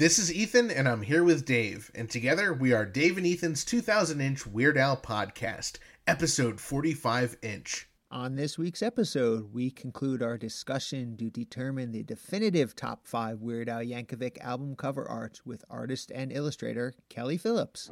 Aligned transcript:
This 0.00 0.18
is 0.18 0.32
Ethan, 0.32 0.70
and 0.70 0.88
I'm 0.88 1.02
here 1.02 1.22
with 1.22 1.44
Dave, 1.44 1.90
and 1.94 2.08
together 2.08 2.54
we 2.54 2.72
are 2.72 2.86
Dave 2.86 3.18
and 3.18 3.26
Ethan's 3.26 3.66
2000 3.66 4.18
inch 4.18 4.46
Weird 4.46 4.78
Al 4.78 4.96
podcast, 4.96 5.76
episode 6.06 6.58
45 6.58 7.36
inch. 7.42 7.86
On 8.10 8.34
this 8.34 8.56
week's 8.56 8.82
episode, 8.82 9.52
we 9.52 9.70
conclude 9.70 10.22
our 10.22 10.38
discussion 10.38 11.18
to 11.18 11.28
determine 11.28 11.92
the 11.92 12.02
definitive 12.02 12.74
top 12.74 13.06
five 13.06 13.42
Weird 13.42 13.68
Al 13.68 13.82
Yankovic 13.82 14.40
album 14.40 14.74
cover 14.74 15.06
arts 15.06 15.44
with 15.44 15.66
artist 15.68 16.10
and 16.14 16.32
illustrator 16.32 16.94
Kelly 17.10 17.36
Phillips. 17.36 17.90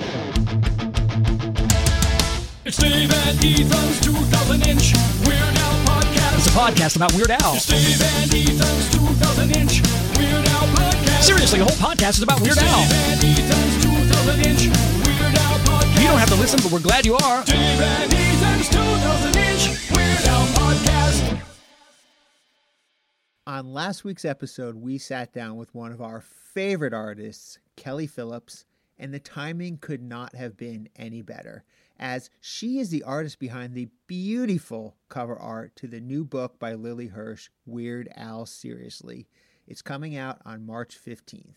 It's 2.69 2.77
Dave 2.77 3.11
and 3.11 3.43
Ethan's 3.43 3.99
2000 4.01 4.67
inch 4.69 4.93
Weird 5.25 5.41
Al 5.41 5.73
podcast. 5.89 6.37
It's 6.37 6.47
a 6.49 6.51
podcast 6.51 6.97
about 6.97 7.15
Weird 7.15 7.31
Al. 7.31 7.55
It's 7.55 7.65
Dave 7.65 7.99
and 8.03 8.29
Ethan's 8.29 8.93
2000 8.93 9.57
inch 9.57 9.81
Weird 10.19 10.45
Al 10.45 10.69
podcast. 10.77 11.23
Seriously, 11.23 11.61
the 11.61 11.65
whole 11.65 11.89
podcast 11.89 12.19
is 12.19 12.23
about 12.25 12.43
Weird 12.43 12.59
Al. 12.59 12.85
Dave 12.85 12.93
and 12.93 13.25
Ethan's 13.25 13.85
2000 14.13 14.47
inch 14.47 14.67
Weird 14.69 15.35
Al 15.41 15.59
podcast. 15.65 15.97
You 15.97 16.09
don't 16.09 16.19
have 16.19 16.29
to 16.29 16.35
listen, 16.35 16.61
but 16.63 16.71
we're 16.71 16.81
glad 16.81 17.07
you 17.07 17.17
are. 17.17 17.43
Dave 17.45 17.57
and 17.81 18.13
Ethan's 18.13 18.69
2000 18.69 19.37
inch 19.37 19.91
Weird 19.91 20.27
Al 20.27 20.47
podcast. 20.49 21.41
On 23.47 23.73
last 23.73 24.05
week's 24.05 24.27
episode, 24.27 24.75
we 24.75 24.99
sat 24.99 25.33
down 25.33 25.57
with 25.57 25.75
one 25.75 25.91
of 25.91 26.03
our 26.03 26.21
favorite 26.21 26.93
artists, 26.93 27.59
Kelly 27.77 28.07
Phillips, 28.07 28.67
and 28.99 29.15
the 29.15 29.21
timing 29.21 29.79
could 29.79 30.03
not 30.03 30.35
have 30.35 30.59
been 30.59 30.91
any 30.97 31.23
better, 31.23 31.65
as 31.99 32.31
she 32.41 32.79
is 32.79 32.91
the 32.91 33.03
artist 33.03 33.39
behind 33.39 33.75
the 33.75 33.89
beautiful 34.07 34.97
cover 35.09 35.37
art 35.37 35.75
to 35.77 35.87
the 35.87 36.01
new 36.01 36.25
book 36.25 36.59
by 36.59 36.75
Lily 36.75 37.09
Hirsch, 37.09 37.49
Weird 37.67 38.09
Al 38.17 38.47
Seriously. 38.47 39.29
It's 39.67 39.83
coming 39.83 40.17
out 40.17 40.41
on 40.45 40.65
March 40.65 40.99
15th. 40.99 41.57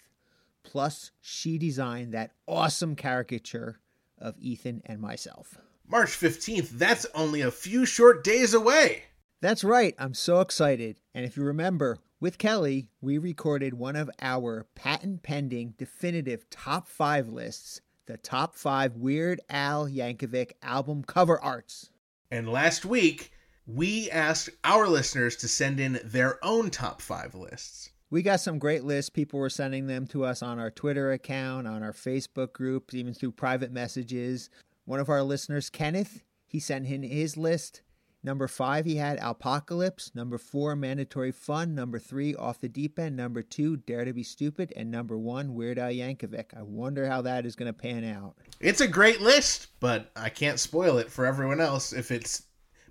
Plus, 0.63 1.11
she 1.21 1.57
designed 1.57 2.13
that 2.13 2.31
awesome 2.47 2.95
caricature 2.95 3.79
of 4.17 4.35
Ethan 4.39 4.81
and 4.85 4.99
myself. 4.99 5.57
March 5.87 6.09
15th, 6.09 6.69
that's 6.69 7.05
only 7.13 7.41
a 7.41 7.51
few 7.51 7.85
short 7.85 8.23
days 8.23 8.53
away. 8.53 9.03
That's 9.41 9.63
right. 9.63 9.95
I'm 9.97 10.13
so 10.13 10.39
excited. 10.39 10.99
And 11.13 11.25
if 11.25 11.35
you 11.35 11.43
remember, 11.43 11.97
with 12.19 12.37
Kelly, 12.37 12.89
we 13.01 13.17
recorded 13.17 13.73
one 13.73 13.95
of 13.95 14.09
our 14.21 14.67
patent 14.75 15.23
pending 15.23 15.73
definitive 15.77 16.49
top 16.49 16.87
five 16.87 17.27
lists 17.27 17.81
the 18.11 18.17
top 18.17 18.55
five 18.55 18.97
Weird 18.97 19.39
Al 19.49 19.87
Yankovic 19.87 20.51
album 20.61 21.01
cover 21.01 21.39
arts. 21.39 21.89
And 22.29 22.49
last 22.49 22.83
week, 22.83 23.31
we 23.65 24.11
asked 24.11 24.49
our 24.65 24.89
listeners 24.89 25.37
to 25.37 25.47
send 25.47 25.79
in 25.79 25.97
their 26.03 26.43
own 26.43 26.71
top 26.71 27.01
five 27.01 27.35
lists. 27.35 27.89
We 28.09 28.21
got 28.21 28.41
some 28.41 28.59
great 28.59 28.83
lists. 28.83 29.09
People 29.09 29.39
were 29.39 29.49
sending 29.49 29.87
them 29.87 30.07
to 30.07 30.25
us 30.25 30.43
on 30.43 30.59
our 30.59 30.69
Twitter 30.69 31.13
account, 31.13 31.67
on 31.67 31.83
our 31.83 31.93
Facebook 31.93 32.51
group, 32.51 32.93
even 32.93 33.13
through 33.13 33.31
private 33.31 33.71
messages. 33.71 34.49
One 34.83 34.99
of 34.99 35.07
our 35.07 35.23
listeners, 35.23 35.69
Kenneth, 35.69 36.21
he 36.45 36.59
sent 36.59 36.87
in 36.87 37.03
his 37.03 37.37
list. 37.37 37.81
Number 38.23 38.47
five, 38.47 38.85
he 38.85 38.97
had 38.97 39.17
Alpocalypse. 39.17 40.11
Number 40.13 40.37
four, 40.37 40.75
Mandatory 40.75 41.31
Fun. 41.31 41.73
Number 41.73 41.97
three, 41.97 42.35
Off 42.35 42.59
the 42.59 42.69
Deep 42.69 42.99
End. 42.99 43.15
Number 43.15 43.41
two, 43.41 43.77
Dare 43.77 44.05
to 44.05 44.13
Be 44.13 44.23
Stupid. 44.23 44.71
And 44.75 44.91
number 44.91 45.17
one, 45.17 45.55
Weird 45.55 45.79
Al 45.79 45.89
Yankovic. 45.89 46.55
I 46.55 46.61
wonder 46.61 47.07
how 47.07 47.23
that 47.23 47.45
is 47.45 47.55
going 47.55 47.73
to 47.73 47.77
pan 47.77 48.03
out. 48.03 48.35
It's 48.59 48.81
a 48.81 48.87
great 48.87 49.21
list, 49.21 49.67
but 49.79 50.11
I 50.15 50.29
can't 50.29 50.59
spoil 50.59 50.99
it 50.99 51.11
for 51.11 51.25
everyone 51.25 51.59
else 51.59 51.93
if 51.93 52.11
it's. 52.11 52.43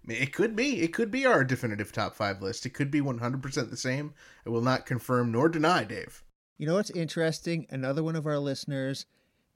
It 0.08 0.32
could 0.32 0.56
be. 0.56 0.80
It 0.80 0.92
could 0.92 1.10
be 1.10 1.26
our 1.26 1.44
definitive 1.44 1.92
top 1.92 2.14
five 2.16 2.42
list. 2.42 2.66
It 2.66 2.70
could 2.70 2.90
be 2.90 3.00
100% 3.00 3.70
the 3.70 3.76
same. 3.76 4.14
I 4.44 4.50
will 4.50 4.62
not 4.62 4.86
confirm 4.86 5.30
nor 5.30 5.48
deny, 5.48 5.84
Dave. 5.84 6.24
You 6.58 6.66
know 6.66 6.74
what's 6.74 6.90
interesting? 6.90 7.66
Another 7.70 8.02
one 8.02 8.16
of 8.16 8.26
our 8.26 8.38
listeners, 8.38 9.06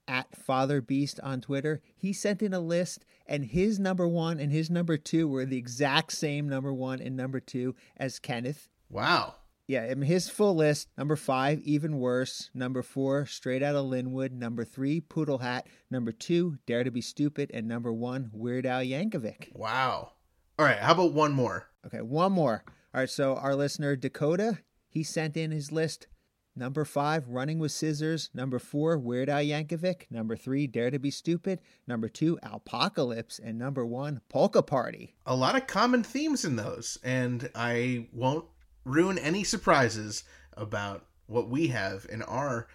at 0.07 0.37
Father 0.37 0.81
Beast 0.81 1.21
on 1.23 1.41
Twitter, 1.41 1.81
he 1.97 2.13
sent 2.13 2.43
in 2.43 2.55
a 2.55 2.61
list, 2.61 3.05
and 3.27 3.45
his 3.45 3.79
number 3.79 4.07
one 4.07 4.39
and 4.39 4.53
his 4.53 4.71
number 4.71 4.97
two 4.97 5.27
were 5.29 5.45
the 5.45 5.57
exact 5.57 6.13
same 6.13 6.49
number 6.49 6.73
one 6.73 7.01
and 7.01 7.17
number 7.17 7.41
two 7.41 7.75
as 7.97 8.19
Kenneth. 8.19 8.69
Wow. 8.91 9.35
Yeah, 9.67 9.85
I 9.91 9.95
mean, 9.95 10.09
his 10.09 10.29
full 10.29 10.55
list 10.55 10.89
number 10.99 11.17
five, 11.17 11.61
even 11.63 11.99
worse. 11.99 12.51
Number 12.53 12.83
four, 12.83 13.25
straight 13.25 13.63
out 13.63 13.75
of 13.75 13.87
Lynwood. 13.87 14.33
Number 14.33 14.63
three, 14.63 15.01
Poodle 15.01 15.39
Hat. 15.39 15.67
Number 15.91 16.13
two, 16.13 16.59
Dare 16.67 16.85
to 16.85 16.91
Be 16.91 17.01
Stupid. 17.01 17.51
And 17.55 17.67
number 17.67 17.93
one, 17.93 18.31
Weird 18.35 18.67
Al 18.67 18.83
Yankovic. 18.83 19.55
Wow. 19.55 20.13
All 20.59 20.67
right, 20.67 20.79
how 20.79 20.93
about 20.93 21.15
one 21.15 21.33
more? 21.33 21.71
Okay, 21.87 22.03
one 22.03 22.33
more. 22.33 22.63
All 22.95 23.01
right, 23.01 23.11
so 23.11 23.37
our 23.37 23.57
listener, 23.57 23.97
Dakota, 23.97 24.59
he 24.87 25.03
sent 25.03 25.37
in 25.37 25.51
his 25.51 25.73
list. 25.73 26.09
Number 26.57 26.85
five, 26.85 27.29
Running 27.29 27.59
with 27.59 27.73
Scissors. 27.73 28.31
Number 28.33 28.59
four, 28.59 28.97
Weird 28.97 29.29
Al 29.29 29.43
Yankovic. 29.43 30.05
Number 30.11 30.37
three, 30.37 30.67
Dare 30.67 30.91
to 30.91 30.99
Be 30.99 31.11
Stupid. 31.11 31.61
Number 31.87 32.09
two, 32.09 32.39
Alpocalypse. 32.45 33.41
And 33.43 33.59
number 33.59 33.85
one, 33.85 34.21
Polka 34.29 34.63
Party. 34.63 35.15
A 35.27 35.35
lot 35.35 35.57
of 35.57 35.67
common 35.67 36.05
themes 36.05 36.45
in 36.45 36.57
those, 36.57 36.99
and 37.03 37.51
I 37.55 38.09
won't 38.13 38.45
ruin 38.85 39.19
any 39.19 39.43
surprises 39.43 40.25
about 40.57 41.07
what 41.27 41.49
we 41.49 41.69
have 41.69 42.07
in 42.11 42.23
our 42.23 42.69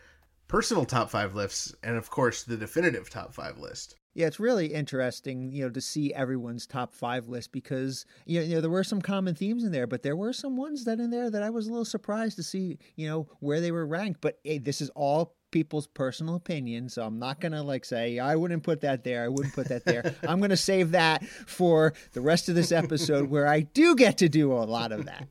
personal 0.49 0.83
top 0.83 1.09
five 1.09 1.35
lists, 1.35 1.73
and 1.83 1.95
of 1.95 2.09
course, 2.09 2.43
the 2.43 2.57
definitive 2.57 3.09
top 3.09 3.33
five 3.33 3.57
list. 3.57 3.95
Yeah, 4.19 4.27
it's 4.27 4.37
really 4.37 4.65
interesting, 4.73 5.49
you 5.49 5.63
know, 5.63 5.69
to 5.69 5.79
see 5.79 6.13
everyone's 6.13 6.67
top 6.67 6.93
five 6.93 7.29
list 7.29 7.53
because 7.53 8.05
you 8.25 8.45
know, 8.47 8.59
there 8.59 8.69
were 8.69 8.83
some 8.83 9.01
common 9.01 9.33
themes 9.33 9.63
in 9.63 9.71
there, 9.71 9.87
but 9.87 10.03
there 10.03 10.17
were 10.17 10.33
some 10.33 10.57
ones 10.57 10.83
that 10.83 10.99
in 10.99 11.09
there 11.09 11.29
that 11.29 11.41
I 11.41 11.49
was 11.49 11.67
a 11.67 11.69
little 11.69 11.85
surprised 11.85 12.35
to 12.35 12.43
see, 12.43 12.79
you 12.97 13.07
know, 13.07 13.29
where 13.39 13.61
they 13.61 13.71
were 13.71 13.85
ranked. 13.85 14.19
But 14.19 14.37
hey, 14.43 14.57
this 14.57 14.81
is 14.81 14.89
all 14.89 15.37
people's 15.51 15.87
personal 15.87 16.35
opinion, 16.35 16.89
so 16.89 17.03
I'm 17.03 17.19
not 17.19 17.39
gonna 17.39 17.63
like 17.63 17.85
say 17.85 18.19
I 18.19 18.35
wouldn't 18.35 18.63
put 18.63 18.81
that 18.81 19.03
there, 19.03 19.23
I 19.23 19.27
wouldn't 19.27 19.53
put 19.53 19.69
that 19.69 19.85
there. 19.85 20.15
I'm 20.27 20.39
gonna 20.41 20.57
save 20.57 20.91
that 20.91 21.25
for 21.25 21.93
the 22.13 22.21
rest 22.21 22.49
of 22.49 22.55
this 22.55 22.71
episode 22.71 23.29
where 23.29 23.47
I 23.47 23.61
do 23.61 23.95
get 23.95 24.17
to 24.19 24.29
do 24.29 24.51
a 24.53 24.65
lot 24.65 24.91
of 24.91 25.05
that. 25.05 25.27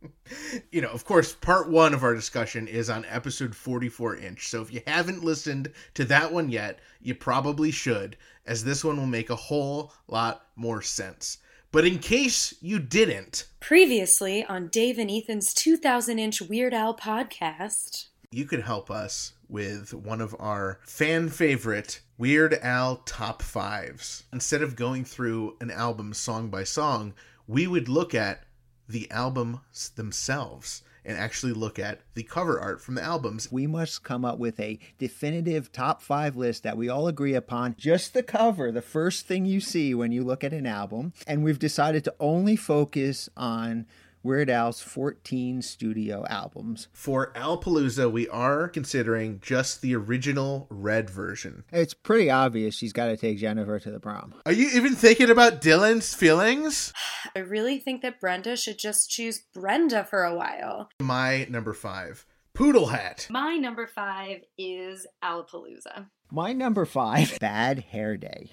you 0.70 0.80
know, 0.80 0.88
of 0.90 1.04
course, 1.04 1.32
part 1.34 1.68
one 1.70 1.94
of 1.94 2.02
our 2.02 2.14
discussion 2.14 2.68
is 2.68 2.88
on 2.90 3.04
episode 3.06 3.54
44 3.54 4.16
inch. 4.16 4.48
So 4.48 4.62
if 4.62 4.72
you 4.72 4.80
haven't 4.86 5.24
listened 5.24 5.72
to 5.94 6.04
that 6.06 6.32
one 6.32 6.48
yet, 6.50 6.78
you 7.00 7.14
probably 7.14 7.70
should, 7.70 8.16
as 8.46 8.64
this 8.64 8.84
one 8.84 8.96
will 8.96 9.06
make 9.06 9.30
a 9.30 9.36
whole 9.36 9.92
lot 10.08 10.46
more 10.56 10.82
sense. 10.82 11.38
But 11.70 11.86
in 11.86 11.98
case 12.00 12.54
you 12.60 12.78
didn't, 12.78 13.46
Previously 13.60 14.44
on 14.44 14.68
Dave 14.68 14.98
and 14.98 15.10
Ethan's 15.10 15.54
2000 15.54 16.18
inch 16.18 16.42
Weird 16.42 16.74
Al 16.74 16.94
podcast. 16.94 18.08
you 18.30 18.44
could 18.44 18.60
help 18.62 18.90
us 18.90 19.32
with 19.52 19.92
one 19.92 20.20
of 20.22 20.34
our 20.40 20.80
fan 20.82 21.28
favorite 21.28 22.00
Weird 22.16 22.54
Al 22.62 22.96
top 23.04 23.42
fives. 23.42 24.24
Instead 24.32 24.62
of 24.62 24.76
going 24.76 25.04
through 25.04 25.56
an 25.60 25.70
album 25.70 26.14
song 26.14 26.48
by 26.48 26.64
song, 26.64 27.12
we 27.46 27.66
would 27.66 27.88
look 27.88 28.14
at 28.14 28.44
the 28.88 29.10
albums 29.10 29.90
themselves 29.90 30.82
and 31.04 31.18
actually 31.18 31.52
look 31.52 31.78
at 31.78 32.00
the 32.14 32.22
cover 32.22 32.60
art 32.60 32.80
from 32.80 32.94
the 32.94 33.02
albums. 33.02 33.50
We 33.50 33.66
must 33.66 34.04
come 34.04 34.24
up 34.24 34.38
with 34.38 34.58
a 34.60 34.78
definitive 34.98 35.72
top 35.72 36.00
five 36.00 36.36
list 36.36 36.62
that 36.62 36.76
we 36.76 36.88
all 36.88 37.08
agree 37.08 37.34
upon. 37.34 37.74
Just 37.76 38.14
the 38.14 38.22
cover, 38.22 38.70
the 38.70 38.82
first 38.82 39.26
thing 39.26 39.44
you 39.44 39.60
see 39.60 39.94
when 39.94 40.12
you 40.12 40.22
look 40.22 40.44
at 40.44 40.52
an 40.52 40.66
album. 40.66 41.12
And 41.26 41.42
we've 41.42 41.58
decided 41.58 42.04
to 42.04 42.14
only 42.20 42.56
focus 42.56 43.28
on 43.36 43.86
Weird 44.24 44.48
Al's 44.48 44.80
14 44.80 45.62
studio 45.62 46.24
albums. 46.28 46.86
For 46.92 47.32
Alapalooza, 47.34 48.10
we 48.10 48.28
are 48.28 48.68
considering 48.68 49.40
just 49.40 49.82
the 49.82 49.96
original 49.96 50.68
red 50.70 51.10
version. 51.10 51.64
It's 51.72 51.92
pretty 51.94 52.30
obvious 52.30 52.76
she's 52.76 52.92
got 52.92 53.06
to 53.06 53.16
take 53.16 53.38
Jennifer 53.38 53.80
to 53.80 53.90
the 53.90 53.98
prom. 53.98 54.34
Are 54.46 54.52
you 54.52 54.68
even 54.74 54.94
thinking 54.94 55.28
about 55.28 55.60
Dylan's 55.60 56.14
feelings? 56.14 56.92
I 57.34 57.40
really 57.40 57.78
think 57.78 58.02
that 58.02 58.20
Brenda 58.20 58.56
should 58.56 58.78
just 58.78 59.10
choose 59.10 59.40
Brenda 59.52 60.04
for 60.04 60.22
a 60.22 60.34
while. 60.36 60.88
My 61.00 61.46
number 61.50 61.72
five, 61.72 62.24
Poodle 62.54 62.86
Hat. 62.86 63.26
My 63.28 63.56
number 63.56 63.88
five 63.88 64.42
is 64.56 65.04
Alapalooza. 65.24 66.06
My 66.30 66.52
number 66.52 66.84
five, 66.86 67.38
Bad 67.40 67.80
Hair 67.90 68.18
Day. 68.18 68.50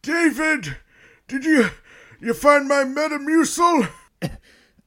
David, 0.00 0.78
did 1.28 1.44
you 1.44 1.68
you 2.22 2.32
find 2.32 2.66
my 2.66 2.84
Metamucil? 2.84 3.90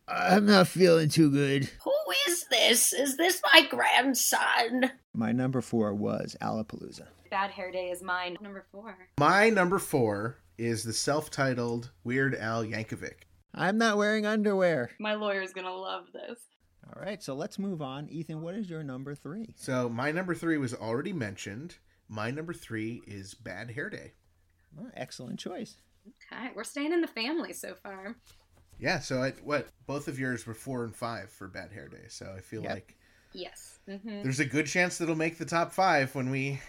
I'm 0.07 0.45
not 0.45 0.67
feeling 0.67 1.09
too 1.09 1.31
good. 1.31 1.69
Who 1.83 1.93
is 2.27 2.45
this? 2.49 2.93
Is 2.93 3.17
this 3.17 3.41
my 3.53 3.65
grandson? 3.67 4.91
My 5.13 5.31
number 5.31 5.61
four 5.61 5.93
was 5.93 6.35
Alapalooza. 6.41 7.07
Bad 7.29 7.51
Hair 7.51 7.71
Day 7.71 7.89
is 7.89 8.03
mine. 8.03 8.37
Number 8.41 8.65
four. 8.71 8.95
My 9.17 9.49
number 9.49 9.79
four 9.79 10.37
is 10.57 10.83
the 10.83 10.93
self-titled 10.93 11.91
Weird 12.03 12.35
Al 12.35 12.63
Yankovic. 12.63 13.23
I'm 13.55 13.77
not 13.77 13.97
wearing 13.97 14.25
underwear. 14.25 14.91
My 14.99 15.13
lawyer's 15.13 15.53
gonna 15.53 15.73
love 15.73 16.05
this. 16.13 16.39
All 16.85 17.01
right, 17.01 17.23
so 17.23 17.33
let's 17.33 17.57
move 17.57 17.81
on. 17.81 18.09
Ethan, 18.09 18.41
what 18.41 18.55
is 18.55 18.69
your 18.69 18.83
number 18.83 19.15
three? 19.15 19.53
So 19.55 19.87
my 19.89 20.11
number 20.11 20.35
three 20.35 20.57
was 20.57 20.73
already 20.73 21.13
mentioned. 21.13 21.77
My 22.09 22.29
number 22.29 22.53
three 22.53 23.01
is 23.07 23.33
Bad 23.33 23.71
Hair 23.71 23.89
Day. 23.91 24.11
Oh, 24.79 24.89
excellent 24.95 25.39
choice. 25.39 25.77
Okay, 26.07 26.49
we're 26.55 26.65
staying 26.65 26.91
in 26.91 27.01
the 27.01 27.07
family 27.07 27.53
so 27.53 27.75
far. 27.75 28.17
Yeah, 28.79 28.99
so 28.99 29.21
I, 29.21 29.31
what 29.43 29.67
both 29.85 30.07
of 30.07 30.19
yours 30.19 30.45
were 30.45 30.53
four 30.53 30.83
and 30.83 30.95
five 30.95 31.29
for 31.29 31.47
Bad 31.47 31.71
Hair 31.71 31.89
Day. 31.89 32.05
So 32.09 32.33
I 32.35 32.41
feel 32.41 32.61
Yep. 32.61 32.71
like 32.71 32.95
Yes. 33.33 33.79
hmm 33.87 34.23
There's 34.23 34.39
a 34.39 34.45
good 34.45 34.67
chance 34.67 34.97
that 34.97 35.05
it'll 35.05 35.15
make 35.15 35.37
the 35.37 35.45
top 35.45 35.71
five 35.71 36.13
when 36.15 36.29
we 36.29 36.61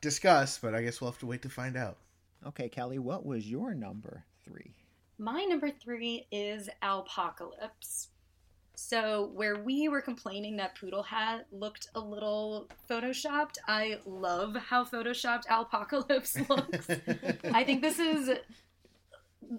discuss, 0.00 0.58
but 0.58 0.74
I 0.74 0.82
guess 0.82 1.00
we'll 1.00 1.10
have 1.10 1.20
to 1.20 1.26
wait 1.26 1.42
to 1.42 1.48
find 1.48 1.76
out. 1.76 1.98
Okay, 2.46 2.68
Kelly, 2.68 2.98
what 2.98 3.24
was 3.26 3.48
your 3.50 3.74
number 3.74 4.24
three? 4.44 4.74
My 5.18 5.44
number 5.44 5.70
three 5.70 6.26
is 6.30 6.68
Alpocalypse. 6.82 8.08
So, 8.76 9.30
where 9.34 9.56
we 9.58 9.88
were 9.88 10.00
complaining 10.00 10.56
that 10.58 10.76
Poodle 10.76 11.02
Hat 11.02 11.46
looked 11.50 11.88
a 11.94 12.00
little 12.00 12.70
photoshopped, 12.88 13.58
I 13.66 13.98
love 14.06 14.54
how 14.56 14.84
photoshopped 14.84 15.46
Alpocalypse 15.48 16.38
looks. 16.48 16.88
I 17.52 17.64
think 17.64 17.82
this 17.82 17.98
is 17.98 18.30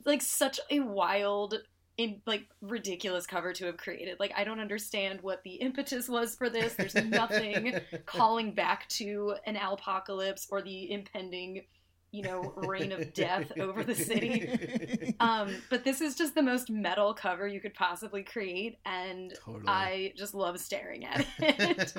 like 0.06 0.22
such 0.22 0.60
a 0.69 0.80
wild 0.81 1.56
in 2.00 2.22
like 2.25 2.48
ridiculous 2.62 3.28
cover 3.28 3.51
to 3.51 3.66
have 3.66 3.75
created. 3.75 4.22
Like 4.22 4.31
I 4.36 4.46
don't 4.46 4.62
understand 4.62 5.19
what 5.22 5.44
the 5.44 5.51
impetus 5.56 6.07
was 6.07 6.34
for 6.34 6.50
this. 6.50 6.74
There's 6.74 6.96
nothing 6.96 7.78
calling 8.06 8.54
back 8.54 8.88
to 8.90 9.36
an 9.46 9.57
apocalypse 9.57 10.48
or 10.50 10.62
the 10.62 10.94
impending, 10.94 11.66
you 12.12 12.22
know, 12.24 12.54
reign 12.56 12.94
of 12.94 13.13
death 13.13 13.51
over 13.60 13.84
the 13.84 13.94
city. 13.94 15.16
Um, 15.19 15.54
but 15.69 15.84
this 15.84 16.00
is 16.00 16.16
just 16.16 16.34
the 16.34 16.42
most 16.42 16.69
metal 16.69 17.13
cover 17.13 17.46
you 17.46 17.60
could 17.60 17.74
possibly 17.74 18.24
create, 18.24 18.78
and 18.86 19.34
Totally. 19.44 19.68
I 19.68 20.13
just 20.16 20.34
love 20.34 20.57
staring 20.60 21.06
at 21.06 21.25
it. 21.40 21.94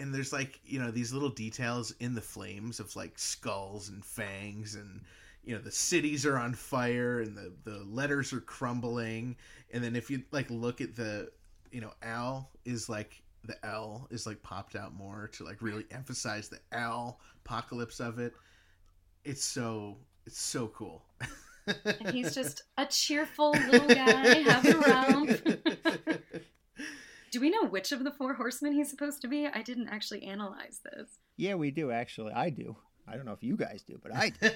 and 0.00 0.12
there's 0.12 0.32
like 0.32 0.58
you 0.64 0.80
know 0.80 0.90
these 0.90 1.12
little 1.12 1.28
details 1.28 1.94
in 2.00 2.16
the 2.16 2.20
flames 2.20 2.80
of 2.80 2.94
like 2.96 3.16
skulls 3.16 3.90
and 3.90 4.04
fangs 4.04 4.74
and 4.74 5.02
you 5.44 5.54
know 5.54 5.60
the 5.60 5.70
cities 5.70 6.24
are 6.26 6.38
on 6.38 6.54
fire 6.54 7.20
and 7.20 7.36
the 7.36 7.52
the 7.64 7.84
letters 7.84 8.32
are 8.32 8.40
crumbling 8.40 9.36
and 9.72 9.82
then 9.82 9.96
if 9.96 10.10
you 10.10 10.22
like 10.30 10.50
look 10.50 10.80
at 10.80 10.94
the 10.94 11.30
you 11.70 11.80
know 11.80 11.92
al 12.02 12.50
is 12.64 12.88
like 12.88 13.22
the 13.44 13.56
l 13.64 14.06
is 14.10 14.26
like 14.26 14.42
popped 14.42 14.74
out 14.74 14.94
more 14.94 15.28
to 15.32 15.44
like 15.44 15.60
really 15.60 15.84
emphasize 15.90 16.48
the 16.48 16.58
al 16.72 17.20
apocalypse 17.44 18.00
of 18.00 18.18
it 18.18 18.32
it's 19.24 19.44
so 19.44 19.96
it's 20.26 20.40
so 20.40 20.68
cool 20.68 21.04
and 21.66 22.10
he's 22.10 22.34
just 22.34 22.62
a 22.76 22.86
cheerful 22.86 23.52
little 23.52 23.88
guy 23.88 24.38
having 24.48 24.74
a 24.74 24.78
romp. 24.78 25.40
Do 27.30 27.40
we 27.40 27.50
know 27.50 27.64
which 27.64 27.90
of 27.90 28.04
the 28.04 28.12
four 28.12 28.34
horsemen 28.34 28.74
he's 28.74 28.90
supposed 28.90 29.20
to 29.22 29.28
be? 29.28 29.46
I 29.46 29.62
didn't 29.62 29.88
actually 29.88 30.22
analyze 30.24 30.80
this. 30.84 31.18
Yeah, 31.36 31.54
we 31.54 31.70
do 31.70 31.90
actually. 31.90 32.32
I 32.32 32.50
do. 32.50 32.76
I 33.06 33.16
don't 33.16 33.26
know 33.26 33.32
if 33.32 33.42
you 33.42 33.56
guys 33.56 33.82
do, 33.82 33.98
but 34.02 34.14
I 34.14 34.30
do. 34.30 34.50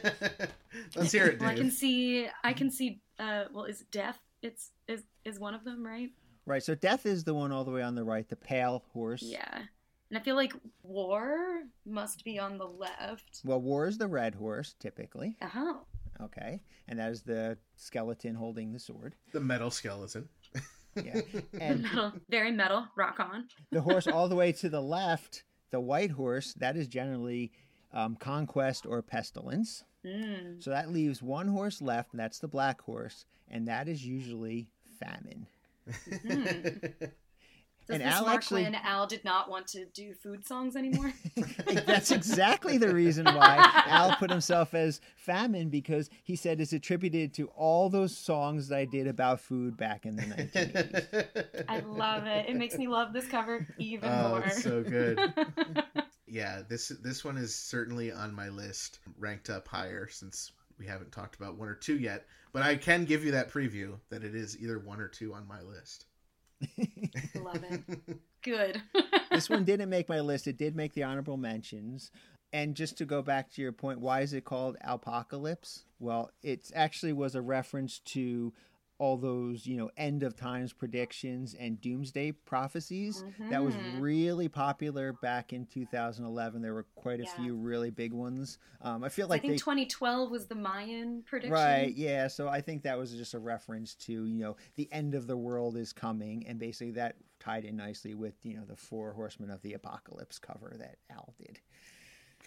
let's 0.97 1.13
hear 1.13 1.27
it 1.27 1.41
Well, 1.41 1.51
I 1.51 1.55
can 1.55 1.71
see. 1.71 2.27
I 2.43 2.53
can 2.53 2.71
see. 2.71 3.01
Uh, 3.19 3.45
well, 3.53 3.65
is 3.65 3.85
death? 3.91 4.19
It's 4.43 4.71
is 4.87 5.03
is 5.25 5.39
one 5.39 5.55
of 5.55 5.65
them, 5.65 5.85
right? 5.85 6.11
right. 6.47 6.63
So 6.63 6.75
Death 6.75 7.05
is 7.07 7.25
the 7.25 7.35
one 7.35 7.53
all 7.53 7.65
the 7.65 7.71
way 7.71 7.83
on 7.83 7.95
the 7.95 8.05
right, 8.05 8.29
the 8.29 8.37
pale 8.37 8.85
horse. 8.93 9.23
Yeah. 9.23 9.63
And 10.11 10.17
I 10.19 10.23
feel 10.23 10.37
like 10.37 10.55
war 10.83 11.65
must 11.85 12.25
be 12.25 12.39
on 12.39 12.57
the 12.57 12.65
left. 12.67 13.43
Well, 13.45 13.61
War 13.61 13.87
is 13.87 13.99
the 13.99 14.07
red 14.09 14.35
horse 14.35 14.75
typically. 14.81 15.37
Oh, 15.55 15.81
Okay, 16.21 16.61
and 16.89 16.99
that 16.99 17.11
is 17.13 17.23
the 17.23 17.59
skeleton 17.77 18.35
holding 18.35 18.73
the 18.73 18.79
sword. 18.81 19.15
the 19.33 19.41
metal 19.41 19.71
skeleton 19.71 20.29
Yeah, 20.97 21.21
and 21.61 21.83
metal, 21.83 22.13
very 22.29 22.51
metal. 22.51 22.87
Rock 22.97 23.21
on. 23.21 23.47
the 23.71 23.83
horse 23.83 24.07
all 24.09 24.29
the 24.29 24.35
way 24.35 24.51
to 24.53 24.69
the 24.69 24.81
left, 24.81 25.45
the 25.71 25.79
white 25.81 26.11
horse, 26.13 26.55
that 26.55 26.77
is 26.77 26.89
generally 26.89 27.53
um, 27.93 28.17
conquest 28.17 28.87
or 28.87 29.03
pestilence. 29.03 29.85
Mm. 30.05 30.63
So 30.63 30.71
that 30.71 30.91
leaves 30.93 31.23
one 31.23 31.49
horse 31.49 31.83
left, 31.83 32.13
and 32.13 32.21
that's 32.21 32.39
the 32.39 32.49
black 32.49 32.81
horse, 32.83 33.25
and 33.49 33.67
that 33.69 33.89
is 33.89 34.05
usually 34.05 34.69
famine. 35.01 35.47
Does 37.89 37.95
And 38.01 38.03
Al 38.03 38.29
actually- 38.29 38.65
when 38.65 38.75
Al 38.75 39.07
did 39.07 39.25
not 39.25 39.49
want 39.49 39.67
to 39.69 39.87
do 39.87 40.13
food 40.13 40.47
songs 40.47 40.77
anymore? 40.77 41.11
That's 41.87 42.11
exactly 42.11 42.77
the 42.77 42.93
reason 42.93 43.25
why 43.25 43.57
Al 43.87 44.15
put 44.17 44.29
himself 44.31 44.75
as 44.75 45.01
famine 45.17 45.71
because 45.71 46.11
he 46.23 46.37
said 46.37 46.61
it's 46.61 46.75
attributed 46.75 47.33
to 47.35 47.47
all 47.57 47.89
those 47.89 48.15
songs 48.15 48.69
that 48.69 48.77
I 48.77 48.85
did 48.85 49.07
about 49.07 49.41
food 49.41 49.79
back 49.79 50.05
in 50.05 50.17
the 50.17 50.23
1980s. 50.25 51.65
I 51.67 51.81
love 51.81 52.27
it. 52.27 52.51
It 52.51 52.57
makes 52.57 52.77
me 52.77 52.89
love 52.89 53.15
this 53.15 53.27
cover 53.27 53.67
even 53.79 54.11
oh 54.11 54.29
more. 54.29 54.43
it's 54.45 54.63
so 54.63 54.83
good 54.83 55.19
yeah 56.31 56.63
this 56.69 56.89
this 57.03 57.25
one 57.25 57.37
is 57.37 57.55
certainly 57.55 58.13
on 58.13 58.35
my 58.35 58.49
list 58.49 59.01
ranked 59.19 59.51
up 59.51 59.67
higher 59.69 60.09
since 60.09 60.53
we 60.79 60.87
haven't 60.87 61.13
talked 61.13 61.37
about 61.37 61.57
one 61.57 61.69
or 61.69 61.75
two 61.75 61.99
yet 61.99 62.27
but 62.53 62.63
i 62.63 62.77
can 62.77 63.05
give 63.05 63.25
you 63.25 63.31
that 63.31 63.51
preview 63.51 63.99
that 64.11 64.25
it 64.25 64.35
is 64.35 64.59
either 64.61 64.79
one 64.79 65.01
or 65.01 65.09
two 65.09 65.35
on 65.35 65.47
my 65.47 65.61
list 65.63 66.07
love 67.35 67.63
it. 67.71 68.01
Good. 68.43 68.83
this 69.31 69.51
one 69.51 69.65
didn't 69.65 69.89
make 69.89 70.09
my 70.09 70.21
list. 70.21 70.47
It 70.47 70.59
did 70.59 70.77
make 70.77 70.95
the 70.95 71.03
honorable 71.03 71.37
mentions. 71.37 72.11
And 72.53 72.75
just 72.75 72.97
to 72.99 73.05
go 73.05 73.21
back 73.21 73.51
to 73.53 73.63
your 73.63 73.73
point, 73.73 74.01
why 74.01 74.21
is 74.21 74.33
it 74.33 74.45
called 74.45 74.77
Alpocalypse? 74.83 75.85
Well, 75.99 76.31
it 76.43 76.71
actually 76.75 77.13
was 77.13 77.35
a 77.35 77.43
reference 77.43 77.99
to 78.07 78.55
all 78.99 79.17
those, 79.17 79.65
you 79.67 79.77
know, 79.77 79.91
end 79.97 80.23
of 80.25 80.35
times 80.35 80.73
predictions 80.73 81.55
and 81.55 81.81
doomsday 81.81 82.33
prophecies 82.33 83.25
that 83.49 83.63
was 83.63 83.77
Mhm. 83.77 84.01
really 84.01 84.49
popular 84.49 85.13
back 85.13 85.53
in 85.53 85.65
2011. 85.67 86.63
There 86.63 86.75
were 86.75 86.83
quite 86.97 87.21
a 87.21 87.25
Yeah. 87.25 87.35
few 87.37 87.57
really 87.57 87.91
big 87.91 88.13
ones. 88.13 88.59
Um, 88.81 89.05
I 89.05 89.09
feel 89.09 89.29
like 89.29 89.39
I 89.39 89.43
think 89.43 89.53
they 89.53 89.59
2012 89.59 90.31
was 90.31 90.47
the 90.49 90.57
Mayan 90.57 91.23
prediction. 91.23 91.53
Right, 91.53 91.95
yeah. 91.95 92.27
So 92.27 92.49
I 92.49 92.61
think 92.61 92.83
that 92.83 92.99
was 92.99 93.13
just 93.15 93.35
a 93.35 93.39
reference 93.39 93.95
to, 93.97 94.25
you 94.27 94.41
know, 94.41 94.57
the 94.75 94.93
end 94.93 95.15
of 95.15 95.27
the 95.29 95.37
world 95.37 95.77
is 95.77 95.93
coming. 95.93 96.47
And 96.47 96.59
basically 96.59 96.93
that 96.93 97.17
tied 97.39 97.65
in 97.65 97.77
nicely 97.77 98.15
with, 98.15 98.45
you 98.45 98.57
know, 98.57 98.65
the 98.65 98.75
four 98.77 99.13
horsemen 99.13 99.51
of 99.51 99.63
the 99.63 99.75
apocalypse 99.75 100.41
cover 100.41 100.75
that 100.77 100.99
Al 101.09 101.35
did. 101.39 101.61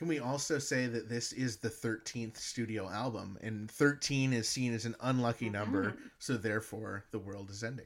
Can 0.02 0.08
we 0.08 0.18
also 0.18 0.58
say 0.58 0.88
that 0.88 1.08
this 1.08 1.32
is 1.32 1.58
the 1.58 1.70
13th 1.70 2.36
studio 2.36 2.90
album 2.90 3.38
and 3.44 3.70
13 3.70 4.34
is 4.34 4.50
seen 4.50 4.74
as 4.74 4.86
an 4.86 4.96
unlucky 5.02 5.46
mm-hmm. 5.46 5.54
number 5.54 5.96
so 6.18 6.38
therefore 6.38 7.06
the 7.12 7.20
world 7.20 7.52
is 7.52 7.64
ending 7.64 7.86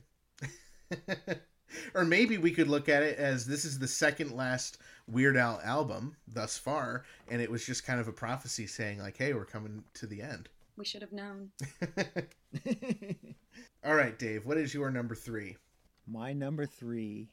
or 1.94 2.06
maybe 2.06 2.38
we 2.38 2.52
could 2.52 2.70
look 2.70 2.88
at 2.88 3.04
it 3.04 3.18
as 3.18 3.46
this 3.46 3.66
is 3.66 3.78
the 3.78 3.88
second 3.88 4.32
last 4.32 4.78
weird 5.08 5.36
al 5.36 5.60
album 5.62 6.16
thus 6.26 6.58
far 6.58 7.04
and 7.28 7.42
it 7.42 7.52
was 7.52 7.66
just 7.66 7.86
kind 7.86 8.00
of 8.00 8.08
a 8.08 8.14
prophecy 8.14 8.66
saying 8.66 8.98
like 8.98 9.18
hey 9.18 9.34
we're 9.34 9.44
coming 9.44 9.84
to 9.94 10.08
the 10.08 10.22
end 10.22 10.48
We 10.78 10.86
should 10.86 11.02
have 11.02 11.12
known. 11.12 11.52
all 13.86 13.96
right 13.96 14.18
dave 14.18 14.46
what 14.46 14.56
is 14.56 14.74
your 14.74 14.90
number 14.90 15.16
three 15.16 15.58
My 16.08 16.32
number 16.32 16.66
three 16.66 17.28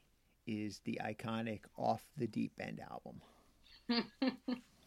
is 0.45 0.81
the 0.83 0.99
iconic 1.01 1.61
Off 1.77 2.03
the 2.17 2.27
Deep 2.27 2.51
End 2.59 2.81
album. 2.91 3.21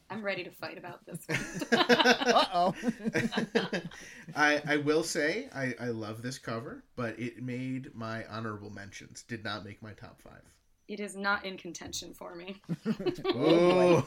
I'm 0.08 0.22
ready 0.22 0.44
to 0.44 0.50
fight 0.50 0.78
about 0.78 1.00
this. 1.06 1.26
Uh 1.72 2.44
oh. 2.54 2.74
I, 4.36 4.62
I 4.66 4.76
will 4.78 5.02
say 5.02 5.48
I, 5.54 5.74
I 5.80 5.86
love 5.86 6.22
this 6.22 6.38
cover, 6.38 6.84
but 6.96 7.18
it 7.18 7.42
made 7.42 7.94
my 7.94 8.24
honorable 8.26 8.70
mentions. 8.70 9.22
Did 9.22 9.44
not 9.44 9.64
make 9.64 9.82
my 9.82 9.92
top 9.92 10.20
five. 10.22 10.42
it 10.88 11.00
is 11.00 11.16
not 11.16 11.44
in 11.44 11.56
contention 11.56 12.14
for 12.14 12.34
me, 12.36 12.60
Oh, 13.26 14.06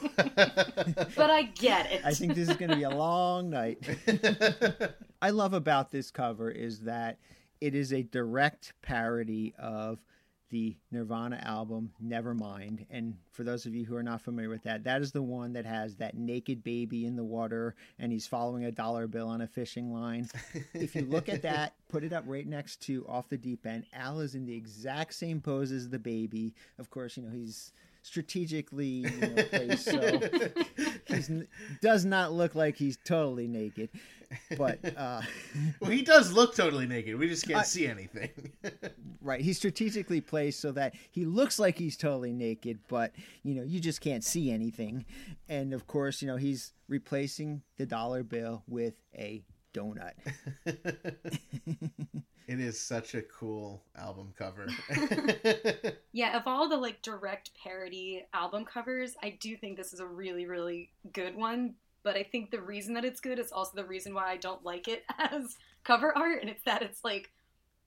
but 1.15 1.29
I 1.29 1.43
get 1.55 1.91
it. 1.91 2.01
I 2.05 2.13
think 2.13 2.35
this 2.35 2.49
is 2.49 2.55
going 2.57 2.69
to 2.71 2.77
be 2.77 2.83
a 2.83 2.89
long 2.89 3.49
night. 3.49 3.79
I 5.21 5.29
love 5.31 5.53
about 5.53 5.91
this 5.91 6.11
cover 6.11 6.49
is 6.49 6.81
that 6.81 7.17
it 7.61 7.75
is 7.75 7.91
a 7.91 8.03
direct 8.03 8.73
parody 8.81 9.53
of 9.59 9.99
the 10.49 10.75
Nirvana 10.91 11.41
album 11.43 11.91
Nevermind. 12.03 12.85
And 12.89 13.15
for 13.31 13.43
those 13.43 13.65
of 13.65 13.73
you 13.73 13.85
who 13.85 13.95
are 13.95 14.03
not 14.03 14.21
familiar 14.21 14.49
with 14.49 14.63
that, 14.63 14.83
that 14.83 15.01
is 15.01 15.11
the 15.11 15.21
one 15.21 15.53
that 15.53 15.65
has 15.65 15.95
that 15.97 16.17
naked 16.17 16.63
baby 16.63 17.05
in 17.05 17.15
the 17.15 17.23
water 17.23 17.75
and 17.97 18.11
he's 18.11 18.27
following 18.27 18.65
a 18.65 18.71
dollar 18.71 19.07
bill 19.07 19.27
on 19.27 19.41
a 19.41 19.47
fishing 19.47 19.93
line. 19.93 20.27
if 20.73 20.95
you 20.95 21.05
look 21.05 21.29
at 21.29 21.41
that, 21.43 21.73
put 21.87 22.03
it 22.03 22.13
up 22.13 22.23
right 22.27 22.47
next 22.47 22.81
to 22.83 23.05
Off 23.07 23.29
the 23.29 23.37
Deep 23.37 23.65
End, 23.65 23.85
Al 23.93 24.19
is 24.19 24.35
in 24.35 24.45
the 24.45 24.55
exact 24.55 25.13
same 25.13 25.39
pose 25.41 25.71
as 25.71 25.89
the 25.89 25.99
baby. 25.99 26.53
Of 26.77 26.89
course, 26.89 27.17
you 27.17 27.23
know, 27.23 27.31
he's 27.31 27.71
strategically 28.09 28.85
you 28.85 29.09
know, 29.09 29.43
placed 29.43 29.85
so 29.85 30.19
he 31.05 31.43
does 31.79 32.05
not 32.05 32.33
look 32.33 32.55
like 32.55 32.75
he's 32.75 32.97
totally 33.05 33.47
naked. 33.47 33.89
But 34.57 34.79
uh, 34.97 35.21
well, 35.79 35.91
he 35.91 36.01
does 36.01 36.31
look 36.31 36.55
totally 36.55 36.87
naked. 36.87 37.19
We 37.19 37.27
just 37.27 37.47
can't 37.47 37.59
I- 37.59 37.63
see 37.63 37.85
anything. 37.85 38.51
right, 39.21 39.41
he's 39.41 39.57
strategically 39.57 40.21
placed 40.21 40.59
so 40.59 40.71
that 40.71 40.95
he 41.11 41.25
looks 41.25 41.59
like 41.59 41.77
he's 41.77 41.95
totally 41.95 42.33
naked, 42.33 42.79
but 42.87 43.11
you 43.43 43.53
know 43.53 43.63
you 43.63 43.79
just 43.79 44.01
can't 44.01 44.23
see 44.23 44.51
anything. 44.51 45.05
And 45.47 45.71
of 45.71 45.85
course, 45.85 46.21
you 46.21 46.27
know 46.27 46.37
he's 46.37 46.73
replacing 46.87 47.61
the 47.77 47.85
dollar 47.85 48.23
bill 48.23 48.63
with 48.67 48.95
a 49.15 49.43
donut. 49.73 50.13
it 52.59 52.65
is 52.65 52.79
such 52.79 53.15
a 53.15 53.21
cool 53.21 53.83
album 53.97 54.33
cover. 54.37 54.67
yeah, 56.11 56.37
of 56.37 56.43
all 56.45 56.67
the 56.67 56.77
like 56.77 57.01
direct 57.01 57.51
parody 57.55 58.25
album 58.33 58.65
covers, 58.65 59.15
I 59.23 59.37
do 59.39 59.55
think 59.55 59.77
this 59.77 59.93
is 59.93 59.99
a 59.99 60.05
really, 60.05 60.45
really 60.45 60.91
good 61.13 61.35
one. 61.35 61.75
But 62.03 62.15
I 62.15 62.23
think 62.23 62.51
the 62.51 62.61
reason 62.61 62.93
that 62.93 63.05
it's 63.05 63.19
good 63.19 63.39
is 63.39 63.51
also 63.51 63.71
the 63.75 63.85
reason 63.85 64.13
why 64.13 64.31
I 64.31 64.37
don't 64.37 64.63
like 64.63 64.87
it 64.87 65.03
as 65.19 65.57
cover 65.83 66.15
art, 66.17 66.41
and 66.41 66.49
it's 66.49 66.63
that 66.63 66.81
it's 66.81 67.03
like 67.03 67.29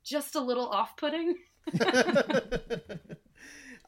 just 0.04 0.34
a 0.34 0.40
little 0.40 0.68
off-putting. 0.68 1.36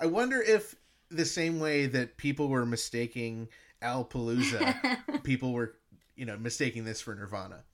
I 0.01 0.07
wonder 0.07 0.41
if 0.41 0.75
the 1.11 1.25
same 1.25 1.61
way 1.61 1.87
that 1.87 2.17
people 2.17 2.49
were 2.49 2.65
mistaking 2.65 3.49
Alapalooza, 3.83 5.23
people 5.23 5.53
were, 5.53 5.77
you 6.17 6.25
know, 6.25 6.37
mistaking 6.39 6.85
this 6.85 7.01
for 7.01 7.15
Nirvana. 7.15 7.65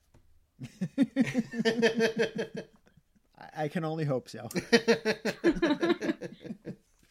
I, 3.41 3.65
I 3.65 3.69
can 3.69 3.85
only 3.85 4.05
hope 4.05 4.29
so. 4.29 4.49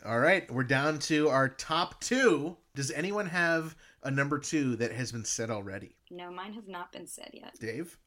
All 0.06 0.20
right, 0.20 0.50
we're 0.52 0.64
down 0.64 1.00
to 1.00 1.30
our 1.30 1.50
top 1.50 2.00
two. 2.02 2.56
Does 2.76 2.92
anyone 2.92 3.28
have 3.28 3.76
a 4.04 4.12
number 4.12 4.40
two 4.40 4.76
that 4.78 4.92
has 4.92 5.12
been 5.12 5.26
said 5.26 5.50
already? 5.50 5.96
no, 6.12 6.32
mine 6.32 6.54
has 6.54 6.68
not 6.68 6.92
been 6.92 7.06
said 7.08 7.30
yet. 7.34 7.56
Dave? 7.60 7.98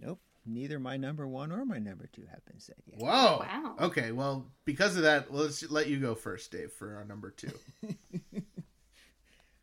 Nope. 0.00 0.20
Neither 0.46 0.78
my 0.78 0.98
number 0.98 1.26
one 1.26 1.50
or 1.52 1.64
my 1.64 1.78
number 1.78 2.06
two 2.12 2.24
have 2.30 2.44
been 2.44 2.60
said 2.60 2.76
yet. 2.86 3.00
Whoa. 3.00 3.38
Wow. 3.40 3.76
Okay, 3.80 4.12
well, 4.12 4.46
because 4.66 4.96
of 4.96 5.04
that, 5.04 5.32
let's 5.32 5.70
let 5.70 5.86
you 5.86 5.98
go 5.98 6.14
first, 6.14 6.50
Dave, 6.52 6.70
for 6.72 6.96
our 6.96 7.04
number 7.04 7.30
two. 7.30 7.52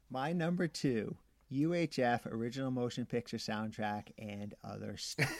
My 0.10 0.34
number 0.34 0.68
two, 0.68 1.16
UHF 1.54 2.26
original 2.26 2.72
motion 2.72 3.06
picture 3.06 3.38
soundtrack 3.38 4.08
and 4.18 4.54
other 4.64 4.98
stuff. 4.98 5.32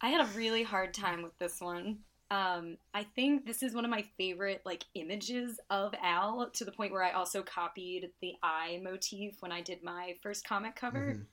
I 0.00 0.08
had 0.08 0.20
a 0.20 0.36
really 0.36 0.62
hard 0.62 0.94
time 0.94 1.22
with 1.22 1.38
this 1.38 1.60
one. 1.60 1.98
Um, 2.30 2.76
I 2.94 3.02
think 3.02 3.44
this 3.44 3.62
is 3.62 3.74
one 3.74 3.84
of 3.84 3.90
my 3.90 4.04
favorite 4.16 4.62
like 4.64 4.84
images 4.94 5.58
of 5.68 5.94
Al 6.00 6.48
to 6.54 6.64
the 6.64 6.72
point 6.72 6.92
where 6.92 7.02
I 7.02 7.10
also 7.12 7.42
copied 7.42 8.10
the 8.20 8.34
eye 8.42 8.80
motif 8.82 9.36
when 9.40 9.50
I 9.50 9.62
did 9.62 9.82
my 9.82 10.14
first 10.22 10.46
comic 10.46 10.76
cover. 10.76 11.14
Mhm. 11.14 11.26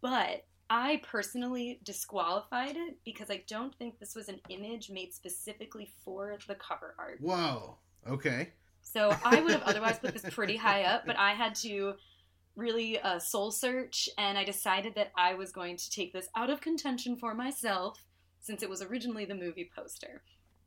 But 0.00 0.46
I 0.70 1.02
personally 1.02 1.80
disqualified 1.82 2.76
it 2.76 2.98
because 3.04 3.30
I 3.30 3.44
don't 3.46 3.74
think 3.74 3.98
this 3.98 4.14
was 4.14 4.28
an 4.28 4.40
image 4.48 4.90
made 4.90 5.12
specifically 5.12 5.92
for 6.04 6.38
the 6.46 6.54
cover 6.54 6.94
art. 6.98 7.20
Whoa. 7.20 7.78
Okay. 8.06 8.52
So 8.80 9.14
I 9.24 9.40
would 9.40 9.52
have 9.52 9.62
otherwise 9.62 9.98
put 9.98 10.12
this 10.14 10.34
pretty 10.34 10.56
high 10.56 10.84
up, 10.84 11.04
but 11.04 11.18
I 11.18 11.32
had 11.32 11.54
to 11.56 11.94
really 12.56 12.98
a 13.02 13.20
soul 13.20 13.50
search, 13.50 14.08
and 14.18 14.36
I 14.36 14.44
decided 14.44 14.94
that 14.94 15.12
I 15.16 15.34
was 15.34 15.52
going 15.52 15.76
to 15.76 15.90
take 15.90 16.12
this 16.12 16.28
out 16.36 16.50
of 16.50 16.60
contention 16.60 17.16
for 17.16 17.34
myself 17.34 18.04
since 18.40 18.62
it 18.62 18.68
was 18.70 18.82
originally 18.82 19.24
the 19.24 19.34
movie 19.34 19.70
poster. 19.74 20.22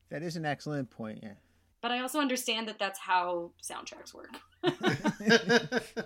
that 0.09 0.23
is 0.23 0.35
an 0.35 0.45
excellent 0.45 0.89
point. 0.89 1.19
Yeah. 1.21 1.33
But 1.81 1.91
I 1.91 1.99
also 1.99 2.19
understand 2.19 2.67
that 2.67 2.79
that's 2.79 2.97
how 2.97 3.51
soundtracks 3.61 4.13
work. 4.13 4.31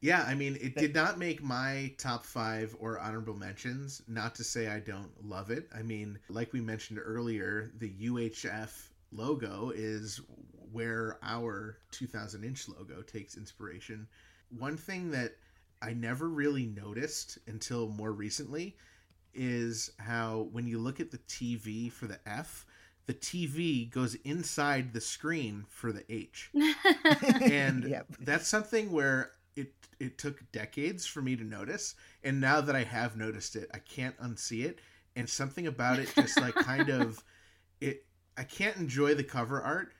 yeah, 0.00 0.22
I 0.22 0.34
mean, 0.34 0.56
it 0.60 0.76
did 0.76 0.94
not 0.94 1.18
make 1.18 1.42
my 1.42 1.92
top 1.98 2.24
five 2.24 2.76
or 2.78 3.00
honorable 3.00 3.34
mentions. 3.34 4.02
Not 4.06 4.36
to 4.36 4.44
say 4.44 4.68
I 4.68 4.78
don't 4.78 5.10
love 5.24 5.50
it. 5.50 5.68
I 5.74 5.82
mean, 5.82 6.20
like 6.28 6.52
we 6.52 6.60
mentioned 6.60 7.00
earlier, 7.02 7.72
the 7.78 7.90
UHF 7.90 8.70
logo 9.10 9.72
is 9.74 10.20
where 10.70 11.18
our 11.22 11.78
2000 11.90 12.44
inch 12.44 12.68
logo 12.68 13.02
takes 13.02 13.36
inspiration. 13.36 14.06
One 14.50 14.76
thing 14.76 15.10
that 15.12 15.36
I 15.82 15.92
never 15.94 16.28
really 16.28 16.66
noticed 16.66 17.38
until 17.46 17.88
more 17.88 18.12
recently 18.12 18.76
is 19.34 19.90
how 19.98 20.48
when 20.52 20.66
you 20.66 20.78
look 20.78 21.00
at 21.00 21.10
the 21.10 21.18
TV 21.28 21.88
for 21.88 22.06
the 22.06 22.20
F, 22.28 22.66
the 23.06 23.14
TV 23.14 23.86
goes 23.86 24.14
inside 24.16 24.92
the 24.92 25.00
screen 25.00 25.66
for 25.68 25.92
the 25.92 26.04
H. 26.12 26.52
And 27.46 27.90
Yep. 27.90 28.06
that's 28.20 28.48
something 28.48 28.92
where 28.92 29.32
it 29.56 29.72
it 30.00 30.18
took 30.18 30.50
decades 30.52 31.06
for 31.06 31.22
me 31.22 31.36
to 31.36 31.44
notice 31.44 31.94
and 32.22 32.40
now 32.40 32.60
that 32.60 32.76
I 32.76 32.84
have 32.84 33.16
noticed 33.16 33.56
it, 33.56 33.70
I 33.74 33.78
can't 33.78 34.16
unsee 34.18 34.64
it 34.64 34.80
and 35.16 35.28
something 35.28 35.66
about 35.66 35.98
it 35.98 36.14
just 36.14 36.40
like 36.40 36.58
kind 36.58 36.88
of 36.90 37.24
it 37.80 38.06
I 38.36 38.44
can't 38.44 38.76
enjoy 38.76 39.14
the 39.14 39.24
cover 39.24 39.62
art 39.62 39.94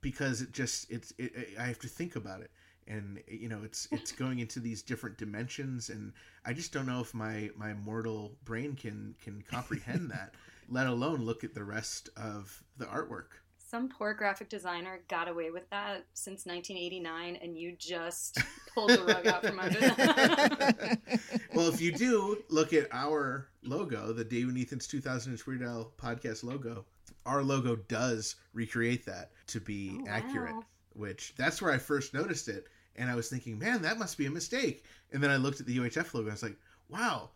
because 0.00 0.42
it 0.42 0.52
just 0.52 0.90
it's 0.90 1.12
it, 1.18 1.34
it, 1.34 1.48
I 1.58 1.64
have 1.66 1.78
to 1.80 1.88
think 1.88 2.16
about 2.16 2.40
it 2.40 2.50
and 2.88 3.20
you 3.28 3.48
know 3.48 3.60
it's 3.64 3.88
it's 3.90 4.12
going 4.12 4.38
into 4.38 4.60
these 4.60 4.82
different 4.82 5.18
dimensions 5.18 5.88
and 5.90 6.12
I 6.44 6.52
just 6.52 6.72
don't 6.72 6.86
know 6.86 7.00
if 7.00 7.14
my 7.14 7.50
my 7.56 7.74
mortal 7.74 8.36
brain 8.44 8.74
can 8.74 9.14
can 9.22 9.42
comprehend 9.48 10.10
that 10.14 10.34
let 10.68 10.86
alone 10.86 11.22
look 11.24 11.44
at 11.44 11.54
the 11.54 11.64
rest 11.64 12.08
of 12.16 12.62
the 12.76 12.86
artwork 12.86 13.38
Some 13.58 13.88
poor 13.88 14.14
graphic 14.14 14.48
designer 14.48 15.00
got 15.08 15.28
away 15.28 15.50
with 15.50 15.68
that 15.70 16.06
since 16.14 16.46
1989, 16.46 17.36
and 17.42 17.56
you 17.58 17.74
just 17.76 18.38
pulled 18.74 18.90
the 18.90 19.02
rug 19.04 19.26
out 19.26 19.44
from 19.44 19.58
under 19.58 19.80
them. 19.80 20.98
well, 21.54 21.68
if 21.68 21.80
you 21.80 21.90
do 21.92 22.38
look 22.48 22.72
at 22.72 22.86
our 22.92 23.48
logo, 23.62 24.12
the 24.12 24.24
Dave 24.24 24.48
and 24.48 24.56
Ethan's 24.58 24.86
2000 24.86 25.32
inch 25.32 25.46
Weird 25.46 25.62
Al 25.64 25.92
podcast 25.98 26.44
logo, 26.44 26.84
our 27.24 27.42
logo 27.42 27.74
does 27.76 28.36
recreate 28.54 29.04
that 29.06 29.30
to 29.48 29.60
be 29.60 30.00
Oh, 30.00 30.06
accurate, 30.08 30.54
wow. 30.54 30.64
which 30.94 31.34
that's 31.36 31.60
where 31.60 31.72
I 31.72 31.78
first 31.78 32.14
noticed 32.14 32.48
it. 32.48 32.66
And 32.96 33.10
I 33.10 33.14
was 33.14 33.28
thinking, 33.28 33.58
man, 33.58 33.82
that 33.82 33.98
must 33.98 34.16
be 34.18 34.26
a 34.26 34.30
mistake. 34.30 34.84
And 35.12 35.22
then 35.22 35.30
I 35.30 35.36
looked 35.36 35.60
at 35.60 35.66
the 35.66 35.78
UHF 35.78 36.14
logo 36.14 36.26
and 36.26 36.30
I 36.30 36.34
was 36.34 36.42
like, 36.42 36.56
wow, 36.88 37.30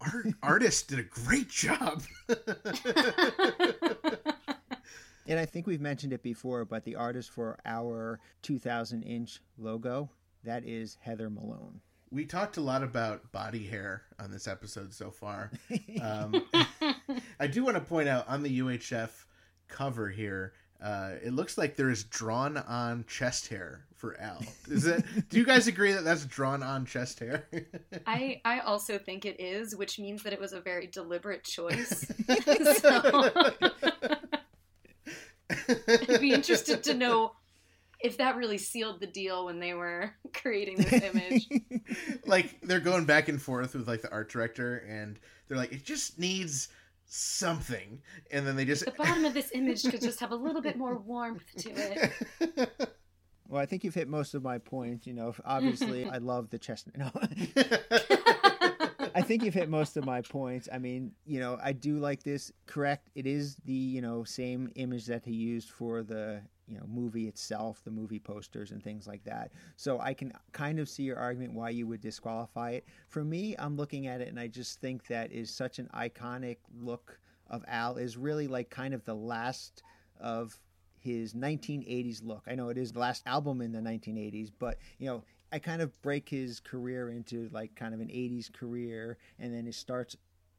our 0.00 0.24
artist 0.42 0.88
did 0.88 0.98
a 0.98 1.02
great 1.02 1.48
job. 1.48 2.02
And 5.26 5.38
I 5.38 5.44
think 5.44 5.66
we've 5.66 5.80
mentioned 5.80 6.12
it 6.14 6.22
before, 6.22 6.64
but 6.64 6.84
the 6.84 6.96
artist 6.96 7.30
for 7.30 7.58
our 7.66 8.18
2000 8.42 9.02
inch 9.02 9.42
logo, 9.58 10.08
that 10.44 10.64
is 10.64 10.96
Heather 11.02 11.28
Malone. 11.28 11.80
we 12.10 12.24
talked 12.24 12.56
a 12.56 12.62
lot 12.62 12.82
about 12.82 13.30
body 13.30 13.66
hair 13.66 14.04
on 14.18 14.30
this 14.30 14.48
episode 14.48 14.94
so 14.94 15.10
far. 15.10 15.50
Um, 16.00 16.42
I 17.40 17.46
do 17.48 17.64
want 17.64 17.76
to 17.76 17.82
point 17.82 18.08
out 18.08 18.26
on 18.28 18.42
the 18.42 18.60
UHF 18.60 19.10
cover 19.68 20.08
here, 20.08 20.52
uh, 20.80 21.14
it 21.22 21.32
looks 21.32 21.58
like 21.58 21.76
there 21.76 21.90
is 21.90 22.04
drawn 22.04 22.56
on 22.56 23.04
chest 23.08 23.48
hair 23.48 23.84
for 23.98 24.18
Al. 24.20 24.42
Is 24.68 24.86
it? 24.86 25.04
do 25.28 25.38
you 25.38 25.44
guys 25.44 25.66
agree 25.66 25.92
that 25.92 26.04
that's 26.04 26.24
drawn 26.24 26.62
on 26.62 26.86
chest 26.86 27.18
hair? 27.18 27.48
I 28.06 28.40
I 28.44 28.60
also 28.60 28.96
think 28.96 29.26
it 29.26 29.40
is, 29.40 29.76
which 29.76 29.98
means 29.98 30.22
that 30.22 30.32
it 30.32 30.40
was 30.40 30.52
a 30.52 30.60
very 30.60 30.86
deliberate 30.86 31.44
choice. 31.44 32.06
so, 32.80 33.30
I'd 35.50 36.20
be 36.20 36.32
interested 36.32 36.84
to 36.84 36.94
know 36.94 37.32
if 38.00 38.18
that 38.18 38.36
really 38.36 38.58
sealed 38.58 39.00
the 39.00 39.06
deal 39.08 39.46
when 39.46 39.58
they 39.58 39.74
were 39.74 40.14
creating 40.32 40.76
this 40.76 41.02
image. 41.02 41.48
like 42.24 42.60
they're 42.62 42.80
going 42.80 43.04
back 43.04 43.28
and 43.28 43.42
forth 43.42 43.74
with 43.74 43.88
like 43.88 44.02
the 44.02 44.12
art 44.12 44.30
director, 44.30 44.76
and 44.88 45.18
they're 45.48 45.58
like, 45.58 45.72
it 45.72 45.84
just 45.84 46.20
needs 46.20 46.68
something, 47.06 48.00
and 48.30 48.46
then 48.46 48.54
they 48.54 48.64
just. 48.64 48.84
The 48.84 48.92
bottom 48.92 49.24
of 49.24 49.34
this 49.34 49.50
image 49.52 49.82
could 49.82 50.00
just 50.00 50.20
have 50.20 50.30
a 50.30 50.36
little 50.36 50.62
bit 50.62 50.76
more 50.76 50.96
warmth 50.96 51.42
to 51.58 51.70
it. 51.70 52.92
Well, 53.48 53.60
I 53.60 53.66
think 53.66 53.82
you've 53.82 53.94
hit 53.94 54.08
most 54.08 54.34
of 54.34 54.42
my 54.42 54.58
points. 54.58 55.06
You 55.06 55.14
know, 55.14 55.34
obviously, 55.44 56.08
I 56.08 56.18
love 56.18 56.50
the 56.50 56.58
chestnut. 56.58 56.98
No. 56.98 57.10
I 59.14 59.22
think 59.22 59.42
you've 59.42 59.54
hit 59.54 59.68
most 59.68 59.96
of 59.96 60.04
my 60.04 60.20
points. 60.20 60.68
I 60.72 60.78
mean, 60.78 61.12
you 61.26 61.40
know, 61.40 61.58
I 61.62 61.72
do 61.72 61.98
like 61.98 62.22
this. 62.22 62.52
Correct. 62.66 63.08
It 63.14 63.26
is 63.26 63.56
the, 63.64 63.72
you 63.72 64.00
know, 64.00 64.22
same 64.22 64.70
image 64.76 65.06
that 65.06 65.24
he 65.24 65.32
used 65.32 65.70
for 65.70 66.04
the, 66.04 66.40
you 66.68 66.76
know, 66.76 66.84
movie 66.86 67.26
itself, 67.26 67.80
the 67.84 67.90
movie 67.90 68.20
posters 68.20 68.70
and 68.70 68.82
things 68.82 69.08
like 69.08 69.24
that. 69.24 69.50
So 69.76 69.98
I 69.98 70.14
can 70.14 70.32
kind 70.52 70.78
of 70.78 70.88
see 70.88 71.02
your 71.02 71.16
argument 71.16 71.54
why 71.54 71.70
you 71.70 71.86
would 71.88 72.00
disqualify 72.00 72.72
it. 72.72 72.84
For 73.08 73.24
me, 73.24 73.56
I'm 73.58 73.76
looking 73.76 74.06
at 74.06 74.20
it 74.20 74.28
and 74.28 74.38
I 74.38 74.46
just 74.46 74.80
think 74.80 75.06
that 75.08 75.32
is 75.32 75.50
such 75.50 75.78
an 75.78 75.88
iconic 75.94 76.58
look 76.80 77.18
of 77.50 77.64
Al 77.66 77.96
is 77.96 78.16
really 78.16 78.46
like 78.46 78.70
kind 78.70 78.94
of 78.94 79.04
the 79.04 79.16
last 79.16 79.82
of 80.20 80.56
his 81.00 81.34
1980s 81.34 82.22
look. 82.24 82.42
I 82.46 82.54
know 82.54 82.68
it 82.68 82.78
is 82.78 82.92
the 82.92 82.98
last 83.00 83.22
album 83.26 83.60
in 83.60 83.72
the 83.72 83.80
1980s, 83.80 84.50
but 84.58 84.78
you 84.98 85.06
know, 85.06 85.24
I 85.52 85.58
kind 85.58 85.80
of 85.82 86.00
break 86.02 86.28
his 86.28 86.60
career 86.60 87.10
into 87.10 87.48
like 87.52 87.74
kind 87.74 87.94
of 87.94 88.00
an 88.00 88.08
80s 88.08 88.52
career 88.52 89.16
and 89.38 89.54
then 89.54 89.66
it 89.66 89.74
starts 89.74 90.16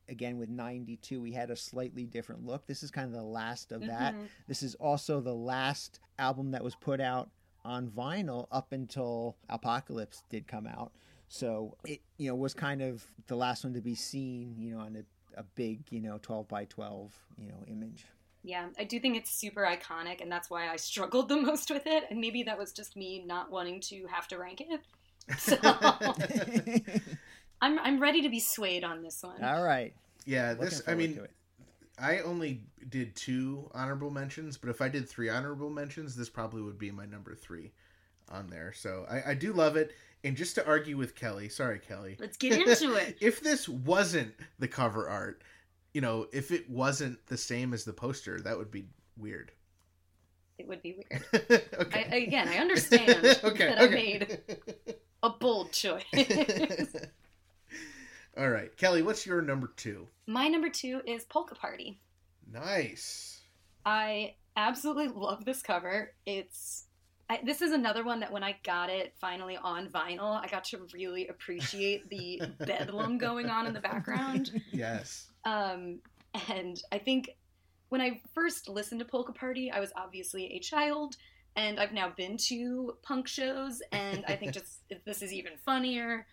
again 0.07 0.39
with 0.39 0.49
92 0.49 1.21
we 1.21 1.31
had 1.31 1.51
a 1.51 1.55
slightly 1.55 2.05
different 2.05 2.43
look. 2.45 2.65
This 2.65 2.81
is 2.81 2.89
kind 2.89 3.05
of 3.05 3.13
the 3.13 3.21
last 3.21 3.71
of 3.71 3.81
that. 3.85 4.15
Mhm. 4.15 4.27
this 4.47 4.63
is 4.63 4.73
also 4.75 5.21
the 5.21 5.35
last 5.35 5.99
album 6.17 6.51
that 6.51 6.63
was 6.63 6.75
put 6.75 6.99
out 6.99 7.29
on 7.63 7.89
vinyl 7.89 8.47
up 8.51 8.71
until 8.71 9.35
Alpocalypse 9.49 10.23
did 10.29 10.47
come 10.47 10.65
out. 10.65 10.91
So 11.27 11.75
it 11.85 12.01
you 12.17 12.27
know 12.29 12.35
was 12.35 12.55
kind 12.55 12.81
of 12.81 13.05
the 13.27 13.35
last 13.35 13.63
one 13.63 13.73
to 13.73 13.81
be 13.81 13.93
seen 13.93 14.55
you 14.57 14.71
know 14.73 14.79
on 14.79 14.95
a, 14.95 15.39
a 15.39 15.43
big 15.43 15.83
you 15.91 16.01
know 16.01 16.17
12 16.23 16.47
by 16.47 16.65
12 16.65 17.13
you 17.37 17.49
know 17.49 17.63
image 17.67 18.07
Yeah, 18.43 18.67
I 18.77 18.85
do 18.85 18.99
think 18.99 19.17
it's 19.17 19.31
super 19.31 19.63
iconic, 19.63 20.21
and 20.21 20.31
that's 20.31 20.49
why 20.49 20.69
I 20.69 20.77
struggled 20.77 21.29
the 21.29 21.41
most 21.41 21.69
with 21.69 21.85
it. 21.85 22.05
And 22.09 22.19
maybe 22.19 22.43
that 22.43 22.57
was 22.57 22.71
just 22.71 22.95
me 22.95 23.23
not 23.25 23.51
wanting 23.51 23.81
to 23.81 24.05
have 24.11 24.27
to 24.29 24.37
rank 24.37 24.61
it. 24.61 24.81
So 25.37 25.57
I'm 27.61 27.79
I'm 27.79 27.99
ready 27.99 28.21
to 28.21 28.29
be 28.29 28.39
swayed 28.39 28.83
on 28.83 29.03
this 29.03 29.21
one. 29.21 29.43
all 29.43 29.63
right 29.63 29.93
yeah, 30.29 30.51
Looking 30.51 30.65
this. 30.65 30.83
I 30.87 30.95
mean. 30.95 31.19
I 32.01 32.19
only 32.19 32.61
did 32.87 33.13
two 33.17 33.69
honorable 33.73 34.09
mentions, 34.09 34.55
but 34.55 34.69
if 34.69 34.79
I 34.79 34.87
did 34.87 35.09
three 35.09 35.27
honorable 35.27 35.69
mentions, 35.69 36.15
this 36.15 36.29
probably 36.29 36.61
would 36.61 36.79
be 36.79 36.91
my 36.91 37.05
number 37.05 37.35
three 37.35 37.73
on 38.29 38.47
there. 38.47 38.71
So 38.73 39.05
I, 39.09 39.31
I 39.31 39.33
do 39.33 39.51
love 39.51 39.75
it. 39.75 39.91
And 40.23 40.37
just 40.37 40.55
to 40.55 40.65
argue 40.65 40.95
with 40.95 41.13
Kelly, 41.13 41.49
sorry, 41.49 41.77
Kelly. 41.77 42.15
Let's 42.17 42.37
get 42.37 42.53
into 42.53 42.93
it. 42.95 43.17
if 43.19 43.41
this 43.41 43.67
wasn't 43.67 44.33
the 44.59 44.67
cover 44.69 45.09
art, 45.09 45.41
you 45.93 46.01
know, 46.01 46.27
if 46.31 46.51
it 46.51 46.69
wasn't 46.69 47.25
the 47.27 47.37
same 47.37 47.73
as 47.73 47.83
the 47.83 47.93
poster, 47.93 48.39
that 48.41 48.57
would 48.57 48.71
be 48.71 48.85
weird. 49.17 49.51
It 50.57 50.67
would 50.67 50.81
be 50.81 50.97
weird. 50.97 51.23
okay. 51.79 52.07
I, 52.11 52.15
again, 52.15 52.47
I 52.49 52.57
understand 52.59 53.39
okay. 53.43 53.69
that 53.69 53.79
I 53.79 53.87
made 53.87 54.39
a 55.23 55.29
bold 55.29 55.71
choice. 55.71 56.03
All 58.37 58.49
right, 58.49 58.75
Kelly, 58.77 59.01
what's 59.01 59.25
your 59.25 59.41
number 59.41 59.71
two? 59.75 60.07
My 60.27 60.47
number 60.47 60.69
two 60.69 61.01
is 61.05 61.25
Polka 61.25 61.55
Party. 61.55 61.99
Nice. 62.51 63.41
I 63.85 64.35
absolutely 64.55 65.07
love 65.07 65.45
this 65.45 65.61
cover. 65.61 66.13
It's 66.25 66.85
I, 67.29 67.39
this 67.43 67.61
is 67.61 67.73
another 67.73 68.03
one 68.03 68.19
that 68.21 68.31
when 68.31 68.43
I 68.43 68.55
got 68.63 68.89
it 68.89 69.13
finally 69.19 69.55
on 69.57 69.87
vinyl, 69.87 70.41
I 70.41 70.47
got 70.47 70.63
to 70.65 70.87
really 70.93 71.27
appreciate 71.27 72.09
the 72.09 72.41
bedlam 72.59 73.17
going 73.17 73.49
on 73.49 73.67
in 73.67 73.73
the 73.73 73.79
background. 73.79 74.61
Yes. 74.71 75.28
Um, 75.45 75.99
and 76.49 76.81
I 76.91 76.97
think 76.99 77.31
when 77.89 78.01
I 78.01 78.21
first 78.33 78.69
listened 78.69 78.99
to 78.99 79.05
Polka 79.05 79.31
Party, 79.33 79.71
I 79.71 79.79
was 79.79 79.91
obviously 79.95 80.45
a 80.53 80.59
child, 80.59 81.15
and 81.55 81.79
I've 81.79 81.93
now 81.93 82.11
been 82.15 82.37
to 82.47 82.93
punk 83.03 83.27
shows, 83.27 83.81
and 83.91 84.23
I 84.27 84.35
think 84.35 84.53
just 84.59 84.81
this 85.05 85.21
is 85.21 85.33
even 85.33 85.53
funnier. 85.65 86.27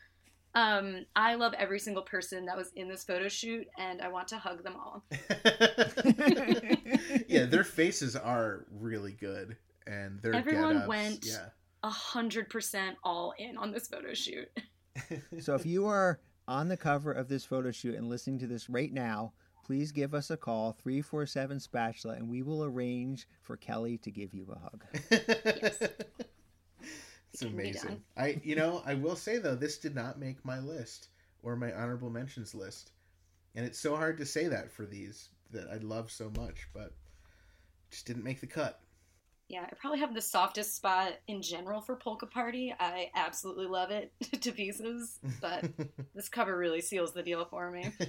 Um, 0.55 1.05
I 1.15 1.35
love 1.35 1.53
every 1.59 1.79
single 1.79 2.03
person 2.03 2.47
that 2.47 2.57
was 2.57 2.73
in 2.77 2.89
this 2.89 3.05
photo 3.05 3.29
shoot, 3.29 3.67
and 3.79 4.01
I 4.01 4.09
want 4.09 4.29
to 4.29 4.39
hug 4.39 4.65
them 4.65 4.75
all. 4.77 5.05
yeah, 7.29 7.45
their 7.47 7.65
faces 7.65 8.17
are 8.17 8.65
really 8.71 9.13
good, 9.13 9.57
and 9.87 10.21
their 10.23 10.35
Everyone 10.35 10.75
get-ups, 10.75 10.89
went- 10.89 11.27
Yeah. 11.27 11.49
A 11.83 11.91
hundred 11.91 12.49
percent 12.51 12.97
all 13.05 13.33
in 13.39 13.57
on 13.57 13.71
this 13.71 13.87
photo 13.87 14.13
shoot. 14.15 14.49
So 15.41 15.55
if 15.55 15.67
you 15.67 15.87
are 15.87 16.19
on 16.49 16.69
the 16.69 16.77
cover 16.77 17.13
of 17.13 17.29
this 17.29 17.45
photo 17.45 17.71
shoot 17.71 17.95
and 17.95 18.09
listening 18.09 18.39
to 18.41 18.47
this 18.47 18.69
right 18.69 18.93
now, 18.93 19.33
please 19.65 19.93
give 19.93 20.15
us 20.15 20.31
a 20.31 20.37
call 20.37 20.73
347 20.73 21.61
spatula 21.61 22.15
and 22.15 22.29
we 22.29 22.43
will 22.43 22.63
arrange 22.65 23.27
for 23.43 23.57
Kelly 23.57 23.99
to 23.99 24.11
give 24.11 24.33
you 24.33 24.47
a 24.53 24.59
hug. 24.59 24.85
it's 27.33 27.43
It 27.43 27.49
amazing. 27.49 28.03
I, 28.17 28.41
you 28.45 28.57
know, 28.57 28.83
I 28.87 28.95
will 28.95 29.17
say 29.17 29.39
though, 29.39 29.57
this 29.57 29.79
did 29.79 29.95
not 29.95 30.21
make 30.21 30.45
my 30.45 30.59
list 30.61 31.09
or 31.43 31.57
my 31.57 31.73
honorable 31.73 32.11
mentions 32.11 32.55
list, 32.55 32.93
and 33.55 33.65
it's 33.67 33.79
so 33.79 33.97
hard 33.97 34.19
to 34.19 34.27
say 34.27 34.49
that 34.49 34.73
for 34.73 34.87
these 34.87 35.31
that 35.51 35.69
I 35.71 35.77
love 35.77 36.11
so 36.11 36.31
much, 36.37 36.69
but 36.73 36.93
just 37.91 38.07
didn't 38.07 38.25
make 38.25 38.41
the 38.41 38.47
cut. 38.47 38.81
Yeah, 39.49 39.63
I 39.63 39.75
probably 39.77 40.01
have 40.01 40.15
the 40.15 40.23
softest 40.23 40.75
spot 40.75 41.15
in 41.29 41.41
general 41.41 41.81
for 41.81 41.95
Polka 41.95 42.27
Party. 42.27 42.75
I 42.81 43.11
absolutely 43.15 43.67
love 43.67 43.91
it 43.91 44.13
to 44.41 44.53
pieces, 44.53 45.21
but 45.41 45.71
this 46.15 46.29
cover 46.29 46.59
really 46.59 46.81
seals 46.81 47.13
the 47.13 47.23
deal 47.23 47.45
for 47.45 47.71
me. 47.71 47.93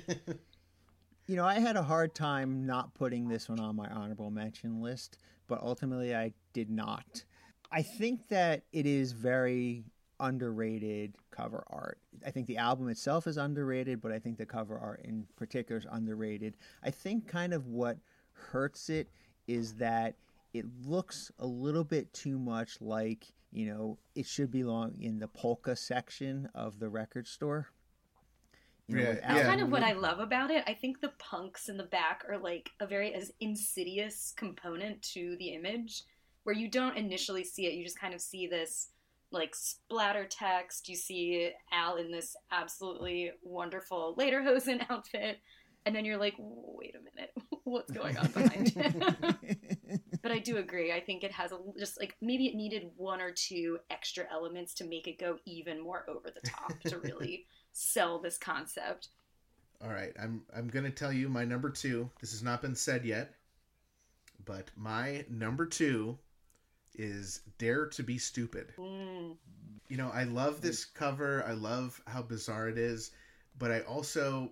You 1.29 1.35
know, 1.35 1.43
I 1.43 1.59
had 1.59 1.75
a 1.75 1.83
hard 1.83 2.15
time 2.15 2.65
not 2.65 2.93
putting 2.93 3.27
this 3.27 3.49
one 3.49 3.59
on 3.59 3.75
my 3.75 3.89
honorable 3.89 4.31
mention 4.31 4.81
list, 4.81 5.17
but 5.47 5.61
ultimately 5.61 6.15
I 6.15 6.31
did 6.53 6.69
not. 6.69 7.25
I 7.69 7.81
think 7.81 8.29
that 8.29 8.63
it 8.71 8.85
is 8.85 9.11
very 9.11 9.83
underrated 10.21 11.15
cover 11.31 11.65
art. 11.67 11.99
I 12.25 12.31
think 12.31 12.47
the 12.47 12.55
album 12.55 12.87
itself 12.87 13.27
is 13.27 13.35
underrated, 13.35 14.01
but 14.01 14.13
I 14.13 14.19
think 14.19 14.37
the 14.37 14.45
cover 14.45 14.79
art 14.79 15.01
in 15.03 15.27
particular 15.35 15.77
is 15.77 15.85
underrated. 15.91 16.55
I 16.81 16.91
think 16.91 17.27
kind 17.27 17.53
of 17.53 17.67
what 17.67 17.97
hurts 18.31 18.89
it 18.89 19.09
is 19.47 19.73
that 19.75 20.15
it 20.57 20.65
looks 20.85 21.31
a 21.39 21.47
little 21.47 21.83
bit 21.83 22.13
too 22.13 22.37
much 22.39 22.81
like, 22.81 23.27
you 23.51 23.67
know, 23.67 23.97
it 24.15 24.25
should 24.25 24.51
belong 24.51 24.95
in 24.99 25.19
the 25.19 25.27
polka 25.27 25.75
section 25.75 26.49
of 26.55 26.79
the 26.79 26.89
record 26.89 27.27
store. 27.27 27.67
You 28.87 28.95
know, 28.95 29.01
Yeah, 29.03 29.09
with 29.09 29.19
yeah. 29.21 29.33
That's 29.33 29.47
kind 29.47 29.61
of 29.61 29.69
what 29.71 29.83
I 29.83 29.93
love 29.93 30.19
about 30.19 30.49
it. 30.51 30.63
I 30.67 30.73
think 30.73 31.01
the 31.01 31.11
punks 31.19 31.67
in 31.69 31.77
the 31.77 31.83
back 31.83 32.23
are 32.29 32.37
like 32.37 32.69
a 32.79 32.87
very 32.87 33.13
as 33.13 33.31
insidious 33.39 34.33
component 34.37 35.01
to 35.13 35.35
the 35.39 35.49
image, 35.49 36.03
where 36.43 36.55
you 36.55 36.69
don't 36.69 36.95
initially 36.97 37.43
see 37.43 37.65
it. 37.67 37.73
You 37.73 37.83
just 37.83 37.99
kind 37.99 38.13
of 38.13 38.21
see 38.21 38.47
this 38.47 38.89
like 39.31 39.53
splatter 39.55 40.25
text. 40.25 40.87
You 40.87 40.95
see 40.95 41.51
Al 41.71 41.97
in 41.97 42.11
this 42.11 42.35
absolutely 42.51 43.31
wonderful 43.43 44.15
lederhosen 44.17 44.85
outfit, 44.89 45.39
and 45.85 45.93
then 45.95 46.05
you're 46.05 46.17
like, 46.17 46.35
wait 46.37 46.95
a 46.95 46.99
minute, 46.99 47.33
what's 47.65 47.91
going 47.91 48.17
on 48.17 48.27
behind 48.31 48.73
it? 49.43 50.01
But 50.27 50.35
I 50.35 50.39
do 50.39 50.57
agree. 50.57 50.91
I 50.91 50.99
think 50.99 51.23
it 51.23 51.31
has 51.31 51.53
a 51.53 51.59
just 51.79 51.97
like 52.01 52.17
maybe 52.19 52.47
it 52.47 52.55
needed 52.55 52.91
one 52.97 53.21
or 53.21 53.31
two 53.31 53.79
extra 53.89 54.25
elements 54.29 54.73
to 54.73 54.83
make 54.83 55.07
it 55.07 55.17
go 55.17 55.37
even 55.45 55.81
more 55.81 56.03
over 56.09 56.29
the 56.29 56.41
top 56.41 56.77
to 56.81 56.99
really 57.03 57.45
sell 57.71 58.19
this 58.19 58.37
concept. 58.37 59.07
All 59.81 59.89
right, 59.89 60.11
I'm 60.21 60.41
I'm 60.53 60.67
gonna 60.67 60.91
tell 60.91 61.13
you 61.13 61.29
my 61.29 61.45
number 61.45 61.69
two. 61.69 62.09
This 62.19 62.31
has 62.31 62.43
not 62.43 62.61
been 62.61 62.75
said 62.75 63.05
yet, 63.05 63.35
but 64.43 64.69
my 64.75 65.23
number 65.29 65.65
two 65.65 66.17
is 66.95 67.39
"Dare 67.57 67.85
to 67.87 68.03
Be 68.03 68.17
Stupid." 68.17 68.73
Mm. 68.77 69.37
You 69.87 69.95
know, 69.95 70.11
I 70.13 70.25
love 70.25 70.59
this 70.59 70.83
cover. 70.83 71.45
I 71.47 71.53
love 71.53 72.01
how 72.05 72.21
bizarre 72.21 72.67
it 72.67 72.77
is, 72.77 73.11
but 73.57 73.71
I 73.71 73.79
also 73.81 74.51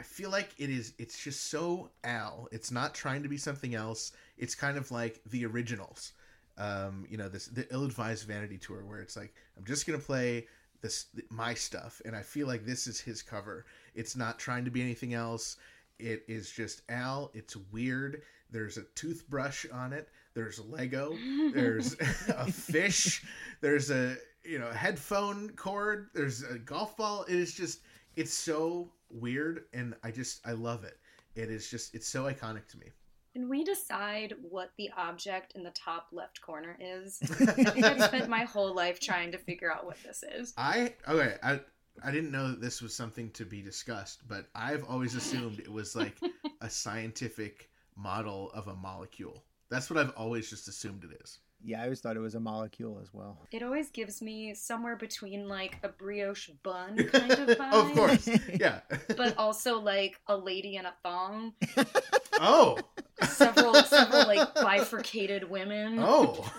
I 0.00 0.02
feel 0.02 0.30
like 0.30 0.54
it 0.56 0.70
is. 0.70 0.94
It's 0.98 1.22
just 1.22 1.50
so 1.50 1.90
Al. 2.04 2.48
It's 2.50 2.70
not 2.70 2.94
trying 2.94 3.22
to 3.22 3.28
be 3.28 3.36
something 3.36 3.74
else. 3.74 4.12
It's 4.38 4.54
kind 4.54 4.78
of 4.78 4.90
like 4.90 5.20
the 5.26 5.44
originals. 5.44 6.12
Um, 6.56 7.06
you 7.10 7.18
know, 7.18 7.28
this 7.28 7.48
the 7.48 7.66
ill-advised 7.70 8.26
vanity 8.26 8.56
tour 8.56 8.82
where 8.82 9.00
it's 9.00 9.14
like 9.14 9.34
I'm 9.58 9.64
just 9.66 9.86
gonna 9.86 9.98
play 9.98 10.46
this 10.80 11.06
my 11.28 11.52
stuff, 11.52 12.00
and 12.06 12.16
I 12.16 12.22
feel 12.22 12.46
like 12.46 12.64
this 12.64 12.86
is 12.86 12.98
his 12.98 13.20
cover. 13.20 13.66
It's 13.94 14.16
not 14.16 14.38
trying 14.38 14.64
to 14.64 14.70
be 14.70 14.80
anything 14.80 15.12
else. 15.12 15.58
It 15.98 16.22
is 16.26 16.50
just 16.50 16.80
Al. 16.88 17.30
It's 17.34 17.56
weird. 17.70 18.22
There's 18.50 18.78
a 18.78 18.84
toothbrush 18.94 19.66
on 19.70 19.92
it. 19.92 20.08
There's 20.32 20.58
Lego. 20.60 21.14
There's 21.52 21.92
a 22.28 22.50
fish. 22.50 23.22
There's 23.60 23.90
a 23.90 24.16
you 24.44 24.58
know 24.58 24.70
headphone 24.70 25.50
cord. 25.56 26.08
There's 26.14 26.42
a 26.42 26.58
golf 26.58 26.96
ball. 26.96 27.24
It 27.24 27.36
is 27.36 27.52
just 27.52 27.80
it's 28.16 28.32
so 28.32 28.90
weird, 29.10 29.64
and 29.72 29.94
I 30.02 30.10
just 30.10 30.46
I 30.46 30.52
love 30.52 30.84
it. 30.84 30.98
It 31.34 31.50
is 31.50 31.70
just 31.70 31.94
it's 31.94 32.08
so 32.08 32.24
iconic 32.24 32.66
to 32.68 32.78
me. 32.78 32.86
Can 33.32 33.48
we 33.48 33.62
decide 33.62 34.34
what 34.42 34.72
the 34.76 34.90
object 34.96 35.52
in 35.54 35.62
the 35.62 35.70
top 35.70 36.08
left 36.10 36.40
corner 36.40 36.76
is? 36.80 37.20
I 37.40 37.64
think 37.64 37.84
I've 37.84 38.02
spent 38.02 38.28
my 38.28 38.44
whole 38.44 38.74
life 38.74 38.98
trying 38.98 39.30
to 39.32 39.38
figure 39.38 39.72
out 39.72 39.86
what 39.86 39.98
this 40.04 40.24
is. 40.36 40.52
I 40.56 40.94
okay. 41.06 41.36
I 41.42 41.60
I 42.02 42.10
didn't 42.10 42.32
know 42.32 42.48
that 42.48 42.60
this 42.60 42.82
was 42.82 42.94
something 42.94 43.30
to 43.32 43.44
be 43.44 43.62
discussed, 43.62 44.26
but 44.26 44.46
I've 44.54 44.84
always 44.84 45.14
assumed 45.14 45.60
it 45.60 45.70
was 45.70 45.94
like 45.94 46.18
a 46.60 46.70
scientific 46.70 47.70
model 47.96 48.50
of 48.52 48.68
a 48.68 48.74
molecule. 48.74 49.44
That's 49.68 49.90
what 49.90 49.98
I've 49.98 50.14
always 50.16 50.50
just 50.50 50.66
assumed 50.66 51.04
it 51.04 51.20
is. 51.22 51.38
Yeah, 51.62 51.80
I 51.80 51.84
always 51.84 52.00
thought 52.00 52.16
it 52.16 52.20
was 52.20 52.34
a 52.34 52.40
molecule 52.40 52.98
as 53.02 53.12
well. 53.12 53.38
It 53.52 53.62
always 53.62 53.90
gives 53.90 54.22
me 54.22 54.54
somewhere 54.54 54.96
between 54.96 55.46
like 55.48 55.76
a 55.82 55.88
brioche 55.88 56.50
bun 56.62 56.96
kind 57.12 57.30
of 57.32 57.48
vibe. 57.58 57.72
of 57.72 57.92
course, 57.94 58.28
yeah. 58.58 58.80
But 59.16 59.36
also 59.36 59.78
like 59.80 60.18
a 60.26 60.36
lady 60.36 60.76
in 60.76 60.86
a 60.86 60.94
thong. 61.02 61.52
oh, 62.40 62.78
Several 63.22 63.74
several 63.74 64.26
like 64.26 64.54
bifurcated 64.54 65.48
women. 65.50 65.98
oh, 66.00 66.50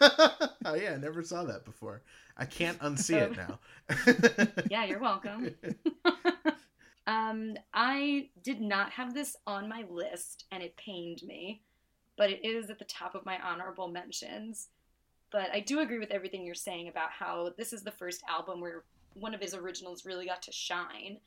oh 0.00 0.74
yeah. 0.74 0.92
I 0.92 0.96
never 0.98 1.22
saw 1.22 1.44
that 1.44 1.64
before. 1.64 2.02
I 2.36 2.44
can't 2.44 2.78
unsee 2.80 3.20
it 3.20 3.36
now. 3.36 3.58
Yeah, 4.70 4.84
you're 4.84 5.00
welcome. 5.00 5.54
um, 7.06 7.54
I 7.74 8.28
did 8.44 8.60
not 8.60 8.90
have 8.92 9.14
this 9.14 9.36
on 9.46 9.68
my 9.68 9.84
list, 9.90 10.44
and 10.52 10.62
it 10.62 10.76
pained 10.76 11.22
me, 11.24 11.62
but 12.16 12.30
it 12.30 12.44
is 12.44 12.70
at 12.70 12.78
the 12.78 12.84
top 12.84 13.14
of 13.14 13.26
my 13.26 13.38
honorable 13.40 13.88
mentions. 13.88 14.68
But 15.30 15.50
I 15.52 15.60
do 15.60 15.80
agree 15.80 15.98
with 15.98 16.10
everything 16.10 16.44
you're 16.44 16.54
saying 16.54 16.88
about 16.88 17.10
how 17.10 17.52
this 17.58 17.72
is 17.72 17.82
the 17.82 17.90
first 17.90 18.22
album 18.28 18.60
where 18.60 18.84
one 19.14 19.34
of 19.34 19.40
his 19.40 19.54
originals 19.54 20.04
really 20.04 20.26
got 20.26 20.42
to 20.42 20.52
shine, 20.52 21.18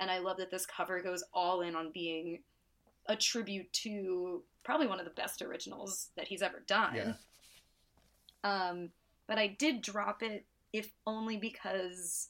and 0.00 0.10
I 0.10 0.18
love 0.18 0.36
that 0.38 0.50
this 0.50 0.66
cover 0.66 1.00
goes 1.00 1.24
all 1.32 1.62
in 1.62 1.74
on 1.74 1.90
being 1.92 2.40
a 3.06 3.16
tribute 3.16 3.72
to 3.72 4.42
probably 4.64 4.86
one 4.86 4.98
of 4.98 5.06
the 5.06 5.10
best 5.12 5.42
originals 5.42 6.10
that 6.16 6.28
he's 6.28 6.42
ever 6.42 6.62
done. 6.66 6.94
Yeah. 6.94 7.12
Um, 8.44 8.90
but 9.26 9.38
I 9.38 9.48
did 9.48 9.82
drop 9.82 10.22
it, 10.22 10.44
if 10.72 10.92
only 11.06 11.36
because 11.36 12.28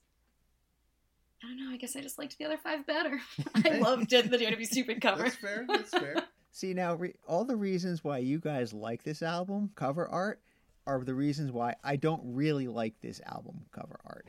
I 1.42 1.48
don't 1.48 1.58
know. 1.58 1.72
I 1.72 1.76
guess 1.76 1.94
I 1.94 2.00
just 2.00 2.18
liked 2.18 2.38
the 2.38 2.44
other 2.44 2.58
five 2.58 2.86
better. 2.86 3.20
I 3.54 3.78
loved 3.78 4.12
it, 4.12 4.30
the 4.30 4.38
Dare 4.38 4.50
to 4.50 4.56
Be 4.56 4.64
Stupid 4.64 5.00
cover. 5.02 5.24
That's 5.24 5.36
fair. 5.36 5.64
That's 5.68 5.90
fair. 5.90 6.16
See 6.50 6.74
now, 6.74 6.94
re- 6.94 7.14
all 7.26 7.44
the 7.44 7.56
reasons 7.56 8.02
why 8.02 8.18
you 8.18 8.38
guys 8.38 8.72
like 8.72 9.02
this 9.02 9.22
album 9.22 9.70
cover 9.74 10.08
art 10.08 10.40
are 10.86 11.04
the 11.04 11.14
reasons 11.14 11.52
why 11.52 11.74
I 11.84 11.96
don't 11.96 12.22
really 12.24 12.66
like 12.66 13.00
this 13.00 13.20
album 13.26 13.66
cover 13.72 14.00
art. 14.04 14.26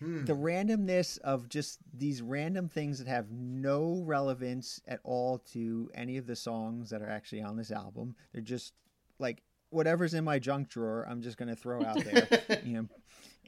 Hmm. 0.00 0.24
The 0.24 0.34
randomness 0.34 1.18
of 1.20 1.48
just 1.48 1.78
these 1.92 2.22
random 2.22 2.68
things 2.68 2.98
that 2.98 3.08
have 3.08 3.30
no 3.30 4.02
relevance 4.04 4.80
at 4.86 5.00
all 5.04 5.38
to 5.52 5.90
any 5.94 6.16
of 6.16 6.26
the 6.26 6.36
songs 6.36 6.90
that 6.90 7.02
are 7.02 7.08
actually 7.08 7.42
on 7.42 7.56
this 7.56 7.70
album. 7.70 8.14
They're 8.32 8.42
just 8.42 8.74
like 9.18 9.42
whatever's 9.70 10.14
in 10.14 10.24
my 10.24 10.38
junk 10.38 10.68
drawer. 10.68 11.06
I'm 11.08 11.22
just 11.22 11.36
going 11.36 11.48
to 11.48 11.56
throw 11.56 11.84
out 11.84 12.04
there, 12.04 12.60
you 12.64 12.74
know, 12.74 12.88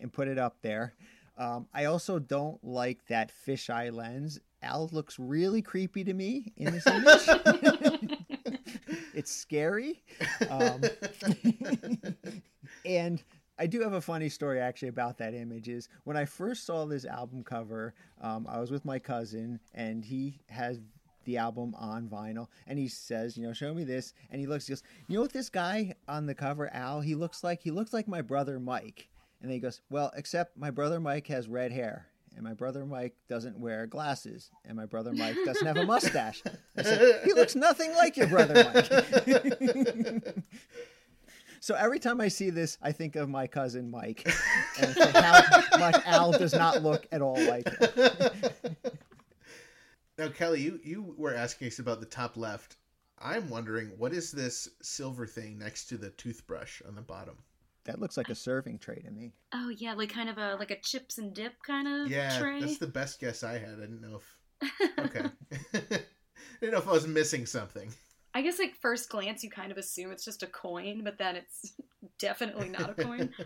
and 0.00 0.12
put 0.12 0.28
it 0.28 0.38
up 0.38 0.56
there. 0.62 0.94
Um, 1.38 1.66
I 1.72 1.86
also 1.86 2.18
don't 2.18 2.62
like 2.62 3.06
that 3.06 3.32
fisheye 3.46 3.92
lens. 3.92 4.40
Al 4.62 4.88
looks 4.92 5.18
really 5.18 5.62
creepy 5.62 6.04
to 6.04 6.14
me 6.14 6.52
in 6.56 6.72
this 6.72 6.86
image. 6.86 8.18
it's 9.14 9.32
scary. 9.32 10.02
Um, 10.48 10.82
and 12.84 13.22
I 13.58 13.66
do 13.66 13.80
have 13.80 13.92
a 13.92 14.00
funny 14.00 14.28
story 14.28 14.60
actually 14.60 14.88
about 14.88 15.18
that 15.18 15.34
image. 15.34 15.68
Is 15.68 15.88
when 16.04 16.16
I 16.16 16.24
first 16.24 16.66
saw 16.66 16.84
this 16.84 17.04
album 17.04 17.44
cover, 17.44 17.94
um, 18.20 18.46
I 18.48 18.58
was 18.58 18.70
with 18.70 18.84
my 18.84 18.98
cousin, 18.98 19.60
and 19.74 20.04
he 20.04 20.40
has 20.48 20.80
the 21.24 21.36
album 21.36 21.74
on 21.76 22.08
vinyl, 22.08 22.48
and 22.66 22.78
he 22.78 22.88
says, 22.88 23.36
"You 23.36 23.46
know, 23.46 23.52
show 23.52 23.74
me 23.74 23.84
this." 23.84 24.14
And 24.30 24.40
he 24.40 24.46
looks, 24.46 24.66
he 24.66 24.72
goes, 24.72 24.82
"You 25.08 25.16
know 25.16 25.22
what 25.22 25.32
this 25.32 25.50
guy 25.50 25.94
on 26.08 26.26
the 26.26 26.34
cover, 26.34 26.72
Al? 26.72 27.00
He 27.00 27.14
looks 27.14 27.44
like 27.44 27.60
he 27.60 27.70
looks 27.70 27.92
like 27.92 28.08
my 28.08 28.22
brother 28.22 28.58
Mike." 28.58 29.08
And 29.40 29.50
then 29.50 29.54
he 29.54 29.60
goes, 29.60 29.80
"Well, 29.90 30.12
except 30.16 30.56
my 30.56 30.70
brother 30.70 31.00
Mike 31.00 31.26
has 31.28 31.48
red 31.48 31.72
hair." 31.72 32.09
And 32.36 32.44
my 32.44 32.54
brother 32.54 32.86
Mike 32.86 33.16
doesn't 33.28 33.58
wear 33.58 33.86
glasses, 33.86 34.50
and 34.64 34.76
my 34.76 34.86
brother 34.86 35.12
Mike 35.12 35.36
doesn't 35.44 35.66
have 35.66 35.76
a 35.76 35.84
mustache. 35.94 36.42
I 36.76 36.82
said, 36.82 37.20
he 37.24 37.32
looks 37.32 37.54
nothing 37.56 37.94
like 37.96 38.16
your 38.16 38.28
brother 38.28 38.70
Mike. 38.72 40.34
So 41.62 41.74
every 41.74 41.98
time 41.98 42.22
I 42.22 42.28
see 42.28 42.48
this, 42.48 42.78
I 42.80 42.90
think 42.90 43.16
of 43.16 43.28
my 43.28 43.46
cousin 43.46 43.90
Mike, 43.90 44.26
and 44.80 44.96
how 45.14 45.42
much 45.78 46.02
Al 46.06 46.32
does 46.32 46.54
not 46.54 46.82
look 46.82 47.06
at 47.12 47.20
all 47.20 47.38
like 47.38 47.68
him. 47.68 48.32
Now, 50.18 50.28
Kelly, 50.28 50.60
you 50.60 50.80
you 50.82 51.14
were 51.16 51.34
asking 51.34 51.68
us 51.68 51.78
about 51.78 52.00
the 52.00 52.06
top 52.06 52.36
left. 52.36 52.76
I'm 53.18 53.48
wondering 53.48 53.88
what 53.96 54.12
is 54.12 54.30
this 54.30 54.68
silver 54.82 55.26
thing 55.26 55.58
next 55.58 55.86
to 55.86 55.96
the 55.96 56.10
toothbrush 56.10 56.82
on 56.86 56.94
the 56.94 57.00
bottom? 57.00 57.36
That 57.84 57.98
looks 57.98 58.16
like 58.16 58.28
a 58.28 58.34
serving 58.34 58.78
tray 58.78 59.00
to 59.04 59.10
me. 59.10 59.32
Oh 59.54 59.70
yeah, 59.70 59.94
like 59.94 60.10
kind 60.10 60.28
of 60.28 60.38
a 60.38 60.56
like 60.56 60.70
a 60.70 60.78
chips 60.80 61.18
and 61.18 61.34
dip 61.34 61.54
kind 61.66 61.88
of 61.88 62.10
Yeah, 62.10 62.38
tray. 62.38 62.60
that's 62.60 62.78
the 62.78 62.86
best 62.86 63.20
guess 63.20 63.42
I 63.42 63.58
had. 63.58 63.78
I 63.78 63.80
didn't 63.86 64.02
know 64.02 64.20
if 64.20 64.90
okay. 64.98 65.22
I 65.74 65.78
didn't 66.60 66.72
know 66.72 66.78
if 66.78 66.88
I 66.88 66.92
was 66.92 67.06
missing 67.06 67.46
something. 67.46 67.92
I 68.34 68.42
guess 68.42 68.58
like 68.58 68.74
first 68.74 69.08
glance 69.08 69.42
you 69.42 69.50
kind 69.50 69.72
of 69.72 69.78
assume 69.78 70.12
it's 70.12 70.24
just 70.24 70.42
a 70.42 70.46
coin, 70.46 71.02
but 71.02 71.18
then 71.18 71.36
it's 71.36 71.72
definitely 72.18 72.68
not 72.68 72.90
a 72.90 72.94
coin. 72.94 73.30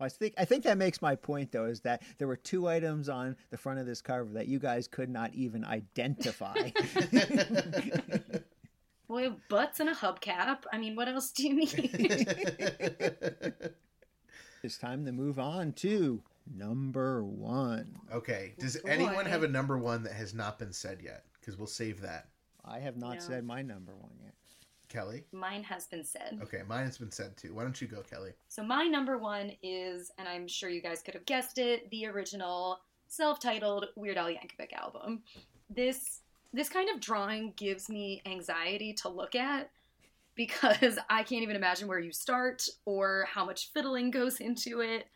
I 0.00 0.08
think 0.08 0.34
I 0.36 0.44
think 0.44 0.64
that 0.64 0.78
makes 0.78 1.00
my 1.00 1.14
point 1.14 1.52
though 1.52 1.66
is 1.66 1.80
that 1.82 2.02
there 2.18 2.26
were 2.26 2.36
two 2.36 2.66
items 2.68 3.08
on 3.08 3.36
the 3.50 3.56
front 3.56 3.78
of 3.78 3.86
this 3.86 4.02
cover 4.02 4.28
that 4.32 4.48
you 4.48 4.58
guys 4.58 4.88
could 4.88 5.08
not 5.08 5.32
even 5.32 5.64
identify. 5.64 6.70
Well, 9.12 9.20
we 9.20 9.24
have 9.24 9.48
butts 9.48 9.78
and 9.80 9.88
a 9.90 9.94
hubcap. 9.94 10.58
I 10.72 10.78
mean, 10.78 10.96
what 10.96 11.06
else 11.08 11.30
do 11.32 11.46
you 11.46 11.54
need? 11.54 11.74
it's 14.62 14.78
time 14.78 15.04
to 15.06 15.12
move 15.12 15.38
on 15.38 15.72
to 15.74 16.22
number 16.56 17.22
one. 17.24 17.94
okay. 18.12 18.54
Does 18.58 18.76
Boy. 18.78 18.88
anyone 18.90 19.26
have 19.26 19.42
a 19.42 19.48
number 19.48 19.76
one 19.78 20.02
that 20.04 20.12
has 20.14 20.34
not 20.34 20.58
been 20.58 20.72
said 20.72 21.00
yet? 21.02 21.24
Because 21.40 21.56
we'll 21.58 21.66
save 21.66 22.00
that. 22.00 22.28
I 22.64 22.78
have 22.78 22.96
not 22.96 23.14
No. 23.14 23.20
said 23.20 23.44
my 23.44 23.60
number 23.62 23.92
one 23.96 24.12
yet. 24.22 24.32
Kelly. 24.88 25.24
Mine 25.32 25.62
has 25.64 25.86
been 25.86 26.04
said. 26.04 26.38
Okay, 26.42 26.62
mine 26.68 26.84
has 26.84 26.98
been 26.98 27.10
said 27.10 27.36
too. 27.36 27.54
Why 27.54 27.62
don't 27.62 27.80
you 27.80 27.88
go, 27.88 28.02
Kelly? 28.02 28.32
So 28.48 28.62
my 28.62 28.84
number 28.84 29.18
one 29.18 29.52
is, 29.62 30.10
and 30.18 30.28
I'm 30.28 30.46
sure 30.46 30.68
you 30.68 30.82
guys 30.82 31.02
could 31.02 31.14
have 31.14 31.24
guessed 31.26 31.58
it, 31.58 31.90
the 31.90 32.06
original 32.06 32.80
self-titled 33.08 33.86
Weird 33.96 34.16
Al 34.18 34.28
Yankovic 34.28 34.72
album. 34.74 35.22
This 35.70 36.20
this 36.52 36.68
kind 36.68 36.88
of 36.90 37.00
drawing 37.00 37.52
gives 37.56 37.88
me 37.88 38.22
anxiety 38.26 38.92
to 38.94 39.08
look 39.08 39.34
at 39.34 39.70
because 40.34 40.98
I 41.08 41.22
can't 41.22 41.42
even 41.42 41.56
imagine 41.56 41.88
where 41.88 41.98
you 41.98 42.12
start 42.12 42.68
or 42.84 43.26
how 43.30 43.44
much 43.44 43.72
fiddling 43.72 44.10
goes 44.10 44.40
into 44.40 44.80
it. 44.80 45.06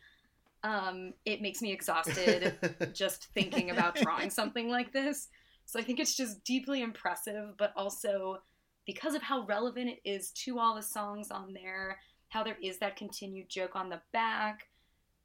Um, 0.63 1.13
it 1.25 1.41
makes 1.41 1.61
me 1.61 1.71
exhausted 1.71 2.55
just 2.93 3.27
thinking 3.33 3.69
about 3.71 3.95
drawing 3.95 4.29
something 4.29 4.69
like 4.69 4.91
this. 4.91 5.29
So 5.65 5.79
I 5.79 5.83
think 5.83 5.99
it's 5.99 6.15
just 6.15 6.43
deeply 6.43 6.81
impressive, 6.81 7.57
but 7.57 7.73
also 7.75 8.39
because 8.85 9.15
of 9.15 9.21
how 9.21 9.45
relevant 9.45 9.89
it 9.89 10.09
is 10.09 10.31
to 10.31 10.59
all 10.59 10.75
the 10.75 10.81
songs 10.81 11.29
on 11.29 11.53
there, 11.53 11.99
how 12.29 12.43
there 12.43 12.57
is 12.61 12.79
that 12.79 12.95
continued 12.95 13.49
joke 13.49 13.75
on 13.75 13.89
the 13.89 14.01
back. 14.13 14.67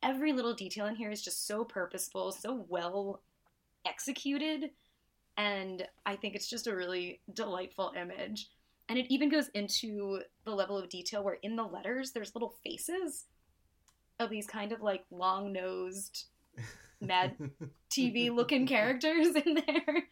Every 0.03 0.33
little 0.33 0.53
detail 0.53 0.87
in 0.87 0.96
here 0.96 1.11
is 1.11 1.22
just 1.22 1.46
so 1.46 1.64
purposeful, 1.64 2.33
so 2.33 2.66
well 2.68 3.22
executed, 3.87 4.70
and 5.37 5.87
I 6.05 6.16
think 6.16 6.35
it's 6.35 6.49
just 6.49 6.66
a 6.66 6.75
really 6.77 7.21
delightful 7.33 7.92
image. 7.97 8.51
And 8.88 8.99
it 8.99 9.07
even 9.09 9.31
goes 9.31 9.49
into 9.55 10.21
the 10.45 10.51
level 10.51 10.77
of 10.77 10.88
detail 10.88 11.25
where 11.25 11.38
in 11.42 11.57
the 11.57 11.62
letters 11.62 12.12
there's 12.12 12.35
little 12.35 12.55
faces 12.64 13.27
of 14.18 14.29
these 14.31 14.47
kind 14.47 14.73
of 14.73 14.83
like 14.83 15.05
long 15.11 15.53
nosed, 15.53 16.27
mad 17.01 17.37
TV 17.90 18.31
looking 18.35 18.66
characters 18.66 19.35
in 19.35 19.55
there. 19.66 20.05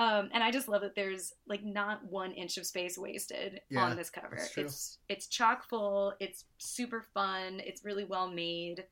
Um, 0.00 0.30
and 0.32 0.44
I 0.44 0.52
just 0.52 0.68
love 0.68 0.82
that 0.82 0.94
there's 0.94 1.32
like 1.48 1.64
not 1.64 2.04
one 2.04 2.32
inch 2.32 2.56
of 2.56 2.66
space 2.66 2.96
wasted 2.96 3.60
Yeah, 3.68 3.84
on 3.84 3.96
this 3.96 4.10
cover. 4.10 4.38
It's 4.56 4.98
it's 5.08 5.26
chock 5.26 5.68
full. 5.68 6.14
It's 6.20 6.44
super 6.58 7.02
fun. 7.14 7.60
It's 7.64 7.84
really 7.84 8.04
well 8.04 8.30
made. 8.30 8.84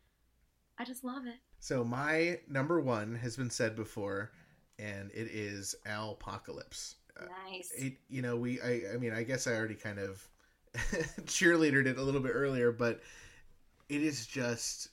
I 0.78 0.84
just 0.84 1.04
love 1.04 1.26
it. 1.26 1.36
So 1.60 1.84
my 1.84 2.40
number 2.48 2.80
one 2.80 3.14
has 3.16 3.36
been 3.36 3.50
said 3.50 3.76
before, 3.76 4.32
and 4.78 5.10
it 5.12 5.28
is 5.30 5.74
Alpocalypse. 5.86 6.96
Uh, 7.18 7.24
Nice. 7.48 7.72
It, 7.76 7.94
you 8.08 8.22
know, 8.22 8.36
we, 8.36 8.60
I, 8.60 8.82
I 8.94 8.96
mean, 8.98 9.12
I 9.12 9.22
guess 9.22 9.46
I 9.46 9.52
already 9.52 9.74
kind 9.74 9.98
of 9.98 10.28
cheerleadered 11.24 11.86
it 11.86 11.98
a 11.98 12.02
little 12.02 12.20
bit 12.20 12.32
earlier, 12.34 12.72
but 12.72 13.00
it 13.88 14.02
is 14.02 14.26
just 14.26 14.88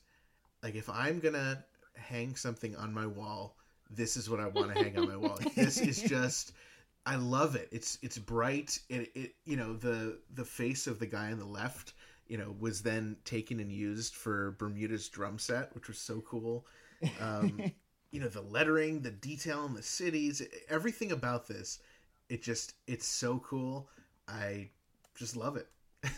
like 0.61 0.75
if 0.75 0.89
I'm 0.89 1.19
gonna 1.19 1.63
hang 1.95 2.35
something 2.35 2.75
on 2.75 2.93
my 2.93 3.05
wall, 3.05 3.57
this 3.89 4.17
is 4.17 4.29
what 4.29 4.39
I 4.39 4.47
want 4.47 4.73
to 4.73 4.83
hang 4.83 4.97
on 4.97 5.07
my 5.07 5.17
wall. 5.17 5.39
This 5.55 5.79
is 5.79 6.01
just. 6.01 6.53
I 7.05 7.17
love 7.17 7.57
it. 7.57 7.67
It's 7.73 7.97
it's 8.01 8.17
bright. 8.17 8.79
It, 8.89 9.11
it 9.13 9.35
you 9.43 9.57
know 9.57 9.73
the 9.73 10.19
the 10.35 10.45
face 10.45 10.87
of 10.87 10.99
the 10.99 11.05
guy 11.05 11.31
on 11.31 11.39
the 11.39 11.45
left 11.45 11.93
you 12.27 12.37
know 12.37 12.55
was 12.59 12.81
then 12.81 13.17
taken 13.25 13.59
and 13.59 13.71
used 13.71 14.15
for 14.15 14.51
Bermuda's 14.57 15.09
drum 15.09 15.37
set, 15.37 15.73
which 15.75 15.89
was 15.89 15.97
so 15.97 16.21
cool. 16.21 16.65
Um, 17.19 17.71
you 18.13 18.19
know 18.19 18.27
the 18.29 18.41
lettering, 18.41 19.01
the 19.01 19.11
detail 19.11 19.65
in 19.65 19.73
the 19.73 19.81
cities, 19.81 20.41
everything 20.69 21.11
about 21.11 21.47
this, 21.47 21.79
it 22.29 22.43
just 22.43 22.75
it's 22.87 23.07
so 23.07 23.39
cool. 23.39 23.89
I 24.27 24.69
just 25.15 25.35
love 25.35 25.57
it. 25.57 25.67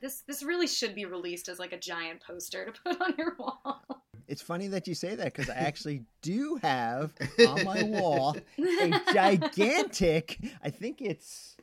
This 0.00 0.22
this 0.26 0.42
really 0.42 0.66
should 0.66 0.92
be 0.92 1.04
released 1.04 1.48
as 1.48 1.60
like 1.60 1.72
a 1.72 1.78
giant 1.78 2.20
poster 2.20 2.64
to 2.64 2.72
put 2.72 3.00
on 3.00 3.14
your 3.16 3.36
wall. 3.38 3.80
It's 4.26 4.42
funny 4.42 4.66
that 4.66 4.88
you 4.88 4.94
say 4.96 5.14
that 5.14 5.32
because 5.32 5.48
I 5.48 5.54
actually 5.54 6.02
do 6.22 6.58
have 6.60 7.12
on 7.46 7.64
my 7.64 7.84
wall 7.84 8.36
a 8.58 9.00
gigantic, 9.14 10.40
I 10.64 10.70
think 10.70 11.00
it's 11.00 11.56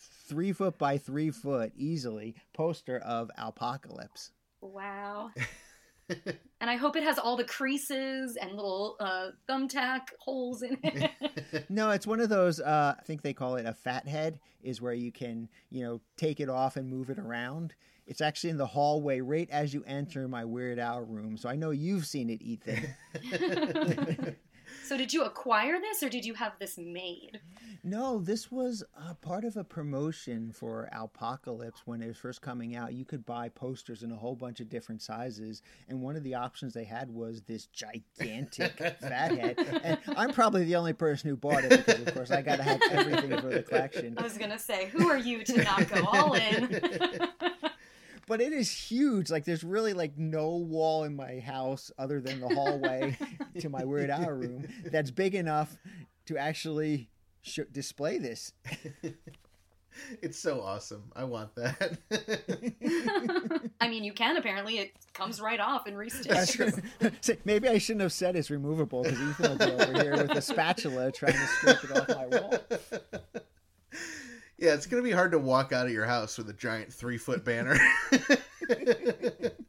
three 0.00 0.54
foot 0.54 0.78
by 0.78 0.96
three 0.96 1.30
foot 1.30 1.72
easily, 1.76 2.36
poster 2.54 2.96
of 2.96 3.30
Alpocalypse 3.38 4.30
wow. 4.62 5.30
and 6.60 6.70
I 6.70 6.76
hope 6.76 6.96
it 6.96 7.02
has 7.02 7.18
all 7.18 7.36
the 7.36 7.44
creases 7.44 8.36
and 8.36 8.52
little 8.52 8.96
uh, 9.00 9.28
thumbtack 9.48 10.00
holes 10.18 10.62
in 10.62 10.78
it. 10.82 11.10
No, 11.68 11.90
it's 11.90 12.06
one 12.06 12.20
of 12.20 12.28
those, 12.28 12.60
uh, 12.60 12.94
I 12.98 13.02
think 13.02 13.22
they 13.22 13.32
call 13.32 13.56
it 13.56 13.66
a 13.66 13.72
Fathead, 13.72 14.38
is 14.62 14.80
where 14.80 14.92
you 14.92 15.12
can, 15.12 15.48
you 15.70 15.82
know, 15.84 16.00
take 16.16 16.40
it 16.40 16.48
off 16.48 16.76
and 16.76 16.88
move 16.88 17.10
it 17.10 17.18
around. 17.18 17.74
It's 18.06 18.20
actually 18.20 18.50
in 18.50 18.56
the 18.56 18.66
hallway 18.66 19.20
right 19.20 19.48
as 19.50 19.72
you 19.72 19.84
enter 19.86 20.26
my 20.28 20.44
Weird 20.44 20.78
Al 20.78 21.02
room. 21.02 21.36
So 21.36 21.48
I 21.48 21.56
know 21.56 21.70
you've 21.70 22.06
seen 22.06 22.30
it, 22.30 22.42
Ethan. 22.42 22.94
So 24.84 24.96
did 24.96 25.12
you 25.12 25.24
acquire 25.24 25.80
this 25.80 26.02
or 26.02 26.08
did 26.08 26.24
you 26.24 26.34
have 26.34 26.52
this 26.58 26.78
made? 26.78 27.40
No, 27.84 28.20
this 28.20 28.50
was 28.50 28.84
uh, 28.96 29.14
part 29.14 29.44
of 29.44 29.56
a 29.56 29.64
promotion 29.64 30.52
for 30.52 30.88
Alpocalypse 30.92 31.82
when 31.84 32.00
it 32.00 32.06
was 32.06 32.16
first 32.16 32.40
coming 32.40 32.76
out. 32.76 32.92
You 32.92 33.04
could 33.04 33.26
buy 33.26 33.48
posters 33.48 34.04
in 34.04 34.12
a 34.12 34.16
whole 34.16 34.36
bunch 34.36 34.60
of 34.60 34.68
different 34.68 35.02
sizes, 35.02 35.62
and 35.88 36.00
one 36.00 36.14
of 36.14 36.22
the 36.22 36.34
options 36.34 36.74
they 36.74 36.84
had 36.84 37.10
was 37.10 37.42
this 37.42 37.66
gigantic 37.66 38.78
Fathead. 39.00 39.58
And 39.82 39.98
I'm 40.16 40.32
probably 40.32 40.64
the 40.64 40.76
only 40.76 40.92
person 40.92 41.30
who 41.30 41.36
bought 41.36 41.64
it 41.64 41.70
because, 41.70 42.06
of 42.06 42.14
course, 42.14 42.30
I 42.30 42.40
got 42.40 42.56
to 42.56 42.62
have 42.62 42.80
everything 42.92 43.40
for 43.40 43.48
the 43.48 43.62
collection. 43.64 44.14
I 44.16 44.22
was 44.22 44.38
gonna 44.38 44.58
say, 44.60 44.88
who 44.92 45.10
are 45.10 45.18
you 45.18 45.42
to 45.42 45.62
not 45.64 45.88
go 45.88 46.04
all 46.04 46.34
in? 46.34 46.80
But 48.32 48.40
it 48.40 48.54
is 48.54 48.70
huge. 48.70 49.30
Like, 49.30 49.44
there's 49.44 49.62
really 49.62 49.92
like 49.92 50.16
no 50.16 50.52
wall 50.56 51.04
in 51.04 51.14
my 51.14 51.38
house 51.40 51.92
other 51.98 52.18
than 52.18 52.40
the 52.40 52.48
hallway 52.48 53.14
to 53.60 53.68
my 53.68 53.84
Weird 53.84 54.08
Al 54.08 54.30
room 54.30 54.66
that's 54.86 55.10
big 55.10 55.34
enough 55.34 55.76
to 56.24 56.38
actually 56.38 57.10
sh- 57.42 57.58
display 57.70 58.16
this. 58.16 58.54
it's 60.22 60.38
so 60.38 60.62
awesome. 60.62 61.12
I 61.14 61.24
want 61.24 61.54
that. 61.56 61.98
I 63.82 63.88
mean, 63.90 64.02
you 64.02 64.14
can 64.14 64.38
apparently. 64.38 64.78
It 64.78 64.92
comes 65.12 65.38
right 65.38 65.60
off 65.60 65.86
and 65.86 65.94
That's 65.98 66.56
restitched. 66.56 67.24
true. 67.24 67.36
Maybe 67.44 67.68
I 67.68 67.76
shouldn't 67.76 68.00
have 68.00 68.14
said 68.14 68.34
it's 68.34 68.48
removable 68.50 69.02
because 69.02 69.20
Ethan 69.20 69.58
will 69.58 69.58
be 69.58 69.72
over 69.74 70.02
here 70.02 70.12
with 70.16 70.30
a 70.30 70.40
spatula 70.40 71.12
trying 71.12 71.34
to 71.34 71.46
scrape 71.48 71.84
it 71.84 71.98
off 71.98 72.08
my 72.08 72.26
wall. 72.28 72.58
Yeah, 74.62 74.74
it's 74.74 74.86
gonna 74.86 75.02
be 75.02 75.10
hard 75.10 75.32
to 75.32 75.40
walk 75.40 75.72
out 75.72 75.86
of 75.86 75.92
your 75.92 76.06
house 76.06 76.38
with 76.38 76.48
a 76.48 76.52
giant 76.52 76.92
three 76.92 77.18
foot 77.18 77.44
banner. 77.44 77.76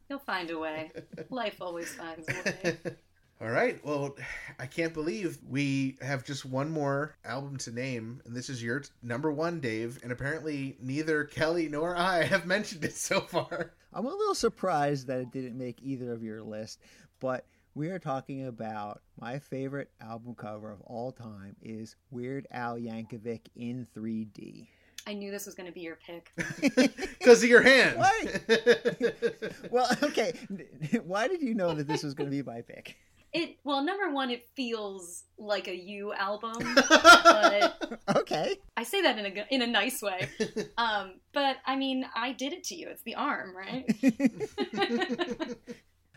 He'll 0.06 0.20
find 0.20 0.48
a 0.50 0.58
way. 0.58 0.92
Life 1.30 1.60
always 1.60 1.92
finds 1.92 2.28
a 2.28 2.32
way. 2.32 2.76
All 3.40 3.50
right. 3.50 3.84
Well, 3.84 4.16
I 4.60 4.66
can't 4.66 4.94
believe 4.94 5.38
we 5.48 5.98
have 6.00 6.24
just 6.24 6.44
one 6.44 6.70
more 6.70 7.16
album 7.24 7.56
to 7.58 7.72
name, 7.72 8.22
and 8.24 8.36
this 8.36 8.48
is 8.48 8.62
your 8.62 8.80
t- 8.80 8.90
number 9.02 9.32
one, 9.32 9.58
Dave. 9.58 9.98
And 10.04 10.12
apparently, 10.12 10.76
neither 10.80 11.24
Kelly 11.24 11.68
nor 11.68 11.96
I 11.96 12.22
have 12.22 12.46
mentioned 12.46 12.84
it 12.84 12.94
so 12.94 13.20
far. 13.20 13.72
I'm 13.92 14.06
a 14.06 14.14
little 14.14 14.36
surprised 14.36 15.08
that 15.08 15.18
it 15.18 15.32
didn't 15.32 15.58
make 15.58 15.82
either 15.82 16.12
of 16.12 16.22
your 16.22 16.40
list, 16.40 16.78
but 17.18 17.46
we 17.74 17.88
are 17.88 17.98
talking 17.98 18.46
about 18.46 19.02
my 19.20 19.40
favorite 19.40 19.90
album 20.00 20.36
cover 20.36 20.70
of 20.70 20.80
all 20.82 21.10
time 21.10 21.56
is 21.60 21.96
Weird 22.12 22.46
Al 22.52 22.76
Yankovic 22.76 23.48
in 23.56 23.88
3D. 23.96 24.68
I 25.06 25.12
knew 25.14 25.30
this 25.30 25.46
was 25.46 25.54
going 25.54 25.66
to 25.66 25.72
be 25.72 25.80
your 25.80 25.96
pick. 25.96 26.30
Because 27.18 27.42
of 27.42 27.48
your 27.48 27.62
hand. 27.62 27.98
Well, 29.70 29.90
okay, 30.02 30.32
why 31.04 31.26
did 31.28 31.42
you 31.42 31.54
know 31.54 31.74
that 31.74 31.86
this 31.86 32.02
was 32.02 32.14
going 32.14 32.30
to 32.30 32.36
be 32.36 32.42
my 32.42 32.60
pick? 32.62 32.96
It 33.32 33.56
well, 33.64 33.82
number 33.82 34.10
one, 34.10 34.30
it 34.30 34.46
feels 34.54 35.24
like 35.36 35.66
a 35.66 35.74
you 35.74 36.12
album, 36.12 36.52
but 36.76 37.98
Okay. 38.16 38.56
I 38.76 38.84
say 38.84 39.02
that 39.02 39.18
in 39.18 39.26
a 39.26 39.46
in 39.50 39.62
a 39.62 39.66
nice 39.66 40.00
way. 40.00 40.28
Um, 40.78 41.14
but 41.32 41.56
I 41.66 41.74
mean, 41.74 42.06
I 42.14 42.32
did 42.32 42.52
it 42.52 42.62
to 42.64 42.76
you. 42.76 42.88
It's 42.88 43.02
the 43.02 43.16
arm, 43.16 43.56
right? 43.56 43.84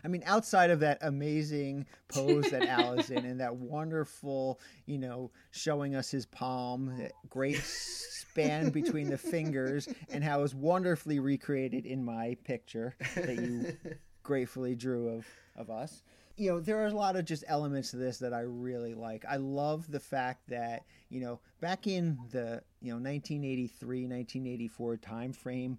I 0.08 0.10
mean, 0.10 0.22
outside 0.24 0.70
of 0.70 0.80
that 0.80 0.96
amazing 1.02 1.84
pose 2.08 2.48
that 2.50 2.66
Al 2.66 2.98
is 2.98 3.10
in 3.10 3.26
and 3.26 3.38
that 3.40 3.54
wonderful, 3.54 4.58
you 4.86 4.96
know, 4.96 5.30
showing 5.50 5.94
us 5.94 6.10
his 6.10 6.24
palm, 6.24 6.96
that 6.96 7.12
great 7.28 7.60
span 7.62 8.70
between 8.70 9.10
the 9.10 9.18
fingers, 9.18 9.86
and 10.08 10.24
how 10.24 10.38
it 10.38 10.42
was 10.42 10.54
wonderfully 10.54 11.18
recreated 11.18 11.84
in 11.84 12.02
my 12.02 12.38
picture 12.42 12.96
that 13.16 13.36
you 13.36 13.76
gratefully 14.22 14.74
drew 14.74 15.10
of, 15.10 15.26
of 15.56 15.68
us. 15.68 16.02
You 16.38 16.52
know, 16.52 16.60
there 16.60 16.82
are 16.82 16.86
a 16.86 16.90
lot 16.90 17.16
of 17.16 17.26
just 17.26 17.44
elements 17.46 17.90
to 17.90 17.98
this 17.98 18.16
that 18.20 18.32
I 18.32 18.40
really 18.40 18.94
like. 18.94 19.26
I 19.28 19.36
love 19.36 19.90
the 19.90 20.00
fact 20.00 20.48
that, 20.48 20.84
you 21.10 21.20
know, 21.20 21.38
back 21.60 21.86
in 21.86 22.18
the, 22.30 22.62
you 22.80 22.92
know, 22.92 22.98
1983, 22.98 24.06
1984 24.06 24.96
time 24.96 25.34
frame, 25.34 25.78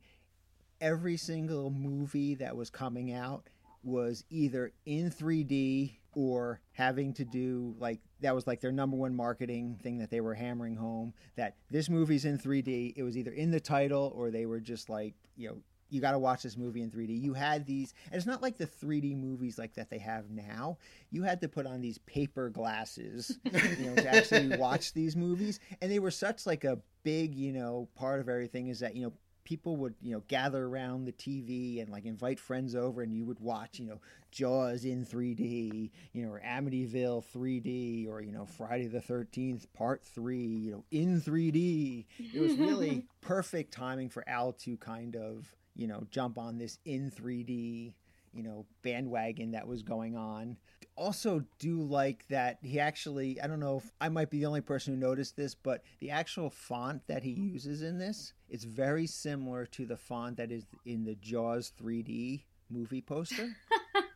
every 0.82 1.18
single 1.18 1.72
movie 1.72 2.36
that 2.36 2.56
was 2.56 2.70
coming 2.70 3.12
out 3.12 3.50
was 3.84 4.24
either 4.30 4.72
in 4.86 5.10
3D 5.10 5.98
or 6.13 6.60
having 6.72 7.13
to 7.13 7.24
do 7.24 7.76
like 7.80 8.00
that 8.22 8.34
was 8.34 8.48
like 8.48 8.62
their 8.62 8.72
number 8.72 8.98
one 8.98 9.15
marketing 9.15 9.80
thing 9.82 10.00
that 10.00 10.10
they 10.10 10.22
were 10.22 10.34
hammering 10.34 10.76
home 10.76 11.13
that 11.36 11.56
this 11.70 11.89
movie's 11.89 12.26
in 12.26 12.38
3D. 12.38 12.94
It 12.96 13.04
was 13.04 13.18
either 13.18 13.32
in 13.32 13.52
the 13.52 13.60
title 13.60 14.12
or 14.15 14.32
they 14.32 14.46
were 14.46 14.60
just 14.60 14.89
like, 14.89 15.13
you 15.36 15.50
know, 15.50 15.58
you 15.89 16.02
got 16.02 16.12
to 16.12 16.20
watch 16.20 16.44
this 16.44 16.58
movie 16.58 16.82
in 16.82 16.92
3D. 16.92 17.20
You 17.20 17.34
had 17.34 17.65
these, 17.65 17.94
and 18.08 18.15
it's 18.15 18.26
not 18.26 18.42
like 18.42 18.58
the 18.58 18.68
3D 18.68 19.18
movies 19.18 19.58
like 19.58 19.74
that 19.76 19.89
they 19.89 19.98
have 19.98 20.30
now. 20.30 20.78
You 21.10 21.24
had 21.24 21.42
to 21.42 21.48
put 21.48 21.65
on 21.65 21.82
these 21.82 21.98
paper 22.00 22.50
glasses, 22.50 23.39
you 23.44 23.86
know, 23.86 23.96
to 23.96 24.15
actually 24.15 24.58
watch 24.58 24.94
these 24.94 25.15
movies, 25.15 25.60
and 25.82 25.92
they 25.92 26.00
were 26.00 26.12
such 26.12 26.46
like 26.46 26.63
a 26.63 26.80
big, 27.04 27.34
you 27.34 27.52
know, 27.52 27.88
part 27.96 28.20
of 28.20 28.30
everything 28.30 28.68
is 28.68 28.80
that 28.82 28.96
you 28.96 29.04
know 29.04 29.13
people 29.50 29.78
would 29.78 29.96
you 30.00 30.12
know 30.14 30.22
gather 30.28 30.68
around 30.68 31.06
the 31.06 31.12
TV 31.12 31.82
and 31.82 31.90
like 31.90 32.06
invite 32.06 32.40
friends 32.40 32.76
over 32.76 33.02
and 33.02 33.12
you 33.12 33.26
would 33.26 33.40
watch 33.40 33.80
you 33.80 33.86
know 33.88 34.00
Jaws 34.30 34.86
in 34.86 35.04
3D 35.04 35.90
you 36.14 36.24
know 36.24 36.32
or 36.32 36.42
Amityville 36.46 37.24
3D 37.36 38.08
or 38.08 38.22
you 38.22 38.32
know 38.32 38.46
Friday 38.46 38.86
the 38.86 39.00
13th 39.00 39.66
part 39.74 40.04
3 40.04 40.38
you 40.38 40.72
know 40.72 40.84
in 40.92 41.20
3D 41.20 42.06
it 42.32 42.40
was 42.40 42.54
really 42.58 43.08
perfect 43.22 43.74
timing 43.74 44.08
for 44.08 44.24
Al 44.30 44.54
to 44.54 44.78
kind 44.78 45.16
of 45.16 45.52
you 45.76 45.88
know 45.88 46.06
jump 46.12 46.38
on 46.38 46.60
this 46.60 46.78
in 46.86 47.10
3D 47.10 47.94
you 48.32 48.44
know 48.44 48.68
bandwagon 48.84 49.52
that 49.52 49.68
was 49.68 49.82
going 49.82 50.16
on. 50.16 50.58
Also 50.96 51.44
do 51.58 51.82
like 51.82 52.28
that 52.28 52.60
he 52.62 52.80
actually 52.80 53.42
i 53.42 53.48
don't 53.48 53.62
know 53.62 53.78
if 53.78 53.90
i 54.02 54.10
might 54.10 54.30
be 54.30 54.40
the 54.40 54.46
only 54.46 54.60
person 54.60 54.94
who 54.94 55.00
noticed 55.00 55.38
this 55.38 55.56
but 55.56 55.82
the 56.00 56.12
actual 56.12 56.50
font 56.50 57.02
that 57.08 57.24
he 57.24 57.32
uses 57.32 57.82
in 57.82 57.98
this 57.98 58.34
is 58.50 58.64
very 58.64 59.08
similar 59.08 59.66
to 59.66 59.86
the 59.86 59.98
font 59.98 60.38
that 60.38 60.52
is 60.52 60.66
in 60.86 61.04
the 61.06 61.16
jaws 61.16 61.72
3d 61.82 62.44
movie 62.70 63.02
poster 63.02 63.50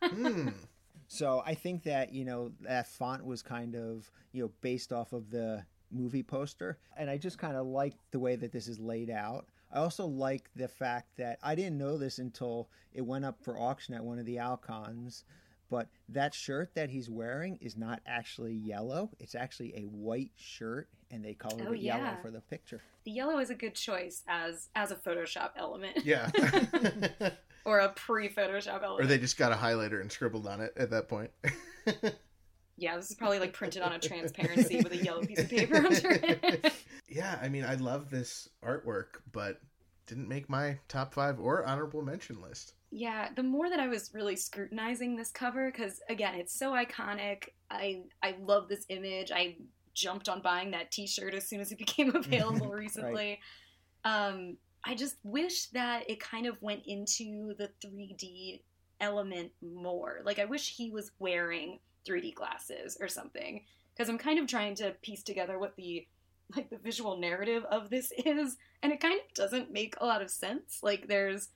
Hmm. 0.02 0.50
so 1.08 1.42
i 1.46 1.54
think 1.54 1.82
that 1.84 2.12
you 2.12 2.24
know 2.24 2.52
that 2.60 2.86
font 2.88 3.24
was 3.24 3.42
kind 3.42 3.74
of 3.74 4.10
you 4.32 4.42
know 4.42 4.50
based 4.60 4.92
off 4.92 5.12
of 5.12 5.30
the 5.30 5.64
movie 5.90 6.22
poster 6.22 6.78
and 6.96 7.08
i 7.08 7.16
just 7.16 7.38
kind 7.38 7.56
of 7.56 7.66
like 7.66 7.94
the 8.10 8.18
way 8.18 8.36
that 8.36 8.52
this 8.52 8.68
is 8.68 8.78
laid 8.78 9.08
out 9.10 9.46
i 9.72 9.78
also 9.78 10.06
like 10.06 10.50
the 10.56 10.68
fact 10.68 11.08
that 11.16 11.38
i 11.42 11.54
didn't 11.54 11.78
know 11.78 11.96
this 11.96 12.18
until 12.18 12.68
it 12.92 13.02
went 13.02 13.24
up 13.24 13.42
for 13.42 13.58
auction 13.58 13.94
at 13.94 14.04
one 14.04 14.18
of 14.18 14.26
the 14.26 14.36
alcons 14.36 15.24
but 15.70 15.88
that 16.10 16.34
shirt 16.34 16.74
that 16.74 16.90
he's 16.90 17.08
wearing 17.10 17.58
is 17.60 17.76
not 17.76 18.00
actually 18.06 18.52
yellow. 18.54 19.10
It's 19.18 19.34
actually 19.34 19.74
a 19.74 19.86
white 19.86 20.30
shirt, 20.36 20.88
and 21.14 21.24
they 21.24 21.32
colored 21.34 21.66
Oh, 21.68 21.72
it 21.72 21.80
yellow 21.80 22.16
for 22.20 22.30
the 22.30 22.40
picture. 22.40 22.82
the 23.04 23.10
yellow 23.12 23.38
is 23.38 23.50
a 23.50 23.54
good 23.54 23.74
choice 23.74 24.22
as 24.28 24.68
as 24.74 24.90
a 24.90 24.96
Photoshop 24.96 25.50
element. 25.56 26.04
Yeah. 26.04 26.30
or 27.64 27.78
a 27.78 27.88
pre-Photoshop 27.90 28.82
element. 28.82 29.04
or 29.04 29.06
they 29.06 29.18
just 29.18 29.38
got 29.38 29.52
a 29.52 29.54
highlighter 29.54 30.00
and 30.00 30.10
scribbled 30.12 30.46
on 30.46 30.60
it 30.60 30.72
at 30.76 30.90
that 30.90 31.08
point. 31.08 31.30
Yeah, 32.76 32.96
this 32.96 33.08
is 33.08 33.14
probably 33.14 33.38
like 33.38 33.52
printed 33.52 33.82
on 33.82 33.92
a 33.92 34.00
transparency 34.00 34.78
with 34.78 34.90
a 34.92 34.96
yellow 34.96 35.22
piece 35.24 35.38
of 35.38 35.48
paper 35.48 35.76
under 35.76 36.10
it. 36.10 36.72
yeah, 37.08 37.38
I 37.40 37.48
mean, 37.48 37.64
I 37.64 37.76
love 37.76 38.10
this 38.10 38.48
artwork, 38.64 39.20
but 39.30 39.60
didn't 40.08 40.26
make 40.28 40.50
my 40.50 40.76
top 40.88 41.14
five 41.14 41.38
or 41.38 41.64
honorable 41.64 42.02
mention 42.02 42.42
list. 42.42 42.74
yeah, 42.90 43.28
the 43.36 43.44
more 43.44 43.70
that 43.70 43.78
I 43.78 43.86
was 43.86 44.10
really 44.12 44.34
scrutinizing 44.34 45.14
this 45.14 45.30
cover, 45.30 45.70
because 45.70 46.00
again, 46.08 46.34
it's 46.34 46.58
so 46.58 46.72
iconic. 46.72 47.50
I 47.70 48.02
I 48.24 48.34
love 48.42 48.68
this 48.68 48.84
image. 48.88 49.30
I 49.30 49.56
jumped 49.94 50.28
on 50.28 50.40
buying 50.40 50.70
that 50.72 50.90
T-shirt 50.90 51.34
as 51.34 51.48
soon 51.48 51.60
as 51.60 51.72
it 51.72 51.78
became 51.86 52.14
available 52.14 52.68
recently. 52.70 53.40
Um, 54.04 54.56
I 54.84 54.94
just 54.94 55.16
wish 55.22 55.66
that 55.68 56.08
it 56.10 56.20
kind 56.20 56.46
of 56.46 56.60
went 56.60 56.82
into 56.86 57.54
the 57.54 57.70
3D 57.84 58.60
element 59.00 59.52
more. 59.62 60.20
Like 60.24 60.38
I 60.38 60.44
wish 60.44 60.76
he 60.76 60.90
was 60.90 61.12
wearing 61.18 61.78
3D 62.06 62.34
glasses 62.34 62.96
or 63.00 63.08
something 63.08 63.62
because 63.94 64.08
I'm 64.08 64.18
kind 64.18 64.38
of 64.38 64.46
trying 64.46 64.74
to 64.76 64.92
piece 65.02 65.22
together 65.22 65.58
what 65.58 65.76
the 65.76 66.06
like 66.54 66.68
the 66.68 66.76
visual 66.76 67.16
narrative 67.16 67.64
of 67.70 67.88
this 67.88 68.12
is 68.26 68.56
and 68.82 68.92
it 68.92 69.00
kind 69.00 69.18
of 69.18 69.34
doesn't 69.34 69.72
make 69.72 69.94
a 70.00 70.04
lot 70.04 70.20
of 70.22 70.30
sense. 70.30 70.80
Like 70.82 71.08
there's 71.08 71.48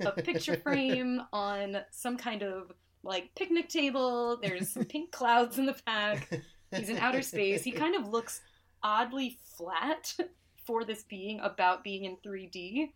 a 0.00 0.10
picture 0.10 0.56
frame 0.56 1.22
on 1.32 1.78
some 1.92 2.16
kind 2.16 2.42
of 2.42 2.72
like 3.04 3.30
picnic 3.36 3.68
table, 3.68 4.38
there's 4.42 4.70
some 4.70 4.84
pink 4.84 5.12
clouds 5.12 5.58
in 5.58 5.66
the 5.66 5.76
back. 5.86 6.28
He's 6.74 6.88
in 6.88 6.98
outer 6.98 7.22
space. 7.22 7.62
He 7.62 7.72
kind 7.82 7.94
of 7.94 8.08
looks 8.08 8.40
oddly 8.82 9.38
flat 9.56 10.14
for 10.66 10.84
this 10.84 11.04
being 11.04 11.40
about 11.40 11.84
being 11.84 12.04
in 12.04 12.16
3D. 12.24 12.90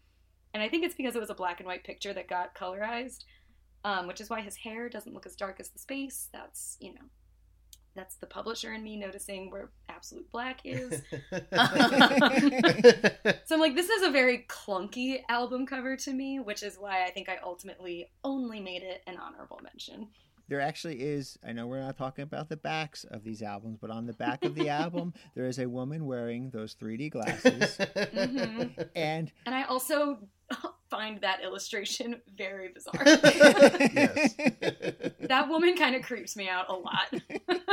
And 0.54 0.62
I 0.62 0.68
think 0.68 0.84
it's 0.84 0.94
because 0.94 1.16
it 1.16 1.20
was 1.20 1.30
a 1.30 1.34
black 1.34 1.60
and 1.60 1.66
white 1.66 1.84
picture 1.84 2.12
that 2.14 2.28
got 2.28 2.54
colorized, 2.54 3.24
um, 3.84 4.06
which 4.06 4.20
is 4.20 4.30
why 4.30 4.40
his 4.40 4.56
hair 4.56 4.88
doesn't 4.88 5.12
look 5.12 5.26
as 5.26 5.36
dark 5.36 5.60
as 5.60 5.68
the 5.68 5.78
space. 5.78 6.28
That's, 6.32 6.76
you 6.80 6.94
know, 6.94 7.02
that's 7.94 8.16
the 8.16 8.26
publisher 8.26 8.72
and 8.72 8.84
me 8.84 8.96
noticing 8.96 9.50
where 9.50 9.70
absolute 9.88 10.30
black 10.30 10.60
is. 10.64 11.02
So 13.44 13.54
I'm 13.54 13.60
like, 13.60 13.76
this 13.76 13.88
is 13.88 14.02
a 14.02 14.10
very 14.10 14.44
clunky 14.48 15.20
album 15.28 15.66
cover 15.66 15.96
to 15.98 16.12
me, 16.12 16.40
which 16.40 16.64
is 16.64 16.76
why 16.78 17.04
I 17.04 17.10
think 17.10 17.28
I 17.28 17.38
ultimately 17.44 18.10
only 18.24 18.58
made 18.58 18.82
it 18.82 19.02
an 19.06 19.18
honorable 19.18 19.60
mention. 19.62 20.08
There 20.48 20.60
actually 20.60 21.00
is, 21.00 21.36
I 21.44 21.52
know 21.52 21.66
we're 21.66 21.80
not 21.80 21.96
talking 21.96 22.22
about 22.22 22.48
the 22.48 22.56
backs 22.56 23.04
of 23.04 23.24
these 23.24 23.42
albums, 23.42 23.78
but 23.80 23.90
on 23.90 24.06
the 24.06 24.12
back 24.12 24.44
of 24.44 24.54
the 24.54 24.68
album, 24.82 25.12
there 25.34 25.46
is 25.46 25.58
a 25.58 25.68
woman 25.68 26.06
wearing 26.06 26.50
those 26.50 26.74
3D 26.76 27.10
glasses. 27.10 27.76
Mhm. 27.78 28.88
And 28.94 29.32
And 29.44 29.54
I 29.54 29.64
also 29.64 30.18
find 30.88 31.20
that 31.22 31.42
illustration 31.42 32.20
very 32.36 32.68
bizarre. 32.68 33.02
yes. 33.04 34.34
that 35.20 35.48
woman 35.48 35.76
kind 35.76 35.96
of 35.96 36.02
creeps 36.02 36.36
me 36.36 36.48
out 36.48 36.66
a 36.68 36.74
lot. 36.74 37.12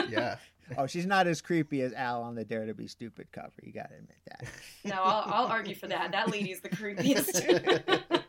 Yeah. 0.09 0.38
oh, 0.77 0.88
she's 0.88 1.05
not 1.05 1.27
as 1.27 1.41
creepy 1.41 1.81
as 1.81 1.93
Al 1.93 2.23
on 2.23 2.33
the 2.33 2.43
Dare 2.43 2.65
to 2.65 2.73
Be 2.73 2.88
Stupid 2.88 3.27
cover. 3.31 3.51
You 3.62 3.71
got 3.73 3.89
to 3.89 3.95
admit 3.95 4.17
that. 4.27 4.47
No, 4.86 4.95
I'll, 5.03 5.31
I'll 5.31 5.47
argue 5.47 5.75
for 5.75 5.88
that. 5.88 6.12
That 6.12 6.31
lady's 6.31 6.62
the 6.62 6.69
creepiest. 6.69 8.22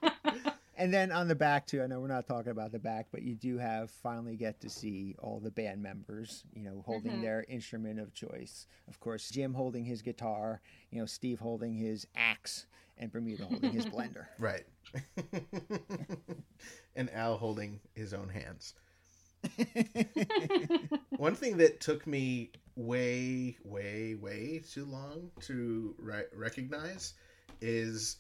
And 0.85 0.93
then 0.93 1.13
on 1.13 1.29
the 1.29 1.35
back 1.35 1.67
too, 1.67 1.83
I 1.83 1.87
know 1.87 1.99
we're 1.99 2.09
not 2.09 2.27
talking 2.27 2.53
about 2.53 2.71
the 2.71 2.79
back, 2.79 3.07
but 3.11 3.23
you 3.23 3.35
do 3.35 3.57
have 3.57 3.91
finally 3.91 4.37
get 4.37 4.61
to 4.61 4.69
see 4.69 5.17
all 5.19 5.41
the 5.41 5.51
band 5.51 5.83
members, 5.83 6.45
you 6.53 6.63
know, 6.63 6.83
holding 6.85 7.13
Mhm. 7.13 7.23
their 7.23 7.43
instrument 7.49 7.99
of 7.99 8.13
choice. 8.13 8.67
Of 8.87 9.01
course, 9.01 9.31
Jim 9.31 9.55
holding 9.55 9.87
his 9.87 10.03
guitar, 10.03 10.61
you 10.91 10.99
know, 10.99 11.07
Steve 11.07 11.41
holding 11.41 11.73
his 11.73 12.07
axe, 12.15 12.67
and 12.99 13.11
Bermuda 13.11 13.47
holding 13.47 13.73
his 13.73 13.87
blender. 13.95 14.27
Right. 14.39 14.67
and 16.95 17.11
Al 17.15 17.39
holding 17.39 17.81
his 17.95 18.13
own 18.13 18.29
hands. 18.29 18.75
One 21.17 21.35
thing 21.35 21.57
that 21.57 21.81
took 21.81 22.07
me 22.07 22.51
way, 22.77 23.57
way, 23.65 24.17
way 24.17 24.63
too 24.71 24.85
long 24.85 25.31
to 25.45 25.95
re- 25.99 26.27
recognize 26.35 27.15
is 27.63 28.19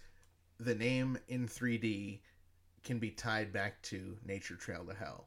the 0.61 0.75
name 0.75 1.19
in 1.29 1.47
3D 1.47 2.21
can 2.85 2.99
be 2.99 3.11
tied 3.11 3.53
back 3.53 3.81
to 3.83 4.17
Nature 4.25 4.57
Trail 4.57 4.85
to 4.85 4.95
Hell. 4.95 5.27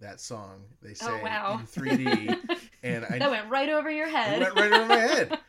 that 0.00 0.20
song. 0.20 0.64
They 0.82 0.94
say 0.94 1.06
Oh, 1.08 1.20
wow. 1.22 1.60
in 1.60 1.66
3D, 1.66 2.58
and 2.82 3.04
I 3.06 3.18
that 3.18 3.30
went 3.30 3.48
right 3.48 3.68
over 3.68 3.90
your 3.90 4.08
it 4.08 4.14
head. 4.14 4.40
went 4.40 4.54
right 4.56 4.72
over 4.72 4.86
my 4.86 4.96
head. 4.96 5.38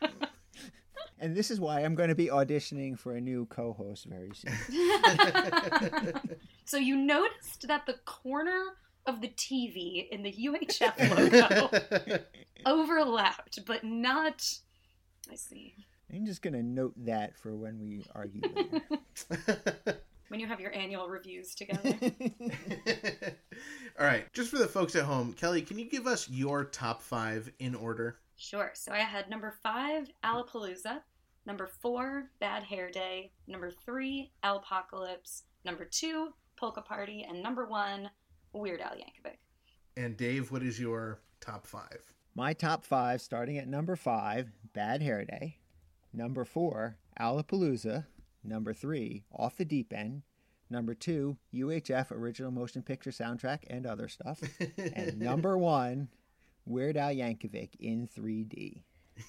And 1.20 1.34
this 1.36 1.50
is 1.50 1.58
why 1.58 1.80
I'm 1.80 1.96
going 1.96 2.10
to 2.10 2.14
be 2.14 2.26
auditioning 2.28 2.96
for 2.96 3.12
a 3.16 3.20
new 3.20 3.46
co-host 3.46 4.04
very 4.04 4.30
soon. 4.36 4.52
so 6.64 6.76
you 6.76 6.94
noticed 6.96 7.66
that 7.66 7.86
the 7.86 7.94
corner 8.04 8.62
of 9.04 9.20
the 9.20 9.26
TV 9.26 10.08
in 10.10 10.22
the 10.22 10.30
UHF 10.32 11.16
logo 12.10 12.20
overlapped, 12.66 13.58
but 13.66 13.82
not. 13.82 14.48
I 15.28 15.34
see. 15.34 15.74
I'm 16.14 16.24
just 16.24 16.40
going 16.40 16.54
to 16.54 16.62
note 16.62 16.94
that 17.04 17.36
for 17.36 17.56
when 17.56 17.80
we 17.80 18.04
argue 18.14 18.40
later. 18.54 20.00
When 20.28 20.40
you 20.40 20.46
have 20.46 20.60
your 20.60 20.74
annual 20.74 21.08
reviews 21.08 21.54
together. 21.56 21.94
All 23.98 24.06
right, 24.06 24.24
just 24.32 24.50
for 24.50 24.58
the 24.58 24.68
folks 24.68 24.94
at 24.94 25.04
home, 25.04 25.32
Kelly, 25.32 25.62
can 25.62 25.78
you 25.78 25.88
give 25.88 26.06
us 26.06 26.28
your 26.28 26.64
top 26.64 27.02
five 27.02 27.50
in 27.58 27.74
order? 27.74 28.18
Sure. 28.36 28.70
So 28.74 28.92
I 28.92 28.98
had 28.98 29.28
number 29.28 29.54
five, 29.62 30.08
Alapalooza. 30.24 31.00
Number 31.46 31.66
four, 31.66 32.30
Bad 32.40 32.62
Hair 32.62 32.90
Day. 32.90 33.32
Number 33.46 33.70
three, 33.70 34.30
Alpocalypse. 34.44 35.42
Number 35.64 35.84
two, 35.84 36.28
Polka 36.56 36.82
Party. 36.82 37.26
And 37.28 37.42
number 37.42 37.66
one, 37.66 38.10
Weird 38.52 38.80
Al 38.80 38.92
Yankovic. 38.92 39.38
And 39.96 40.16
Dave, 40.16 40.52
what 40.52 40.62
is 40.62 40.78
your 40.78 41.20
top 41.40 41.66
five? 41.66 42.00
My 42.34 42.52
top 42.52 42.84
five, 42.84 43.20
starting 43.20 43.58
at 43.58 43.66
number 43.66 43.96
five, 43.96 44.52
Bad 44.72 45.02
Hair 45.02 45.24
Day. 45.24 45.56
Number 46.12 46.44
four, 46.44 46.96
Alapalooza. 47.20 48.06
Number 48.44 48.72
three, 48.72 49.24
Off 49.32 49.56
the 49.56 49.64
Deep 49.64 49.92
End. 49.92 50.22
Number 50.70 50.94
two, 50.94 51.36
UHF 51.54 52.10
Original 52.10 52.50
Motion 52.50 52.82
Picture 52.82 53.10
Soundtrack 53.10 53.60
and 53.68 53.86
other 53.86 54.08
stuff. 54.08 54.40
and 54.94 55.18
number 55.18 55.56
one, 55.56 56.08
Weird 56.66 56.96
Al 56.96 57.10
Yankovic 57.10 57.70
in 57.80 58.08
3D. 58.08 58.82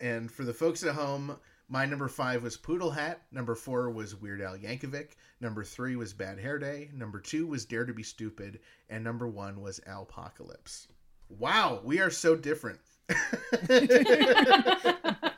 And 0.00 0.32
for 0.32 0.44
the 0.44 0.54
folks 0.54 0.82
at 0.82 0.94
home, 0.94 1.36
my 1.68 1.84
number 1.84 2.08
five 2.08 2.42
was 2.42 2.56
Poodle 2.56 2.90
Hat. 2.90 3.20
Number 3.32 3.54
four 3.54 3.90
was 3.90 4.16
Weird 4.16 4.40
Al 4.40 4.56
Yankovic. 4.56 5.10
Number 5.40 5.62
three 5.62 5.94
was 5.94 6.14
Bad 6.14 6.38
Hair 6.38 6.58
Day. 6.58 6.88
Number 6.94 7.20
two 7.20 7.46
was 7.46 7.66
Dare 7.66 7.84
to 7.84 7.92
Be 7.92 8.02
Stupid. 8.02 8.60
And 8.88 9.04
number 9.04 9.28
one 9.28 9.60
was 9.60 9.78
Alpocalypse. 9.86 10.88
Wow, 11.28 11.82
we 11.84 12.00
are 12.00 12.10
so 12.10 12.34
different. 12.34 12.80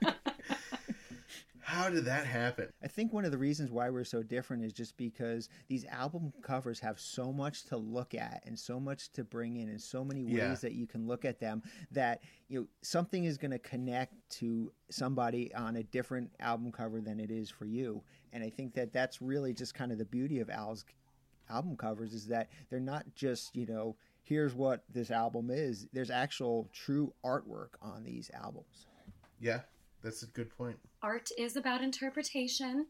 How 1.73 1.89
did 1.89 2.05
that 2.05 2.27
happen? 2.27 2.69
I 2.83 2.87
think 2.87 3.15
one 3.15 3.25
of 3.25 3.31
the 3.33 3.39
reasons 3.39 3.71
why 3.71 3.89
we're 3.89 4.05
so 4.05 4.23
different 4.23 4.63
is 4.63 4.75
just 4.75 4.95
because 4.99 5.49
these 5.69 5.87
album 5.87 6.31
covers 6.43 6.79
have 6.81 7.01
so 7.01 7.33
much 7.33 7.65
to 7.65 7.79
look 7.79 8.15
at 8.15 8.43
and 8.45 8.59
so 8.59 8.79
much 8.79 9.11
to 9.13 9.25
bring 9.25 9.57
in 9.57 9.71
and 9.71 9.81
so 9.81 10.05
many 10.05 10.23
ways 10.23 10.35
Yeah. 10.35 10.55
that 10.57 10.73
you 10.73 10.87
can 10.87 11.07
look 11.07 11.25
at 11.25 11.41
them 11.41 11.63
that 11.91 12.21
you 12.49 12.61
know 12.61 12.67
something 12.83 13.25
is 13.25 13.39
going 13.39 13.53
to 13.53 13.59
connect 13.59 14.13
to 14.33 14.71
somebody 14.91 15.55
on 15.55 15.77
a 15.77 15.83
different 15.83 16.31
album 16.41 16.73
cover 16.73 17.01
than 17.01 17.19
it 17.19 17.31
is 17.31 17.49
for 17.49 17.65
you. 17.65 18.03
And 18.35 18.45
I 18.45 18.51
think 18.51 18.75
that 18.75 18.93
that's 18.93 19.23
really 19.23 19.55
just 19.55 19.73
kind 19.75 19.93
of 19.93 19.97
the 19.97 20.05
beauty 20.05 20.41
of 20.41 20.51
Al's 20.51 20.85
album 21.49 21.79
covers 21.79 22.13
is 22.13 22.27
that 22.27 22.51
they're 22.69 22.81
not 22.81 23.07
just, 23.15 23.57
you 23.57 23.65
know, 23.65 23.97
here's 24.25 24.53
what 24.55 24.85
this 24.93 25.11
album 25.11 25.49
is. 25.51 25.87
There's 25.95 26.11
actual 26.11 26.69
true 26.75 27.15
artwork 27.25 27.71
on 27.81 28.05
these 28.05 28.31
albums. 28.35 28.89
Yeah, 29.41 29.61
that's 30.03 30.23
a 30.23 30.27
good 30.27 30.55
point. 30.55 30.79
Art 31.03 31.31
is 31.37 31.57
about 31.57 31.83
interpretation, 31.83 32.87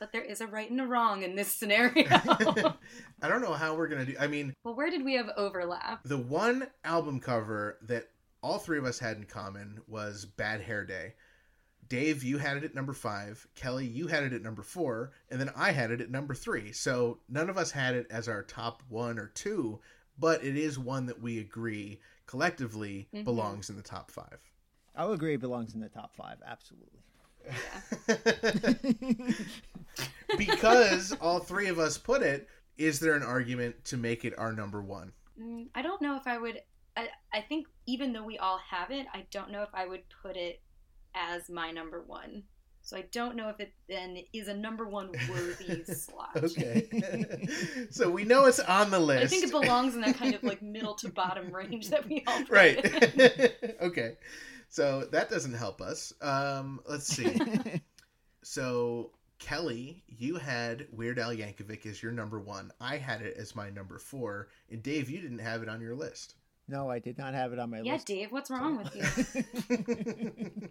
but 0.00 0.12
there 0.12 0.22
is 0.22 0.40
a 0.40 0.46
right 0.46 0.70
and 0.70 0.80
a 0.80 0.86
wrong 0.86 1.22
in 1.22 1.36
this 1.36 1.52
scenario. 1.52 2.06
I 3.22 3.28
don't 3.28 3.40
know 3.42 3.52
how 3.54 3.74
we're 3.76 3.88
going 3.88 4.04
to 4.04 4.12
do 4.12 4.18
I 4.18 4.26
mean, 4.26 4.54
well, 4.64 4.74
where 4.74 4.90
did 4.90 5.04
we 5.04 5.14
have 5.14 5.30
overlap? 5.36 6.00
the 6.04 6.18
one 6.18 6.66
album 6.84 7.20
cover 7.20 7.78
that 7.82 8.08
all 8.42 8.58
three 8.58 8.78
of 8.78 8.84
us 8.84 8.98
had 8.98 9.16
in 9.16 9.24
common 9.24 9.80
was 9.86 10.24
Bad 10.24 10.60
Hair 10.60 10.84
Day. 10.86 11.14
Dave, 11.88 12.22
you 12.22 12.38
had 12.38 12.56
it 12.58 12.64
at 12.64 12.74
number 12.74 12.92
five. 12.92 13.46
Kelly, 13.54 13.86
you 13.86 14.08
had 14.08 14.22
it 14.22 14.32
at 14.32 14.42
number 14.42 14.62
four. 14.62 15.12
And 15.30 15.40
then 15.40 15.50
I 15.56 15.70
had 15.72 15.90
it 15.90 16.00
at 16.00 16.10
number 16.10 16.34
three. 16.34 16.70
So 16.72 17.18
none 17.28 17.48
of 17.48 17.56
us 17.56 17.70
had 17.70 17.94
it 17.94 18.06
as 18.10 18.28
our 18.28 18.42
top 18.42 18.82
one 18.88 19.18
or 19.18 19.28
two, 19.28 19.80
but 20.18 20.44
it 20.44 20.56
is 20.56 20.78
one 20.78 21.06
that 21.06 21.20
we 21.22 21.38
agree 21.38 22.00
collectively 22.26 23.08
Mhm. 23.14 23.24
belongs 23.24 23.70
in 23.70 23.76
the 23.76 23.82
top 23.82 24.10
five. 24.10 24.38
I'll 24.94 25.12
agree 25.12 25.34
it 25.34 25.40
belongs 25.40 25.74
in 25.74 25.80
the 25.80 25.88
top 25.88 26.14
five, 26.14 26.36
absolutely. 26.44 27.00
because 30.36 31.12
all 31.20 31.40
three 31.40 31.68
of 31.68 31.78
us 31.78 31.98
put 31.98 32.22
it, 32.22 32.48
is 32.76 33.00
there 33.00 33.14
an 33.14 33.22
argument 33.22 33.84
to 33.86 33.96
make 33.96 34.24
it 34.24 34.34
our 34.38 34.52
number 34.52 34.82
one? 34.82 35.12
Mm, 35.40 35.66
I 35.74 35.82
don't 35.82 36.02
know 36.02 36.16
if 36.16 36.26
I 36.26 36.38
would. 36.38 36.60
I, 36.96 37.08
I 37.32 37.40
think 37.40 37.66
even 37.86 38.12
though 38.12 38.24
we 38.24 38.38
all 38.38 38.58
have 38.70 38.90
it, 38.90 39.06
I 39.12 39.26
don't 39.30 39.50
know 39.50 39.62
if 39.62 39.70
I 39.74 39.86
would 39.86 40.02
put 40.22 40.36
it 40.36 40.60
as 41.14 41.48
my 41.48 41.70
number 41.70 42.02
one. 42.06 42.44
So 42.82 42.96
I 42.96 43.04
don't 43.12 43.36
know 43.36 43.50
if 43.50 43.60
it 43.60 43.74
then 43.88 44.16
is 44.32 44.48
a 44.48 44.54
number 44.54 44.88
one 44.88 45.10
worthy 45.28 45.84
slot. 45.92 46.30
Okay. 46.42 47.46
so 47.90 48.10
we 48.10 48.24
know 48.24 48.46
it's 48.46 48.60
on 48.60 48.90
the 48.90 48.98
But 48.98 49.00
list. 49.00 49.24
I 49.24 49.26
think 49.26 49.44
it 49.44 49.50
belongs 49.50 49.94
in 49.94 50.00
that 50.02 50.16
kind 50.16 50.34
of 50.34 50.42
like 50.42 50.62
middle 50.62 50.94
to 50.94 51.10
bottom 51.10 51.52
range 51.54 51.90
that 51.90 52.08
we 52.08 52.24
all 52.26 52.38
put 52.44 52.50
right 52.50 52.80
it. 52.82 53.76
okay 53.82 54.14
so 54.68 55.04
that 55.12 55.30
doesn't 55.30 55.54
help 55.54 55.80
us. 55.80 56.12
Um 56.20 56.80
let's 56.86 57.06
see. 57.06 57.38
So 58.42 59.10
kelly 59.38 60.02
you 60.08 60.36
had 60.36 60.86
weird 60.90 61.18
al 61.18 61.34
yankovic 61.34 61.84
as 61.86 62.02
your 62.02 62.12
number 62.12 62.40
one. 62.40 62.72
I 62.80 62.96
had 62.96 63.20
it 63.20 63.36
as 63.36 63.54
my 63.54 63.68
number 63.70 63.98
four. 63.98 64.48
And 64.70 64.82
dave 64.82 65.10
you 65.10 65.20
didn't 65.20 65.40
have 65.40 65.62
it 65.62 65.68
on 65.68 65.80
your 65.80 65.94
list. 65.94 66.34
No, 66.66 66.90
I 66.90 66.98
did 66.98 67.18
not 67.18 67.34
have 67.34 67.52
it 67.52 67.58
on 67.58 67.70
my 67.70 67.80
Yeah, 67.80 67.94
list. 67.94 68.10
Yeah, 68.10 68.16
Dave, 68.16 68.32
what's 68.32 68.50
wrong 68.50 68.76
with 68.76 68.94
you? 68.94 70.60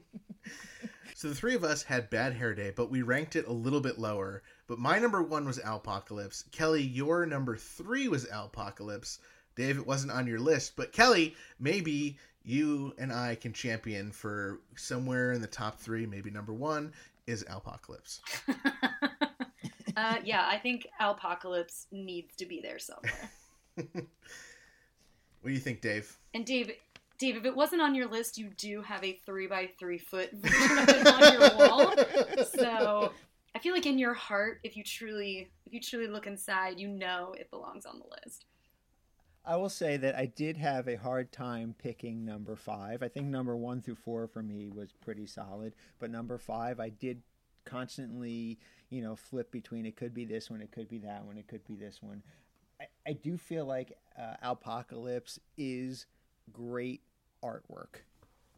so 1.15 1.29
the 1.29 1.35
three 1.35 1.55
of 1.55 1.63
us 1.63 1.83
had 1.83 2.09
bad 2.09 2.33
hair 2.33 2.53
day 2.53 2.71
but 2.75 2.89
we 2.91 3.01
ranked 3.01 3.35
it 3.35 3.47
a 3.47 3.53
little 3.53 3.81
bit 3.81 3.97
lower. 3.99 4.43
But 4.67 4.79
my 4.79 4.99
number 4.99 5.21
one 5.21 5.45
was 5.45 5.59
alpocalypse. 5.59 6.43
Kelly 6.51 6.83
your 6.83 7.25
number 7.25 7.57
three 7.57 8.07
was 8.07 8.25
alpocalypse. 8.25 9.19
Dave 9.55 9.77
it 9.77 9.87
wasn't 9.87 10.11
on 10.11 10.27
your 10.27 10.39
list 10.39 10.75
but 10.75 10.93
kelly 10.93 11.35
maybe 11.59 12.17
you 12.47 12.93
and 12.97 13.11
i 13.11 13.35
can 13.35 13.53
champion 13.53 14.11
for 14.11 14.59
somewhere 14.75 15.33
in 15.33 15.41
the 15.41 15.47
top 15.47 15.79
three 15.79 16.05
maybe 16.05 16.29
number 16.29 16.53
one 16.53 16.91
is 17.27 17.43
alpocalypse 17.45 18.21
uh, 19.97 20.17
yeah, 20.23 20.45
I 20.47 20.57
think 20.57 20.87
Alpocalypse 21.01 21.87
needs 21.91 22.35
to 22.35 22.45
be 22.45 22.61
there 22.61 22.77
somewhere. 22.79 23.31
what 23.75 24.05
do 25.45 25.51
you 25.51 25.59
think 25.59 25.81
dave 25.81 26.17
And 26.33 26.45
Dave, 26.45 26.71
Dave, 27.17 27.35
if 27.35 27.45
it 27.45 27.55
wasn't 27.55 27.81
on 27.81 27.95
your 27.95 28.07
list, 28.07 28.37
you 28.37 28.51
do 28.57 28.81
have 28.83 29.03
a 29.03 29.13
three 29.25 29.47
by 29.47 29.69
three 29.79 29.97
foot 29.97 30.29
version 30.33 30.77
of 30.77 30.89
it 30.89 31.07
on 31.07 31.33
your 31.33 31.57
wall. 31.57 31.93
So 32.45 33.11
I 33.55 33.59
feel 33.59 33.73
like 33.73 33.87
in 33.87 33.97
your 33.97 34.13
heart, 34.13 34.59
if 34.63 34.77
you 34.77 34.83
truly, 34.83 35.49
if 35.65 35.73
you 35.73 35.81
truly 35.81 36.07
look 36.07 36.27
inside, 36.27 36.79
you 36.79 36.87
know 36.87 37.33
it 37.37 37.49
belongs 37.49 37.85
on 37.85 37.97
the 37.97 38.05
list. 38.23 38.45
I 39.47 39.55
will 39.55 39.69
say 39.69 39.95
that 39.95 40.15
I 40.15 40.25
did 40.25 40.57
have 40.57 40.89
a 40.89 40.97
hard 40.97 41.31
time 41.31 41.73
picking 41.81 42.25
number 42.25 42.57
five. 42.57 43.01
I 43.01 43.07
think 43.07 43.27
number 43.27 43.55
one 43.55 43.81
through 43.81 43.95
four 43.95 44.27
for 44.27 44.43
me 44.43 44.67
was 44.67 44.91
pretty 44.91 45.25
solid, 45.25 45.73
but 45.99 46.11
number 46.11 46.37
five, 46.37 46.81
I 46.81 46.89
did 46.89 47.21
constantly, 47.63 48.59
you 48.89 49.01
know, 49.01 49.15
flip 49.15 49.49
between 49.49 49.85
it 49.85 49.95
could 49.95 50.13
be 50.13 50.25
this 50.25 50.49
one, 50.49 50.61
it 50.61 50.71
could 50.71 50.89
be 50.89 50.97
that 50.99 51.23
one, 51.23 51.37
it 51.37 51.47
could 51.47 51.65
be 51.65 51.75
this 51.75 52.03
one. 52.03 52.21
I, 52.81 52.85
I 53.07 53.13
do 53.13 53.37
feel 53.37 53.65
like 53.65 53.97
uh, 54.19 54.35
Alpocalypse 54.43 55.39
is 55.57 56.07
great 56.51 57.01
artwork. 57.41 58.01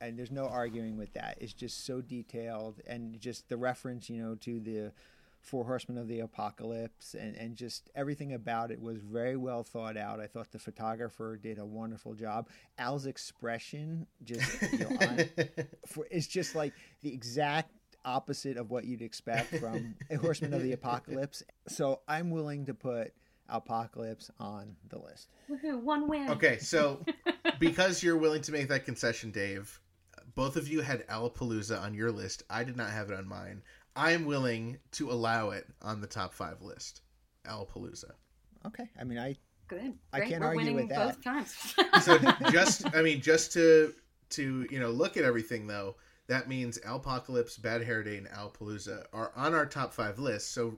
And 0.02 0.18
there's 0.18 0.32
no 0.32 0.48
arguing 0.48 0.98
with 0.98 1.14
that. 1.14 1.38
It's 1.40 1.54
just 1.54 1.86
so 1.86 2.02
detailed, 2.02 2.82
and 2.88 3.20
just 3.20 3.48
the 3.50 3.58
reference, 3.58 4.10
you 4.10 4.24
know, 4.24 4.36
to 4.36 4.60
the 4.60 4.92
Four 5.42 5.66
Horsemen 5.66 5.98
of 5.98 6.08
the 6.08 6.20
Apocalypse, 6.20 7.14
and, 7.14 7.36
and 7.36 7.56
just 7.56 7.90
everything 7.96 8.34
about 8.34 8.72
it 8.72 8.82
was 8.82 9.00
very 9.00 9.36
well 9.38 9.64
thought 9.64 9.98
out. 9.98 10.20
I 10.20 10.28
thought 10.28 10.52
the 10.52 10.60
photographer 10.60 11.38
did 11.38 11.58
a 11.58 11.66
wonderful 11.66 12.14
job. 12.14 12.50
Al's 12.78 13.06
expression, 13.06 14.06
just 14.24 14.62
you 14.74 14.80
know, 14.80 14.98
on, 15.02 15.20
for, 15.88 16.08
it's 16.12 16.28
just 16.28 16.56
like 16.56 16.74
the 17.02 17.14
exact 17.14 17.72
opposite 18.06 18.58
of 18.58 18.70
what 18.70 18.86
you'd 18.86 19.02
expect 19.02 19.56
from 19.56 19.96
a 20.10 20.16
Horseman 20.16 20.54
of 20.54 20.62
the 20.62 20.74
Apocalypse. 20.74 21.44
So 21.68 22.02
I'm 22.08 22.30
willing 22.32 22.66
to 22.68 22.74
put 22.74 23.14
Alpocalypse 23.50 24.30
on 24.40 24.76
the 24.90 25.00
list. 25.00 25.30
Woohoo! 25.50 25.82
One 25.82 26.08
win. 26.08 26.30
okay 26.30 26.60
so 26.60 27.04
because 27.60 28.04
you're 28.04 28.18
willing 28.18 28.42
to 28.44 28.52
make 28.52 28.68
that 28.68 28.86
concession 28.86 29.32
dave 29.32 29.80
both 30.36 30.56
of 30.56 30.68
you 30.68 30.82
had 30.82 31.06
alapalooza 31.08 31.82
on 31.82 31.96
your 31.96 32.12
list 32.12 32.44
i 32.52 32.64
did 32.64 32.78
not 32.78 32.92
have 32.92 33.10
it 33.10 33.18
on 33.18 33.28
mine 33.28 33.64
i 34.00 34.12
am 34.12 34.26
willing 34.26 34.78
to 34.92 35.12
allow 35.12 35.50
it 35.52 35.66
on 35.82 36.02
the 36.02 36.08
top 36.08 36.34
five 36.34 36.62
list 36.62 37.02
alapalooza 37.46 38.12
Okay, 38.66 38.90
I 39.00 39.04
mean 39.06 39.18
I 39.18 39.38
Good. 39.70 39.94
I 40.12 40.18
Great. 40.20 40.30
can't 40.30 40.42
We're 40.42 40.48
argue 40.48 40.60
winning 40.62 40.76
with 40.76 40.90
that. 40.90 41.06
both 41.06 41.24
times. 41.24 41.56
so 42.04 42.18
just 42.52 42.94
i 42.96 43.02
mean 43.02 43.22
just 43.22 43.54
to 43.54 43.94
to 44.32 44.66
you 44.70 44.80
know 44.80 44.90
look 44.90 45.16
at 45.16 45.24
everything 45.24 45.66
though 45.68 45.96
that 46.28 46.50
means 46.50 46.78
alpocalypse 46.80 47.58
bad 47.58 47.84
hair 47.84 48.04
day 48.04 48.18
and 48.18 48.28
alapalooza 48.28 49.06
are 49.14 49.32
on 49.36 49.54
our 49.54 49.66
top 49.66 49.94
five 49.94 50.20
list 50.20 50.52
so 50.54 50.78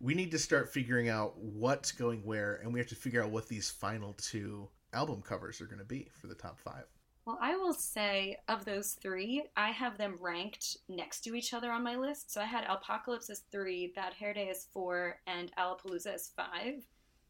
we 0.00 0.14
need 0.14 0.30
to 0.30 0.38
start 0.38 0.72
figuring 0.72 1.08
out 1.10 1.36
what's 1.38 1.92
going 1.92 2.24
where, 2.24 2.54
and 2.62 2.72
we 2.72 2.80
have 2.80 2.88
to 2.88 2.94
figure 2.96 3.22
out 3.22 3.30
what 3.30 3.48
these 3.48 3.70
final 3.70 4.14
two 4.14 4.66
album 4.94 5.20
covers 5.22 5.60
are 5.60 5.66
going 5.66 5.78
to 5.78 5.84
be 5.84 6.08
for 6.18 6.26
the 6.26 6.34
top 6.34 6.58
five. 6.58 6.86
Well, 7.30 7.38
I 7.40 7.56
will 7.56 7.74
say 7.74 8.38
of 8.48 8.64
those 8.64 8.94
three, 8.94 9.44
I 9.56 9.70
have 9.70 9.96
them 9.96 10.16
ranked 10.20 10.78
next 10.88 11.20
to 11.20 11.36
each 11.36 11.54
other 11.54 11.70
on 11.70 11.84
my 11.84 11.94
list. 11.94 12.32
So 12.32 12.40
I 12.40 12.44
had 12.44 12.64
Alpocalypse 12.64 13.30
as 13.30 13.44
three, 13.52 13.92
Bad 13.94 14.14
Hair 14.14 14.34
Day 14.34 14.48
as 14.48 14.66
four, 14.72 15.20
and 15.28 15.52
Alapalooza 15.56 16.08
as 16.08 16.32
five. 16.34 16.82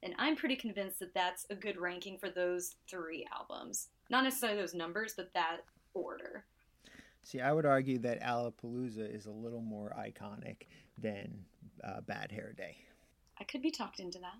And 0.03 0.15
I'm 0.17 0.37
pretty 0.37 0.57
convinced 0.57 1.01
that 1.01 1.13
that's 1.13 1.45
a 1.51 1.55
good 1.55 1.77
ranking 1.77 2.17
for 2.17 2.31
those 2.31 2.77
three 2.89 3.27
albums. 3.31 3.89
Not 4.09 4.25
necessarily 4.25 4.59
those 4.59 4.73
numbers, 4.73 5.13
but 5.15 5.35
that 5.35 5.59
order. 5.93 6.47
See, 7.23 7.43
I 7.43 7.53
would 7.53 7.67
argue 7.67 7.99
that 7.99 8.23
Alapalooza 8.23 9.15
is 9.15 9.27
a 9.27 9.31
little 9.31 9.61
more 9.61 9.95
iconic 9.99 10.63
than 10.97 11.45
uh, 11.85 12.01
Bad 12.01 12.33
Hair 12.33 12.55
Day. 12.57 12.79
I 13.39 13.45
could 13.45 13.61
be 13.61 13.71
talked 13.71 14.01
into 14.01 14.19
that. 14.21 14.39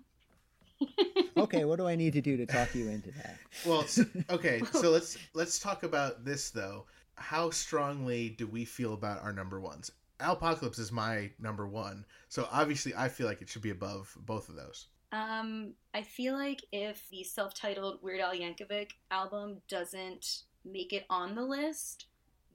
Okay, 1.37 1.65
what 1.65 1.77
do 1.77 1.87
I 1.87 1.95
need 1.95 2.13
to 2.13 2.21
do 2.21 2.37
to 2.37 2.45
talk 2.45 2.75
you 2.75 2.89
into 2.89 3.11
that? 3.11 3.37
Well, 3.65 3.85
okay, 4.29 4.61
so 4.73 4.91
let's 4.91 5.17
let's 5.33 5.59
talk 5.59 5.83
about 5.83 6.23
this 6.25 6.49
though. 6.51 6.85
How 7.15 7.49
strongly 7.49 8.29
do 8.29 8.47
we 8.47 8.65
feel 8.65 8.93
about 8.93 9.21
our 9.21 9.33
number 9.33 9.59
ones? 9.59 9.91
Alpocalypse 10.19 10.77
is 10.77 10.91
my 10.91 11.31
number 11.39 11.67
one, 11.67 12.05
so 12.29 12.47
obviously 12.51 12.93
I 12.95 13.09
feel 13.09 13.27
like 13.27 13.41
it 13.41 13.49
should 13.49 13.61
be 13.61 13.71
above 13.71 14.15
both 14.25 14.49
of 14.49 14.55
those. 14.55 14.87
Um, 15.11 15.73
I 15.93 16.03
feel 16.03 16.35
like 16.35 16.63
if 16.71 17.09
the 17.09 17.23
self-titled 17.23 17.99
Weird 18.01 18.21
Al 18.21 18.33
Yankovic 18.33 18.91
album 19.09 19.57
doesn't 19.67 20.43
make 20.63 20.93
it 20.93 21.05
on 21.09 21.35
the 21.35 21.43
list, 21.43 22.05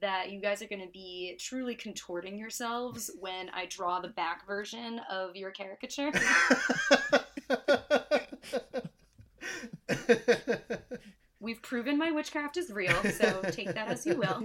that 0.00 0.30
you 0.30 0.40
guys 0.40 0.62
are 0.62 0.66
going 0.66 0.80
to 0.80 0.92
be 0.92 1.36
truly 1.40 1.74
contorting 1.74 2.38
yourselves 2.38 3.10
when 3.20 3.50
I 3.50 3.66
draw 3.66 4.00
the 4.00 4.08
back 4.08 4.46
version 4.46 5.00
of 5.10 5.36
your 5.36 5.50
caricature. 5.50 6.12
We've 11.40 11.62
proven 11.62 11.99
my 11.99 12.11
witchcraft 12.11 12.57
is 12.57 12.70
real, 12.70 13.03
so 13.05 13.42
take 13.51 13.72
that 13.74 13.88
as 13.88 14.07
you 14.07 14.16
will. 14.16 14.42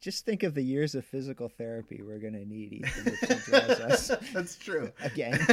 Just 0.00 0.24
think 0.24 0.42
of 0.44 0.54
the 0.54 0.62
years 0.62 0.94
of 0.94 1.04
physical 1.04 1.48
therapy 1.48 2.00
we're 2.00 2.20
going 2.20 2.34
to 2.34 2.46
need, 2.46 2.72
Ethan, 2.72 3.14
if 3.20 3.44
she 3.44 3.50
draws 3.50 3.80
us 3.80 4.12
That's 4.32 4.56
true. 4.56 4.92
again. 5.02 5.38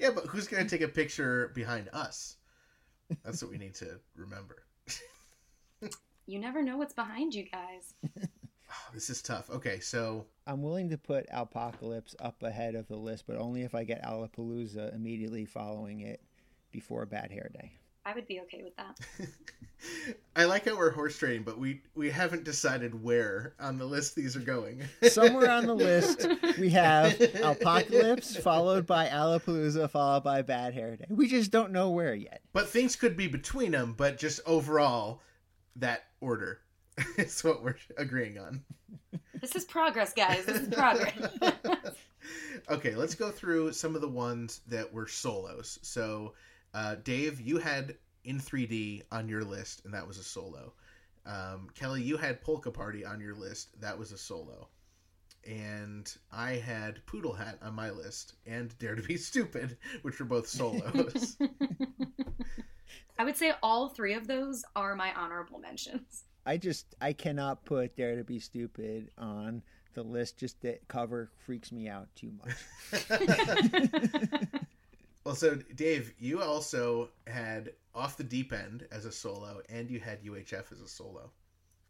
yeah, 0.00 0.10
but 0.10 0.26
who's 0.26 0.48
going 0.48 0.66
to 0.66 0.68
take 0.68 0.84
a 0.84 0.90
picture 0.90 1.52
behind 1.54 1.88
us? 1.92 2.36
That's 3.24 3.40
what 3.42 3.52
we 3.52 3.58
need 3.58 3.74
to 3.76 4.00
remember. 4.16 4.64
You 6.28 6.40
never 6.40 6.60
know 6.60 6.76
what's 6.76 6.92
behind 6.92 7.36
you 7.36 7.44
guys. 7.44 7.94
Oh, 8.70 8.74
this 8.94 9.10
is 9.10 9.22
tough. 9.22 9.50
Okay, 9.50 9.80
so 9.80 10.26
I'm 10.46 10.62
willing 10.62 10.90
to 10.90 10.98
put 10.98 11.26
Alpocalypse 11.30 12.14
up 12.20 12.42
ahead 12.42 12.74
of 12.74 12.88
the 12.88 12.96
list, 12.96 13.24
but 13.26 13.36
only 13.36 13.62
if 13.62 13.74
I 13.74 13.84
get 13.84 14.04
Alapalooza 14.04 14.94
immediately 14.94 15.44
following 15.44 16.00
it 16.00 16.20
before 16.70 17.06
Bad 17.06 17.30
Hair 17.30 17.50
Day. 17.52 17.72
I 18.04 18.14
would 18.14 18.28
be 18.28 18.40
okay 18.42 18.62
with 18.62 18.76
that. 18.76 19.00
I 20.36 20.44
like 20.44 20.64
how 20.64 20.76
we're 20.76 20.92
horse 20.92 21.18
trading, 21.18 21.42
but 21.42 21.58
we 21.58 21.82
we 21.96 22.08
haven't 22.08 22.44
decided 22.44 23.02
where 23.02 23.54
on 23.58 23.78
the 23.78 23.84
list 23.84 24.14
these 24.14 24.36
are 24.36 24.40
going. 24.40 24.84
Somewhere 25.02 25.50
on 25.50 25.66
the 25.66 25.74
list, 25.74 26.24
we 26.56 26.70
have 26.70 27.14
Alpocalypse, 27.14 28.36
followed 28.36 28.86
by 28.86 29.08
Alapalooza, 29.08 29.90
followed 29.90 30.22
by 30.22 30.42
Bad 30.42 30.72
Hair 30.72 30.98
Day. 30.98 31.06
We 31.10 31.26
just 31.26 31.50
don't 31.50 31.72
know 31.72 31.90
where 31.90 32.14
yet. 32.14 32.42
But 32.52 32.68
things 32.68 32.94
could 32.94 33.16
be 33.16 33.26
between 33.26 33.72
them, 33.72 33.94
but 33.96 34.18
just 34.18 34.38
overall, 34.46 35.20
that 35.74 36.04
order 36.20 36.60
is 37.18 37.44
what 37.44 37.62
we're 37.62 37.76
agreeing 37.96 38.38
on. 38.38 38.62
This 39.38 39.54
is 39.54 39.66
progress, 39.66 40.14
guys. 40.14 40.46
This 40.46 40.62
is 40.62 40.68
progress. 40.68 41.12
Okay, 42.68 42.96
let's 42.96 43.14
go 43.14 43.30
through 43.30 43.72
some 43.72 43.94
of 43.94 44.00
the 44.00 44.08
ones 44.08 44.60
that 44.66 44.92
were 44.92 45.06
solos. 45.06 45.78
So, 45.82 46.34
uh, 46.74 46.96
Dave, 47.04 47.40
you 47.40 47.58
had 47.58 47.94
in 48.24 48.40
3D 48.40 49.02
on 49.12 49.28
your 49.28 49.44
list, 49.44 49.84
and 49.84 49.94
that 49.94 50.08
was 50.08 50.18
a 50.18 50.24
solo. 50.24 50.72
Um, 51.24 51.68
Kelly, 51.74 52.02
you 52.02 52.16
had 52.16 52.40
Polka 52.40 52.72
Party 52.72 53.04
on 53.04 53.20
your 53.20 53.34
list, 53.34 53.80
that 53.80 53.96
was 53.96 54.10
a 54.10 54.18
solo. 54.18 54.68
And 55.46 56.12
I 56.32 56.52
had 56.52 57.06
Poodle 57.06 57.34
Hat 57.34 57.58
on 57.62 57.74
my 57.74 57.90
list, 57.90 58.34
and 58.46 58.76
Dare 58.78 58.96
to 58.96 59.02
Be 59.02 59.16
Stupid, 59.16 59.76
which 60.02 60.18
were 60.18 60.26
both 60.26 60.48
solos. 60.48 61.36
I 63.18 63.24
would 63.24 63.36
say 63.36 63.52
all 63.62 63.90
three 63.90 64.14
of 64.14 64.26
those 64.26 64.64
are 64.74 64.96
my 64.96 65.12
honorable 65.14 65.60
mentions. 65.60 66.24
I 66.46 66.56
just 66.56 66.94
I 67.00 67.12
cannot 67.12 67.64
put 67.64 67.96
Dare 67.96 68.16
to 68.16 68.24
Be 68.24 68.38
Stupid 68.38 69.10
on 69.18 69.62
the 69.94 70.02
list. 70.04 70.38
Just 70.38 70.62
that 70.62 70.86
cover 70.86 71.30
freaks 71.44 71.72
me 71.72 71.88
out 71.88 72.08
too 72.14 72.30
much. 72.38 72.54
well, 75.24 75.34
so 75.34 75.56
Dave, 75.74 76.14
you 76.18 76.40
also 76.40 77.10
had 77.26 77.72
Off 77.94 78.16
the 78.16 78.24
Deep 78.24 78.52
End 78.52 78.86
as 78.92 79.04
a 79.04 79.12
solo, 79.12 79.60
and 79.68 79.90
you 79.90 79.98
had 79.98 80.22
UHF 80.22 80.70
as 80.72 80.80
a 80.80 80.88
solo. 80.88 81.32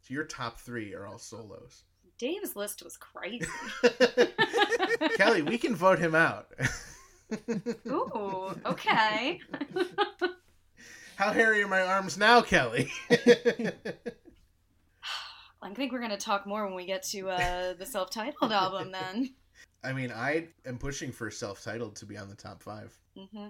So 0.00 0.14
your 0.14 0.24
top 0.24 0.58
three 0.58 0.94
are 0.94 1.06
all 1.06 1.18
solos. 1.18 1.84
Dave's 2.18 2.56
list 2.56 2.82
was 2.82 2.96
crazy. 2.96 3.46
Kelly, 5.16 5.42
we 5.42 5.58
can 5.58 5.74
vote 5.74 5.98
him 5.98 6.14
out. 6.14 6.50
Ooh, 7.86 8.58
okay. 8.64 9.38
How 11.16 11.32
hairy 11.32 11.62
are 11.62 11.68
my 11.68 11.82
arms 11.82 12.16
now, 12.16 12.40
Kelly? 12.40 12.90
I 15.66 15.74
think 15.74 15.92
we're 15.92 16.00
gonna 16.00 16.16
talk 16.16 16.46
more 16.46 16.64
when 16.64 16.74
we 16.74 16.86
get 16.86 17.02
to 17.04 17.28
uh, 17.28 17.74
the 17.74 17.86
self-titled 17.86 18.52
album. 18.52 18.92
Then, 18.92 19.34
I 19.82 19.92
mean, 19.92 20.12
I 20.12 20.48
am 20.64 20.78
pushing 20.78 21.10
for 21.10 21.30
self-titled 21.30 21.96
to 21.96 22.06
be 22.06 22.16
on 22.16 22.28
the 22.28 22.36
top 22.36 22.62
five. 22.62 22.96
mm-hmm. 23.16 23.48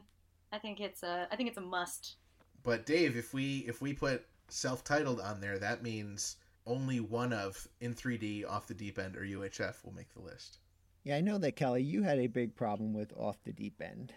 I 0.52 0.58
think 0.58 0.80
it's 0.80 1.02
a, 1.02 1.28
I 1.30 1.36
think 1.36 1.48
it's 1.48 1.58
a 1.58 1.62
must. 1.62 2.16
But 2.62 2.86
Dave, 2.86 3.16
if 3.16 3.34
we 3.34 3.64
if 3.68 3.82
we 3.82 3.92
put 3.92 4.24
self-titled 4.48 5.20
on 5.20 5.40
there, 5.40 5.58
that 5.58 5.82
means 5.82 6.36
only 6.66 7.00
one 7.00 7.32
of 7.32 7.68
in 7.80 7.94
3D, 7.94 8.48
Off 8.48 8.66
the 8.66 8.74
Deep 8.74 8.98
End, 8.98 9.16
or 9.16 9.20
UHF 9.20 9.84
will 9.84 9.94
make 9.94 10.12
the 10.14 10.22
list. 10.22 10.58
yeah, 11.04 11.16
I 11.16 11.20
know 11.20 11.38
that 11.38 11.54
Kelly, 11.54 11.82
you 11.82 12.02
had 12.02 12.18
a 12.18 12.26
big 12.26 12.56
problem 12.56 12.94
with 12.94 13.12
Off 13.16 13.36
the 13.44 13.52
Deep 13.52 13.80
End. 13.80 14.12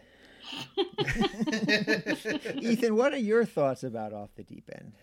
Ethan, 2.61 2.95
what 2.95 3.13
are 3.13 3.17
your 3.17 3.45
thoughts 3.45 3.83
about 3.83 4.13
Off 4.13 4.33
the 4.35 4.43
Deep 4.43 4.69
End? 4.73 4.93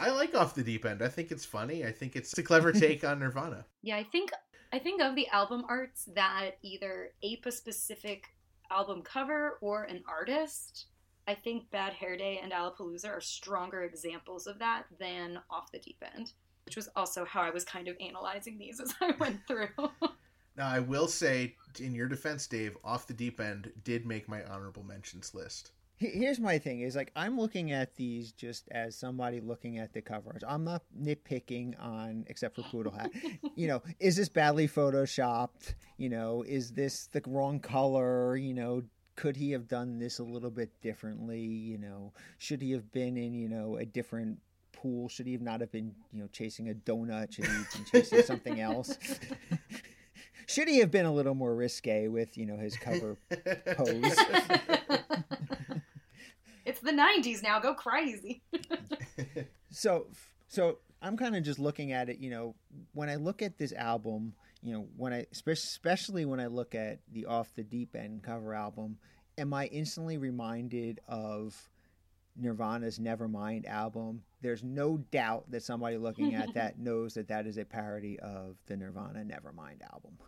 I 0.00 0.10
like 0.10 0.34
Off 0.34 0.54
the 0.54 0.62
Deep 0.62 0.86
End. 0.86 1.02
I 1.02 1.08
think 1.08 1.30
it's 1.30 1.44
funny. 1.44 1.84
I 1.84 1.92
think 1.92 2.16
it's 2.16 2.36
a 2.38 2.42
clever 2.42 2.72
take 2.72 3.04
on 3.04 3.18
Nirvana. 3.18 3.66
Yeah, 3.82 3.96
I 3.96 4.04
think 4.04 4.30
I 4.72 4.78
think 4.78 5.02
of 5.02 5.14
the 5.14 5.28
album 5.28 5.64
arts 5.68 6.08
that 6.14 6.52
either 6.62 7.10
ape 7.22 7.44
a 7.46 7.52
specific 7.52 8.28
album 8.70 9.02
cover 9.02 9.58
or 9.60 9.84
an 9.84 10.02
artist. 10.08 10.86
I 11.28 11.34
think 11.34 11.70
Bad 11.70 11.92
Hair 11.92 12.16
Day 12.16 12.40
and 12.42 12.50
Alapalooza 12.50 13.08
are 13.08 13.20
stronger 13.20 13.82
examples 13.82 14.46
of 14.46 14.58
that 14.58 14.84
than 14.98 15.38
Off 15.50 15.70
the 15.70 15.78
Deep 15.78 16.02
End, 16.14 16.32
which 16.64 16.76
was 16.76 16.88
also 16.96 17.24
how 17.24 17.42
I 17.42 17.50
was 17.50 17.64
kind 17.64 17.86
of 17.86 17.96
analyzing 18.00 18.58
these 18.58 18.80
as 18.80 18.94
I 19.00 19.12
went 19.18 19.40
through. 19.46 19.68
Now, 20.56 20.68
I 20.68 20.80
will 20.80 21.06
say, 21.06 21.56
in 21.78 21.94
your 21.94 22.08
defense, 22.08 22.46
Dave, 22.46 22.76
Off 22.84 23.06
the 23.06 23.14
Deep 23.14 23.40
End 23.40 23.72
did 23.84 24.04
make 24.04 24.28
my 24.28 24.44
honorable 24.44 24.82
mentions 24.82 25.32
list. 25.32 25.70
He- 26.00 26.08
Here's 26.08 26.40
my 26.40 26.58
thing: 26.58 26.80
is 26.80 26.96
like 26.96 27.12
I'm 27.14 27.38
looking 27.38 27.72
at 27.72 27.94
these 27.94 28.32
just 28.32 28.68
as 28.70 28.96
somebody 28.96 29.38
looking 29.40 29.78
at 29.78 29.92
the 29.92 30.00
covers. 30.00 30.42
I'm 30.48 30.64
not 30.64 30.82
nitpicking 30.98 31.74
on, 31.78 32.24
except 32.28 32.56
for 32.56 32.62
Poodle 32.62 32.92
Hat. 32.92 33.10
you 33.54 33.68
know, 33.68 33.82
is 34.00 34.16
this 34.16 34.30
badly 34.30 34.66
photoshopped? 34.66 35.74
You 35.98 36.08
know, 36.08 36.42
is 36.42 36.72
this 36.72 37.08
the 37.12 37.20
wrong 37.26 37.60
color? 37.60 38.34
You 38.36 38.54
know, 38.54 38.82
could 39.14 39.36
he 39.36 39.50
have 39.52 39.68
done 39.68 39.98
this 39.98 40.18
a 40.18 40.24
little 40.24 40.50
bit 40.50 40.70
differently? 40.80 41.40
You 41.42 41.76
know, 41.76 42.14
should 42.38 42.62
he 42.62 42.72
have 42.72 42.90
been 42.92 43.18
in 43.18 43.34
you 43.34 43.50
know 43.50 43.76
a 43.76 43.84
different 43.84 44.38
pool? 44.72 45.10
Should 45.10 45.26
he 45.26 45.32
have 45.34 45.42
not 45.42 45.60
have 45.60 45.70
been 45.70 45.94
you 46.14 46.20
know 46.22 46.28
chasing 46.32 46.70
a 46.70 46.74
donut? 46.74 47.34
Should 47.34 47.44
he 47.44 47.52
have 47.52 47.72
been 47.74 47.84
chasing 47.84 48.22
something 48.22 48.58
else? 48.58 48.96
should 50.46 50.66
he 50.68 50.78
have 50.78 50.90
been 50.90 51.04
a 51.04 51.12
little 51.12 51.34
more 51.34 51.54
risque 51.54 52.08
with 52.08 52.38
you 52.38 52.46
know 52.46 52.56
his 52.56 52.74
cover 52.78 53.18
pose? 53.76 54.16
It's 56.80 56.90
the 56.90 56.96
90s 56.96 57.42
now, 57.42 57.60
go 57.60 57.74
crazy. 57.74 58.42
so 59.70 60.06
so 60.48 60.78
i'm 61.00 61.16
kind 61.16 61.36
of 61.36 61.42
just 61.42 61.58
looking 61.58 61.92
at 61.92 62.08
it 62.08 62.18
you 62.18 62.28
know 62.28 62.54
when 62.92 63.08
i 63.08 63.14
look 63.14 63.40
at 63.40 63.56
this 63.56 63.72
album 63.72 64.34
you 64.62 64.72
know 64.72 64.86
when 64.96 65.12
i 65.12 65.24
especially 65.32 66.24
when 66.24 66.40
i 66.40 66.46
look 66.46 66.74
at 66.74 66.98
the 67.12 67.24
off 67.24 67.54
the 67.54 67.62
deep 67.62 67.94
end 67.94 68.22
cover 68.22 68.52
album 68.52 68.98
am 69.38 69.54
i 69.54 69.66
instantly 69.66 70.18
reminded 70.18 71.00
of 71.08 71.70
nirvana's 72.36 72.98
nevermind 72.98 73.66
album 73.66 74.22
there's 74.42 74.64
no 74.64 74.98
doubt 75.12 75.48
that 75.50 75.62
somebody 75.62 75.96
looking 75.96 76.34
at 76.34 76.52
that 76.52 76.78
knows 76.80 77.14
that 77.14 77.28
that 77.28 77.46
is 77.46 77.56
a 77.56 77.64
parody 77.64 78.18
of 78.18 78.56
the 78.66 78.76
nirvana 78.76 79.20
nevermind 79.20 79.80
album 79.92 80.18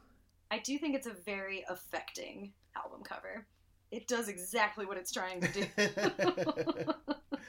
I 0.53 0.59
do 0.59 0.77
think 0.77 0.95
it's 0.95 1.07
a 1.07 1.15
very 1.25 1.65
affecting 1.71 2.53
album 2.77 3.01
cover. 3.03 3.47
It 3.93 4.09
does 4.09 4.29
exactly 4.29 4.87
what 4.87 4.97
it's 4.97 5.13
trying 5.13 5.41
to 5.41 5.49
do. 5.49 6.93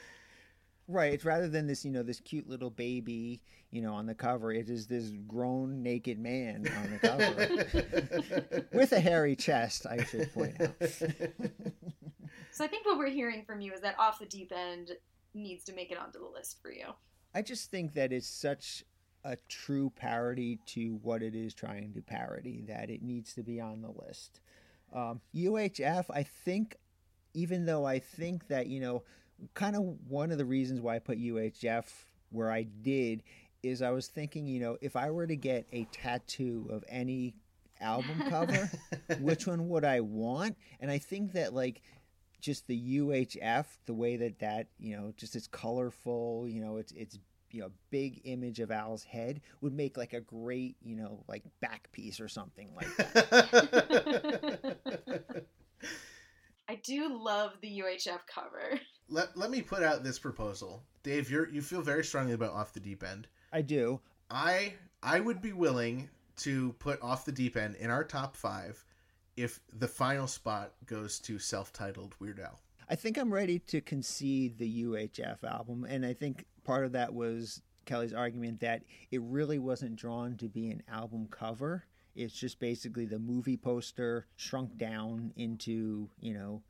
Right. 0.86 1.14
It's 1.14 1.24
rather 1.24 1.48
than 1.48 1.66
this, 1.66 1.82
you 1.84 1.90
know, 1.90 2.02
this 2.02 2.20
cute 2.20 2.46
little 2.46 2.68
baby, 2.68 3.40
you 3.70 3.80
know, 3.80 3.94
on 3.94 4.04
the 4.04 4.14
cover. 4.14 4.52
It 4.52 4.68
is 4.68 4.86
this 4.86 5.12
grown 5.26 5.82
naked 5.82 6.18
man 6.18 6.66
on 6.76 6.90
the 6.90 6.98
cover 6.98 8.66
with 8.72 8.92
a 8.92 9.00
hairy 9.00 9.34
chest. 9.34 9.86
I 9.86 10.04
should 10.04 10.32
point 10.34 10.60
out. 10.60 10.74
So 12.50 12.64
I 12.64 12.68
think 12.68 12.84
what 12.86 12.98
we're 12.98 13.08
hearing 13.08 13.44
from 13.46 13.60
you 13.62 13.72
is 13.72 13.80
that 13.80 13.98
Off 13.98 14.18
the 14.18 14.26
Deep 14.26 14.52
End 14.54 14.92
needs 15.32 15.64
to 15.64 15.74
make 15.74 15.90
it 15.90 15.98
onto 15.98 16.18
the 16.18 16.28
list 16.28 16.60
for 16.60 16.70
you. 16.70 16.88
I 17.34 17.42
just 17.42 17.70
think 17.70 17.94
that 17.94 18.12
it's 18.12 18.28
such 18.28 18.84
a 19.24 19.36
true 19.48 19.90
parody 19.96 20.60
to 20.66 20.98
what 21.02 21.22
it 21.22 21.34
is 21.34 21.54
trying 21.54 21.94
to 21.94 22.02
parody 22.02 22.62
that 22.68 22.90
it 22.90 23.02
needs 23.02 23.32
to 23.34 23.42
be 23.42 23.58
on 23.58 23.80
the 23.80 23.90
list. 24.06 24.40
Um, 24.94 25.20
UHF, 25.34 26.06
I 26.10 26.22
think, 26.22 26.76
even 27.34 27.66
though 27.66 27.84
I 27.84 27.98
think 27.98 28.46
that, 28.48 28.68
you 28.68 28.80
know, 28.80 29.02
kind 29.54 29.74
of 29.76 29.82
one 30.08 30.30
of 30.30 30.38
the 30.38 30.44
reasons 30.44 30.80
why 30.80 30.96
I 30.96 30.98
put 31.00 31.18
UHF 31.18 31.84
where 32.30 32.50
I 32.50 32.62
did 32.62 33.22
is 33.62 33.82
I 33.82 33.90
was 33.90 34.06
thinking, 34.06 34.46
you 34.46 34.60
know, 34.60 34.76
if 34.80 34.94
I 34.94 35.10
were 35.10 35.26
to 35.26 35.36
get 35.36 35.66
a 35.72 35.84
tattoo 35.90 36.68
of 36.70 36.84
any 36.88 37.34
album 37.80 38.22
cover, 38.28 38.70
which 39.20 39.46
one 39.46 39.68
would 39.68 39.84
I 39.84 40.00
want? 40.00 40.56
And 40.80 40.90
I 40.90 40.98
think 40.98 41.32
that, 41.32 41.54
like, 41.54 41.82
just 42.40 42.66
the 42.66 42.98
UHF, 42.98 43.66
the 43.86 43.94
way 43.94 44.16
that 44.16 44.38
that, 44.40 44.68
you 44.78 44.96
know, 44.96 45.12
just 45.16 45.34
it's 45.34 45.46
colorful, 45.46 46.46
you 46.46 46.60
know, 46.60 46.76
it's, 46.76 46.92
it's, 46.92 47.18
you 47.54 47.60
know, 47.60 47.70
big 47.90 48.20
image 48.24 48.58
of 48.58 48.72
Al's 48.72 49.04
head 49.04 49.40
would 49.60 49.72
make 49.72 49.96
like 49.96 50.12
a 50.12 50.20
great, 50.20 50.76
you 50.82 50.96
know, 50.96 51.22
like 51.28 51.44
back 51.60 51.90
piece 51.92 52.20
or 52.20 52.26
something 52.26 52.68
like 52.74 52.96
that. 52.96 54.76
I 56.68 56.74
do 56.76 57.16
love 57.16 57.52
the 57.60 57.80
UHF 57.80 58.20
cover. 58.26 58.80
let, 59.08 59.36
let 59.36 59.50
me 59.50 59.62
put 59.62 59.84
out 59.84 60.02
this 60.02 60.18
proposal. 60.18 60.82
Dave, 61.04 61.30
you're 61.30 61.48
you 61.48 61.62
feel 61.62 61.82
very 61.82 62.02
strongly 62.02 62.32
about 62.32 62.52
off 62.52 62.72
the 62.72 62.80
deep 62.80 63.04
end. 63.04 63.28
I 63.52 63.62
do. 63.62 64.00
I 64.30 64.74
I 65.02 65.20
would 65.20 65.40
be 65.40 65.52
willing 65.52 66.08
to 66.38 66.72
put 66.80 67.00
off 67.02 67.24
the 67.24 67.32
deep 67.32 67.56
end 67.56 67.76
in 67.76 67.90
our 67.90 68.02
top 68.02 68.34
five 68.34 68.84
if 69.36 69.60
the 69.78 69.86
final 69.86 70.26
spot 70.26 70.72
goes 70.86 71.20
to 71.20 71.38
self-titled 71.38 72.16
Weird 72.18 72.40
Al. 72.40 72.60
I 72.88 72.96
think 72.96 73.16
I'm 73.16 73.32
ready 73.32 73.58
to 73.58 73.80
concede 73.80 74.58
the 74.58 74.84
UHF 74.84 75.42
album, 75.44 75.84
and 75.88 76.04
I 76.04 76.12
think 76.12 76.44
part 76.64 76.84
of 76.84 76.92
that 76.92 77.14
was 77.14 77.62
Kelly's 77.84 78.12
argument 78.12 78.60
that 78.60 78.82
it 79.10 79.20
really 79.22 79.58
wasn't 79.58 79.96
drawn 79.96 80.36
to 80.36 80.48
be 80.48 80.70
an 80.70 80.82
album 80.88 81.26
cover. 81.30 81.84
It's 82.14 82.34
just 82.34 82.60
basically 82.60 83.06
the 83.06 83.18
movie 83.18 83.56
poster 83.56 84.26
shrunk 84.36 84.76
down 84.78 85.32
into, 85.36 86.08
you 86.20 86.34
know, 86.34 86.62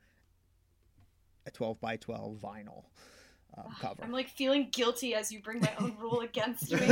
a 1.45 1.51
12 1.51 1.79
by 1.79 1.97
12 1.97 2.37
vinyl 2.37 2.85
um, 3.57 3.75
cover. 3.79 4.03
I'm 4.03 4.11
like 4.11 4.29
feeling 4.29 4.69
guilty 4.71 5.13
as 5.13 5.31
you 5.31 5.41
bring 5.41 5.61
my 5.61 5.71
own 5.79 5.95
rule 6.01 6.21
against 6.21 6.71
me. 6.71 6.79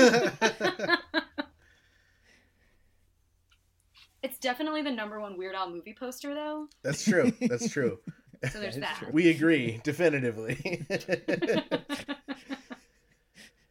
it's 4.21 4.37
definitely 4.39 4.83
the 4.83 4.91
number 4.91 5.19
one 5.19 5.37
Weird 5.37 5.55
Al 5.55 5.69
movie 5.71 5.95
poster, 5.97 6.33
though. 6.35 6.67
That's 6.83 7.03
true. 7.03 7.31
That's 7.41 7.69
true. 7.69 7.99
So 8.51 8.59
there's 8.59 8.75
that. 8.77 8.95
true. 8.97 9.09
we 9.11 9.29
agree 9.29 9.79
definitively. 9.83 10.85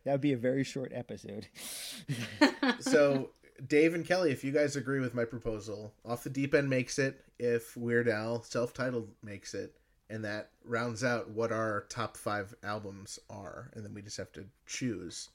That 0.04 0.12
would 0.12 0.20
be 0.20 0.32
a 0.32 0.36
very 0.36 0.64
short 0.64 0.90
episode. 0.94 1.46
so 2.80 3.30
Dave 3.64 3.94
and 3.94 4.04
Kelly, 4.04 4.32
if 4.32 4.42
you 4.42 4.50
guys 4.50 4.74
agree 4.74 4.98
with 5.00 5.14
my 5.14 5.24
proposal, 5.24 5.92
off 6.04 6.24
the 6.24 6.30
deep 6.30 6.54
end 6.54 6.68
makes 6.68 6.98
it. 6.98 7.24
If 7.38 7.76
Weird 7.76 8.08
Al 8.08 8.42
self-titled 8.42 9.10
makes 9.22 9.54
it, 9.54 9.76
and 10.10 10.24
that 10.24 10.50
rounds 10.64 11.04
out 11.04 11.30
what 11.30 11.52
our 11.52 11.86
top 11.88 12.16
five 12.16 12.52
albums 12.64 13.18
are, 13.30 13.70
and 13.74 13.84
then 13.84 13.94
we 13.94 14.02
just 14.02 14.16
have 14.16 14.32
to 14.32 14.44
choose 14.66 15.30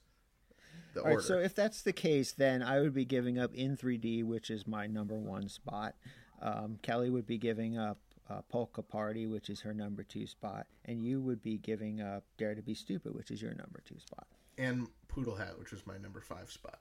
the 0.92 1.00
All 1.00 1.06
order. 1.06 1.16
right, 1.16 1.24
so 1.26 1.38
if 1.38 1.54
that's 1.54 1.80
the 1.82 1.92
case, 1.94 2.32
then 2.32 2.62
I 2.62 2.80
would 2.80 2.92
be 2.94 3.04
giving 3.06 3.38
up 3.38 3.54
In 3.54 3.74
3D, 3.76 4.22
which 4.24 4.50
is 4.50 4.66
my 4.66 4.86
number 4.86 5.14
one 5.16 5.48
spot. 5.48 5.94
Um, 6.42 6.78
Kelly 6.82 7.08
would 7.10 7.26
be 7.26 7.38
giving 7.38 7.78
up 7.78 7.98
uh, 8.30 8.40
Polka 8.48 8.82
Party, 8.82 9.26
which 9.26 9.48
is 9.50 9.60
her 9.60 9.72
number 9.74 10.02
two 10.02 10.26
spot, 10.26 10.66
and 10.84 11.04
you 11.04 11.20
would 11.20 11.42
be 11.42 11.56
giving 11.58 12.00
up 12.00 12.24
Dare 12.36 12.54
to 12.54 12.62
Be 12.62 12.74
Stupid, 12.74 13.14
which 13.14 13.30
is 13.30 13.40
your 13.42 13.54
number 13.54 13.82
two 13.84 13.98
spot. 13.98 14.26
and 14.58 14.88
Poodle 15.08 15.36
Hat, 15.36 15.58
which 15.58 15.72
was 15.72 15.86
my 15.86 15.96
number 15.98 16.20
five 16.20 16.50
spot, 16.52 16.78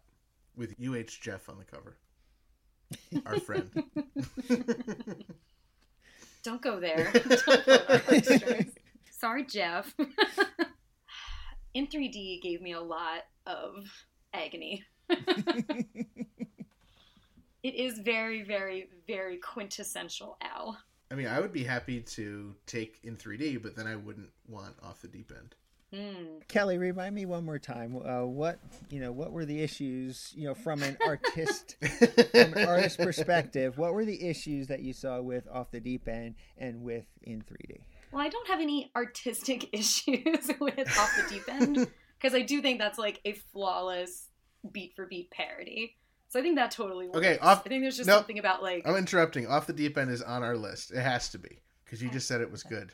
with 0.56 0.76
UH 0.84 1.20
Jeff 1.22 1.48
on 1.50 1.58
the 1.58 1.66
cover, 1.66 1.98
our 3.26 3.40
friend. 3.40 3.72
Don't 6.44 6.62
go 6.62 6.80
there. 6.80 7.12
Don't 7.14 7.46
pull 7.46 7.84
our. 7.90 8.60
Sorry, 9.12 9.44
Jeff. 9.46 9.94
In 11.74 11.88
3D 11.88 12.42
gave 12.42 12.62
me 12.62 12.74
a 12.74 12.82
lot 12.82 13.24
of 13.46 13.86
agony. 14.34 14.84
it 15.10 16.06
is 17.64 18.00
very, 18.00 18.44
very, 18.44 18.90
very 19.08 19.38
quintessential 19.38 20.38
Al. 20.42 20.78
I 21.12 21.16
mean, 21.16 21.28
I 21.28 21.40
would 21.40 21.54
be 21.54 21.64
happy 21.64 22.02
to 22.02 22.56
take 22.66 23.00
in 23.04 23.16
3D, 23.16 23.62
but 23.62 23.76
then 23.76 23.88
I 23.88 23.96
wouldn't 23.96 24.30
want 24.48 24.76
off 24.84 25.02
the 25.02 25.08
deep 25.08 25.32
end. 25.36 25.56
Hmm. 25.94 26.40
Kelly, 26.50 26.78
remind 26.78 27.16
me 27.16 27.26
one 27.26 27.46
more 27.46 27.60
time. 27.60 27.96
Uh, 27.96 28.26
what 28.26 28.60
you 28.90 29.00
know? 29.00 29.14
What 29.14 29.32
were 29.32 29.46
the 29.46 29.62
issues? 29.62 30.34
You 30.36 30.50
know, 30.50 30.54
from 30.54 30.84
an 30.84 30.98
artist, 31.06 31.78
from 31.80 32.54
an 32.54 32.68
artist 32.68 32.98
perspective, 33.00 33.78
what 33.78 33.94
were 33.94 34.04
the 34.04 34.28
issues 34.28 34.68
that 34.68 34.82
you 34.82 34.92
saw 34.92 35.22
with 35.22 35.48
Off 35.50 35.72
the 35.72 35.80
Deep 35.80 36.10
End 36.10 36.36
and 36.58 36.82
with 36.82 37.06
In 37.24 37.42
3D? 37.42 37.80
Well, 38.12 38.22
I 38.22 38.28
don't 38.28 38.48
have 38.50 38.60
any 38.60 38.92
artistic 38.98 39.70
issues 39.74 40.52
with 40.60 41.00
Off 41.00 41.16
the 41.16 41.26
Deep 41.30 41.48
End 41.48 41.88
because 42.20 42.36
I 42.36 42.42
do 42.42 42.62
think 42.62 42.80
that's 42.80 43.00
like 43.00 43.22
a 43.24 43.32
flawless 43.32 44.28
beat 44.70 44.94
for 44.94 45.06
beat 45.06 45.32
parody. 45.32 45.96
So 46.30 46.40
I 46.40 46.44
think 46.44 46.56
that 46.58 46.72
totally 46.72 47.06
works. 47.08 47.18
Okay, 47.20 47.38
off- 47.40 47.64
I 47.66 47.70
think 47.70 47.84
there's 47.84 47.98
just 47.98 48.08
nope. 48.08 48.18
something 48.20 48.40
about 48.40 48.62
like 48.62 48.88
I'm 48.88 48.96
interrupting. 48.96 49.48
Off 49.48 49.66
the 49.68 49.74
deep 49.74 49.98
end 49.98 50.12
is 50.12 50.22
on 50.22 50.44
our 50.44 50.58
list. 50.58 50.92
It 50.92 51.02
has 51.02 51.30
to 51.30 51.38
be 51.40 51.60
because 51.86 52.02
you 52.02 52.10
just 52.10 52.28
said 52.28 52.42
it 52.42 52.52
was 52.52 52.64
good 52.64 52.92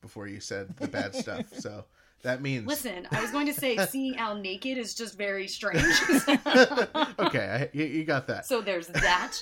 before 0.00 0.26
you 0.26 0.40
said 0.40 0.76
the 0.78 0.88
bad 0.88 1.14
stuff. 1.14 1.46
So 1.52 1.84
that 2.22 2.40
means 2.40 2.66
Listen, 2.66 3.06
I 3.10 3.20
was 3.20 3.30
going 3.30 3.46
to 3.46 3.52
say 3.54 3.76
seeing 3.86 4.16
Al 4.16 4.34
naked 4.36 4.78
is 4.78 4.94
just 4.94 5.18
very 5.18 5.46
strange. 5.46 5.84
okay, 7.18 7.68
I, 7.70 7.70
you, 7.72 7.84
you 7.84 8.04
got 8.04 8.26
that. 8.28 8.46
so 8.46 8.60
there's 8.60 8.88
that. 8.88 9.38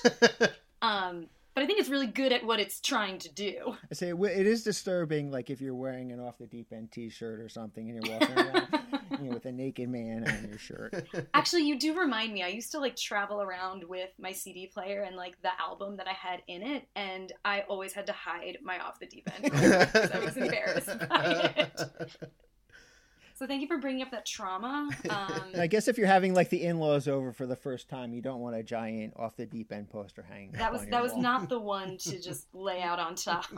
Um, 0.81 1.27
but 1.53 1.63
I 1.63 1.67
think 1.67 1.79
it's 1.79 1.89
really 1.89 2.07
good 2.07 2.31
at 2.31 2.45
what 2.45 2.59
it's 2.59 2.79
trying 2.79 3.19
to 3.19 3.31
do. 3.31 3.75
I 3.91 3.93
say 3.93 4.11
it 4.11 4.47
is 4.47 4.63
disturbing, 4.63 5.31
like 5.31 5.49
if 5.49 5.61
you're 5.61 5.75
wearing 5.75 6.11
an 6.11 6.19
Off 6.19 6.37
the 6.39 6.47
Deep 6.47 6.71
End 6.71 6.91
T-shirt 6.91 7.39
or 7.39 7.49
something, 7.49 7.89
and 7.89 8.03
you're 8.03 8.19
walking 8.19 8.37
around 8.37 8.83
you 9.21 9.29
know, 9.29 9.33
with 9.33 9.45
a 9.45 9.51
naked 9.51 9.89
man 9.89 10.27
on 10.27 10.49
your 10.49 10.57
shirt. 10.57 11.07
Actually, 11.33 11.63
you 11.63 11.77
do 11.77 11.97
remind 11.97 12.33
me. 12.33 12.43
I 12.43 12.47
used 12.47 12.71
to 12.71 12.79
like 12.79 12.95
travel 12.95 13.41
around 13.41 13.83
with 13.83 14.09
my 14.19 14.31
CD 14.31 14.67
player 14.67 15.03
and 15.03 15.15
like 15.15 15.41
the 15.41 15.51
album 15.59 15.97
that 15.97 16.07
I 16.07 16.13
had 16.13 16.41
in 16.47 16.63
it, 16.63 16.87
and 16.95 17.31
I 17.45 17.61
always 17.61 17.93
had 17.93 18.07
to 18.07 18.13
hide 18.13 18.57
my 18.63 18.79
off 18.79 18.99
the 18.99 19.05
deep 19.05 19.29
end 19.35 19.43
because 19.51 20.11
I 20.11 20.19
was 20.19 20.37
embarrassed 20.37 20.99
by 21.09 21.53
it. 21.55 21.81
So 23.35 23.47
thank 23.47 23.61
you 23.61 23.67
for 23.67 23.79
bringing 23.79 24.03
up 24.03 24.11
that 24.11 24.25
trauma. 24.25 24.89
Um, 25.09 25.43
I 25.57 25.67
guess 25.67 25.87
if 25.87 25.97
you're 25.97 26.07
having 26.07 26.33
like 26.33 26.49
the 26.49 26.63
in-laws 26.63 27.07
over 27.07 27.31
for 27.31 27.47
the 27.47 27.55
first 27.55 27.89
time, 27.89 28.13
you 28.13 28.21
don't 28.21 28.41
want 28.41 28.55
a 28.55 28.63
giant 28.63 29.13
Off 29.15 29.35
the 29.35 29.45
Deep 29.45 29.71
End 29.71 29.89
poster 29.89 30.21
hanging. 30.21 30.51
that 30.51 30.71
was 30.71 30.85
that 30.87 31.01
was 31.01 31.15
not 31.15 31.49
the 31.49 31.59
one 31.59 31.97
to 31.97 32.21
just 32.21 32.47
lay 32.53 32.81
out 32.81 32.99
on 32.99 33.15
top. 33.15 33.45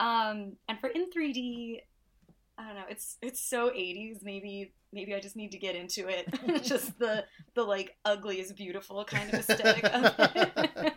um, 0.00 0.56
and 0.68 0.78
for 0.80 0.88
in 0.88 1.10
3D, 1.10 1.80
I 2.58 2.66
don't 2.66 2.74
know. 2.74 2.84
It's 2.90 3.16
it's 3.22 3.40
so 3.40 3.70
80s. 3.70 4.22
Maybe 4.22 4.72
maybe 4.92 5.14
I 5.14 5.20
just 5.20 5.36
need 5.36 5.52
to 5.52 5.58
get 5.58 5.74
into 5.74 6.06
it. 6.06 6.62
just 6.62 6.98
the 6.98 7.24
the 7.54 7.62
like 7.62 7.96
ugly 8.04 8.40
is 8.40 8.52
beautiful 8.52 9.02
kind 9.06 9.32
of 9.32 9.40
aesthetic 9.40 9.84
of 9.84 10.14
it. 10.18 10.94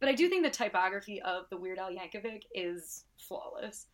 but 0.00 0.08
I 0.08 0.14
do 0.14 0.30
think 0.30 0.42
the 0.42 0.50
typography 0.50 1.20
of 1.20 1.50
the 1.50 1.58
Weird 1.58 1.78
Al 1.78 1.90
Yankovic 1.90 2.44
is 2.54 3.04
flawless. 3.18 3.88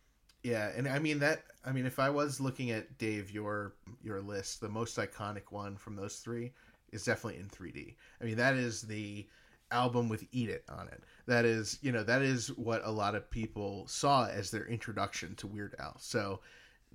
Yeah, 0.47 0.71
and 0.77 0.87
I 0.87 1.01
mean 1.01 1.19
that. 1.19 1.43
I 1.65 1.73
mean, 1.73 1.87
if 1.87 1.99
I 1.99 2.09
was 2.09 2.41
looking 2.41 2.71
at 2.71 2.99
Dave 2.99 3.33
your 3.33 3.75
your 4.01 4.21
list, 4.21 4.61
the 4.61 4.69
most 4.69 4.97
iconic 4.97 5.51
one 5.51 5.77
from 5.77 5.97
those 5.97 6.19
three 6.19 6.53
is 6.93 7.05
definitely 7.05 7.41
in 7.41 7.49
3D. 7.49 7.97
I 8.21 8.25
mean, 8.25 8.37
that 8.37 8.55
is 8.55 8.83
the 8.83 9.27
album 9.73 10.09
with 10.09 10.25
"Eat 10.31 10.49
It" 10.49 10.65
on 10.69 10.87
it. 10.87 11.03
That 11.27 11.45
is, 11.45 11.81
you 11.83 11.91
know, 11.91 12.05
that 12.05 12.23
is 12.23 12.57
what 12.57 12.83
a 12.85 12.91
lot 12.93 13.17
of 13.17 13.29
people 13.29 13.89
saw 13.89 14.29
as 14.29 14.53
their 14.53 14.69
introduction 14.69 15.35
to 15.35 15.49
Weird 15.49 15.75
Al. 15.81 15.99
So 15.99 16.39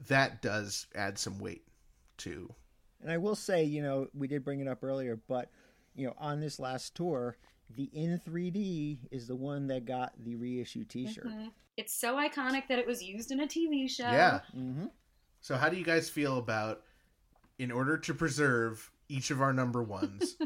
that 0.08 0.42
does 0.42 0.88
add 0.96 1.20
some 1.20 1.38
weight 1.38 1.68
to. 2.20 2.54
And 3.02 3.12
I 3.12 3.18
will 3.18 3.36
say, 3.36 3.66
you 3.66 3.82
know, 3.82 4.08
we 4.14 4.30
did 4.30 4.46
bring 4.46 4.62
it 4.62 4.70
up 4.70 4.82
earlier, 4.82 5.20
but 5.28 5.50
you 5.94 6.08
know, 6.08 6.14
on 6.18 6.40
this 6.40 6.58
last 6.58 6.96
tour, 6.96 7.36
the 7.76 7.90
in 7.94 8.20
3D 8.26 9.00
is 9.12 9.28
the 9.28 9.36
one 9.36 9.68
that 9.68 9.86
got 9.86 10.14
the 10.24 10.36
reissue 10.36 10.84
T-shirt. 10.84 11.28
Mhm. 11.28 11.52
It's 11.78 11.94
so 11.94 12.16
iconic 12.16 12.68
that 12.68 12.80
it 12.80 12.88
was 12.88 13.02
used 13.02 13.32
in 13.32 13.40
a 13.40 13.48
TV 13.48 13.90
show. 13.90 14.04
Yeah. 14.04 14.42
Mm-hmm. 14.56 14.88
So 15.40 15.56
how 15.56 15.70
do 15.70 15.78
you 15.78 15.84
guys 15.84 16.10
feel 16.10 16.38
about, 16.38 16.84
in 17.58 17.72
order 17.72 17.98
to 17.98 18.14
preserve 18.14 18.92
each 19.10 19.32
of 19.32 19.42
our 19.42 19.54
number 19.54 19.82
ones, 19.82 20.38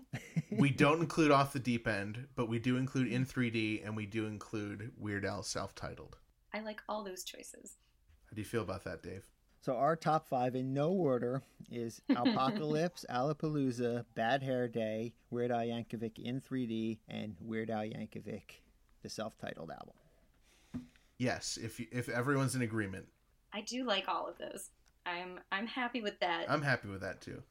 we 0.58 0.70
don't 0.70 1.00
include 1.00 1.30
off 1.30 1.52
the 1.52 1.58
deep 1.58 1.88
end, 1.88 2.28
but 2.36 2.48
we 2.48 2.58
do 2.58 2.76
include 2.76 3.08
in 3.08 3.26
3D 3.26 3.84
and 3.84 3.96
we 3.96 4.06
do 4.06 4.26
include 4.26 4.92
Weird 4.96 5.24
Al 5.24 5.42
self-titled. 5.42 6.16
I 6.52 6.60
like 6.60 6.80
all 6.88 7.02
those 7.02 7.24
choices. 7.24 7.76
How 8.30 8.34
do 8.34 8.40
you 8.40 8.46
feel 8.46 8.62
about 8.62 8.84
that, 8.84 9.02
Dave? 9.02 9.26
So 9.64 9.76
our 9.76 9.96
top 9.96 10.28
five 10.28 10.54
in 10.54 10.74
no 10.74 10.90
order 10.90 11.40
is 11.70 12.02
Alpocalypse, 12.10 13.06
Alapalooza, 13.08 14.04
Bad 14.14 14.42
Hair 14.42 14.68
Day, 14.68 15.14
Weird 15.30 15.50
Al 15.50 15.60
Yankovic 15.60 16.18
in 16.18 16.42
3D, 16.42 16.98
and 17.08 17.34
Weird 17.40 17.70
Al 17.70 17.80
Yankovic, 17.80 18.60
the 19.02 19.08
self-titled 19.08 19.70
album. 19.70 20.84
Yes, 21.16 21.58
if 21.62 21.80
if 21.80 22.10
everyone's 22.10 22.54
in 22.54 22.60
agreement, 22.60 23.06
I 23.54 23.62
do 23.62 23.84
like 23.84 24.06
all 24.06 24.28
of 24.28 24.36
those. 24.36 24.68
I'm 25.06 25.40
I'm 25.50 25.66
happy 25.66 26.02
with 26.02 26.20
that 26.20 26.44
I'm 26.50 26.60
happy 26.60 26.88
with 26.88 27.00
that 27.00 27.22
too. 27.22 27.42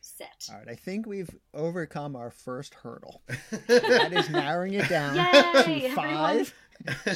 set. 0.00 0.46
All 0.52 0.58
right, 0.58 0.68
I 0.68 0.76
think 0.76 1.08
we've 1.08 1.30
overcome 1.54 2.14
our 2.14 2.30
first 2.30 2.74
hurdle. 2.74 3.22
that 3.66 4.12
is 4.12 4.30
narrowing 4.30 4.74
it 4.74 4.88
down 4.88 5.16
Yay, 5.16 5.32
to 5.32 5.86
everyone. 5.88 5.96
five. 5.96 6.54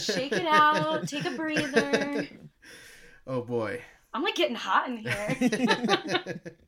Shake 0.01 0.33
it 0.33 0.47
out, 0.47 1.07
take 1.07 1.27
a 1.27 1.31
breather. 1.31 2.27
Oh 3.25 3.43
boy. 3.43 3.81
I'm 4.15 4.23
like 4.23 4.35
getting 4.35 4.57
hot 4.57 4.89
in 4.89 4.99
here. 4.99 6.41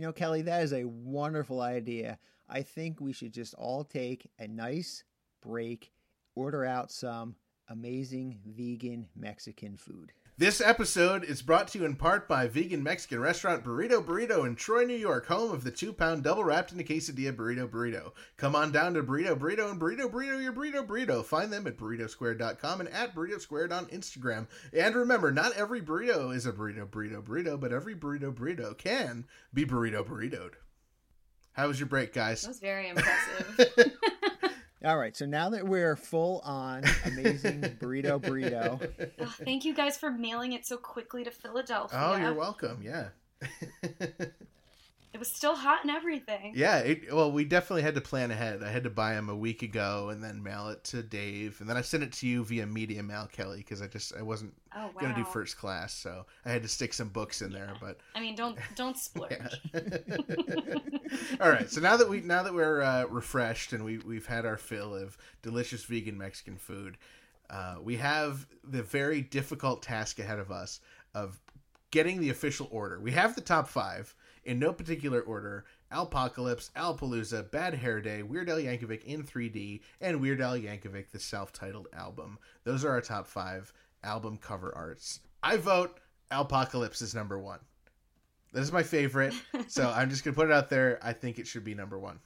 You 0.00 0.06
know, 0.06 0.12
Kelly, 0.14 0.40
that 0.42 0.62
is 0.62 0.72
a 0.72 0.84
wonderful 0.86 1.60
idea. 1.60 2.18
I 2.48 2.62
think 2.62 3.02
we 3.02 3.12
should 3.12 3.34
just 3.34 3.52
all 3.52 3.84
take 3.84 4.30
a 4.38 4.48
nice 4.48 5.04
break, 5.42 5.92
order 6.34 6.64
out 6.64 6.90
some 6.90 7.34
amazing 7.68 8.38
vegan 8.46 9.08
Mexican 9.14 9.76
food. 9.76 10.12
This 10.40 10.62
episode 10.62 11.22
is 11.22 11.42
brought 11.42 11.68
to 11.68 11.78
you 11.78 11.84
in 11.84 11.96
part 11.96 12.26
by 12.26 12.48
vegan 12.48 12.82
Mexican 12.82 13.20
restaurant 13.20 13.62
Burrito 13.62 14.02
Burrito 14.02 14.46
in 14.46 14.56
Troy, 14.56 14.84
New 14.84 14.96
York, 14.96 15.26
home 15.26 15.52
of 15.52 15.64
the 15.64 15.70
two 15.70 15.92
pound 15.92 16.22
double 16.22 16.44
wrapped 16.44 16.72
in 16.72 16.80
a 16.80 16.82
quesadilla 16.82 17.36
burrito 17.36 17.68
burrito. 17.68 18.12
Come 18.38 18.56
on 18.56 18.72
down 18.72 18.94
to 18.94 19.02
Burrito 19.02 19.38
Burrito 19.38 19.70
and 19.70 19.78
Burrito 19.78 20.10
Burrito 20.10 20.42
your 20.42 20.54
Burrito 20.54 20.86
Burrito. 20.86 21.22
Find 21.22 21.52
them 21.52 21.66
at 21.66 21.76
burritosquare.com 21.76 22.80
and 22.80 22.88
at 22.88 23.14
Burrito 23.14 23.38
Squared 23.38 23.70
on 23.70 23.84
Instagram. 23.88 24.46
And 24.72 24.94
remember, 24.94 25.30
not 25.30 25.52
every 25.58 25.82
burrito 25.82 26.34
is 26.34 26.46
a 26.46 26.52
burrito 26.52 26.88
burrito 26.88 27.22
burrito, 27.22 27.60
but 27.60 27.74
every 27.74 27.94
burrito 27.94 28.34
burrito 28.34 28.78
can 28.78 29.26
be 29.52 29.66
burrito 29.66 30.02
burritoed. 30.06 30.54
How 31.52 31.68
was 31.68 31.78
your 31.78 31.88
break, 31.88 32.14
guys? 32.14 32.40
That 32.40 32.48
was 32.48 32.60
very 32.60 32.88
impressive. 32.88 33.92
All 34.82 34.96
right, 34.96 35.14
so 35.14 35.26
now 35.26 35.50
that 35.50 35.66
we're 35.66 35.94
full 35.94 36.40
on 36.42 36.84
amazing 37.04 37.60
burrito 37.80 38.18
burrito, 38.18 38.82
Ugh, 38.82 39.10
oh, 39.20 39.34
thank 39.44 39.66
you 39.66 39.74
guys 39.74 39.98
for 39.98 40.10
mailing 40.10 40.52
it 40.52 40.66
so 40.66 40.78
quickly 40.78 41.22
to 41.24 41.30
Philadelphia. 41.30 41.98
Oh, 42.00 42.16
you're 42.16 42.32
welcome. 42.32 42.80
Yeah. 42.82 43.08
It 45.12 45.18
was 45.18 45.28
still 45.32 45.56
hot 45.56 45.80
and 45.82 45.90
everything. 45.90 46.52
Yeah, 46.54 46.78
it, 46.78 47.12
well, 47.12 47.32
we 47.32 47.44
definitely 47.44 47.82
had 47.82 47.96
to 47.96 48.00
plan 48.00 48.30
ahead. 48.30 48.62
I 48.62 48.70
had 48.70 48.84
to 48.84 48.90
buy 48.90 49.14
them 49.14 49.28
a 49.28 49.34
week 49.36 49.62
ago 49.62 50.10
and 50.10 50.22
then 50.22 50.42
mail 50.42 50.68
it 50.68 50.84
to 50.84 51.02
Dave, 51.02 51.60
and 51.60 51.68
then 51.68 51.76
I 51.76 51.80
sent 51.80 52.02
it 52.04 52.12
to 52.14 52.26
you 52.28 52.44
via 52.44 52.64
media 52.66 53.02
mail, 53.02 53.28
Kelly, 53.30 53.58
because 53.58 53.82
I 53.82 53.88
just 53.88 54.14
I 54.16 54.22
wasn't 54.22 54.54
Oh 54.72 54.86
wow. 54.86 54.92
gonna 55.00 55.14
do 55.14 55.24
first 55.24 55.58
class, 55.58 55.92
so 55.92 56.26
I 56.44 56.50
had 56.50 56.62
to 56.62 56.68
stick 56.68 56.94
some 56.94 57.08
books 57.08 57.42
in 57.42 57.50
there. 57.52 57.72
But 57.80 57.98
I 58.14 58.20
mean, 58.20 58.36
don't 58.36 58.56
don't 58.76 58.96
splurge. 58.98 59.60
all 61.40 61.50
right, 61.50 61.68
so 61.68 61.80
now 61.80 61.96
that 61.96 62.08
we 62.08 62.20
now 62.20 62.42
that 62.42 62.54
we're 62.54 62.80
uh, 62.82 63.04
refreshed 63.06 63.72
and 63.72 63.84
we 63.84 63.98
we've 63.98 64.26
had 64.26 64.46
our 64.46 64.56
fill 64.56 64.94
of 64.94 65.16
delicious 65.42 65.84
vegan 65.84 66.16
Mexican 66.16 66.56
food, 66.56 66.96
uh, 67.50 67.76
we 67.82 67.96
have 67.96 68.46
the 68.64 68.82
very 68.82 69.22
difficult 69.22 69.82
task 69.82 70.18
ahead 70.18 70.38
of 70.38 70.50
us 70.50 70.80
of 71.14 71.40
getting 71.90 72.20
the 72.20 72.30
official 72.30 72.68
order. 72.70 73.00
We 73.00 73.10
have 73.12 73.34
the 73.34 73.40
top 73.40 73.68
five 73.68 74.14
in 74.44 74.58
no 74.58 74.72
particular 74.72 75.20
order: 75.20 75.64
Alpocalypse, 75.92 76.70
Alapalooza, 76.76 77.50
Bad 77.50 77.74
Hair 77.74 78.00
Day, 78.02 78.22
Weird 78.22 78.48
Al 78.48 78.58
Yankovic 78.58 79.04
in 79.04 79.22
3D, 79.22 79.80
and 80.00 80.20
Weird 80.20 80.40
Al 80.40 80.56
Yankovic 80.56 81.10
the 81.10 81.18
self-titled 81.18 81.88
album. 81.92 82.38
Those 82.64 82.84
are 82.84 82.90
our 82.90 83.00
top 83.00 83.26
five 83.26 83.72
album 84.02 84.38
cover 84.38 84.72
arts. 84.74 85.20
I 85.42 85.56
vote 85.56 85.98
Alpocalypse 86.30 87.02
is 87.02 87.14
number 87.14 87.38
one. 87.38 87.60
This 88.52 88.64
is 88.64 88.72
my 88.72 88.82
favorite, 88.82 89.34
so 89.68 89.90
I'm 89.94 90.10
just 90.10 90.24
gonna 90.24 90.34
put 90.34 90.48
it 90.48 90.52
out 90.52 90.70
there. 90.70 90.98
I 91.02 91.12
think 91.12 91.38
it 91.38 91.46
should 91.46 91.64
be 91.64 91.74
number 91.74 91.98
one. 91.98 92.18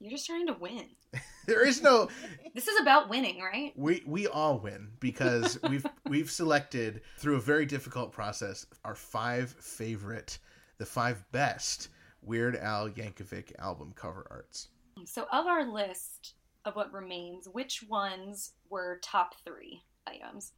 You're 0.00 0.10
just 0.10 0.26
trying 0.26 0.46
to 0.46 0.54
win. 0.54 0.84
There 1.46 1.66
is 1.66 1.80
no 1.80 2.10
This 2.54 2.68
is 2.68 2.78
about 2.78 3.08
winning, 3.08 3.40
right? 3.40 3.72
we 3.74 4.02
we 4.06 4.26
all 4.26 4.58
win 4.58 4.90
because 5.00 5.58
we've 5.70 5.86
we've 6.06 6.30
selected 6.30 7.00
through 7.16 7.36
a 7.36 7.40
very 7.40 7.64
difficult 7.64 8.12
process 8.12 8.66
our 8.84 8.94
five 8.94 9.52
favorite, 9.58 10.40
the 10.78 10.86
five 10.86 11.24
best 11.32 11.88
Weird 12.22 12.56
Al 12.56 12.88
Yankovic 12.88 13.52
album 13.58 13.92
cover 13.94 14.26
arts. 14.30 14.68
So, 15.04 15.26
of 15.32 15.46
our 15.46 15.64
list 15.64 16.34
of 16.64 16.74
what 16.74 16.92
remains, 16.92 17.48
which 17.48 17.84
ones 17.88 18.52
were 18.68 19.00
top 19.02 19.34
three 19.44 19.82
items? 20.06 20.52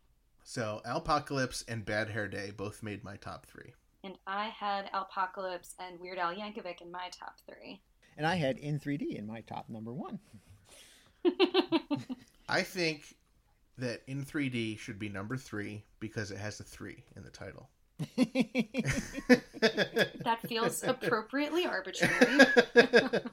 So 0.45 0.81
Alpocalypse 0.85 1.65
and 1.69 1.85
Bad 1.85 2.09
Hair 2.09 2.29
Day 2.29 2.51
both 2.51 2.83
made 2.83 3.05
my 3.05 3.17
top 3.17 3.47
three. 3.47 3.73
And 4.03 4.17
I 4.27 4.49
had 4.49 4.91
Alpocalypse 4.93 5.75
and 5.79 6.01
Weird 6.01 6.19
Al 6.19 6.35
Yankovic 6.35 6.81
in 6.81 6.91
my 6.91 7.11
top 7.17 7.37
three. 7.47 7.81
and 8.17 8.27
I 8.27 8.35
had 8.35 8.59
in 8.59 8.81
3D 8.81 9.17
in 9.17 9.27
my 9.27 9.43
top 9.43 9.69
number 9.69 9.93
one. 9.93 10.19
I 12.49 12.63
think 12.63 13.15
that 13.79 14.03
in 14.07 14.25
3D 14.25 14.79
should 14.79 14.99
be 14.99 15.09
number 15.09 15.37
three 15.37 15.85
because 16.01 16.31
it 16.31 16.39
has 16.39 16.59
a 16.61 16.65
three 16.65 17.05
in 17.17 17.23
the 17.23 17.31
title. 17.31 17.69
That 20.25 20.39
feels 20.47 20.83
appropriately 20.83 21.67
arbitrary. 21.67 22.45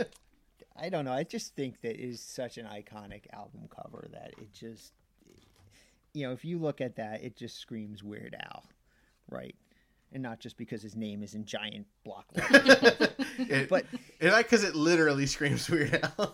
I 0.79 0.89
don't 0.89 1.05
know. 1.05 1.13
I 1.13 1.23
just 1.23 1.55
think 1.55 1.81
that 1.81 1.95
is 1.99 2.21
such 2.21 2.57
an 2.57 2.65
iconic 2.65 3.23
album 3.33 3.61
cover 3.69 4.07
that 4.11 4.31
it 4.37 4.53
just, 4.53 4.93
you 6.13 6.25
know, 6.27 6.33
if 6.33 6.45
you 6.45 6.59
look 6.59 6.81
at 6.81 6.95
that, 6.97 7.23
it 7.23 7.35
just 7.35 7.57
screams 7.59 8.03
Weird 8.03 8.35
Al, 8.39 8.63
right? 9.29 9.55
And 10.13 10.21
not 10.23 10.39
just 10.39 10.55
because 10.57 10.81
his 10.81 10.95
name 10.95 11.23
is 11.23 11.33
in 11.33 11.45
giant 11.45 11.87
block 12.05 12.25
letters, 12.35 13.09
It, 13.39 13.69
but 13.69 13.85
and 14.21 14.31
not 14.31 14.43
because 14.43 14.63
it 14.63 14.75
literally 14.75 15.25
screams 15.25 15.69
Weird 15.69 15.99
Al. 16.17 16.33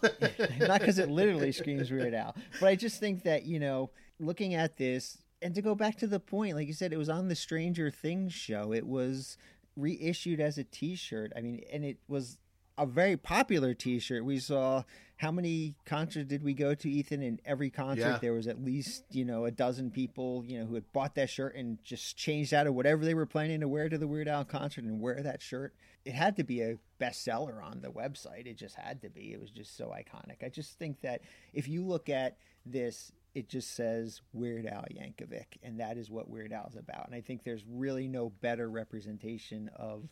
not 0.60 0.80
because 0.80 1.00
it 1.00 1.10
literally 1.10 1.52
screams 1.52 1.90
Weird 1.90 2.14
Al. 2.14 2.36
But 2.60 2.68
I 2.68 2.76
just 2.76 3.00
think 3.00 3.24
that 3.24 3.46
you 3.46 3.60
know, 3.60 3.90
looking 4.20 4.54
at 4.56 4.78
this, 4.78 5.18
and 5.44 5.54
to 5.56 5.62
go 5.62 5.76
back 5.76 5.98
to 6.00 6.08
the 6.08 6.20
point, 6.20 6.56
like 6.56 6.68
you 6.68 6.74
said, 6.74 6.94
it 6.94 6.98
was 6.98 7.10
on 7.10 7.28
the 7.28 7.36
Stranger 7.36 7.91
Things 7.91 8.34
show. 8.34 8.74
It 8.74 8.88
was 8.88 9.38
reissued 9.76 10.39
as 10.39 10.58
a 10.58 10.64
T-shirt. 10.64 11.32
I 11.36 11.41
mean, 11.41 11.62
and 11.72 11.84
it 11.84 11.98
was 12.08 12.38
a 12.78 12.86
very 12.86 13.18
popular 13.18 13.74
T-shirt. 13.74 14.24
We 14.26 14.39
saw 14.39 14.84
how 15.18 15.32
many 15.32 15.76
concerts 15.86 16.28
did 16.28 16.44
we 16.44 16.54
go 16.54 16.74
to, 16.74 16.89
Ethan? 16.89 17.22
In 17.22 17.39
every 17.46 17.70
concert, 17.70 18.02
Yeah. 18.02 18.18
there 18.20 18.34
was 18.34 18.48
at 18.48 18.64
least 18.64 19.04
you 19.12 19.24
know 19.26 19.46
a 19.46 19.52
dozen 19.52 19.91
people 19.91 20.44
you 20.46 20.60
know 20.60 20.66
who 20.66 20.74
had 20.76 20.91
bought 20.91 21.16
that 21.16 21.30
shirt 21.30 21.56
and 21.56 21.78
just 21.84 22.18
changed 22.18 22.54
out 22.54 22.66
of 22.68 22.74
whatever 22.74 23.06
they 23.06 23.14
were 23.14 23.26
planning 23.28 23.60
to 23.62 23.68
wear 23.68 23.89
to 23.89 23.98
the 23.98 24.08
Weird 24.08 24.28
Al 24.28 24.44
concert 24.44 24.84
and 24.84 25.00
wear 25.00 25.22
that 25.22 25.41
shirt. 25.41 25.74
It 26.04 26.14
had 26.14 26.36
to 26.38 26.44
be 26.44 26.62
a 26.62 26.78
bestseller 27.00 27.64
on 27.64 27.80
the 27.82 27.89
website. 27.89 28.48
It 28.48 28.58
just 28.58 28.76
had 28.76 29.02
to 29.04 29.10
be. 29.10 29.32
It 29.34 29.39
was 29.39 29.52
just 29.52 29.78
so 29.78 29.94
iconic. 29.96 30.44
I 30.44 30.50
just 30.50 30.78
think 30.78 31.00
that 31.02 31.22
if 31.54 31.68
you 31.68 31.86
look 31.86 32.10
at 32.10 32.38
this, 32.66 33.12
it 33.36 33.50
just 33.50 33.76
says 33.76 34.22
Weird 34.32 34.66
Al 34.68 34.86
Yankovic, 34.92 35.58
and 35.64 35.80
that 35.80 35.98
is 35.98 36.12
what 36.12 36.30
Weird 36.30 36.54
Al 36.54 36.68
is 36.68 36.76
about. 36.76 37.08
And 37.08 37.16
I 37.16 37.22
think 37.22 37.44
there's 37.44 37.66
really 37.68 38.08
no 38.08 38.30
better 38.30 38.70
representation 38.70 39.70
of 39.76 40.08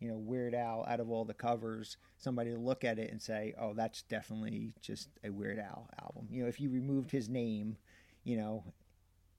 you 0.00 0.08
know 0.08 0.16
Weird 0.16 0.54
Al 0.54 0.84
out 0.88 1.00
of 1.00 1.10
all 1.10 1.24
the 1.24 1.34
covers. 1.34 1.96
Somebody 2.18 2.50
to 2.50 2.58
look 2.58 2.84
at 2.84 2.98
it 2.98 3.10
and 3.10 3.22
say, 3.22 3.54
"Oh, 3.58 3.74
that's 3.74 4.02
definitely 4.02 4.74
just 4.80 5.08
a 5.22 5.30
Weird 5.30 5.58
Al 5.58 5.88
album." 6.02 6.26
You 6.30 6.42
know, 6.42 6.48
if 6.48 6.60
you 6.60 6.68
removed 6.70 7.10
his 7.10 7.28
name, 7.28 7.76
you 8.24 8.36
know, 8.36 8.64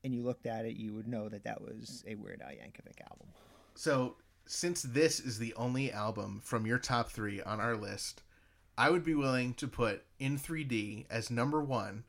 and 0.04 0.16
you 0.16 0.24
looked 0.24 0.46
at 0.46 0.66
it, 0.66 0.78
you 0.78 0.94
would 0.94 1.08
know 1.08 1.28
that 1.28 1.44
that 1.44 1.62
was 1.62 2.04
a 2.08 2.16
Weird 2.16 2.42
Al 2.42 2.52
Yankovic 2.52 3.02
album. 3.10 3.28
So, 3.74 4.16
since 4.46 4.82
this 4.82 5.20
is 5.20 5.40
the 5.40 5.54
only 5.56 5.92
album 5.92 6.40
from 6.42 6.66
your 6.66 6.80
top 6.80 7.10
three 7.10 7.42
on 7.42 7.60
our 7.60 7.76
list, 7.76 8.24
I 8.78 8.90
would 8.90 9.04
be 9.04 9.16
willing 9.16 9.54
to 9.56 9.68
put 9.68 10.06
In 10.20 10.38
3D 10.38 11.08
as 11.10 11.30
number 11.30 11.62
one 11.62 12.06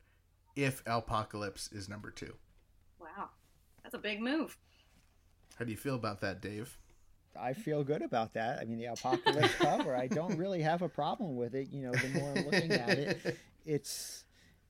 if 0.57 0.83
Alpocalypse 0.85 1.71
is 1.71 1.87
number 1.87 2.11
two. 2.11 2.33
wow. 2.99 3.29
That's 3.83 3.95
a 3.95 3.99
big 3.99 4.19
move. 4.21 4.57
How 5.57 5.63
do 5.63 5.71
you 5.71 5.77
feel 5.77 5.95
about 5.95 6.19
that, 6.21 6.41
Dave? 6.41 6.77
I 7.39 7.53
feel 7.53 7.83
good 7.83 8.01
about 8.01 8.33
that. 8.33 8.59
I 8.59 8.65
mean, 8.65 8.77
the 8.79 8.87
alpocalypse 8.87 9.53
cover, 9.59 9.95
I 9.95 10.07
don't 10.07 10.35
really 10.37 10.61
have 10.61 10.81
a 10.81 10.89
problem 10.89 11.35
with 11.37 11.55
it. 11.55 11.69
You 11.71 11.83
know, 11.83 11.91
the 11.93 12.09
more 12.19 12.33
I'm 12.35 12.45
looking 12.45 12.71
at 12.73 12.97
it, 12.97 13.37
it's 13.65 14.25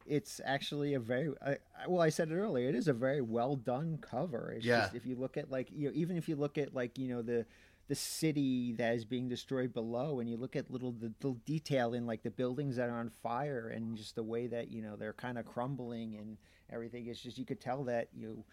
it's 0.05 0.39
actually 0.45 0.93
a 0.93 0.99
very 0.99 1.33
I, 1.43 1.51
I- 1.51 1.87
well. 1.87 2.01
I 2.01 2.09
said 2.09 2.29
it 2.29 2.35
earlier. 2.35 2.69
It 2.69 2.75
is 2.75 2.87
a 2.87 2.93
very 2.93 3.21
well 3.21 3.55
done 3.55 3.97
cover. 4.01 4.53
It's 4.55 4.65
Yeah. 4.65 4.81
just 4.81 4.95
if 4.95 5.05
you 5.05 5.15
look 5.15 5.35
at 5.37 5.49
like 5.49 5.69
you 5.73 5.87
know, 5.87 5.93
even 5.95 6.15
if 6.17 6.29
you 6.29 6.35
look 6.35 6.57
at 6.57 6.75
like 6.75 6.97
you 6.99 7.07
know 7.07 7.21
the 7.21 7.45
the 7.87 7.95
city 7.95 8.73
that 8.73 8.95
is 8.95 9.05
being 9.05 9.29
destroyed 9.29 9.73
below, 9.73 10.19
and 10.19 10.29
you 10.29 10.37
look 10.37 10.55
at 10.55 10.69
little 10.69 10.91
the 10.91 11.13
little 11.21 11.39
detail 11.45 11.93
in 11.93 12.05
like 12.05 12.23
the 12.23 12.31
buildings 12.31 12.75
that 12.75 12.89
are 12.89 12.99
on 12.99 13.09
fire, 13.23 13.69
and 13.69 13.95
just 13.95 14.15
the 14.15 14.23
way 14.23 14.47
that 14.47 14.71
you 14.71 14.81
know 14.81 14.95
they're 14.95 15.13
kind 15.13 15.37
of 15.37 15.45
crumbling 15.45 16.15
and 16.15 16.37
everything. 16.71 17.07
It's 17.07 17.21
just 17.21 17.37
you 17.37 17.45
could 17.45 17.61
tell 17.61 17.83
that 17.85 18.09
you 18.15 18.27
know, 18.27 18.45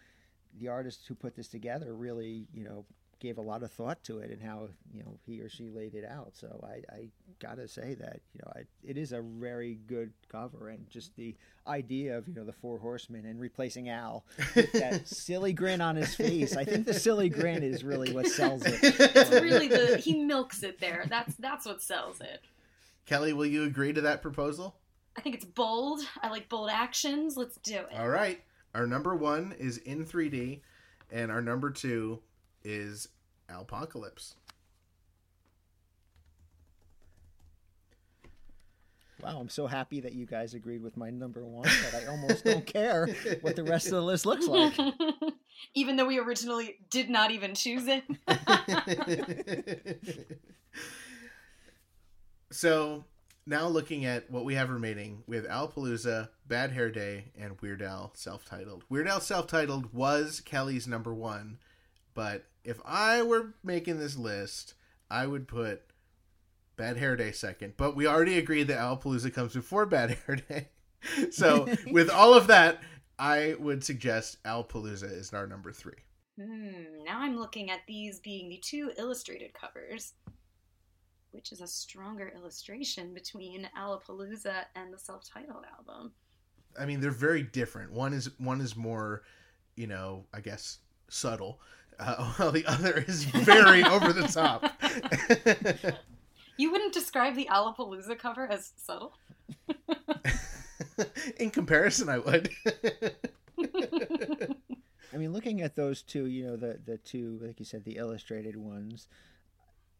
the 0.59 0.69
artists 0.69 1.05
who 1.05 1.15
put 1.15 1.35
this 1.35 1.47
together 1.47 1.95
really 1.95 2.47
you 2.53 2.63
know 2.63 2.85
gave 3.19 3.37
a 3.37 3.41
lot 3.41 3.63
of 3.63 3.71
thought 3.71 4.03
to 4.03 4.19
it 4.19 4.29
and 4.29 4.41
how 4.41 4.67
you 4.93 5.01
know 5.01 5.17
he 5.25 5.39
or 5.41 5.49
she 5.49 5.69
laid 5.69 5.95
it 5.95 6.05
out. 6.05 6.31
So 6.33 6.59
I, 6.63 6.93
I 6.93 7.07
gotta 7.39 7.67
say 7.67 7.95
that 7.95 8.19
you 8.33 8.41
know 8.43 8.51
I, 8.55 8.61
it 8.83 8.97
is 8.97 9.11
a 9.11 9.21
very 9.21 9.79
good 9.87 10.11
cover 10.29 10.69
and 10.69 10.89
just 10.89 11.15
the 11.15 11.35
idea 11.67 12.17
of 12.17 12.27
you 12.27 12.33
know 12.33 12.43
the 12.43 12.53
four 12.53 12.77
horsemen 12.77 13.25
and 13.25 13.39
replacing 13.39 13.89
Al 13.89 14.25
with 14.55 14.71
that 14.73 15.07
silly 15.07 15.53
grin 15.53 15.81
on 15.81 15.95
his 15.95 16.15
face. 16.15 16.55
I 16.55 16.65
think 16.65 16.85
the 16.85 16.93
silly 16.93 17.29
grin 17.29 17.63
is 17.63 17.83
really 17.83 18.13
what 18.13 18.27
sells 18.27 18.63
it. 18.65 18.79
It's 18.81 19.31
really 19.31 19.67
the 19.67 19.97
he 19.97 20.23
milks 20.23 20.63
it 20.63 20.79
there. 20.79 21.05
That's 21.09 21.35
that's 21.35 21.65
what 21.65 21.81
sells 21.81 22.21
it. 22.21 22.41
Kelly, 23.05 23.33
will 23.33 23.45
you 23.45 23.63
agree 23.63 23.93
to 23.93 24.01
that 24.01 24.21
proposal? 24.21 24.75
I 25.15 25.21
think 25.21 25.35
it's 25.35 25.45
bold. 25.45 26.01
I 26.21 26.29
like 26.29 26.49
bold 26.49 26.69
actions. 26.69 27.37
Let's 27.37 27.57
do 27.57 27.75
it. 27.75 27.97
All 27.97 28.09
right. 28.09 28.41
Our 28.73 28.85
number 28.85 29.15
one 29.15 29.55
is 29.57 29.77
in 29.77 30.05
3D, 30.05 30.59
and 31.09 31.31
our 31.31 31.41
number 31.41 31.71
two 31.71 32.19
is 32.65 33.07
Alpocalypse. 33.49 34.35
Wow, 39.21 39.39
I'm 39.39 39.49
so 39.49 39.65
happy 39.65 40.01
that 40.01 40.13
you 40.13 40.25
guys 40.25 40.53
agreed 40.53 40.83
with 40.83 40.97
my 40.97 41.09
number 41.09 41.43
one 41.45 41.63
that 41.63 42.03
I 42.03 42.07
almost 42.07 42.43
don't 42.43 42.65
care 42.73 43.07
what 43.41 43.55
the 43.55 43.63
rest 43.63 43.87
of 43.87 43.93
the 43.93 44.01
list 44.01 44.25
looks 44.25 44.45
like. 44.45 44.77
even 45.73 45.95
though 45.95 46.05
we 46.05 46.19
originally 46.19 46.77
did 46.89 47.09
not 47.09 47.31
even 47.31 47.55
choose 47.55 47.87
it. 47.87 48.03
so 52.51 53.05
now 53.45 53.67
looking 53.67 54.05
at 54.05 54.29
what 54.29 54.45
we 54.45 54.55
have 54.55 54.69
remaining, 54.69 55.23
we 55.27 55.37
have 55.37 55.45
Alapalooza, 55.45 56.29
Bad 56.47 56.71
Hair 56.71 56.91
Day, 56.91 57.25
and 57.37 57.59
Weird 57.61 57.81
Al 57.81 58.11
self-titled. 58.15 58.83
Weird 58.89 59.07
Al 59.07 59.21
self-titled 59.21 59.93
was 59.93 60.41
Kelly's 60.41 60.87
number 60.87 61.13
one, 61.13 61.57
but 62.13 62.45
if 62.65 62.81
I 62.83 63.21
were 63.21 63.53
making 63.63 63.99
this 63.99 64.17
list, 64.17 64.73
I 65.09 65.27
would 65.27 65.47
put 65.47 65.83
Bad 66.75 66.97
Hair 66.97 67.15
Day 67.17 67.31
second. 67.31 67.73
But 67.77 67.95
we 67.95 68.07
already 68.07 68.37
agreed 68.37 68.67
that 68.67 68.79
Alapalooza 68.79 69.33
comes 69.33 69.53
before 69.53 69.85
Bad 69.85 70.17
Hair 70.25 70.35
Day. 70.49 70.67
So 71.31 71.67
with 71.91 72.09
all 72.09 72.33
of 72.33 72.47
that, 72.47 72.81
I 73.19 73.55
would 73.59 73.83
suggest 73.83 74.41
Alapalooza 74.43 75.11
is 75.11 75.31
our 75.33 75.47
number 75.47 75.71
three. 75.71 75.93
Hmm, 76.41 77.03
now 77.05 77.19
I'm 77.19 77.37
looking 77.37 77.69
at 77.69 77.81
these 77.87 78.19
being 78.19 78.49
the 78.49 78.57
two 78.57 78.91
illustrated 78.97 79.53
covers, 79.53 80.13
which 81.31 81.51
is 81.51 81.61
a 81.61 81.67
stronger 81.67 82.33
illustration 82.35 83.13
between 83.13 83.69
Alapalooza 83.77 84.65
and 84.75 84.91
the 84.91 84.97
self-titled 84.97 85.63
album. 85.77 86.11
I 86.77 86.85
mean, 86.85 86.99
they're 86.99 87.11
very 87.11 87.43
different. 87.43 87.91
One 87.93 88.13
is 88.13 88.31
one 88.37 88.59
is 88.59 88.75
more, 88.75 89.23
you 89.77 89.87
know, 89.87 90.25
I 90.33 90.41
guess 90.41 90.79
subtle, 91.07 91.61
uh, 91.99 92.31
while 92.37 92.51
the 92.51 92.65
other 92.65 93.03
is 93.07 93.25
very 93.25 93.83
over 93.95 94.13
the 94.13 94.27
top. 94.27 94.63
You 96.57 96.71
wouldn't 96.71 96.93
describe 96.93 97.35
the 97.35 97.47
Alapalooza 97.51 98.17
cover 98.17 98.47
as 98.47 98.71
subtle? 98.77 99.13
In 101.37 101.49
comparison, 101.49 102.07
I 102.07 102.19
would. 102.19 102.49
I 105.13 105.17
mean, 105.17 105.33
looking 105.33 105.61
at 105.61 105.75
those 105.75 106.01
two, 106.01 106.25
you 106.27 106.45
know, 106.45 106.55
the 106.55 106.79
the 106.85 106.97
two, 106.97 107.39
like 107.41 107.59
you 107.59 107.65
said, 107.65 107.83
the 107.83 107.97
illustrated 107.97 108.55
ones. 108.55 109.07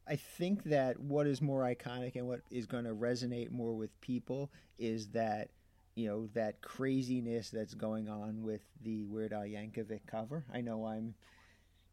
I 0.07 0.15
think 0.15 0.63
that 0.65 0.99
what 0.99 1.25
is 1.25 1.41
more 1.41 1.61
iconic 1.63 2.15
and 2.15 2.27
what 2.27 2.41
is 2.51 2.65
going 2.67 2.83
to 2.83 2.93
resonate 2.93 3.49
more 3.49 3.73
with 3.73 3.99
people 4.01 4.51
is 4.77 5.07
that, 5.09 5.49
you 5.95 6.07
know, 6.07 6.27
that 6.33 6.61
craziness 6.61 7.49
that's 7.49 7.73
going 7.73 8.07
on 8.07 8.43
with 8.43 8.61
the 8.83 9.03
Weird 9.05 9.33
Al 9.33 9.41
Yankovic 9.41 10.01
cover. 10.05 10.43
I 10.53 10.61
know 10.61 10.85
I'm, 10.85 11.15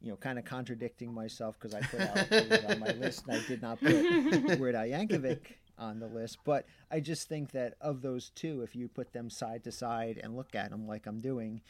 you 0.03 0.11
know, 0.11 0.17
kind 0.17 0.39
of 0.39 0.45
contradicting 0.45 1.13
myself 1.15 1.57
because 1.59 1.75
I 1.75 1.81
put 1.81 2.01
out 2.01 2.71
on 2.71 2.81
my 2.81 2.91
list 2.93 3.25
and 3.27 3.37
I 3.41 3.47
did 3.47 3.63
not 3.63 3.81
put 3.81 3.93
Weird 4.59 4.75
Al 4.75 4.85
Yankovic 4.87 5.41
on 5.79 6.01
the 6.01 6.07
list. 6.09 6.39
But 6.45 6.67
I 6.91 7.01
just 7.01 7.29
think 7.29 7.53
that 7.53 7.75
of 7.81 8.03
those 8.03 8.31
two, 8.35 8.63
if 8.63 8.75
you 8.75 8.89
put 8.89 9.13
them 9.13 9.31
side 9.31 9.63
to 9.65 9.73
side 9.73 10.21
and 10.23 10.37
look 10.37 10.55
at 10.55 10.71
them 10.71 10.87
like 10.89 11.07
I'm 11.07 11.21
doing, 11.21 11.61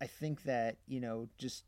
I 0.00 0.06
think 0.06 0.42
that 0.44 0.76
you 0.86 1.00
know 1.00 1.28
just 1.38 1.64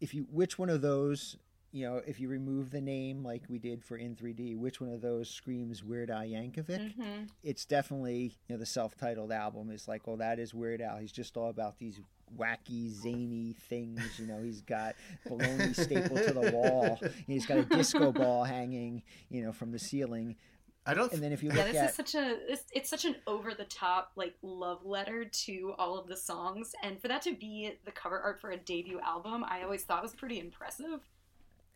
if 0.00 0.14
you 0.14 0.26
which 0.30 0.58
one 0.58 0.68
of 0.70 0.82
those 0.82 1.36
you 1.70 1.86
know 1.88 2.02
if 2.06 2.20
you 2.20 2.28
remove 2.28 2.70
the 2.70 2.80
name 2.80 3.22
like 3.24 3.42
we 3.48 3.58
did 3.58 3.82
for 3.84 3.96
in 3.96 4.14
3D, 4.14 4.56
which 4.56 4.80
one 4.80 4.90
of 4.92 5.00
those 5.00 5.30
screams 5.30 5.82
Weird 5.82 6.10
Al 6.10 6.22
Yankovic? 6.24 6.94
Mhm. 6.96 7.28
It's 7.42 7.64
definitely 7.64 8.36
you 8.48 8.54
know 8.54 8.58
the 8.58 8.66
self-titled 8.66 9.32
album 9.32 9.70
is 9.70 9.88
like 9.88 10.02
oh 10.06 10.16
that 10.16 10.38
is 10.38 10.52
Weird 10.52 10.80
Al. 10.82 10.98
He's 10.98 11.12
just 11.12 11.36
all 11.38 11.48
about 11.48 11.78
these 11.78 12.00
wacky 12.36 12.90
zany 12.90 13.54
things. 13.68 14.00
You 14.18 14.26
know 14.26 14.42
he's 14.42 14.60
got 14.60 14.94
baloney 15.26 15.74
stapled 15.74 16.22
to 16.22 16.34
the 16.34 16.50
wall. 16.52 17.00
He's 17.26 17.46
got 17.46 17.58
a 17.58 17.64
disco 17.64 18.12
ball 18.12 18.44
hanging 18.44 19.02
you 19.28 19.42
know 19.42 19.52
from 19.52 19.72
the 19.72 19.78
ceiling. 19.78 20.36
I 20.84 20.94
don't. 20.94 21.12
And 21.12 21.22
then 21.22 21.32
if 21.32 21.42
you 21.42 21.50
look 21.50 21.58
Yeah, 21.58 21.66
this 21.66 21.76
at 21.76 21.90
is 21.90 21.94
such 21.94 22.14
a 22.16 22.36
it's, 22.52 22.64
it's 22.72 22.90
such 22.90 23.04
an 23.04 23.16
over 23.26 23.54
the 23.54 23.64
top 23.64 24.12
like 24.16 24.34
love 24.42 24.84
letter 24.84 25.24
to 25.24 25.74
all 25.78 25.96
of 25.98 26.08
the 26.08 26.16
songs, 26.16 26.74
and 26.82 27.00
for 27.00 27.08
that 27.08 27.22
to 27.22 27.34
be 27.34 27.72
the 27.84 27.92
cover 27.92 28.18
art 28.18 28.40
for 28.40 28.50
a 28.50 28.56
debut 28.56 29.00
album, 29.00 29.44
I 29.44 29.62
always 29.62 29.82
thought 29.84 30.02
was 30.02 30.14
pretty 30.14 30.40
impressive. 30.40 31.00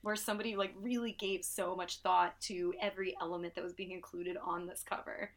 Where 0.02 0.16
somebody 0.16 0.54
like 0.54 0.72
really 0.80 1.12
gave 1.12 1.44
so 1.44 1.74
much 1.74 1.98
thought 1.98 2.40
to 2.42 2.74
every 2.80 3.16
element 3.20 3.54
that 3.54 3.64
was 3.64 3.72
being 3.72 3.90
included 3.90 4.36
on 4.36 4.66
this 4.66 4.84
cover. 4.88 5.30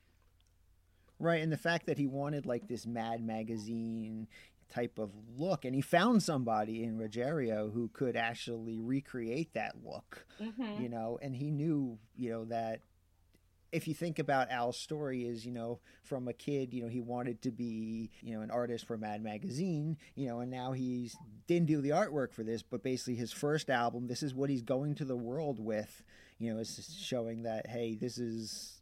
Right, 1.21 1.41
and 1.41 1.51
the 1.51 1.57
fact 1.57 1.85
that 1.87 1.97
he 1.97 2.07
wanted 2.07 2.45
like 2.45 2.67
this 2.67 2.85
Mad 2.85 3.21
Magazine 3.21 4.27
type 4.73 4.99
of 4.99 5.11
look, 5.37 5.65
and 5.65 5.73
he 5.75 5.81
found 5.81 6.21
somebody 6.23 6.83
in 6.83 6.97
Rogerio 6.97 7.73
who 7.73 7.89
could 7.89 8.15
actually 8.15 8.79
recreate 8.79 9.53
that 9.53 9.75
look, 9.83 10.25
hmm 10.37 10.79
you 10.79 10.89
know, 10.89 11.19
and 11.21 11.35
he 11.35 11.51
knew, 11.51 11.97
you 12.15 12.29
know, 12.29 12.45
that 12.45 12.81
if 13.71 13.87
you 13.87 13.93
think 13.93 14.17
about 14.17 14.49
Al's 14.49 14.79
story 14.79 15.25
is, 15.25 15.45
you 15.45 15.51
know, 15.51 15.79
from 16.03 16.27
a 16.27 16.33
kid, 16.33 16.73
you 16.73 16.81
know, 16.81 16.89
he 16.89 17.01
wanted 17.01 17.41
to 17.43 17.51
be, 17.51 18.09
you 18.21 18.33
know, 18.35 18.41
an 18.41 18.49
artist 18.49 18.87
for 18.87 18.97
Mad 18.97 19.23
Magazine, 19.23 19.97
you 20.15 20.27
know, 20.27 20.39
and 20.39 20.49
now 20.49 20.71
he's 20.71 21.15
didn't 21.47 21.67
do 21.67 21.81
the 21.81 21.89
artwork 21.89 22.33
for 22.33 22.43
this, 22.43 22.63
but 22.63 22.83
basically 22.83 23.15
his 23.15 23.31
first 23.31 23.69
album, 23.69 24.07
this 24.07 24.23
is 24.23 24.33
what 24.33 24.49
he's 24.49 24.61
going 24.63 24.95
to 24.95 25.05
the 25.05 25.15
world 25.15 25.59
with, 25.59 26.03
you 26.39 26.51
know, 26.51 26.59
is 26.59 26.95
showing 26.99 27.43
that 27.43 27.67
hey, 27.67 27.95
this 27.95 28.17
is, 28.17 28.81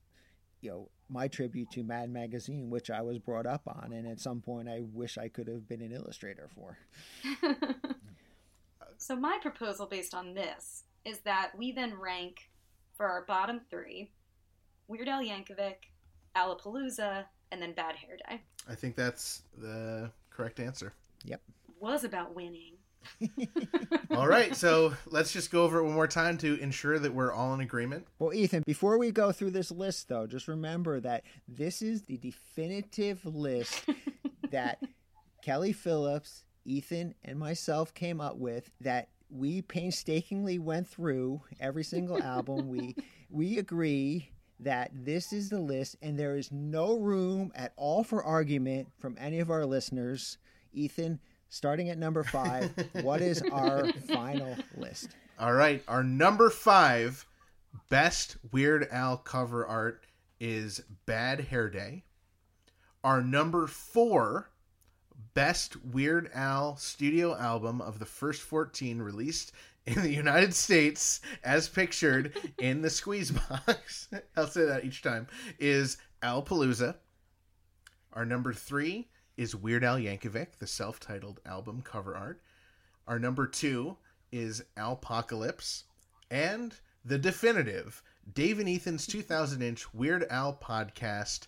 you 0.61 0.69
know, 0.69 0.89
my 1.09 1.27
tribute 1.27 1.71
to 1.71 1.83
Mad 1.83 2.09
Magazine, 2.11 2.69
which 2.69 2.89
I 2.89 3.01
was 3.01 3.17
brought 3.19 3.45
up 3.45 3.61
on, 3.67 3.93
and 3.93 4.07
at 4.07 4.19
some 4.19 4.41
point 4.41 4.67
I 4.67 4.81
wish 4.93 5.17
I 5.17 5.27
could 5.27 5.47
have 5.47 5.67
been 5.67 5.81
an 5.81 5.93
illustrator 5.93 6.49
for. 6.53 6.77
so 8.97 9.15
my 9.15 9.37
proposal 9.41 9.85
based 9.85 10.13
on 10.13 10.33
this 10.33 10.83
is 11.05 11.19
that 11.19 11.51
we 11.57 11.71
then 11.71 11.97
rank 11.97 12.49
for 12.95 13.07
our 13.07 13.23
bottom 13.25 13.61
three 13.69 14.11
Weird 14.87 15.09
Al 15.09 15.21
Yankovic, 15.21 15.91
Alapalooza, 16.35 17.25
and 17.51 17.61
then 17.61 17.73
Bad 17.73 17.95
Hair 17.95 18.17
Day. 18.29 18.41
I 18.69 18.75
think 18.75 18.95
that's 18.95 19.43
the 19.57 20.11
correct 20.29 20.59
answer. 20.59 20.93
Yep. 21.25 21.41
Was 21.79 22.03
about 22.03 22.35
winning. 22.35 22.76
All 24.11 24.27
right, 24.27 24.55
so 24.55 24.93
let's 25.05 25.31
just 25.31 25.51
go 25.51 25.63
over 25.63 25.79
it 25.79 25.83
one 25.83 25.93
more 25.93 26.07
time 26.07 26.37
to 26.39 26.59
ensure 26.59 26.99
that 26.99 27.13
we're 27.13 27.33
all 27.33 27.53
in 27.53 27.61
agreement. 27.61 28.07
Well, 28.19 28.33
Ethan, 28.33 28.63
before 28.65 28.97
we 28.97 29.11
go 29.11 29.31
through 29.31 29.51
this 29.51 29.71
list, 29.71 30.07
though, 30.09 30.27
just 30.27 30.47
remember 30.47 30.99
that 30.99 31.23
this 31.47 31.81
is 31.81 32.03
the 32.03 32.17
definitive 32.17 33.25
list 33.25 33.85
that 34.51 34.81
Kelly 35.41 35.73
Phillips, 35.73 36.43
Ethan, 36.65 37.15
and 37.23 37.39
myself 37.39 37.93
came 37.93 38.19
up 38.19 38.37
with 38.37 38.69
that 38.81 39.09
we 39.29 39.61
painstakingly 39.61 40.59
went 40.59 40.87
through 40.87 41.41
every 41.59 41.83
single 41.83 42.21
album. 42.21 42.69
We 42.69 42.95
we 43.29 43.57
agree 43.57 44.31
that 44.59 44.89
this 44.93 45.33
is 45.33 45.49
the 45.49 45.59
list, 45.59 45.95
and 46.01 46.17
there 46.17 46.35
is 46.35 46.51
no 46.51 46.97
room 46.97 47.51
at 47.55 47.73
all 47.75 48.03
for 48.03 48.23
argument 48.23 48.87
from 48.97 49.15
any 49.19 49.39
of 49.39 49.51
our 49.51 49.65
listeners. 49.65 50.37
Ethan, 50.73 51.19
starting 51.49 51.89
at 51.89 51.97
number 51.97 52.23
five, 52.23 52.71
what 53.01 53.21
is 53.21 53.41
our 53.51 53.87
final 54.07 54.55
list? 54.75 55.09
All 55.39 55.53
right, 55.53 55.83
our 55.87 56.03
number 56.03 56.49
five 56.49 57.25
best 57.89 58.37
Weird 58.51 58.87
Al 58.91 59.17
cover 59.17 59.65
art 59.65 60.05
is 60.39 60.81
Bad 61.05 61.41
Hair 61.41 61.69
Day. 61.69 62.03
Our 63.03 63.21
number 63.21 63.67
four 63.67 64.49
best 65.33 65.83
Weird 65.85 66.29
Al 66.33 66.75
studio 66.77 67.35
album 67.35 67.81
of 67.81 67.99
the 67.99 68.05
first 68.05 68.41
14 68.41 69.01
released 69.01 69.51
in 69.85 70.01
the 70.01 70.11
United 70.11 70.53
States 70.53 71.21
as 71.43 71.69
pictured 71.69 72.35
in 72.57 72.81
the 72.81 72.89
squeeze 72.89 73.31
box. 73.31 74.09
I'll 74.35 74.47
say 74.47 74.65
that 74.65 74.83
each 74.83 75.01
time 75.01 75.27
is 75.59 75.97
Alapalooza. 76.21 76.95
Our 78.13 78.25
number 78.25 78.53
three 78.53 79.07
is 79.37 79.55
Weird 79.55 79.83
Al 79.83 79.97
Yankovic, 79.97 80.57
the 80.57 80.67
self-titled 80.67 81.39
album 81.45 81.81
cover 81.83 82.17
art. 82.17 82.41
Our 83.07 83.19
number 83.19 83.45
two 83.47 83.97
is 84.31 84.63
Alpocalypse, 84.75 85.83
and 86.29 86.75
the 87.05 87.19
definitive 87.19 88.01
Dave 88.33 88.59
and 88.59 88.67
Ethan's 88.67 89.07
2000 89.07 89.61
inch 89.61 89.93
Weird 89.93 90.25
Al 90.29 90.53
podcast. 90.53 91.47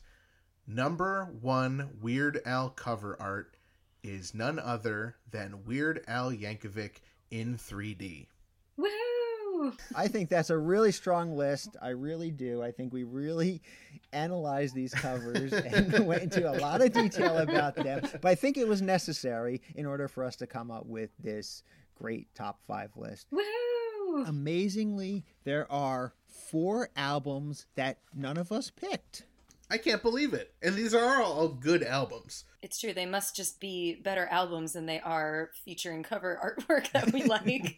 Number 0.68 1.26
one 1.42 1.98
Weird 2.00 2.42
Al 2.46 2.70
cover 2.70 3.18
art 3.20 3.58
is 4.04 4.34
none 4.34 4.60
other 4.60 5.16
than 5.30 5.66
Weird 5.66 6.04
Al 6.08 6.32
Yankovic 6.32 7.02
in 7.32 7.58
3D. 7.58 8.28
Woohoo! 9.60 9.72
Woo! 9.72 9.74
I 9.96 10.08
think 10.08 10.30
that's 10.30 10.50
a 10.50 10.58
really 10.58 10.92
strong 10.92 11.36
list. 11.36 11.76
I 11.82 11.90
really 11.90 12.32
do. 12.32 12.62
I 12.62 12.72
think 12.72 12.94
we 12.94 13.04
really 13.04 13.62
analyzed 14.14 14.76
these 14.76 14.94
covers 14.94 15.54
and 15.54 16.06
went 16.08 16.24
into 16.24 16.50
a 16.50 16.56
lot 16.60 16.82
of 16.82 16.94
detail 16.94 17.38
about 17.38 17.76
them. 17.76 18.02
But 18.22 18.26
I 18.26 18.36
think 18.36 18.58
it 18.58 18.68
was 18.68 18.82
necessary 18.82 19.62
in 19.76 19.86
order 19.86 20.08
for 20.08 20.24
us 20.24 20.36
to 20.38 20.48
come 20.48 20.72
up 20.72 20.86
with 20.86 21.10
this 21.20 21.64
great 21.96 22.34
top 22.36 22.60
five 22.68 22.92
list. 22.96 23.28
Woo! 23.32 24.24
Amazingly, 24.26 25.24
there 25.44 25.72
are 25.72 26.14
four 26.28 26.90
albums 26.96 27.68
that 27.76 28.00
none 28.16 28.38
of 28.38 28.52
us 28.52 28.72
picked. 28.72 29.24
I 29.72 29.78
can't 29.78 30.02
believe 30.02 30.34
it. 30.34 30.54
And 30.64 30.74
these 30.74 30.96
are 30.96 31.22
all 31.22 31.48
good 31.48 31.84
albums. 31.84 32.46
It's 32.64 32.80
true. 32.80 32.92
They 32.92 33.06
must 33.06 33.36
just 33.36 33.60
be 33.60 33.96
better 33.96 34.26
albums 34.32 34.74
than 34.74 34.88
they 34.88 35.00
are 35.00 35.52
featuring 35.64 36.02
cover 36.02 36.40
artwork 36.44 36.92
that 36.92 37.14
we 37.14 37.24
like. 37.26 37.78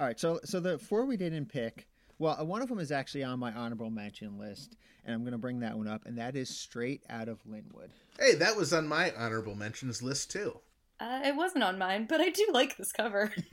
All 0.00 0.06
right, 0.06 0.18
so 0.18 0.40
so 0.46 0.60
the 0.60 0.78
four 0.78 1.04
we 1.04 1.18
didn't 1.18 1.50
pick. 1.50 1.86
Well, 2.18 2.38
uh, 2.40 2.44
one 2.44 2.62
of 2.62 2.70
them 2.70 2.78
is 2.78 2.90
actually 2.90 3.22
on 3.22 3.38
my 3.38 3.52
honorable 3.52 3.90
mention 3.90 4.38
list, 4.38 4.76
and 5.04 5.14
I'm 5.14 5.20
going 5.20 5.32
to 5.32 5.38
bring 5.38 5.60
that 5.60 5.76
one 5.76 5.88
up, 5.88 6.06
and 6.06 6.16
that 6.16 6.36
is 6.36 6.48
Straight 6.48 7.02
Out 7.10 7.28
of 7.28 7.42
Lynwood. 7.44 7.90
Hey, 8.18 8.34
that 8.36 8.56
was 8.56 8.72
on 8.72 8.88
my 8.88 9.12
honorable 9.14 9.54
mentions 9.54 10.02
list 10.02 10.30
too. 10.30 10.58
uh, 11.00 11.20
it 11.22 11.36
wasn't 11.36 11.64
on 11.64 11.76
mine, 11.76 12.06
but 12.08 12.22
I 12.22 12.30
do 12.30 12.48
like 12.50 12.78
this 12.78 12.92
cover. 12.92 13.30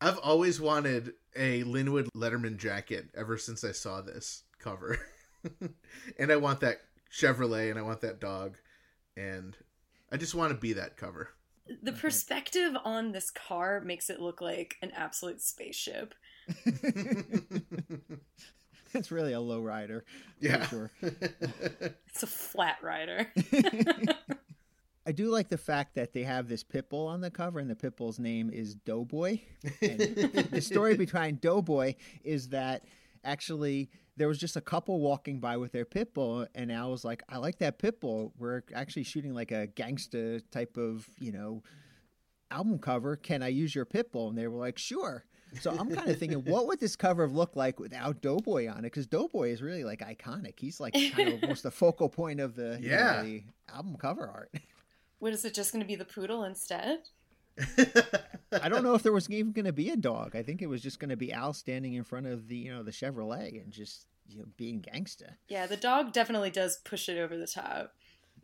I've 0.00 0.18
always 0.18 0.60
wanted 0.60 1.14
a 1.34 1.64
Lynwood 1.64 2.06
Letterman 2.14 2.56
jacket 2.56 3.08
ever 3.16 3.36
since 3.36 3.64
I 3.64 3.72
saw 3.72 4.00
this 4.00 4.44
cover. 4.60 5.00
and 6.18 6.30
I 6.30 6.36
want 6.36 6.60
that 6.60 6.76
Chevrolet 7.12 7.70
and 7.70 7.80
I 7.80 7.82
want 7.82 8.02
that 8.02 8.20
dog 8.20 8.58
and 9.16 9.56
I 10.12 10.18
just 10.18 10.36
want 10.36 10.52
to 10.52 10.58
be 10.58 10.74
that 10.74 10.96
cover. 10.96 11.30
The 11.82 11.92
perspective 11.92 12.76
on 12.84 13.12
this 13.12 13.30
car 13.30 13.80
makes 13.80 14.10
it 14.10 14.20
look 14.20 14.40
like 14.40 14.76
an 14.82 14.90
absolute 14.92 15.40
spaceship. 15.40 16.14
It's 18.94 19.10
really 19.10 19.32
a 19.32 19.40
low 19.40 19.60
rider. 19.60 20.04
Yeah. 20.40 20.66
Sure. 20.66 20.90
It's 21.02 22.22
a 22.22 22.26
flat 22.26 22.78
rider. 22.82 23.30
I 25.06 25.12
do 25.12 25.30
like 25.30 25.48
the 25.48 25.58
fact 25.58 25.94
that 25.94 26.12
they 26.12 26.24
have 26.24 26.48
this 26.48 26.64
pit 26.64 26.90
bull 26.90 27.06
on 27.06 27.20
the 27.20 27.30
cover, 27.30 27.60
and 27.60 27.70
the 27.70 27.76
pit 27.76 27.96
bull's 27.96 28.18
name 28.18 28.50
is 28.50 28.74
Doughboy. 28.74 29.40
And 29.80 30.00
the 30.50 30.60
story 30.60 30.96
behind 30.96 31.40
Doughboy 31.40 31.94
is 32.24 32.48
that 32.48 32.84
actually 33.24 33.90
there 34.18 34.28
was 34.28 34.38
just 34.38 34.56
a 34.56 34.60
couple 34.60 35.00
walking 35.00 35.40
by 35.40 35.56
with 35.56 35.72
their 35.72 35.84
pit 35.84 36.12
bull, 36.12 36.46
and 36.54 36.70
Al 36.72 36.90
was 36.90 37.04
like, 37.04 37.22
"I 37.28 37.38
like 37.38 37.58
that 37.58 37.78
pit 37.78 38.00
bull. 38.00 38.32
We're 38.38 38.62
actually 38.74 39.04
shooting 39.04 39.32
like 39.34 39.50
a 39.52 39.66
gangsta 39.68 40.42
type 40.50 40.76
of, 40.76 41.08
you 41.18 41.32
know, 41.32 41.62
album 42.50 42.78
cover. 42.78 43.16
Can 43.16 43.42
I 43.42 43.48
use 43.48 43.74
your 43.74 43.84
pit 43.84 44.12
bull?" 44.12 44.28
And 44.28 44.36
they 44.36 44.46
were 44.48 44.58
like, 44.58 44.76
"Sure." 44.78 45.24
So 45.62 45.70
I'm 45.70 45.88
kind 45.90 46.10
of 46.10 46.18
thinking, 46.18 46.44
what 46.44 46.66
would 46.66 46.78
this 46.78 46.94
cover 46.94 47.26
look 47.26 47.56
like 47.56 47.80
without 47.80 48.20
Doughboy 48.20 48.68
on 48.68 48.80
it? 48.80 48.82
Because 48.82 49.06
Doughboy 49.06 49.48
is 49.50 49.62
really 49.62 49.82
like 49.82 50.00
iconic. 50.00 50.60
He's 50.60 50.78
like 50.78 50.92
kind 51.12 51.30
of 51.32 51.42
almost 51.42 51.62
the 51.62 51.70
focal 51.70 52.10
point 52.10 52.38
of 52.40 52.54
the, 52.54 52.78
you 52.82 52.90
know, 52.90 52.94
Yeah. 52.96 53.22
the 53.22 53.44
album 53.72 53.96
cover 53.96 54.28
art. 54.28 54.52
What 55.20 55.32
is 55.32 55.44
it 55.46 55.54
just 55.54 55.72
going 55.72 55.82
to 55.82 55.88
be 55.88 55.96
the 55.96 56.04
poodle 56.04 56.44
instead? 56.44 56.98
I 58.52 58.68
don't 58.68 58.82
know 58.84 58.94
if 58.94 59.02
there 59.02 59.12
was 59.12 59.30
even 59.30 59.52
going 59.52 59.64
to 59.64 59.72
be 59.72 59.90
a 59.90 59.96
dog. 59.96 60.34
I 60.36 60.42
think 60.42 60.62
it 60.62 60.68
was 60.68 60.82
just 60.82 61.00
going 61.00 61.10
to 61.10 61.16
be 61.16 61.32
Al 61.32 61.52
standing 61.52 61.94
in 61.94 62.04
front 62.04 62.26
of 62.26 62.48
the 62.48 62.56
you 62.56 62.72
know 62.72 62.82
the 62.82 62.90
Chevrolet 62.90 63.62
and 63.62 63.72
just 63.72 64.06
you 64.28 64.38
know 64.38 64.46
being 64.56 64.82
gangsta. 64.82 65.34
Yeah, 65.48 65.66
the 65.66 65.76
dog 65.76 66.12
definitely 66.12 66.50
does 66.50 66.78
push 66.84 67.08
it 67.08 67.18
over 67.18 67.36
the 67.36 67.46
top. 67.46 67.94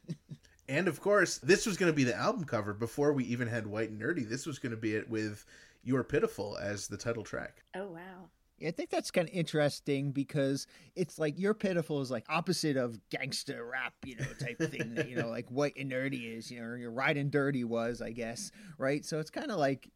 And 0.69 0.87
of 0.87 0.99
course, 0.99 1.37
this 1.37 1.65
was 1.65 1.77
going 1.77 1.91
to 1.91 1.95
be 1.95 2.03
the 2.03 2.15
album 2.15 2.43
cover 2.43 2.73
before 2.73 3.13
we 3.13 3.23
even 3.25 3.47
had 3.47 3.67
White 3.67 3.89
and 3.89 4.01
Nerdy. 4.01 4.27
This 4.27 4.45
was 4.45 4.59
going 4.59 4.71
to 4.71 4.77
be 4.77 4.95
it 4.95 5.09
with 5.09 5.45
You're 5.83 6.03
Pitiful 6.03 6.57
as 6.57 6.87
the 6.87 6.97
title 6.97 7.23
track. 7.23 7.63
Oh 7.75 7.87
wow. 7.87 8.29
I 8.65 8.71
think 8.71 8.89
that's 8.89 9.11
kind 9.11 9.27
of 9.27 9.33
interesting 9.33 10.11
because 10.11 10.67
it's 10.95 11.19
like 11.19 11.37
your 11.37 11.53
pitiful 11.53 12.01
is 12.01 12.09
like 12.09 12.25
opposite 12.29 12.77
of 12.77 12.99
gangster 13.09 13.65
rap, 13.65 13.93
you 14.03 14.15
know, 14.15 14.25
type 14.39 14.57
thing 14.71 14.95
that 14.95 15.09
you 15.09 15.15
know 15.15 15.27
like 15.27 15.47
white 15.49 15.75
and 15.77 15.91
nerdy 15.91 16.37
is, 16.37 16.49
you 16.49 16.59
know, 16.59 16.65
or 16.65 16.77
your 16.77 16.91
Ridin' 16.91 17.29
Dirty 17.29 17.63
was, 17.63 18.01
I 18.01 18.11
guess, 18.11 18.51
right? 18.77 19.05
So 19.05 19.19
it's 19.19 19.29
kind 19.29 19.51
of 19.51 19.57
like. 19.57 19.89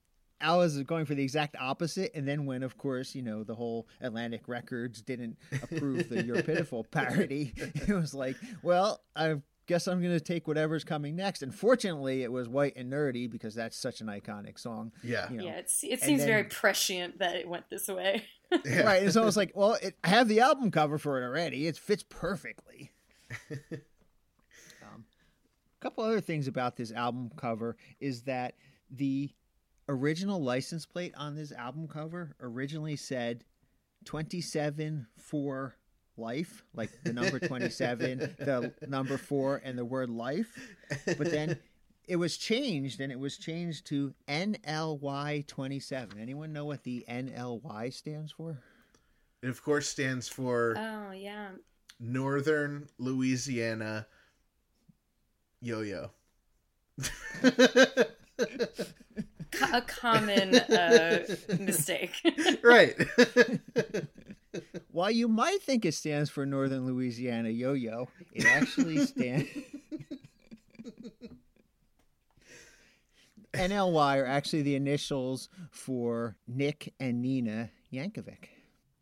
Al 0.43 0.63
is 0.63 0.81
going 0.81 1.05
for 1.05 1.13
the 1.13 1.21
exact 1.21 1.55
opposite, 1.59 2.09
and 2.15 2.27
then 2.27 2.47
when, 2.47 2.63
of 2.63 2.75
course, 2.75 3.13
you 3.13 3.21
know 3.21 3.43
the 3.43 3.53
whole 3.53 3.87
Atlantic 4.01 4.47
Records 4.47 4.99
didn't 4.99 5.37
approve 5.61 6.09
the 6.09 6.23
"You're 6.23 6.41
Pitiful" 6.41 6.83
parody, 6.83 7.53
it 7.57 7.93
was 7.93 8.15
like, 8.15 8.35
well, 8.63 9.03
I 9.15 9.35
guess 9.67 9.87
I'm 9.87 10.01
going 10.01 10.13
to 10.13 10.19
take 10.19 10.47
whatever's 10.47 10.83
coming 10.83 11.15
next. 11.15 11.43
And 11.43 11.53
fortunately, 11.53 12.23
it 12.23 12.31
was 12.31 12.49
"White 12.49 12.73
and 12.75 12.91
Nerdy" 12.91 13.29
because 13.29 13.55
that's 13.55 13.77
such 13.77 14.01
an 14.01 14.07
iconic 14.07 14.59
song. 14.59 14.91
Yeah. 15.03 15.29
You 15.29 15.37
know, 15.37 15.43
Yeah, 15.45 15.57
it's, 15.57 15.83
it 15.83 15.91
and 15.91 16.01
seems 16.01 16.23
very 16.23 16.43
prescient 16.45 17.19
that 17.19 17.35
it 17.35 17.47
went 17.47 17.69
this 17.69 17.87
way. 17.87 18.25
Yeah. 18.65 18.81
Right. 18.81 19.03
It's 19.03 19.15
almost 19.15 19.37
like, 19.37 19.51
well, 19.55 19.77
it, 19.81 19.95
I 20.03 20.09
have 20.09 20.27
the 20.27 20.41
album 20.41 20.71
cover 20.71 20.97
for 20.97 21.21
it 21.21 21.25
already. 21.25 21.67
It 21.67 21.77
fits 21.77 22.03
perfectly. 22.03 22.91
um, 23.51 25.05
a 25.79 25.79
couple 25.79 26.03
other 26.03 26.21
things 26.21 26.47
about 26.47 26.75
this 26.75 26.91
album 26.91 27.31
cover 27.37 27.77
is 27.99 28.23
that 28.23 28.55
the 28.89 29.29
original 29.87 30.41
license 30.41 30.85
plate 30.85 31.13
on 31.17 31.35
this 31.35 31.51
album 31.51 31.87
cover 31.87 32.35
originally 32.41 32.95
said 32.95 33.45
27 34.05 35.07
for 35.17 35.75
life, 36.17 36.63
like 36.73 36.89
the 37.03 37.13
number 37.13 37.39
27, 37.39 38.19
the 38.39 38.73
number 38.87 39.17
4, 39.17 39.61
and 39.63 39.77
the 39.77 39.85
word 39.85 40.09
life. 40.09 40.57
But 41.05 41.31
then 41.31 41.57
it 42.11 42.17
was 42.17 42.35
changed 42.35 42.99
and 42.99 43.09
it 43.09 43.17
was 43.17 43.37
changed 43.37 43.85
to 43.85 44.13
NLY 44.27 45.47
27. 45.47 46.19
Anyone 46.19 46.51
know 46.51 46.65
what 46.65 46.83
the 46.83 47.05
NLY 47.07 47.93
stands 47.93 48.33
for? 48.33 48.57
It, 49.41 49.47
of 49.47 49.63
course, 49.63 49.87
stands 49.87 50.27
for 50.27 50.75
Oh 50.77 51.11
yeah. 51.11 51.51
Northern 52.01 52.89
Louisiana 52.97 54.07
Yo 55.61 55.79
Yo. 55.79 56.11
A 59.73 59.81
common 59.81 60.55
uh, 60.55 61.19
mistake. 61.59 62.11
right. 62.61 62.93
While 64.91 65.11
you 65.11 65.29
might 65.29 65.61
think 65.61 65.85
it 65.85 65.93
stands 65.93 66.29
for 66.29 66.45
Northern 66.45 66.85
Louisiana 66.85 67.47
Yo 67.47 67.71
Yo, 67.71 68.09
it 68.33 68.45
actually 68.45 69.05
stands. 69.05 69.47
NLY 73.69 74.17
are 74.21 74.25
actually 74.25 74.61
the 74.63 74.75
initials 74.75 75.49
for 75.69 76.35
Nick 76.47 76.93
and 76.99 77.21
Nina 77.21 77.69
Yankovic. 77.93 78.47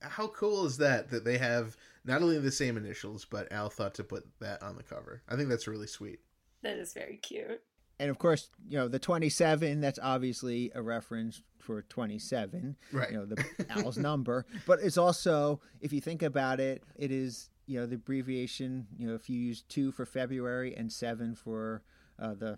How 0.02 0.28
cool 0.28 0.66
is 0.66 0.78
that 0.78 1.10
that 1.12 1.24
they 1.26 1.38
have 1.38 1.76
not 2.06 2.22
only 2.22 2.40
the 2.40 2.52
same 2.52 2.78
initials, 2.78 3.26
but 3.26 3.52
Al 3.52 3.70
thought 3.70 3.94
to 3.96 4.04
put 4.04 4.26
that 4.40 4.62
on 4.64 4.76
the 4.76 4.84
cover. 4.84 5.22
I 5.30 5.36
think 5.36 5.50
that's 5.50 5.68
really 5.68 5.88
sweet. 5.88 6.20
that 6.62 6.78
is 6.78 6.94
very 6.94 7.18
cute. 7.18 7.62
And 8.02 8.10
of 8.10 8.18
course, 8.18 8.50
you 8.70 8.78
know, 8.78 8.88
the 8.88 8.98
27, 9.00 9.82
that's 9.82 10.00
obviously 10.02 10.72
a 10.74 10.82
reference 10.82 11.42
for 11.60 11.82
27, 11.82 12.78
Right. 12.94 13.12
you 13.12 13.18
know, 13.18 13.26
the 13.26 13.44
Al's 13.70 13.98
number. 13.98 14.46
But 14.66 14.80
it's 14.82 14.98
also, 14.98 15.60
if 15.82 15.92
you 15.92 16.00
think 16.00 16.22
about 16.24 16.62
it, 16.62 16.82
it 16.96 17.12
is, 17.12 17.50
you 17.66 17.78
know, 17.78 17.86
the 17.86 17.96
abbreviation, 17.96 18.88
you 18.98 19.06
know, 19.06 19.16
if 19.16 19.30
you 19.30 19.38
use 19.38 19.64
two 19.64 19.92
for 19.92 20.06
February 20.06 20.74
and 20.78 20.90
seven 20.90 21.36
for 21.36 21.84
uh, 22.18 22.36
the 22.36 22.58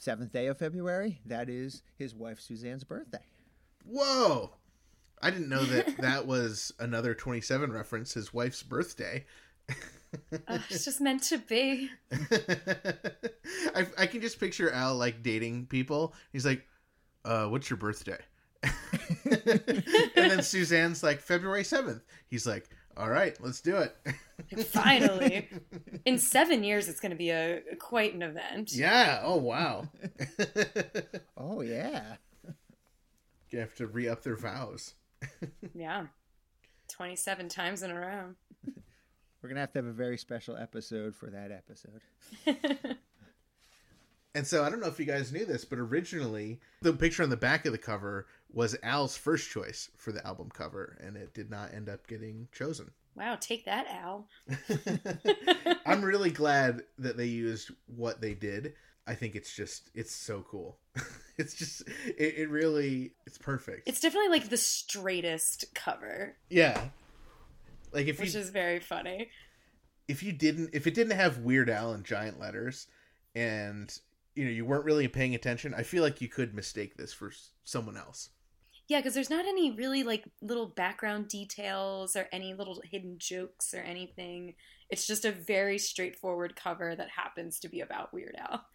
seventh 0.00 0.32
day 0.32 0.46
of 0.46 0.58
February, 0.58 1.20
that 1.26 1.48
is 1.48 1.82
his 1.96 2.14
wife 2.14 2.40
Suzanne's 2.40 2.84
birthday. 2.84 3.24
Whoa! 3.84 4.50
I 5.22 5.30
didn't 5.30 5.48
know 5.48 5.64
that 5.64 5.96
that 5.98 6.26
was 6.26 6.72
another 6.78 7.14
27 7.14 7.72
reference, 7.72 8.14
his 8.14 8.32
wife's 8.32 8.62
birthday. 8.62 9.26
Uh, 10.48 10.58
it's 10.68 10.84
just 10.84 11.00
meant 11.00 11.22
to 11.22 11.38
be. 11.38 11.88
I, 13.74 13.86
I 13.96 14.06
can 14.06 14.20
just 14.20 14.40
picture 14.40 14.70
Al 14.70 14.96
like 14.96 15.22
dating 15.22 15.66
people. 15.66 16.14
He's 16.32 16.44
like, 16.44 16.66
uh, 17.24 17.46
what's 17.46 17.70
your 17.70 17.76
birthday? 17.76 18.18
and 18.62 18.72
then 20.16 20.42
Suzanne's 20.42 21.02
like, 21.02 21.20
February 21.20 21.62
7th. 21.62 22.00
He's 22.26 22.46
like, 22.46 22.68
all 22.96 23.08
right, 23.08 23.36
let's 23.40 23.60
do 23.60 23.76
it. 23.76 23.96
Finally, 24.66 25.48
in 26.04 26.18
seven 26.18 26.64
years, 26.64 26.88
it's 26.88 27.00
going 27.00 27.10
to 27.10 27.16
be 27.16 27.30
a 27.30 27.60
quite 27.78 28.14
an 28.14 28.22
event. 28.22 28.72
yeah. 28.72 29.20
Oh, 29.22 29.36
wow. 29.36 29.88
Oh, 31.36 31.62
yeah. 31.62 32.16
you 33.50 33.58
have 33.60 33.74
to 33.76 33.86
re 33.86 34.06
up 34.08 34.22
their 34.22 34.36
vows. 34.36 34.92
Yeah. 35.74 36.06
27 36.88 37.48
times 37.48 37.82
in 37.82 37.90
a 37.90 37.94
row. 37.98 38.34
We're 39.42 39.48
going 39.48 39.54
to 39.54 39.60
have 39.60 39.72
to 39.72 39.78
have 39.78 39.86
a 39.86 39.92
very 39.92 40.18
special 40.18 40.56
episode 40.56 41.16
for 41.16 41.30
that 41.30 41.50
episode. 41.50 42.02
And 44.34 44.46
so 44.46 44.62
I 44.62 44.70
don't 44.70 44.80
know 44.80 44.86
if 44.86 44.98
you 45.00 45.06
guys 45.06 45.32
knew 45.32 45.44
this, 45.44 45.64
but 45.64 45.78
originally 45.78 46.60
the 46.82 46.92
picture 46.92 47.22
on 47.22 47.30
the 47.30 47.36
back 47.36 47.64
of 47.66 47.72
the 47.72 47.78
cover 47.78 48.26
was 48.52 48.76
Al's 48.82 49.16
first 49.16 49.50
choice 49.50 49.90
for 49.96 50.12
the 50.12 50.26
album 50.26 50.50
cover, 50.52 50.96
and 51.00 51.16
it 51.16 51.34
did 51.34 51.50
not 51.50 51.72
end 51.72 51.88
up 51.88 52.06
getting 52.06 52.48
chosen. 52.52 52.90
Wow, 53.16 53.36
take 53.40 53.64
that, 53.64 53.86
Al. 53.88 54.26
I'm 55.86 56.02
really 56.02 56.30
glad 56.30 56.82
that 56.98 57.16
they 57.16 57.26
used 57.26 57.70
what 57.86 58.20
they 58.20 58.34
did. 58.34 58.74
I 59.06 59.14
think 59.14 59.34
it's 59.34 59.52
just 59.54 59.90
it's 59.94 60.14
so 60.14 60.44
cool. 60.48 60.78
it's 61.36 61.54
just 61.54 61.82
it, 62.16 62.34
it 62.38 62.50
really 62.50 63.12
it's 63.26 63.38
perfect. 63.38 63.88
It's 63.88 64.00
definitely 64.00 64.30
like 64.30 64.48
the 64.48 64.56
straightest 64.56 65.64
cover, 65.74 66.36
yeah. 66.48 66.88
Like 67.92 68.06
if 68.06 68.20
which 68.20 68.34
you 68.34 68.40
is 68.40 68.50
very 68.50 68.78
funny. 68.78 69.30
if 70.06 70.22
you 70.22 70.32
didn't 70.32 70.70
if 70.72 70.86
it 70.86 70.94
didn't 70.94 71.16
have 71.16 71.38
Weird 71.38 71.68
Al 71.68 71.92
in 71.92 72.04
giant 72.04 72.38
letters 72.38 72.86
and 73.34 73.92
you 74.34 74.44
know 74.44 74.50
you 74.50 74.64
weren't 74.64 74.84
really 74.84 75.08
paying 75.08 75.34
attention, 75.34 75.74
I 75.74 75.82
feel 75.82 76.04
like 76.04 76.20
you 76.20 76.28
could 76.28 76.54
mistake 76.54 76.96
this 76.96 77.12
for 77.12 77.32
someone 77.64 77.96
else. 77.96 78.30
Yeah, 78.90 78.98
because 78.98 79.14
there's 79.14 79.30
not 79.30 79.46
any 79.46 79.70
really 79.70 80.02
like 80.02 80.24
little 80.42 80.66
background 80.66 81.28
details 81.28 82.16
or 82.16 82.26
any 82.32 82.54
little 82.54 82.82
hidden 82.90 83.18
jokes 83.18 83.72
or 83.72 83.78
anything. 83.78 84.54
It's 84.90 85.06
just 85.06 85.24
a 85.24 85.30
very 85.30 85.78
straightforward 85.78 86.56
cover 86.56 86.96
that 86.96 87.08
happens 87.08 87.60
to 87.60 87.68
be 87.68 87.80
about 87.80 88.12
Weird 88.12 88.36
Al. 88.36 88.66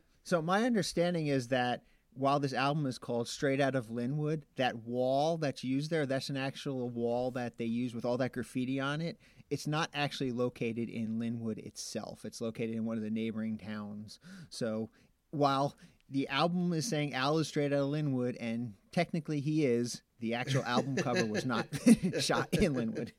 So 0.28 0.42
my 0.42 0.64
understanding 0.64 1.28
is 1.28 1.48
that 1.48 1.84
while 2.12 2.38
this 2.38 2.52
album 2.52 2.84
is 2.84 2.98
called 2.98 3.28
Straight 3.28 3.62
Out 3.62 3.74
of 3.74 3.88
Lynwood, 3.88 4.42
that 4.56 4.76
wall 4.76 5.38
that's 5.38 5.64
used 5.64 5.90
there, 5.90 6.04
that's 6.04 6.28
an 6.28 6.36
actual 6.36 6.90
wall 6.90 7.30
that 7.30 7.56
they 7.56 7.64
use 7.64 7.94
with 7.94 8.04
all 8.04 8.18
that 8.18 8.32
graffiti 8.32 8.78
on 8.78 9.00
it. 9.00 9.16
It's 9.48 9.66
not 9.66 9.88
actually 9.94 10.32
located 10.32 10.90
in 10.90 11.18
Lynwood 11.18 11.56
itself. 11.56 12.26
It's 12.26 12.42
located 12.42 12.74
in 12.74 12.84
one 12.84 12.98
of 12.98 13.02
the 13.02 13.10
neighboring 13.10 13.56
towns. 13.56 14.20
So 14.50 14.90
while 15.30 15.74
the 16.10 16.28
album 16.28 16.72
is 16.72 16.88
saying 16.88 17.14
Al 17.14 17.38
is 17.38 17.48
straight 17.48 17.72
out 17.72 17.80
of 17.80 17.88
Lynwood, 17.90 18.36
and 18.40 18.74
technically 18.92 19.40
he 19.40 19.64
is, 19.64 20.02
the 20.20 20.34
actual 20.34 20.64
album 20.64 20.96
cover 20.96 21.26
was 21.26 21.44
not 21.44 21.66
shot 22.20 22.48
in 22.52 22.74
Lynwood. 22.74 23.12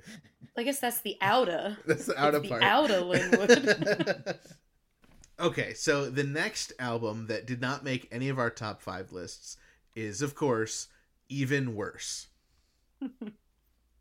I 0.57 0.63
guess 0.63 0.79
that's 0.79 1.01
the 1.01 1.15
outer. 1.21 1.77
That's 1.85 2.05
the 2.05 2.19
outer 2.19 2.41
part. 2.41 2.61
the 2.61 2.67
outer 2.67 3.01
Lynwood. 3.01 4.37
okay, 5.39 5.73
so 5.73 6.09
the 6.09 6.23
next 6.23 6.73
album 6.79 7.27
that 7.27 7.45
did 7.45 7.61
not 7.61 7.83
make 7.83 8.09
any 8.11 8.27
of 8.27 8.39
our 8.39 8.49
top 8.49 8.81
five 8.81 9.13
lists 9.13 9.55
is, 9.95 10.21
of 10.21 10.35
course, 10.35 10.87
Even 11.29 11.75
Worse. 11.75 12.27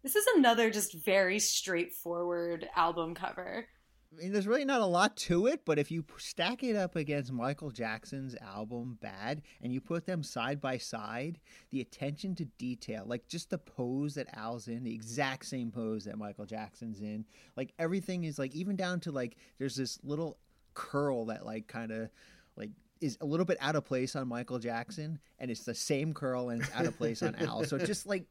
this 0.02 0.16
is 0.16 0.26
another 0.36 0.70
just 0.70 0.94
very 0.94 1.38
straightforward 1.38 2.68
album 2.74 3.14
cover. 3.14 3.66
I 4.10 4.22
mean, 4.22 4.32
there's 4.32 4.46
really 4.46 4.64
not 4.64 4.80
a 4.80 4.86
lot 4.86 5.16
to 5.16 5.46
it, 5.46 5.66
but 5.66 5.78
if 5.78 5.90
you 5.90 6.04
stack 6.16 6.64
it 6.64 6.76
up 6.76 6.96
against 6.96 7.30
Michael 7.30 7.70
Jackson's 7.70 8.34
album 8.36 8.96
Bad 9.02 9.42
and 9.62 9.72
you 9.72 9.80
put 9.80 10.06
them 10.06 10.22
side 10.22 10.60
by 10.60 10.78
side, 10.78 11.38
the 11.70 11.80
attention 11.80 12.34
to 12.36 12.46
detail, 12.58 13.04
like 13.06 13.28
just 13.28 13.50
the 13.50 13.58
pose 13.58 14.14
that 14.14 14.26
Al's 14.34 14.66
in, 14.66 14.82
the 14.82 14.94
exact 14.94 15.44
same 15.44 15.70
pose 15.70 16.04
that 16.04 16.16
Michael 16.16 16.46
Jackson's 16.46 17.00
in, 17.00 17.26
like 17.54 17.74
everything 17.78 18.24
is 18.24 18.38
like, 18.38 18.54
even 18.54 18.76
down 18.76 19.00
to 19.00 19.12
like, 19.12 19.36
there's 19.58 19.76
this 19.76 19.98
little 20.02 20.38
curl 20.72 21.26
that 21.26 21.44
like 21.44 21.66
kind 21.66 21.92
of 21.92 22.08
like 22.56 22.70
is 23.00 23.18
a 23.20 23.26
little 23.26 23.46
bit 23.46 23.58
out 23.60 23.76
of 23.76 23.84
place 23.84 24.16
on 24.16 24.26
Michael 24.26 24.58
Jackson, 24.58 25.18
and 25.38 25.50
it's 25.50 25.64
the 25.64 25.74
same 25.74 26.14
curl 26.14 26.48
and 26.48 26.62
it's 26.62 26.74
out 26.74 26.86
of 26.86 26.96
place 26.96 27.22
on 27.22 27.34
Al. 27.36 27.62
So 27.64 27.78
just 27.78 28.06
like 28.06 28.24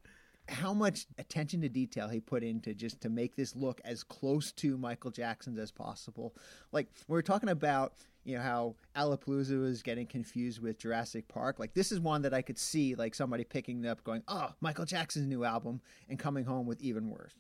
how 0.49 0.73
much 0.73 1.05
attention 1.17 1.61
to 1.61 1.69
detail 1.69 2.07
he 2.07 2.19
put 2.19 2.43
into 2.43 2.73
just 2.73 3.01
to 3.01 3.09
make 3.09 3.35
this 3.35 3.55
look 3.55 3.81
as 3.83 4.03
close 4.03 4.51
to 4.53 4.77
Michael 4.77 5.11
Jackson's 5.11 5.59
as 5.59 5.71
possible. 5.71 6.35
Like 6.71 6.87
we're 7.07 7.21
talking 7.21 7.49
about, 7.49 7.93
you 8.23 8.35
know, 8.37 8.41
how 8.41 8.75
Alapalooza 8.95 9.59
was 9.59 9.81
getting 9.81 10.07
confused 10.07 10.61
with 10.61 10.79
Jurassic 10.79 11.27
Park. 11.27 11.59
Like 11.59 11.73
this 11.73 11.91
is 11.91 11.99
one 11.99 12.21
that 12.23 12.33
I 12.33 12.41
could 12.41 12.57
see 12.57 12.95
like 12.95 13.15
somebody 13.15 13.43
picking 13.43 13.85
up, 13.85 14.03
going, 14.03 14.23
"Oh, 14.27 14.49
Michael 14.61 14.85
Jackson's 14.85 15.27
new 15.27 15.43
album," 15.43 15.81
and 16.09 16.17
coming 16.17 16.45
home 16.45 16.65
with 16.65 16.81
even 16.81 17.09
worse. 17.09 17.33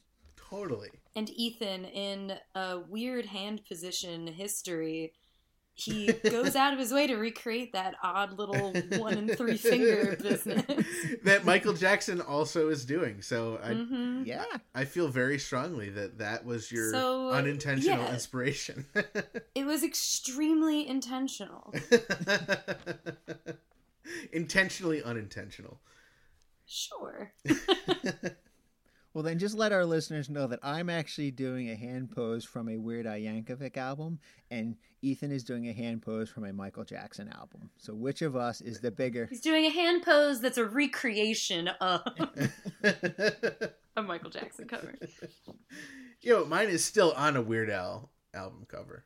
Totally. 0.49 0.89
And 1.15 1.29
Ethan, 1.29 1.85
in 1.85 2.33
a 2.55 2.79
weird 2.79 3.25
hand 3.25 3.65
position 3.67 4.27
history, 4.27 5.13
he 5.77 6.07
goes 6.29 6.55
out 6.55 6.73
of 6.73 6.79
his 6.79 6.91
way 6.91 7.07
to 7.07 7.15
recreate 7.15 7.73
that 7.73 7.95
odd 8.03 8.37
little 8.37 8.73
one 8.97 9.17
and 9.17 9.31
three 9.37 9.57
finger 9.57 10.17
business. 10.21 10.65
that 11.23 11.45
Michael 11.45 11.73
Jackson 11.73 12.19
also 12.19 12.69
is 12.69 12.83
doing. 12.85 13.21
So 13.21 13.59
I 13.63 13.73
hmm 13.75 14.23
Yeah, 14.25 14.43
I 14.75 14.85
feel 14.85 15.07
very 15.07 15.37
strongly 15.39 15.89
that 15.91 16.17
that 16.17 16.45
was 16.45 16.71
your 16.71 16.91
So, 16.91 17.29
unintentional 17.29 17.99
yeah. 18.03 18.13
inspiration. 18.13 18.85
It 19.55 19.65
was 19.65 19.83
extremely 19.83 20.87
intentional. 20.87 21.73
Intentionally 24.31 25.01
unintentional. 25.03 25.79
Sure. 26.65 27.33
Well, 29.17 29.23
then 29.23 29.39
just 29.39 29.55
let 29.55 29.71
our 29.71 29.83
listeners 29.83 30.29
know 30.29 30.45
that 30.45 30.59
I'm 30.61 30.91
actually 30.91 31.31
doing 31.31 31.71
a 31.71 31.75
hand 31.75 32.11
pose 32.11 32.45
from 32.45 32.69
a 32.69 32.77
Weird 32.77 33.07
Al 33.07 33.15
Yankovic 33.15 33.75
album, 33.75 34.19
and 34.51 34.75
Ethan 35.01 35.31
is 35.31 35.43
doing 35.43 35.67
a 35.67 35.73
hand 35.73 36.03
pose 36.03 36.29
from 36.29 36.45
a 36.45 36.53
Michael 36.53 36.83
Jackson 36.83 37.27
album. 37.29 37.71
So, 37.79 37.95
which 37.95 38.21
of 38.21 38.35
us 38.35 38.61
is 38.61 38.79
the 38.79 38.91
bigger? 38.91 39.25
He's 39.27 39.41
doing 39.41 39.65
a 39.65 39.71
hand 39.71 40.03
pose 40.03 40.39
that's 40.39 40.59
a 40.59 40.65
recreation 40.65 41.67
of 41.81 42.03
a 43.95 44.03
Michael 44.03 44.29
Jackson 44.29 44.67
cover. 44.67 44.93
Yo, 46.21 46.45
mine 46.45 46.69
is 46.69 46.85
still 46.85 47.11
on 47.17 47.35
a 47.35 47.41
Weird 47.41 47.71
Al 47.71 48.11
album 48.35 48.67
cover. 48.69 49.03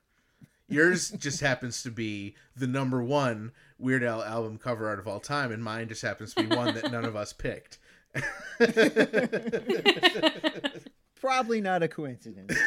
Yours 0.67 1.11
just 1.11 1.39
happens 1.39 1.83
to 1.83 1.89
be 1.89 2.35
the 2.53 2.67
number 2.67 3.01
one 3.01 3.53
Weird 3.79 4.03
Al 4.03 4.21
album 4.21 4.57
cover 4.57 4.89
art 4.89 4.99
of 4.99 5.07
all 5.07 5.21
time, 5.21 5.53
and 5.53 5.63
mine 5.63 5.87
just 5.87 6.01
happens 6.01 6.33
to 6.33 6.43
be 6.43 6.53
one 6.53 6.73
that 6.73 6.91
none 6.91 7.05
of 7.05 7.15
us 7.15 7.31
picked. 7.31 7.77
Probably 11.19 11.61
not 11.61 11.83
a 11.83 11.87
coincidence. 11.87 12.57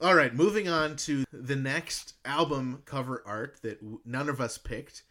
All 0.00 0.14
right, 0.14 0.34
moving 0.34 0.68
on 0.68 0.96
to 0.96 1.24
the 1.32 1.56
next 1.56 2.14
album 2.24 2.82
cover 2.84 3.22
art 3.26 3.58
that 3.62 3.80
none 4.04 4.28
of 4.28 4.40
us 4.40 4.58
picked 4.58 5.02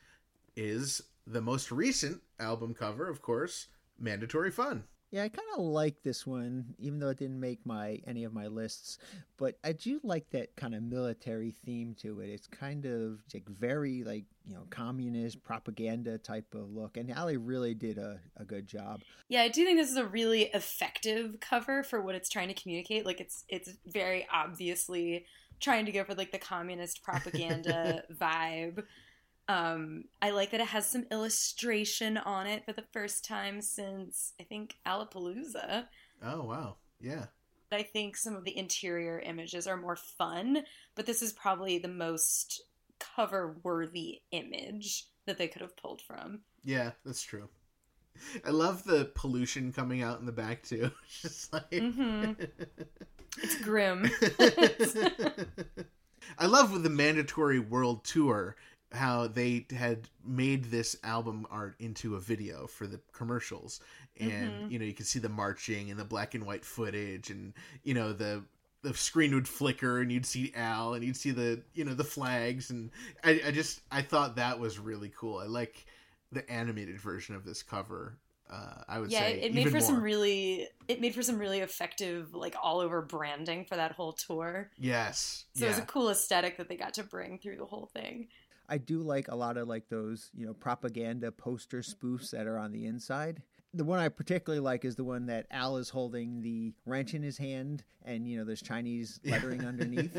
is 0.55 1.01
the 1.26 1.41
most 1.41 1.72
recent 1.72 2.22
album 2.39 2.76
cover, 2.76 3.09
of 3.09 3.22
course, 3.22 3.68
Mandatory 3.99 4.51
Fun. 4.51 4.84
Yeah, 5.12 5.24
I 5.24 5.30
kind 5.30 5.47
of 5.56 5.64
like 5.64 6.01
this 6.03 6.26
one, 6.26 6.76
even 6.78 6.99
though 6.99 7.10
it 7.10 7.18
didn't 7.18 7.39
make 7.39 7.66
my 7.66 7.99
any 8.06 8.24
of 8.24 8.34
my 8.34 8.47
lists. 8.47 8.97
But 9.38 9.58
I 9.64 9.72
do 9.72 9.99
like 10.03 10.30
that 10.32 10.56
kind 10.56 10.76
of 10.76 10.84
military 10.84 11.51
theme 11.51 11.95
to 12.01 12.20
it. 12.22 12.30
It's 12.30 12.47
kind 12.47 12.86
of 12.86 13.24
like 13.34 13.47
very 13.47 14.03
like 14.03 14.26
you 14.45 14.56
know 14.56 14.64
communist 14.70 15.43
propaganda 15.43 16.18
type 16.18 16.53
of 16.53 16.72
look, 16.72 16.97
and 16.97 17.14
Ali 17.14 17.38
really 17.38 17.74
did 17.74 17.97
a, 17.97 18.20
a 18.38 18.43
good 18.43 18.68
job. 18.68 19.01
Yeah, 19.30 19.43
I 19.43 19.47
do 19.47 19.64
think 19.64 19.78
this 19.78 19.91
is 19.91 19.97
a 19.97 20.06
really 20.06 20.43
effective 20.53 21.39
cover 21.39 21.84
for 21.84 22.01
what 22.01 22.16
it's 22.16 22.30
trying 22.30 22.47
to 22.47 22.53
communicate. 22.53 23.06
Like 23.06 23.22
it's 23.22 23.45
it's 23.47 23.70
very 23.86 24.28
obviously 24.34 25.26
trying 25.60 25.86
to 25.86 25.91
go 25.91 26.03
for 26.03 26.16
like 26.16 26.32
the 26.32 26.39
communist 26.39 27.03
propaganda 27.03 28.03
vibe. 28.14 28.84
Um, 29.48 30.06
I 30.22 30.32
like 30.32 30.52
that 30.52 30.62
it 30.62 30.68
has 30.68 30.88
some 30.88 31.06
illustration 31.12 32.18
on 32.18 32.48
it 32.48 32.66
for 32.66 32.74
the 32.74 32.86
first 32.91 33.24
time 33.24 33.62
since 33.62 34.34
I 34.39 34.43
think 34.43 34.76
Alapalooza. 34.86 35.86
Oh, 36.24 36.43
wow. 36.43 36.78
Yeah. 37.00 37.26
I 37.72 37.84
think 37.84 38.16
some 38.16 38.36
of 38.36 38.43
the 38.43 38.58
interior 38.58 39.20
images 39.20 39.68
are 39.68 39.78
more 39.78 39.96
fun, 39.96 40.64
but 40.96 41.06
this 41.06 41.22
is 41.22 41.34
probably 41.34 41.78
the 41.78 41.88
most 41.88 42.64
cover 43.00 43.58
worthy 43.64 44.22
image 44.32 45.06
that 45.26 45.38
they 45.38 45.48
could 45.48 45.62
have 45.62 45.76
pulled 45.78 46.02
from. 46.02 46.41
Yeah, 46.64 46.91
that's 47.06 47.22
true. 47.22 47.50
I 48.46 48.52
love 48.52 48.84
the 48.86 49.12
pollution 49.14 49.74
coming 49.74 50.02
out 50.02 50.20
in 50.20 50.26
the 50.26 50.32
back, 50.32 50.64
too. 50.64 50.91
It's 51.06 51.22
just 51.22 51.54
like. 51.54 51.74
hmm 51.74 52.32
It's 53.43 53.62
grim. 53.62 54.10
I 56.39 56.46
love 56.46 56.72
with 56.72 56.84
the 56.84 56.89
mandatory 56.89 57.60
world 57.60 58.06
tour 58.06 58.56
how 58.91 59.27
they 59.27 59.65
had 59.75 60.07
made 60.25 60.65
this 60.65 60.95
album 61.03 61.45
art 61.49 61.75
into 61.79 62.15
a 62.15 62.19
video 62.19 62.67
for 62.67 62.88
the 62.88 62.99
commercials 63.13 63.81
and 64.19 64.71
you 64.71 64.79
know 64.79 64.86
you 64.86 64.93
could 64.93 65.05
see 65.05 65.19
the 65.19 65.27
marching 65.27 65.89
and 65.91 65.99
the 65.99 66.05
black 66.05 66.33
and 66.36 66.45
white 66.45 66.63
footage 66.63 67.29
and 67.29 67.53
you 67.83 67.93
know 67.93 68.13
the 68.13 68.41
the 68.86 68.93
screen 68.93 69.33
would 69.33 69.47
flicker 69.47 69.99
and 69.99 70.11
you'd 70.11 70.25
see 70.25 70.53
Al 70.55 70.93
and 70.93 71.03
you'd 71.03 71.17
see 71.17 71.31
the 71.31 71.61
you 71.73 71.83
know 71.83 71.95
the 71.95 72.03
flags 72.03 72.69
and 72.69 72.91
I, 73.23 73.41
I 73.47 73.51
just 73.51 73.81
I 73.91 74.01
thought 74.03 74.36
that 74.36 74.59
was 74.59 74.77
really 74.77 75.11
cool. 75.17 75.39
I 75.39 75.45
like 75.45 75.86
the 76.31 76.49
animated 76.49 76.99
version 76.99 77.36
of 77.36 77.43
this 77.43 77.63
cover. 77.63 78.17
Uh, 78.47 78.83
I 78.88 78.99
would 78.99 79.11
yeah, 79.11 79.21
say 79.21 79.39
it, 79.39 79.45
it 79.45 79.53
made 79.55 79.71
for 79.71 79.79
some 79.79 79.99
really 79.99 80.67
it 80.88 81.01
made 81.01 81.15
for 81.15 81.23
some 81.23 81.39
really 81.39 81.61
effective 81.61 82.36
like 82.36 82.55
all 82.61 82.79
over 82.79 83.01
branding 83.01 83.65
for 83.65 83.75
that 83.75 83.93
whole 83.93 84.13
tour. 84.13 84.69
yes 84.77 85.45
So 85.55 85.65
it 85.65 85.69
was 85.69 85.79
a 85.79 85.86
cool 85.86 86.11
aesthetic 86.11 86.57
that 86.57 86.69
they 86.69 86.77
got 86.77 86.93
to 86.95 87.03
bring 87.03 87.39
through 87.39 87.57
the 87.57 87.65
whole 87.65 87.89
thing. 87.91 88.27
I 88.70 88.78
do 88.78 88.99
like 88.99 89.28
a 89.28 89.36
lot 89.36 89.57
of 89.57 89.68
like 89.68 89.89
those, 89.89 90.32
you 90.34 90.45
know, 90.45 90.53
propaganda 90.53 91.32
poster 91.32 91.80
spoofs 91.80 92.32
that 92.32 92.47
are 92.47 92.57
on 92.57 92.72
the 92.72 92.86
inside. 92.86 93.41
The 93.74 93.84
one 93.84 93.99
I 93.99 94.07
particularly 94.09 94.61
like 94.61 94.86
is 94.86 94.95
the 94.95 95.03
one 95.03 95.26
that 95.26 95.47
Al 95.51 95.78
is 95.78 95.89
holding 95.89 96.41
the 96.41 96.74
wrench 96.86 97.13
in 97.13 97.22
his 97.24 97.38
hand 97.38 97.84
and 98.05 98.26
you 98.26 98.38
know 98.38 98.45
there's 98.45 98.61
Chinese 98.61 99.20
lettering 99.26 99.66
underneath. 99.66 100.16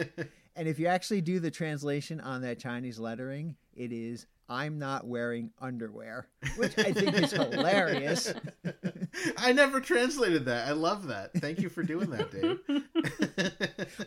And 0.57 0.69
if 0.69 0.79
you 0.79 0.87
actually 0.87 1.23
do 1.23 1.41
the 1.41 1.51
translation 1.51 2.21
on 2.21 2.43
that 2.43 2.59
Chinese 2.59 2.99
lettering, 2.99 3.57
it 3.75 3.93
is 3.93 4.27
I'm 4.49 4.79
not 4.79 5.07
wearing 5.07 5.51
underwear, 5.61 6.29
which 6.57 6.79
I 6.79 6.93
think 6.93 7.15
is 7.15 7.33
hilarious. 7.33 8.33
I 9.39 9.53
never 9.53 9.81
translated 9.81 10.45
that. 10.47 10.69
I 10.69 10.73
love 10.73 11.07
that. 11.09 11.33
Thank 11.35 11.61
you 11.61 11.69
for 11.69 11.83
doing 11.83 12.11
that, 12.11 12.31
Dave. 12.31 12.61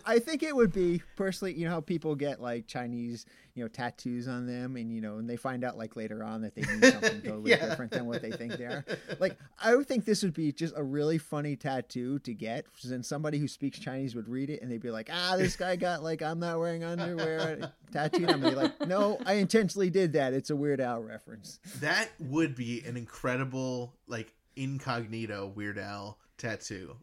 I 0.06 0.20
think 0.20 0.44
it 0.44 0.56
would 0.56 0.72
be 0.72 1.02
personally, 1.16 1.54
you 1.54 1.66
know 1.66 1.72
how 1.72 1.82
people 1.82 2.16
get 2.16 2.42
like 2.42 2.68
Chinese, 2.68 3.26
you 3.56 3.64
know, 3.64 3.68
tattoos 3.68 4.28
on 4.28 4.46
them 4.48 4.76
and 4.76 4.92
you 4.94 5.02
know, 5.02 5.18
and 5.18 5.30
they 5.30 5.36
find 5.38 5.64
out 5.64 5.78
like 5.78 5.96
later 5.96 6.24
on 6.24 6.42
that 6.42 6.56
they 6.56 6.62
mean 6.64 6.82
something 6.92 7.22
totally 7.22 7.52
Yeah. 7.52 7.68
different 7.70 7.92
than 7.92 8.06
what 8.06 8.22
they 8.22 8.32
think 8.32 8.58
they 8.58 8.66
are. 8.66 8.86
Like 9.20 9.38
I 9.62 9.76
would 9.76 9.88
think 9.88 10.06
this 10.06 10.24
would 10.24 10.34
be 10.34 10.52
just 10.52 10.74
a 10.78 10.84
really 10.84 11.18
funny 11.18 11.56
tattoo 11.56 12.20
to 12.20 12.34
get. 12.34 12.66
Then 12.84 13.04
somebody 13.04 13.38
who 13.38 13.48
speaks 13.48 13.80
Chinese 13.80 14.16
would 14.16 14.28
read 14.30 14.50
it 14.50 14.62
and 14.62 14.72
they'd 14.72 14.82
be 14.82 14.92
like, 14.92 15.10
"Ah, 15.12 15.36
this 15.38 15.56
guy 15.56 15.76
got 15.76 16.04
like 16.04 16.22
I'm 16.22 16.40
not 16.40 16.60
wearing 16.60 16.84
underwear 16.84 17.72
tattooed." 17.92 18.30
I'm 18.30 18.42
like, 18.42 18.88
"No, 18.88 19.20
I 19.26 19.34
intentionally 19.34 19.90
did 19.90 20.14
that. 20.14 20.34
It's 20.34 20.50
a 20.50 20.56
Weird 20.56 20.82
Al 20.82 21.02
reference." 21.02 21.60
that 21.80 22.10
would 22.20 22.56
be 22.56 22.82
an 22.86 22.98
incredible, 22.98 23.94
like, 24.08 24.34
incognito 24.56 25.48
Weird 25.48 25.78
Al 25.78 26.18
tattoo. 26.38 26.98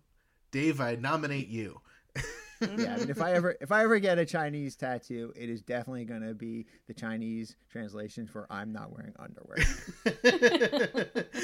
Dave, 0.51 0.81
I 0.81 0.97
nominate 0.97 1.49
you. 1.49 1.81
Yeah, 2.61 2.95
I 2.95 2.99
mean, 3.01 3.11
if 3.11 3.21
I 3.21 3.35
ever 3.35 3.55
if 3.61 3.71
I 3.71 3.83
ever 3.83 3.99
get 3.99 4.19
a 4.19 4.25
Chinese 4.25 4.77
tattoo, 4.77 5.31
it 5.37 5.51
is 5.51 5.61
definitely 5.61 6.07
gonna 6.07 6.33
be 6.33 6.67
the 6.87 6.95
Chinese 6.95 7.55
translation 7.71 8.27
for 8.27 8.47
"I'm 8.49 8.73
not 8.73 8.91
wearing 8.91 9.13
underwear." 9.19 9.59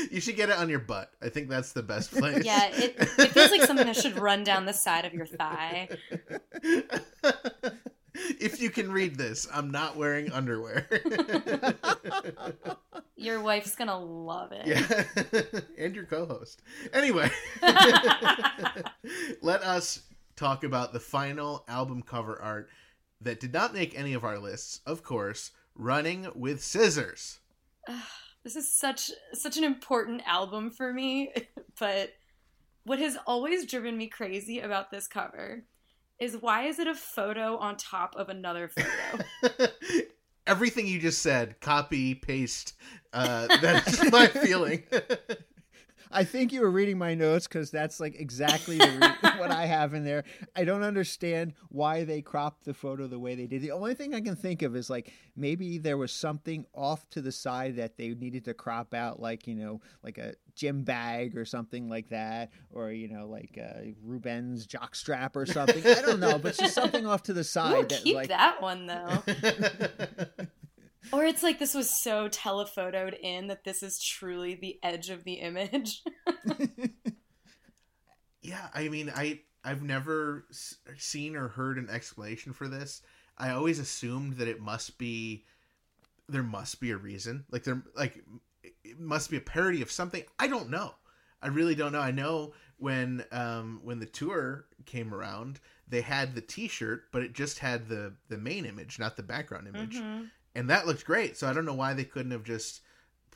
you 0.10 0.20
should 0.22 0.36
get 0.36 0.48
it 0.48 0.56
on 0.56 0.70
your 0.70 0.78
butt. 0.78 1.10
I 1.20 1.28
think 1.28 1.50
that's 1.50 1.72
the 1.72 1.82
best 1.82 2.12
place. 2.18 2.42
Yeah, 2.44 2.66
it, 2.72 2.94
it 2.98 3.30
feels 3.32 3.50
like 3.50 3.62
something 3.64 3.86
that 3.86 3.96
should 3.96 4.18
run 4.18 4.42
down 4.42 4.64
the 4.64 4.72
side 4.72 5.04
of 5.04 5.12
your 5.12 5.26
thigh. 5.26 5.90
if 8.14 8.62
you 8.62 8.70
can 8.70 8.90
read 8.90 9.16
this, 9.16 9.46
I'm 9.52 9.70
not 9.70 9.98
wearing 9.98 10.32
underwear. 10.32 10.88
Your 13.22 13.40
wife's 13.40 13.74
gonna 13.74 13.98
love 13.98 14.52
it. 14.52 14.66
yeah. 14.66 15.60
and 15.78 15.94
your 15.94 16.04
co 16.04 16.26
host. 16.26 16.62
Anyway, 16.92 17.30
let 19.42 19.62
us 19.62 20.02
talk 20.36 20.64
about 20.64 20.92
the 20.92 21.00
final 21.00 21.64
album 21.68 22.02
cover 22.02 22.40
art 22.40 22.68
that 23.20 23.40
did 23.40 23.52
not 23.52 23.74
make 23.74 23.98
any 23.98 24.14
of 24.14 24.24
our 24.24 24.38
lists, 24.38 24.80
of 24.86 25.02
course, 25.02 25.52
Running 25.74 26.26
with 26.34 26.62
Scissors. 26.62 27.38
this 28.44 28.56
is 28.56 28.70
such 28.70 29.10
such 29.32 29.56
an 29.56 29.64
important 29.64 30.22
album 30.26 30.70
for 30.70 30.92
me, 30.92 31.32
but 31.78 32.12
what 32.84 32.98
has 32.98 33.16
always 33.26 33.66
driven 33.66 33.96
me 33.96 34.08
crazy 34.08 34.60
about 34.60 34.90
this 34.90 35.06
cover 35.06 35.64
is 36.18 36.36
why 36.36 36.64
is 36.66 36.78
it 36.78 36.86
a 36.86 36.94
photo 36.94 37.56
on 37.56 37.76
top 37.76 38.14
of 38.16 38.28
another 38.28 38.68
photo? 38.68 39.68
Everything 40.46 40.86
you 40.86 40.98
just 40.98 41.22
said, 41.22 41.60
copy, 41.60 42.14
paste. 42.14 42.74
Uh, 43.12 43.46
that's 43.60 44.10
my 44.12 44.26
feeling. 44.26 44.82
I 46.14 46.24
think 46.24 46.52
you 46.52 46.60
were 46.60 46.70
reading 46.70 46.98
my 46.98 47.14
notes 47.14 47.48
because 47.48 47.70
that's 47.70 47.98
like 47.98 48.20
exactly 48.20 48.76
the 48.76 49.16
re- 49.22 49.30
what 49.38 49.50
I 49.50 49.64
have 49.64 49.94
in 49.94 50.04
there. 50.04 50.24
I 50.54 50.64
don't 50.64 50.82
understand 50.82 51.54
why 51.70 52.04
they 52.04 52.20
cropped 52.20 52.64
the 52.64 52.74
photo 52.74 53.06
the 53.06 53.18
way 53.18 53.34
they 53.34 53.46
did. 53.46 53.62
The 53.62 53.70
only 53.70 53.94
thing 53.94 54.14
I 54.14 54.20
can 54.20 54.36
think 54.36 54.60
of 54.60 54.76
is 54.76 54.90
like 54.90 55.10
maybe 55.36 55.78
there 55.78 55.96
was 55.96 56.12
something 56.12 56.66
off 56.74 57.08
to 57.10 57.22
the 57.22 57.32
side 57.32 57.76
that 57.76 57.96
they 57.96 58.10
needed 58.10 58.44
to 58.44 58.54
crop 58.54 58.92
out, 58.92 59.20
like 59.20 59.46
you 59.46 59.54
know, 59.54 59.80
like 60.02 60.18
a 60.18 60.34
gym 60.54 60.82
bag 60.84 61.36
or 61.36 61.46
something 61.46 61.88
like 61.88 62.10
that, 62.10 62.50
or 62.70 62.92
you 62.92 63.08
know, 63.08 63.26
like 63.26 63.58
uh, 63.58 63.80
Ruben's 64.04 64.66
jockstrap 64.66 65.34
or 65.34 65.46
something. 65.46 65.84
I 65.86 66.02
don't 66.02 66.20
know, 66.20 66.38
but 66.38 66.58
just 66.58 66.74
something 66.74 67.06
off 67.06 67.22
to 67.24 67.32
the 67.32 67.40
Ooh, 67.40 67.44
side. 67.44 67.88
that, 67.88 68.02
keep 68.04 68.16
like, 68.16 68.28
that 68.28 68.60
one 68.60 68.86
though. 68.86 69.22
Or 71.12 71.24
it's 71.24 71.42
like 71.42 71.58
this 71.58 71.74
was 71.74 71.90
so 71.90 72.28
telephotoed 72.28 73.18
in 73.20 73.48
that 73.48 73.64
this 73.64 73.82
is 73.82 73.98
truly 73.98 74.54
the 74.54 74.78
edge 74.82 75.10
of 75.10 75.24
the 75.24 75.34
image. 75.34 76.02
yeah, 78.42 78.68
I 78.74 78.88
mean, 78.88 79.10
I 79.14 79.40
I've 79.64 79.82
never 79.82 80.44
s- 80.50 80.76
seen 80.98 81.36
or 81.36 81.48
heard 81.48 81.78
an 81.78 81.88
explanation 81.90 82.52
for 82.52 82.68
this. 82.68 83.02
I 83.38 83.50
always 83.50 83.78
assumed 83.78 84.34
that 84.34 84.48
it 84.48 84.60
must 84.60 84.98
be 84.98 85.44
there 86.28 86.42
must 86.42 86.80
be 86.80 86.90
a 86.90 86.96
reason. 86.96 87.44
Like 87.50 87.64
there 87.64 87.82
like 87.96 88.22
it 88.84 88.98
must 88.98 89.30
be 89.30 89.36
a 89.36 89.40
parody 89.40 89.82
of 89.82 89.90
something. 89.90 90.22
I 90.38 90.46
don't 90.48 90.70
know. 90.70 90.94
I 91.40 91.48
really 91.48 91.74
don't 91.74 91.92
know. 91.92 92.00
I 92.00 92.10
know 92.12 92.54
when 92.78 93.24
um 93.32 93.80
when 93.82 93.98
the 94.00 94.06
tour 94.06 94.66
came 94.86 95.12
around, 95.14 95.60
they 95.88 96.00
had 96.00 96.34
the 96.34 96.40
t-shirt, 96.40 97.04
but 97.12 97.22
it 97.22 97.32
just 97.32 97.58
had 97.60 97.88
the 97.88 98.14
the 98.28 98.38
main 98.38 98.64
image, 98.66 98.98
not 98.98 99.16
the 99.16 99.22
background 99.22 99.68
image. 99.68 99.96
Mhm. 99.96 100.30
And 100.54 100.68
that 100.70 100.86
looked 100.86 101.04
great. 101.04 101.36
So 101.36 101.48
I 101.48 101.52
don't 101.52 101.64
know 101.64 101.74
why 101.74 101.94
they 101.94 102.04
couldn't 102.04 102.32
have 102.32 102.44
just 102.44 102.80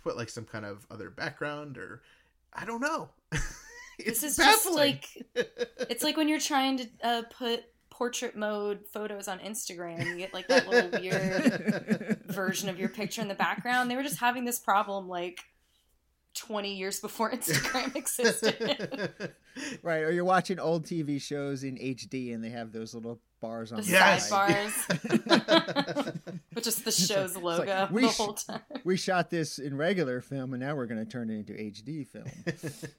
put 0.02 0.16
like 0.16 0.28
some 0.28 0.44
kind 0.44 0.64
of 0.64 0.86
other 0.90 1.10
background 1.10 1.78
or 1.78 2.02
I 2.52 2.64
don't 2.64 2.80
know. 2.80 3.10
it's 3.98 4.20
This 4.20 4.22
is 4.22 4.36
baffling. 4.36 4.54
just 4.54 4.76
like 4.76 5.26
it's 5.90 6.04
like 6.04 6.16
when 6.16 6.28
you're 6.28 6.40
trying 6.40 6.78
to 6.78 6.88
uh, 7.02 7.22
put 7.38 7.64
portrait 7.90 8.36
mode 8.36 8.86
photos 8.92 9.26
on 9.28 9.38
Instagram, 9.38 10.04
you 10.06 10.16
get 10.18 10.34
like 10.34 10.48
that 10.48 10.68
little 10.68 11.00
weird 11.00 12.22
version 12.26 12.68
of 12.68 12.78
your 12.78 12.90
picture 12.90 13.22
in 13.22 13.28
the 13.28 13.34
background. 13.34 13.90
They 13.90 13.96
were 13.96 14.02
just 14.02 14.20
having 14.20 14.44
this 14.44 14.58
problem 14.58 15.08
like 15.08 15.40
20 16.34 16.74
years 16.74 17.00
before 17.00 17.30
Instagram 17.32 17.96
existed. 17.96 19.10
right, 19.82 20.02
or 20.02 20.10
you're 20.12 20.24
watching 20.24 20.58
old 20.58 20.84
TV 20.84 21.20
shows 21.20 21.64
in 21.64 21.76
HD 21.76 22.34
and 22.34 22.44
they 22.44 22.50
have 22.50 22.72
those 22.72 22.94
little 22.94 23.20
bars 23.40 23.72
on 23.72 23.78
the 23.78 23.84
the 23.84 23.90
Yes. 23.92 24.28
side. 24.28 24.54
sidebars, 24.88 26.20
but 26.54 26.62
just 26.64 26.84
the 26.84 26.92
show's 26.92 27.34
like, 27.36 27.44
logo 27.68 27.88
we 27.92 28.02
the 28.02 28.08
sh- 28.08 28.16
whole 28.16 28.32
time. 28.34 28.60
we 28.84 28.96
shot 28.96 29.30
this 29.30 29.58
in 29.58 29.76
regular 29.76 30.20
film 30.20 30.52
and 30.54 30.62
now 30.62 30.74
we're 30.74 30.86
going 30.86 31.04
to 31.04 31.10
turn 31.10 31.30
it 31.30 31.34
into 31.34 31.52
HD 31.52 32.06
film. 32.06 32.24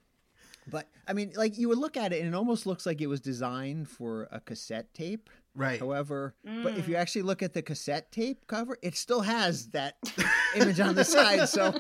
but 0.68 0.88
I 1.08 1.14
mean, 1.14 1.32
like 1.36 1.58
you 1.58 1.70
would 1.70 1.78
look 1.78 1.98
at 1.98 2.14
it 2.14 2.20
and 2.24 2.28
it 2.34 2.36
almost 2.36 2.66
looks 2.66 2.86
like 2.86 3.02
it 3.02 3.08
was 3.08 3.22
designed 3.22 3.90
for 3.90 4.28
a 4.32 4.40
cassette 4.40 4.94
tape. 4.94 5.30
right. 5.56 5.80
However, 5.80 6.36
but 6.64 6.78
if 6.78 6.88
you 6.88 6.96
Mm. 6.96 7.00
actually 7.00 7.22
look 7.24 7.42
at 7.42 7.54
the 7.54 7.62
cassette 7.62 8.12
tape 8.12 8.46
cover, 8.48 8.78
it 8.82 8.96
still 8.96 9.22
has 9.22 9.68
that 9.70 9.96
image 10.56 10.80
on 10.80 10.94
the 10.96 11.04
side. 11.04 11.48
So 11.50 11.74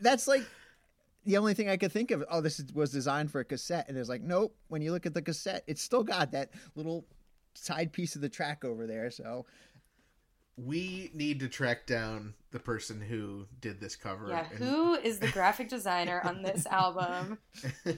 that's 0.00 0.26
like 0.26 0.44
the 1.24 1.36
only 1.36 1.54
thing 1.54 1.68
I 1.68 1.76
could 1.76 1.92
think 1.92 2.10
of. 2.10 2.24
Oh, 2.30 2.40
this 2.40 2.58
is, 2.58 2.72
was 2.72 2.90
designed 2.90 3.30
for 3.30 3.40
a 3.40 3.44
cassette, 3.44 3.88
and 3.88 3.96
it's 3.96 4.08
like, 4.08 4.22
nope. 4.22 4.56
When 4.68 4.82
you 4.82 4.92
look 4.92 5.06
at 5.06 5.14
the 5.14 5.22
cassette, 5.22 5.64
it's 5.66 5.82
still 5.82 6.02
got 6.02 6.32
that 6.32 6.50
little 6.74 7.06
side 7.54 7.92
piece 7.92 8.14
of 8.14 8.20
the 8.20 8.28
track 8.28 8.64
over 8.64 8.86
there. 8.86 9.10
So 9.10 9.46
we 10.66 11.10
need 11.14 11.40
to 11.40 11.48
track 11.48 11.86
down 11.86 12.34
the 12.52 12.58
person 12.58 13.00
who 13.00 13.46
did 13.60 13.80
this 13.80 13.94
cover. 13.94 14.26
Yeah, 14.28 14.44
and- 14.50 14.58
who 14.58 14.94
is 14.94 15.20
the 15.20 15.28
graphic 15.28 15.68
designer 15.68 16.20
on 16.24 16.42
this 16.42 16.66
album? 16.70 17.38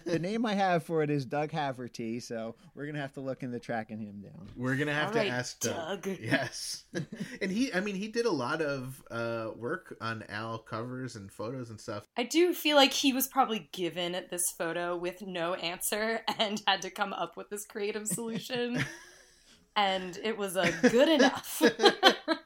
the 0.04 0.18
name 0.18 0.44
I 0.44 0.54
have 0.54 0.84
for 0.84 1.02
it 1.02 1.08
is 1.08 1.24
Doug 1.24 1.50
Haverty. 1.50 2.22
So 2.22 2.54
we're 2.74 2.84
gonna 2.86 3.00
have 3.00 3.14
to 3.14 3.20
look 3.20 3.42
into 3.42 3.58
tracking 3.58 3.98
him 4.00 4.20
down. 4.20 4.48
We're 4.56 4.76
gonna 4.76 4.92
have 4.92 5.06
All 5.08 5.12
to 5.14 5.18
right, 5.20 5.30
ask 5.30 5.58
Doug. 5.60 6.02
Doug. 6.02 6.18
Yes, 6.20 6.84
and 7.40 7.50
he, 7.50 7.72
I 7.72 7.80
mean, 7.80 7.94
he 7.96 8.08
did 8.08 8.26
a 8.26 8.30
lot 8.30 8.60
of 8.60 9.02
uh, 9.10 9.50
work 9.56 9.96
on 10.02 10.22
Al 10.28 10.58
covers 10.58 11.16
and 11.16 11.32
photos 11.32 11.70
and 11.70 11.80
stuff. 11.80 12.04
I 12.16 12.24
do 12.24 12.52
feel 12.52 12.76
like 12.76 12.92
he 12.92 13.12
was 13.14 13.26
probably 13.28 13.70
given 13.72 14.16
this 14.30 14.50
photo 14.50 14.96
with 14.96 15.22
no 15.22 15.54
answer 15.54 16.20
and 16.38 16.62
had 16.66 16.82
to 16.82 16.90
come 16.90 17.12
up 17.14 17.36
with 17.38 17.48
this 17.48 17.64
creative 17.64 18.06
solution. 18.06 18.84
and 19.74 20.18
it 20.22 20.36
was 20.36 20.56
a 20.56 20.70
good 20.90 21.08
enough. 21.08 21.62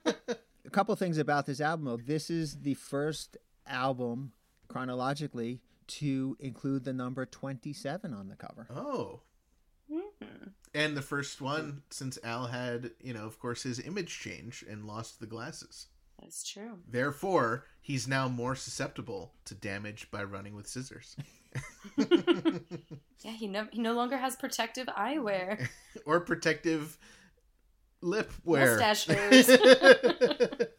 A 0.07 0.71
couple 0.71 0.95
things 0.97 1.19
about 1.19 1.47
this 1.47 1.61
album. 1.61 1.87
Though. 1.87 1.97
This 1.97 2.31
is 2.31 2.61
the 2.61 2.75
first 2.75 3.37
album 3.67 4.33
chronologically 4.69 5.61
to 5.89 6.37
include 6.41 6.85
the 6.85 6.93
number 6.93 7.25
twenty-seven 7.27 8.13
on 8.15 8.29
the 8.29 8.37
cover. 8.37 8.67
Oh, 8.71 9.21
Mhm. 9.91 10.53
and 10.75 10.97
the 10.97 11.03
first 11.03 11.41
one 11.41 11.83
since 11.91 12.19
Al 12.25 12.47
had, 12.49 12.91
you 13.01 13.15
know, 13.15 13.25
of 13.25 13.39
course, 13.39 13.63
his 13.63 13.79
image 13.79 14.19
change 14.19 14.65
and 14.69 14.85
lost 14.85 15.21
the 15.21 15.27
glasses. 15.27 15.87
That's 16.21 16.43
true. 16.49 16.79
Therefore, 16.89 17.67
he's 17.81 18.09
now 18.09 18.27
more 18.29 18.57
susceptible 18.57 19.35
to 19.45 19.55
damage 19.55 20.11
by 20.11 20.25
running 20.25 20.55
with 20.57 20.67
scissors. 20.67 21.15
Yeah, 23.21 23.33
he 23.33 23.47
no, 23.49 23.67
he 23.73 23.81
no 23.81 23.95
longer 23.95 24.17
has 24.19 24.37
protective 24.37 24.87
eyewear. 24.89 25.69
or 26.05 26.21
protective 26.21 26.97
lip 28.07 28.33
wear. 28.45 28.79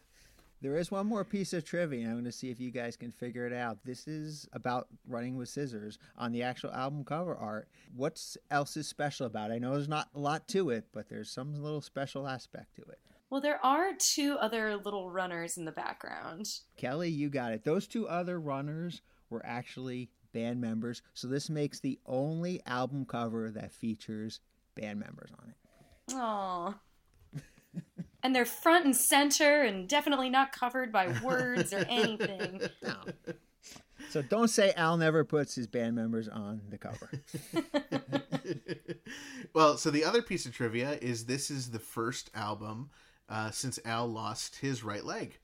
There 0.59 0.75
is 0.75 0.89
one 0.89 1.05
more 1.05 1.23
piece 1.23 1.53
of 1.53 1.63
trivia. 1.63 1.99
and 1.99 2.07
I'm 2.07 2.13
going 2.15 2.25
to 2.25 2.31
see 2.31 2.49
if 2.49 2.59
you 2.59 2.71
guys 2.71 2.95
can 2.97 3.11
figure 3.11 3.45
it 3.45 3.53
out. 3.53 3.77
This 3.85 4.07
is 4.07 4.47
about 4.53 4.87
running 5.07 5.37
with 5.37 5.49
scissors 5.49 5.99
on 6.17 6.31
the 6.31 6.41
actual 6.41 6.71
album 6.71 7.03
cover 7.05 7.35
art. 7.35 7.67
What's 7.95 8.37
else 8.49 8.75
is 8.75 8.87
special 8.87 9.27
about 9.27 9.51
it? 9.51 9.53
I 9.53 9.59
know 9.59 9.73
there's 9.73 9.87
not 9.87 10.09
a 10.15 10.19
lot 10.19 10.47
to 10.49 10.71
it, 10.71 10.85
but 10.91 11.09
there's 11.09 11.29
some 11.29 11.61
little 11.61 11.81
special 11.81 12.27
aspect 12.27 12.75
to 12.77 12.81
it. 12.81 12.99
well, 13.29 13.39
there 13.39 13.63
are 13.63 13.91
two 13.99 14.37
other 14.41 14.77
little 14.77 15.11
runners 15.11 15.57
in 15.57 15.65
the 15.65 15.71
background. 15.71 16.47
Kelly, 16.75 17.09
you 17.09 17.29
got 17.29 17.51
it. 17.51 17.63
Those 17.63 17.85
two 17.85 18.07
other 18.07 18.39
runners 18.39 19.01
were 19.29 19.45
actually 19.45 20.09
band 20.33 20.59
members, 20.59 21.03
so 21.13 21.27
this 21.27 21.51
makes 21.51 21.79
the 21.79 21.99
only 22.07 22.61
album 22.65 23.05
cover 23.05 23.51
that 23.51 23.71
features 23.71 24.39
band 24.75 24.99
members 24.99 25.29
on 25.39 25.49
it. 25.49 26.15
Aw. 26.15 26.79
and 28.23 28.35
they're 28.35 28.45
front 28.45 28.85
and 28.85 28.95
center 28.95 29.61
and 29.61 29.87
definitely 29.87 30.29
not 30.29 30.51
covered 30.51 30.91
by 30.91 31.13
words 31.23 31.73
or 31.73 31.85
anything. 31.89 32.61
No. 32.83 32.95
So 34.09 34.21
don't 34.21 34.47
say 34.47 34.71
Al 34.77 34.95
never 34.95 35.25
puts 35.25 35.55
his 35.55 35.67
band 35.67 35.95
members 35.95 36.29
on 36.29 36.61
the 36.69 36.77
cover. 36.77 37.11
well, 39.53 39.77
so 39.77 39.89
the 39.89 40.05
other 40.05 40.21
piece 40.21 40.45
of 40.45 40.53
trivia 40.53 40.97
is 41.01 41.25
this 41.25 41.51
is 41.51 41.71
the 41.71 41.79
first 41.79 42.29
album 42.33 42.89
uh, 43.27 43.51
since 43.51 43.79
Al 43.83 44.07
lost 44.07 44.57
his 44.57 44.83
right 44.83 45.03
leg. 45.03 45.39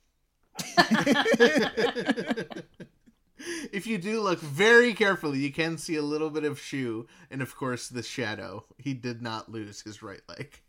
if 3.72 3.86
you 3.86 3.98
do 3.98 4.22
look 4.22 4.40
very 4.40 4.94
carefully, 4.94 5.40
you 5.40 5.52
can 5.52 5.78
see 5.78 5.96
a 5.96 6.02
little 6.02 6.30
bit 6.30 6.44
of 6.44 6.60
shoe 6.60 7.08
and, 7.30 7.42
of 7.42 7.56
course, 7.56 7.90
the 7.90 8.04
shadow. 8.04 8.66
He 8.78 8.94
did 8.94 9.22
not 9.22 9.52
lose 9.52 9.82
his 9.82 10.02
right 10.02 10.22
leg. 10.30 10.62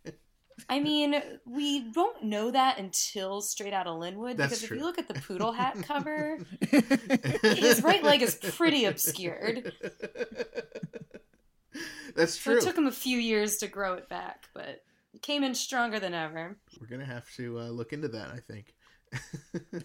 I 0.68 0.78
mean, 0.80 1.20
we 1.44 1.90
won't 1.94 2.22
know 2.22 2.50
that 2.50 2.78
until 2.78 3.40
Straight 3.40 3.72
Out 3.72 3.86
of 3.86 4.00
Lynwood 4.00 4.36
That's 4.36 4.60
because 4.60 4.64
if 4.64 4.70
you 4.70 4.82
look 4.84 4.98
at 4.98 5.08
the 5.08 5.14
poodle 5.14 5.52
hat 5.52 5.76
cover, 5.82 6.38
his 7.42 7.82
right 7.82 8.02
leg 8.02 8.22
is 8.22 8.36
pretty 8.36 8.84
obscured. 8.84 9.72
That's 12.14 12.38
So 12.38 12.52
true. 12.52 12.58
it 12.58 12.62
took 12.62 12.78
him 12.78 12.86
a 12.86 12.92
few 12.92 13.18
years 13.18 13.56
to 13.58 13.66
grow 13.66 13.94
it 13.94 14.08
back, 14.08 14.44
but 14.54 14.82
it 15.12 15.22
came 15.22 15.42
in 15.42 15.54
stronger 15.54 15.98
than 15.98 16.14
ever. 16.14 16.56
We're 16.80 16.86
gonna 16.86 17.04
have 17.04 17.28
to 17.36 17.58
uh, 17.58 17.68
look 17.70 17.92
into 17.92 18.08
that. 18.08 18.28
I 18.30 18.38
think. 18.40 19.84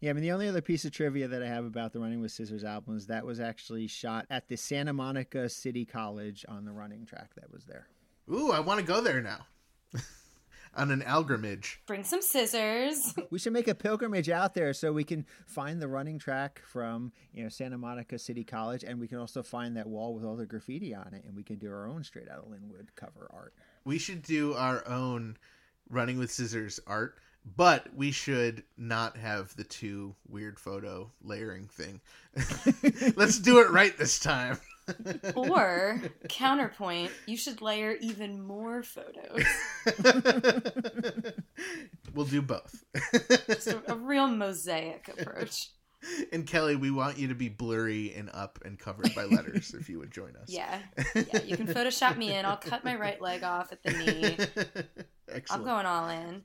Yeah, 0.00 0.10
I 0.10 0.12
mean, 0.12 0.22
the 0.22 0.30
only 0.30 0.46
other 0.48 0.60
piece 0.60 0.84
of 0.84 0.92
trivia 0.92 1.26
that 1.26 1.42
I 1.42 1.48
have 1.48 1.64
about 1.64 1.92
the 1.92 1.98
Running 1.98 2.20
with 2.20 2.30
Scissors 2.30 2.62
album 2.62 2.96
is 2.96 3.08
that 3.08 3.26
was 3.26 3.40
actually 3.40 3.88
shot 3.88 4.26
at 4.30 4.46
the 4.46 4.56
Santa 4.56 4.92
Monica 4.92 5.48
City 5.48 5.84
College 5.84 6.44
on 6.48 6.64
the 6.64 6.70
running 6.70 7.04
track 7.04 7.30
that 7.34 7.50
was 7.52 7.64
there. 7.64 7.88
Ooh, 8.30 8.52
I 8.52 8.60
want 8.60 8.80
to 8.80 8.86
go 8.86 9.00
there 9.00 9.20
now. 9.22 9.46
On 10.74 10.90
an 10.90 11.00
pilgrimage. 11.00 11.80
Bring 11.86 12.04
some 12.04 12.22
scissors. 12.22 13.14
We 13.30 13.38
should 13.38 13.52
make 13.52 13.68
a 13.68 13.74
pilgrimage 13.74 14.30
out 14.30 14.54
there 14.54 14.72
so 14.72 14.92
we 14.92 15.04
can 15.04 15.26
find 15.46 15.80
the 15.80 15.88
running 15.88 16.18
track 16.18 16.62
from 16.64 17.12
you 17.32 17.42
know 17.42 17.48
Santa 17.48 17.78
Monica 17.78 18.18
City 18.18 18.44
College, 18.44 18.84
and 18.84 19.00
we 19.00 19.08
can 19.08 19.18
also 19.18 19.42
find 19.42 19.76
that 19.76 19.86
wall 19.86 20.14
with 20.14 20.24
all 20.24 20.36
the 20.36 20.46
graffiti 20.46 20.94
on 20.94 21.14
it, 21.14 21.24
and 21.24 21.34
we 21.34 21.42
can 21.42 21.56
do 21.56 21.70
our 21.70 21.88
own 21.88 22.04
straight 22.04 22.28
out 22.28 22.38
of 22.38 22.44
Lynwood 22.46 22.88
cover 22.96 23.28
art. 23.32 23.54
We 23.84 23.98
should 23.98 24.22
do 24.22 24.54
our 24.54 24.86
own 24.86 25.36
running 25.90 26.18
with 26.18 26.30
scissors 26.30 26.80
art, 26.86 27.18
but 27.44 27.94
we 27.94 28.10
should 28.10 28.62
not 28.76 29.16
have 29.16 29.54
the 29.56 29.64
two 29.64 30.14
weird 30.28 30.58
photo 30.58 31.10
layering 31.22 31.68
thing. 31.68 32.00
Let's 33.16 33.38
do 33.38 33.60
it 33.60 33.70
right 33.70 33.96
this 33.96 34.18
time. 34.18 34.58
or, 35.34 36.00
counterpoint, 36.28 37.10
you 37.26 37.36
should 37.36 37.60
layer 37.60 37.96
even 38.00 38.42
more 38.42 38.82
photos. 38.82 39.44
we'll 42.14 42.26
do 42.26 42.42
both. 42.42 42.84
Just 43.46 43.68
a, 43.68 43.92
a 43.92 43.96
real 43.96 44.28
mosaic 44.28 45.08
approach. 45.08 45.70
and 46.32 46.46
Kelly, 46.46 46.76
we 46.76 46.90
want 46.90 47.18
you 47.18 47.28
to 47.28 47.34
be 47.34 47.48
blurry 47.48 48.14
and 48.14 48.30
up 48.32 48.60
and 48.64 48.78
covered 48.78 49.14
by 49.14 49.24
letters 49.24 49.74
if 49.78 49.88
you 49.90 49.98
would 49.98 50.10
join 50.10 50.36
us. 50.36 50.48
Yeah. 50.48 50.78
Yeah, 51.14 51.42
you 51.42 51.56
can 51.56 51.66
Photoshop 51.66 52.16
me 52.16 52.34
in. 52.34 52.46
I'll 52.46 52.56
cut 52.56 52.84
my 52.84 52.94
right 52.94 53.20
leg 53.20 53.42
off 53.42 53.72
at 53.72 53.82
the 53.82 53.90
knee. 53.92 54.38
I'm 55.50 55.64
going 55.64 55.86
all 55.86 56.08
in. 56.08 56.42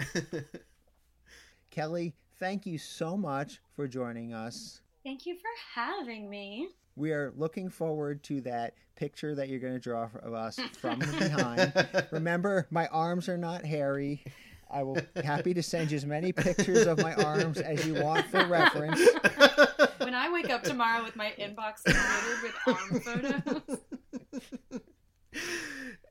Kelly, 1.74 2.14
thank 2.38 2.68
you 2.68 2.78
so 2.78 3.18
much 3.18 3.60
for 3.76 3.88
joining 3.88 4.32
us. 4.32 4.82
Thank 5.04 5.26
you 5.26 5.34
for 5.34 5.50
having 5.74 6.30
me. 6.30 6.68
We 6.96 7.12
are 7.14 7.34
looking 7.36 7.68
forward 7.68 8.22
to 8.26 8.42
that 8.42 8.76
picture 8.96 9.34
that 9.34 9.50
you're 9.50 9.60
going 9.60 9.74
to 9.74 9.80
draw 9.80 10.08
of 10.22 10.36
us 10.36 10.60
from 10.80 11.00
behind. 11.00 11.74
Remember, 12.12 12.68
my 12.70 12.86
arms 12.90 13.28
are 13.28 13.40
not 13.40 13.66
hairy. 13.66 14.24
I 14.70 14.84
will 14.84 15.00
be 15.16 15.22
happy 15.24 15.56
to 15.56 15.64
send 15.64 15.90
you 15.90 15.96
as 15.98 16.06
many 16.06 16.32
pictures 16.32 16.86
of 16.86 17.00
my 17.00 17.16
arms 17.16 17.58
as 17.58 17.84
you 17.88 17.96
want 17.96 18.28
for 18.28 18.46
reference. 18.46 19.02
When 19.98 20.14
I 20.14 20.32
wake 20.32 20.52
up 20.52 20.64
tomorrow 20.64 21.04
with 21.04 21.16
my 21.16 21.34
inbox 21.40 21.88
littered 21.88 22.44
with 22.44 22.54
arm 22.68 23.00
photos, 23.00 24.82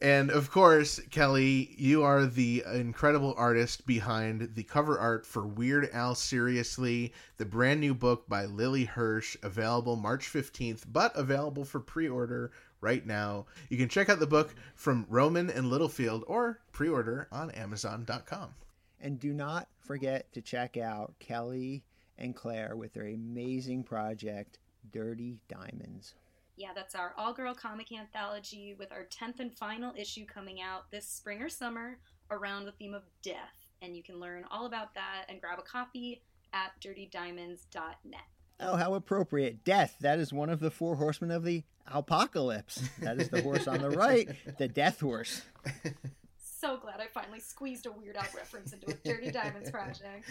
And 0.03 0.33
of 0.33 0.51
course, 0.51 0.99
Kelly, 1.13 1.77
you 1.79 2.03
are 2.03 2.27
the 2.27 2.65
incredible 2.75 3.35
artist 3.37 3.87
behind 3.87 4.57
the 4.57 4.65
cover 4.65 4.99
art 4.99 5.25
for 5.25 5.47
Weird 5.47 5.89
Al 5.93 6.17
Seriously, 6.17 7.13
the 7.37 7.45
brand 7.45 7.79
new 7.79 7.95
book 7.95 8.29
by 8.29 8.47
Lily 8.47 8.85
Hirsch, 8.85 9.37
available 9.45 9.95
March 9.95 10.27
15th, 10.27 10.87
but 10.91 11.15
available 11.15 11.65
for 11.65 11.79
pre 11.79 12.09
order 12.09 12.51
right 12.81 13.07
now. 13.07 13.47
You 13.69 13.79
can 13.79 13.89
check 13.89 14.09
out 14.09 14.19
the 14.19 14.27
book 14.27 14.57
from 14.75 15.07
Rowman 15.09 15.51
and 15.51 15.71
Littlefield 15.71 16.25
or 16.27 16.59
pre 16.73 16.89
order 16.89 17.29
on 17.31 17.53
Amazon.com. 17.53 18.57
And 19.01 19.21
do 19.21 19.33
not 19.33 19.69
forget 19.79 20.33
to 20.33 20.41
check 20.41 20.77
out 20.77 21.15
Kelly 21.21 21.85
and 22.19 22.35
Claire 22.35 22.75
with 22.75 22.93
their 22.93 23.07
amazing 23.07 23.85
project, 23.85 24.59
Dirty 24.91 25.39
Diamonds. 25.47 26.15
Yeah, 26.57 26.71
that's 26.75 26.95
our 26.95 27.15
all 27.17 27.33
girl 27.33 27.55
comic 27.55 27.93
anthology 27.93 28.75
with 28.79 28.93
our 28.93 29.05
10th 29.05 29.41
and 29.41 29.57
final 29.57 29.93
issue 29.97 30.25
coming 30.27 30.61
out 30.61 30.91
this 30.91 31.09
spring 31.09 31.43
or 31.43 31.49
summer 31.49 31.99
around 32.31 32.65
the 32.65 32.73
theme 32.73 32.95
of 32.95 33.03
death. 33.23 33.67
And 33.81 33.97
you 33.97 34.03
can 34.03 34.21
learn 34.21 34.45
all 34.51 34.67
about 34.67 34.95
that 34.95 35.25
and 35.29 35.41
grab 35.41 35.59
a 35.59 35.63
copy 35.63 36.23
at 36.53 36.73
dirtydiamonds.net. 36.81 38.21
Oh, 38.61 38.77
how 38.77 38.95
appropriate. 38.95 39.65
Death. 39.65 39.97
That 40.01 40.19
is 40.19 40.33
one 40.33 40.51
of 40.51 40.61
the 40.61 40.71
four 40.71 40.97
horsemen 40.97 41.31
of 41.31 41.43
the 41.43 41.65
apocalypse. 41.87 42.89
That 43.01 43.21
is 43.21 43.29
the 43.29 43.43
horse 43.43 43.67
on 43.67 43.81
the 43.81 43.91
right, 43.91 44.29
the 44.59 44.69
death 44.69 45.01
horse. 45.01 45.43
So 46.63 46.77
glad 46.77 47.01
I 47.01 47.09
finally 47.09 47.41
squeezed 47.41 47.87
a 47.87 47.91
Weird 47.91 48.17
Al 48.17 48.23
reference 48.37 48.73
into 48.73 48.89
a 48.89 48.95
Dirty 48.95 49.33
Diamonds 49.33 49.69
project. 49.69 50.25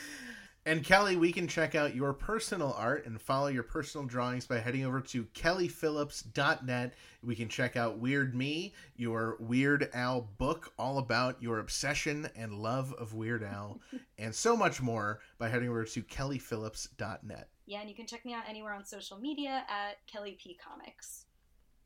And 0.66 0.82
Kelly, 0.82 1.18
we 1.18 1.34
can 1.34 1.46
check 1.46 1.76
out 1.76 1.94
your 1.94 2.14
personal 2.14 2.74
art 2.78 3.06
and 3.06 3.22
follow 3.22 3.48
your 3.48 3.64
personal 3.64 4.08
drawings 4.08 4.48
by 4.48 4.60
heading 4.60 4.86
over 4.86 5.02
to 5.02 5.26
kellyphillips.net. 5.26 6.94
We 7.22 7.36
can 7.36 7.50
check 7.50 7.76
out 7.76 8.00
Weird 8.00 8.34
Me, 8.34 8.74
your 8.96 9.36
Weird 9.42 9.90
Al 9.94 10.30
book, 10.38 10.72
all 10.80 11.00
about 11.00 11.44
your 11.44 11.60
obsession 11.60 12.30
and 12.34 12.54
love 12.54 12.94
of 12.94 13.14
Weird 13.14 13.44
Al, 13.44 13.82
and 14.18 14.34
so 14.34 14.56
much 14.56 14.82
more 14.82 15.20
by 15.38 15.50
heading 15.50 15.68
over 15.68 15.84
to 15.84 16.02
kellyphillips.net. 16.02 17.50
Yeah, 17.66 17.82
and 17.82 17.90
you 17.90 17.96
can 17.96 18.08
check 18.08 18.24
me 18.24 18.34
out 18.34 18.44
anywhere 18.48 18.74
on 18.74 18.86
social 18.86 19.20
media 19.20 19.66
at 19.68 19.98
Kelly 20.08 20.38
P 20.42 20.58
Comics. 20.64 21.26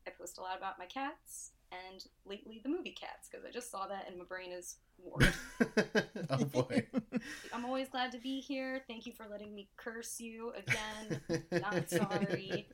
I 0.06 0.10
post 0.10 0.38
a 0.38 0.40
lot 0.40 0.56
about 0.56 0.78
my 0.78 0.86
cats 0.86 1.50
and 1.72 2.04
lately 2.24 2.60
the 2.62 2.68
movie 2.68 2.90
Cats 2.90 3.28
because 3.30 3.44
I 3.44 3.50
just 3.50 3.70
saw 3.70 3.86
that 3.86 4.06
and 4.08 4.18
my 4.18 4.24
brain 4.24 4.52
is 4.52 4.76
warped. 4.98 5.36
oh 6.30 6.44
boy. 6.44 6.86
I'm 7.52 7.64
always 7.64 7.88
glad 7.88 8.12
to 8.12 8.18
be 8.18 8.40
here. 8.40 8.82
Thank 8.88 9.06
you 9.06 9.12
for 9.12 9.26
letting 9.30 9.54
me 9.54 9.68
curse 9.76 10.20
you 10.20 10.52
again. 10.56 11.20
Not 11.52 11.90
sorry. 11.90 12.68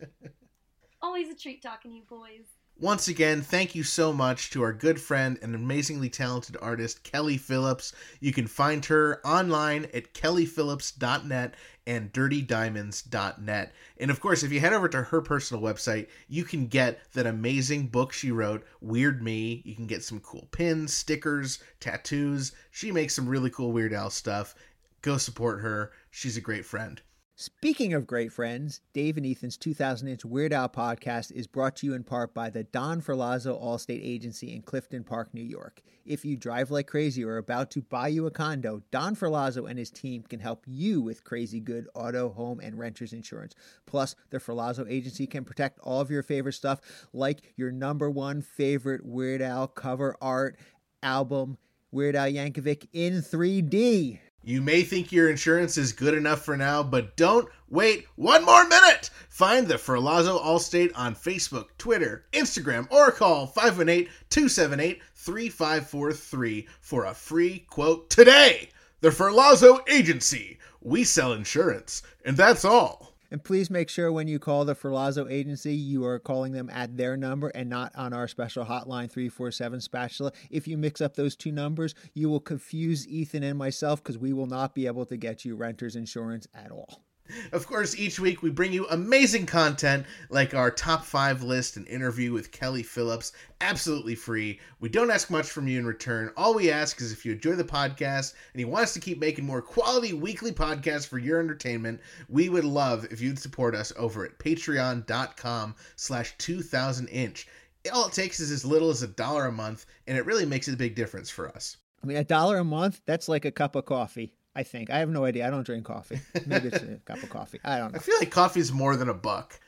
Always 1.02 1.30
a 1.30 1.34
treat 1.34 1.62
talking 1.62 1.90
to 1.90 1.96
you 1.96 2.02
boys. 2.08 2.46
Once 2.78 3.08
again, 3.08 3.42
thank 3.42 3.74
you 3.74 3.82
so 3.82 4.12
much 4.12 4.50
to 4.50 4.62
our 4.62 4.72
good 4.72 5.00
friend 5.00 5.38
and 5.42 5.54
amazingly 5.54 6.08
talented 6.08 6.56
artist, 6.60 7.04
Kelly 7.04 7.36
Phillips. 7.36 7.92
You 8.20 8.32
can 8.32 8.46
find 8.46 8.84
her 8.86 9.20
online 9.24 9.84
at 9.94 10.14
kellyphillips.net 10.14 11.54
and 11.86 12.12
dirtydiamonds.net. 12.12 13.72
And 13.98 14.10
of 14.10 14.20
course, 14.20 14.42
if 14.42 14.52
you 14.52 14.60
head 14.60 14.72
over 14.72 14.88
to 14.88 15.02
her 15.02 15.20
personal 15.20 15.62
website, 15.62 16.08
you 16.28 16.44
can 16.44 16.66
get 16.66 17.00
that 17.12 17.26
amazing 17.26 17.88
book 17.88 18.12
she 18.12 18.30
wrote, 18.30 18.64
Weird 18.80 19.22
Me. 19.22 19.62
You 19.64 19.74
can 19.74 19.86
get 19.86 20.04
some 20.04 20.20
cool 20.20 20.48
pins, 20.52 20.92
stickers, 20.92 21.58
tattoos. 21.80 22.52
She 22.70 22.92
makes 22.92 23.14
some 23.14 23.28
really 23.28 23.50
cool 23.50 23.72
Weird 23.72 23.92
Al 23.92 24.10
stuff. 24.10 24.54
Go 25.02 25.16
support 25.16 25.60
her. 25.60 25.92
She's 26.10 26.36
a 26.36 26.40
great 26.40 26.64
friend. 26.64 27.00
Speaking 27.42 27.92
of 27.92 28.06
great 28.06 28.32
friends, 28.32 28.82
Dave 28.92 29.16
and 29.16 29.26
Ethan's 29.26 29.56
2000 29.56 30.06
inch 30.06 30.24
Weird 30.24 30.52
Al 30.52 30.68
podcast 30.68 31.32
is 31.32 31.48
brought 31.48 31.74
to 31.78 31.88
you 31.88 31.92
in 31.92 32.04
part 32.04 32.32
by 32.32 32.50
the 32.50 32.62
Don 32.62 33.02
Ferlazzo 33.02 33.60
Allstate 33.60 34.00
Agency 34.00 34.54
in 34.54 34.62
Clifton 34.62 35.02
Park, 35.02 35.34
New 35.34 35.42
York. 35.42 35.82
If 36.06 36.24
you 36.24 36.36
drive 36.36 36.70
like 36.70 36.86
crazy 36.86 37.24
or 37.24 37.32
are 37.32 37.38
about 37.38 37.72
to 37.72 37.82
buy 37.82 38.06
you 38.06 38.26
a 38.26 38.30
condo, 38.30 38.84
Don 38.92 39.16
Ferlazzo 39.16 39.68
and 39.68 39.76
his 39.76 39.90
team 39.90 40.22
can 40.22 40.38
help 40.38 40.62
you 40.68 41.00
with 41.00 41.24
crazy 41.24 41.58
good 41.58 41.88
auto, 41.96 42.28
home, 42.28 42.60
and 42.60 42.78
renter's 42.78 43.12
insurance. 43.12 43.56
Plus, 43.86 44.14
the 44.30 44.38
Ferlazzo 44.38 44.88
Agency 44.88 45.26
can 45.26 45.44
protect 45.44 45.80
all 45.80 46.00
of 46.00 46.12
your 46.12 46.22
favorite 46.22 46.52
stuff, 46.52 47.08
like 47.12 47.54
your 47.56 47.72
number 47.72 48.08
one 48.08 48.40
favorite 48.40 49.04
Weird 49.04 49.42
Al 49.42 49.66
cover 49.66 50.14
art 50.22 50.60
album, 51.02 51.58
Weird 51.90 52.14
Al 52.14 52.28
Yankovic 52.28 52.86
in 52.92 53.14
3D. 53.14 54.20
You 54.44 54.60
may 54.60 54.82
think 54.82 55.12
your 55.12 55.30
insurance 55.30 55.78
is 55.78 55.92
good 55.92 56.14
enough 56.14 56.44
for 56.44 56.56
now, 56.56 56.82
but 56.82 57.16
don't 57.16 57.48
wait 57.70 58.06
one 58.16 58.44
more 58.44 58.66
minute. 58.66 59.08
Find 59.28 59.68
the 59.68 59.74
Ferlazzo 59.74 60.42
Allstate 60.42 60.90
on 60.96 61.14
Facebook, 61.14 61.66
Twitter, 61.78 62.24
Instagram, 62.32 62.90
or 62.90 63.12
call 63.12 63.46
518 63.46 64.08
278 64.30 65.00
3543 65.14 66.66
for 66.80 67.04
a 67.04 67.14
free 67.14 67.60
quote 67.70 68.10
today. 68.10 68.70
The 69.00 69.10
Ferlazzo 69.10 69.78
Agency. 69.88 70.58
We 70.80 71.04
sell 71.04 71.32
insurance, 71.32 72.02
and 72.24 72.36
that's 72.36 72.64
all. 72.64 73.11
And 73.32 73.42
please 73.42 73.70
make 73.70 73.88
sure 73.88 74.12
when 74.12 74.28
you 74.28 74.38
call 74.38 74.66
the 74.66 74.74
Ferlazzo 74.74 75.26
agency, 75.30 75.74
you 75.74 76.04
are 76.04 76.18
calling 76.18 76.52
them 76.52 76.68
at 76.68 76.98
their 76.98 77.16
number 77.16 77.48
and 77.48 77.70
not 77.70 77.90
on 77.96 78.12
our 78.12 78.28
special 78.28 78.66
hotline 78.66 79.10
347 79.10 79.80
spatula. 79.80 80.32
If 80.50 80.68
you 80.68 80.76
mix 80.76 81.00
up 81.00 81.16
those 81.16 81.34
two 81.34 81.50
numbers, 81.50 81.94
you 82.12 82.28
will 82.28 82.40
confuse 82.40 83.08
Ethan 83.08 83.42
and 83.42 83.58
myself 83.58 84.02
because 84.02 84.18
we 84.18 84.34
will 84.34 84.44
not 84.44 84.74
be 84.74 84.86
able 84.86 85.06
to 85.06 85.16
get 85.16 85.46
you 85.46 85.56
renter's 85.56 85.96
insurance 85.96 86.46
at 86.52 86.70
all. 86.70 87.06
Of 87.52 87.66
course, 87.66 87.96
each 87.96 88.18
week 88.18 88.42
we 88.42 88.50
bring 88.50 88.72
you 88.72 88.86
amazing 88.88 89.46
content 89.46 90.06
like 90.28 90.54
our 90.54 90.70
top 90.70 91.04
five 91.04 91.42
list 91.42 91.76
and 91.76 91.86
interview 91.86 92.32
with 92.32 92.50
Kelly 92.50 92.82
Phillips, 92.82 93.32
absolutely 93.60 94.14
free. 94.14 94.60
We 94.80 94.88
don't 94.88 95.10
ask 95.10 95.30
much 95.30 95.46
from 95.46 95.68
you 95.68 95.78
in 95.78 95.86
return. 95.86 96.32
All 96.36 96.52
we 96.54 96.70
ask 96.70 97.00
is 97.00 97.12
if 97.12 97.24
you 97.24 97.32
enjoy 97.32 97.54
the 97.54 97.64
podcast 97.64 98.34
and 98.52 98.60
you 98.60 98.68
want 98.68 98.84
us 98.84 98.94
to 98.94 99.00
keep 99.00 99.18
making 99.18 99.46
more 99.46 99.62
quality 99.62 100.12
weekly 100.12 100.52
podcasts 100.52 101.06
for 101.06 101.18
your 101.18 101.40
entertainment, 101.40 102.00
we 102.28 102.48
would 102.48 102.64
love 102.64 103.06
if 103.10 103.20
you'd 103.20 103.38
support 103.38 103.74
us 103.74 103.92
over 103.96 104.24
at 104.24 104.38
patreon.com 104.38 105.74
slash 105.96 106.34
2000 106.38 107.08
inch. 107.08 107.46
All 107.92 108.06
it 108.06 108.12
takes 108.12 108.40
is 108.40 108.50
as 108.50 108.64
little 108.64 108.90
as 108.90 109.02
a 109.02 109.08
dollar 109.08 109.46
a 109.46 109.52
month, 109.52 109.86
and 110.06 110.18
it 110.18 110.26
really 110.26 110.46
makes 110.46 110.68
a 110.68 110.76
big 110.76 110.94
difference 110.94 111.30
for 111.30 111.48
us. 111.48 111.78
I 112.02 112.06
mean, 112.06 112.16
a 112.16 112.24
dollar 112.24 112.58
a 112.58 112.64
month, 112.64 113.00
that's 113.06 113.28
like 113.28 113.44
a 113.44 113.50
cup 113.50 113.76
of 113.76 113.86
coffee. 113.86 114.34
I 114.54 114.62
think. 114.62 114.90
I 114.90 114.98
have 114.98 115.08
no 115.08 115.24
idea. 115.24 115.46
I 115.46 115.50
don't 115.50 115.64
drink 115.64 115.84
coffee. 115.84 116.20
Maybe 116.46 116.68
it's 116.68 116.76
a 116.76 117.00
cup 117.04 117.22
of 117.22 117.30
coffee. 117.30 117.58
I 117.64 117.78
don't 117.78 117.92
know. 117.92 117.96
I 117.96 118.00
feel 118.00 118.16
like 118.18 118.30
coffee's 118.30 118.72
more 118.72 118.96
than 118.96 119.08
a 119.08 119.14
buck. 119.14 119.58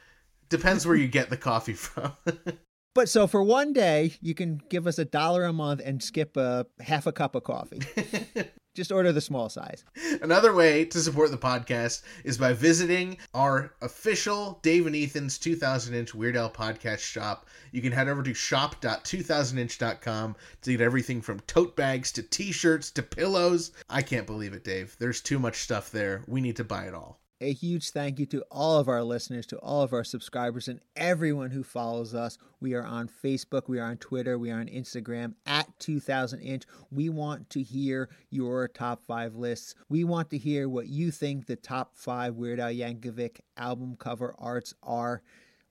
Depends 0.51 0.86
where 0.86 0.97
you 0.97 1.09
get 1.09 1.31
the 1.31 1.36
coffee 1.36 1.73
from. 1.73 2.12
But 2.94 3.08
so 3.08 3.26
for 3.26 3.42
one 3.42 3.72
day, 3.72 4.14
you 4.20 4.34
can 4.34 4.60
give 4.68 4.86
us 4.86 4.98
a 4.98 5.04
dollar 5.04 5.44
a 5.44 5.52
month 5.52 5.82
and 5.84 6.00
skip 6.00 6.36
a 6.36 6.66
half 6.78 7.08
a 7.08 7.12
cup 7.12 7.34
of 7.34 7.42
coffee. 7.42 7.80
Just 8.74 8.92
order 8.92 9.12
the 9.12 9.20
small 9.20 9.48
size. 9.48 9.84
Another 10.20 10.52
way 10.52 10.84
to 10.86 11.00
support 11.00 11.30
the 11.30 11.36
podcast 11.36 12.02
is 12.24 12.38
by 12.38 12.52
visiting 12.52 13.18
our 13.32 13.74
official 13.82 14.58
Dave 14.62 14.86
and 14.86 14.96
Ethan's 14.96 15.38
2000 15.38 15.94
inch 15.94 16.14
Weird 16.14 16.36
Al 16.36 16.50
podcast 16.50 16.98
shop. 16.98 17.46
You 17.72 17.82
can 17.82 17.92
head 17.92 18.08
over 18.08 18.22
to 18.22 18.34
shop.2000inch.com 18.34 20.36
to 20.62 20.70
get 20.70 20.80
everything 20.80 21.20
from 21.20 21.40
tote 21.40 21.76
bags 21.76 22.10
to 22.12 22.22
t 22.22 22.50
shirts 22.50 22.90
to 22.92 23.02
pillows. 23.02 23.72
I 23.88 24.02
can't 24.02 24.26
believe 24.26 24.54
it, 24.54 24.64
Dave. 24.64 24.96
There's 24.98 25.20
too 25.20 25.38
much 25.38 25.58
stuff 25.58 25.92
there. 25.92 26.22
We 26.26 26.40
need 26.40 26.56
to 26.56 26.64
buy 26.64 26.86
it 26.86 26.94
all. 26.94 27.20
A 27.40 27.52
huge 27.52 27.90
thank 27.90 28.20
you 28.20 28.27
to 28.27 28.44
all 28.48 28.78
of 28.78 28.86
our 28.86 29.02
listeners, 29.02 29.44
to 29.47 29.59
all 29.59 29.82
of 29.82 29.93
our 29.93 30.05
subscribers, 30.05 30.69
and 30.69 30.81
everyone 30.94 31.51
who 31.51 31.65
follows 31.65 32.15
us. 32.15 32.39
We 32.61 32.74
are 32.74 32.85
on 32.85 33.09
Facebook, 33.09 33.62
we 33.66 33.81
are 33.81 33.86
on 33.86 33.97
Twitter, 33.97 34.39
we 34.39 34.52
are 34.52 34.61
on 34.61 34.69
Instagram 34.69 35.35
at 35.44 35.69
2000 35.81 36.40
Inch. 36.40 36.62
We 36.93 37.09
want 37.09 37.51
to 37.51 37.62
hear 37.62 38.09
your 38.31 38.69
top 38.69 39.02
five 39.05 39.35
lists. 39.35 39.74
We 39.89 40.05
want 40.05 40.31
to 40.31 40.39
hear 40.39 40.69
what 40.69 40.86
you 40.86 41.11
think 41.11 41.47
the 41.47 41.56
top 41.56 41.97
five 41.97 42.36
Weird 42.36 42.61
Al 42.61 42.70
Yankovic 42.70 43.40
album 43.56 43.97
cover 43.97 44.36
arts 44.39 44.73
are. 44.85 45.20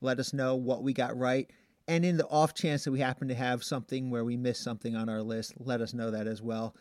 Let 0.02 0.20
us 0.20 0.34
know 0.34 0.56
what 0.56 0.84
we 0.84 0.92
got 0.92 1.18
right. 1.18 1.50
And 1.88 2.04
in 2.04 2.18
the 2.18 2.28
off 2.28 2.54
chance 2.54 2.84
that 2.84 2.92
we 2.92 3.00
happen 3.00 3.30
to 3.30 3.36
have 3.36 3.64
something 3.64 4.10
where 4.10 4.26
we 4.26 4.36
missed 4.36 4.64
something 4.64 4.98
on 4.98 5.08
our 5.08 5.22
list, 5.22 5.54
let 5.60 5.80
us 5.80 5.94
know 5.94 6.12
that 6.12 6.28
as 6.28 6.42
well. 6.42 6.76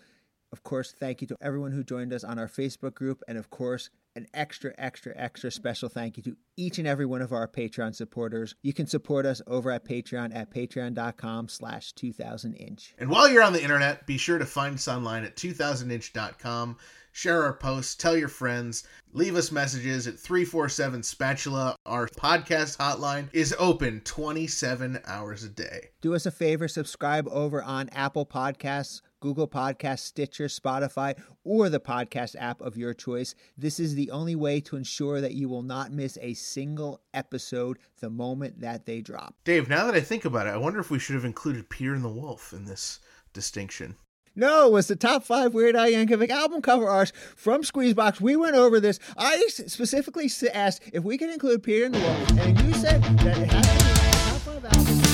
Of 0.53 0.65
course, 0.65 0.93
thank 0.93 1.21
you 1.21 1.29
to 1.29 1.37
everyone 1.41 1.71
who 1.73 1.85
joined 1.85 2.13
us 2.13 2.25
on 2.25 2.39
our 2.39 2.49
Facebook 2.49 2.95
group. 2.95 3.23
And 3.27 3.39
of 3.39 3.49
course, 3.49 3.89
an 4.17 4.27
extra, 4.35 4.73
extra, 4.79 5.13
extra 5.17 5.51
special 5.51 5.89
thank 5.89 6.17
you 6.17 6.23
to 6.25 6.37
each 6.57 6.79
and 6.79 6.87
every 6.87 7.07
one 7.07 7.23
of 7.23 7.33
our 7.33 7.49
Patreon 7.49 7.95
supporters. 7.95 8.55
You 8.63 8.73
can 8.73 8.87
support 8.87 9.27
us 9.27 9.41
over 9.47 9.71
at 9.71 9.85
Patreon 9.85 10.35
at 10.35 10.53
patreon.com 10.53 11.49
slash 11.49 11.93
2000inch. 11.95 12.93
And 12.99 13.11
while 13.11 13.29
you're 13.29 13.43
on 13.43 13.53
the 13.53 13.63
internet, 13.63 14.07
be 14.07 14.19
sure 14.19 14.39
to 14.39 14.47
find 14.47 14.75
us 14.75 14.89
online 14.89 15.25
at 15.25 15.37
2000inch.com. 15.37 16.77
Share 17.15 17.43
our 17.43 17.53
posts, 17.53 17.95
tell 17.95 18.17
your 18.17 18.29
friends, 18.29 18.85
leave 19.13 19.37
us 19.37 19.53
messages 19.53 20.07
at 20.07 20.19
347 20.19 21.03
Spatula. 21.03 21.77
Our 21.85 22.09
podcast 22.09 22.79
hotline 22.79 23.29
is 23.35 23.55
open 23.59 24.01
27 24.01 24.99
hours 25.07 25.45
a 25.45 25.51
day. 25.51 25.91
Do 26.01 26.15
us 26.15 26.25
a 26.25 26.31
favor, 26.31 26.69
subscribe 26.69 27.29
over 27.29 27.63
on 27.63 27.91
Apple 27.91 28.25
Podcasts, 28.25 29.03
Google 29.23 29.47
Podcasts, 29.47 30.01
Stitcher, 30.01 30.49
Spotify, 30.49 31.17
or 31.45 31.69
the 31.69 31.81
podcast 31.81 32.35
app 32.39 32.61
of 32.61 32.77
your 32.77 32.93
choice. 32.93 33.37
This 33.57 33.79
is 33.79 33.95
the 33.95 34.11
only 34.11 34.35
way 34.35 34.61
to 34.63 34.77
ensure 34.77 35.21
that 35.21 35.35
you 35.35 35.49
will 35.49 35.63
not 35.63 35.93
miss 35.93 36.19
a 36.21 36.35
single 36.35 37.01
episode 37.15 37.79
the 38.01 38.11
moment 38.11 38.61
that 38.61 38.85
they 38.85 39.01
drop. 39.01 39.37
Dave, 39.45 39.69
now 39.69 39.87
that 39.87 39.95
I 39.95 40.01
think 40.01 40.25
about 40.25 40.49
it, 40.49 40.51
I 40.51 40.57
wonder 40.57 40.81
if 40.81 40.91
we 40.91 40.99
should 40.99 41.15
have 41.15 41.25
included 41.25 41.71
Peter 41.71 41.95
and 41.95 42.05
the 42.05 42.09
Wolf 42.09 42.53
in 42.53 42.65
this 42.65 42.99
distinction. 43.33 43.95
No, 44.35 44.67
it 44.67 44.73
was 44.73 44.89
the 44.89 44.97
top 44.97 45.23
five 45.23 45.55
Weird 45.55 45.77
Al 45.77 45.87
Yankovic 45.87 46.31
album 46.31 46.61
cover 46.61 46.89
arts 46.89 47.13
from 47.37 47.63
Squeezebox. 47.63 48.21
We 48.21 48.35
went 48.35 48.57
over 48.57 48.81
this. 48.81 48.99
I 49.17 49.47
specifically 49.49 50.29
asked 50.53 50.83
if 50.93 51.05
we 51.05 51.17
could 51.17 51.31
include 51.31 51.63
Peter 51.63 51.85
and 51.85 51.95
the 51.95 52.01
Wolf, 52.01 52.31
and 52.41 52.61
you 52.63 52.75
said 52.75 53.03
that 53.03 53.39
it 53.39 53.53
has 53.53 53.67
to 53.67 53.73
be 53.73 53.91
the 53.91 54.11
top 54.11 54.41
five 54.41 54.65
albums. 54.65 55.12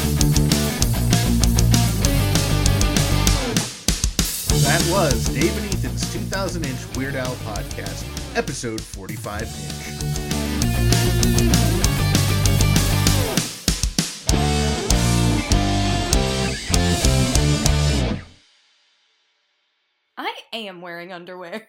That 4.68 4.86
was 4.90 5.26
Dave 5.30 5.56
and 5.56 5.64
Ethan's 5.72 6.12
2000 6.12 6.66
inch 6.66 6.78
Weird 6.94 7.14
Al 7.14 7.34
podcast, 7.36 8.04
episode 8.36 8.82
45 8.82 9.44
inch. 9.44 9.48
I 20.18 20.34
am 20.52 20.82
wearing 20.82 21.14
underwear. 21.14 21.66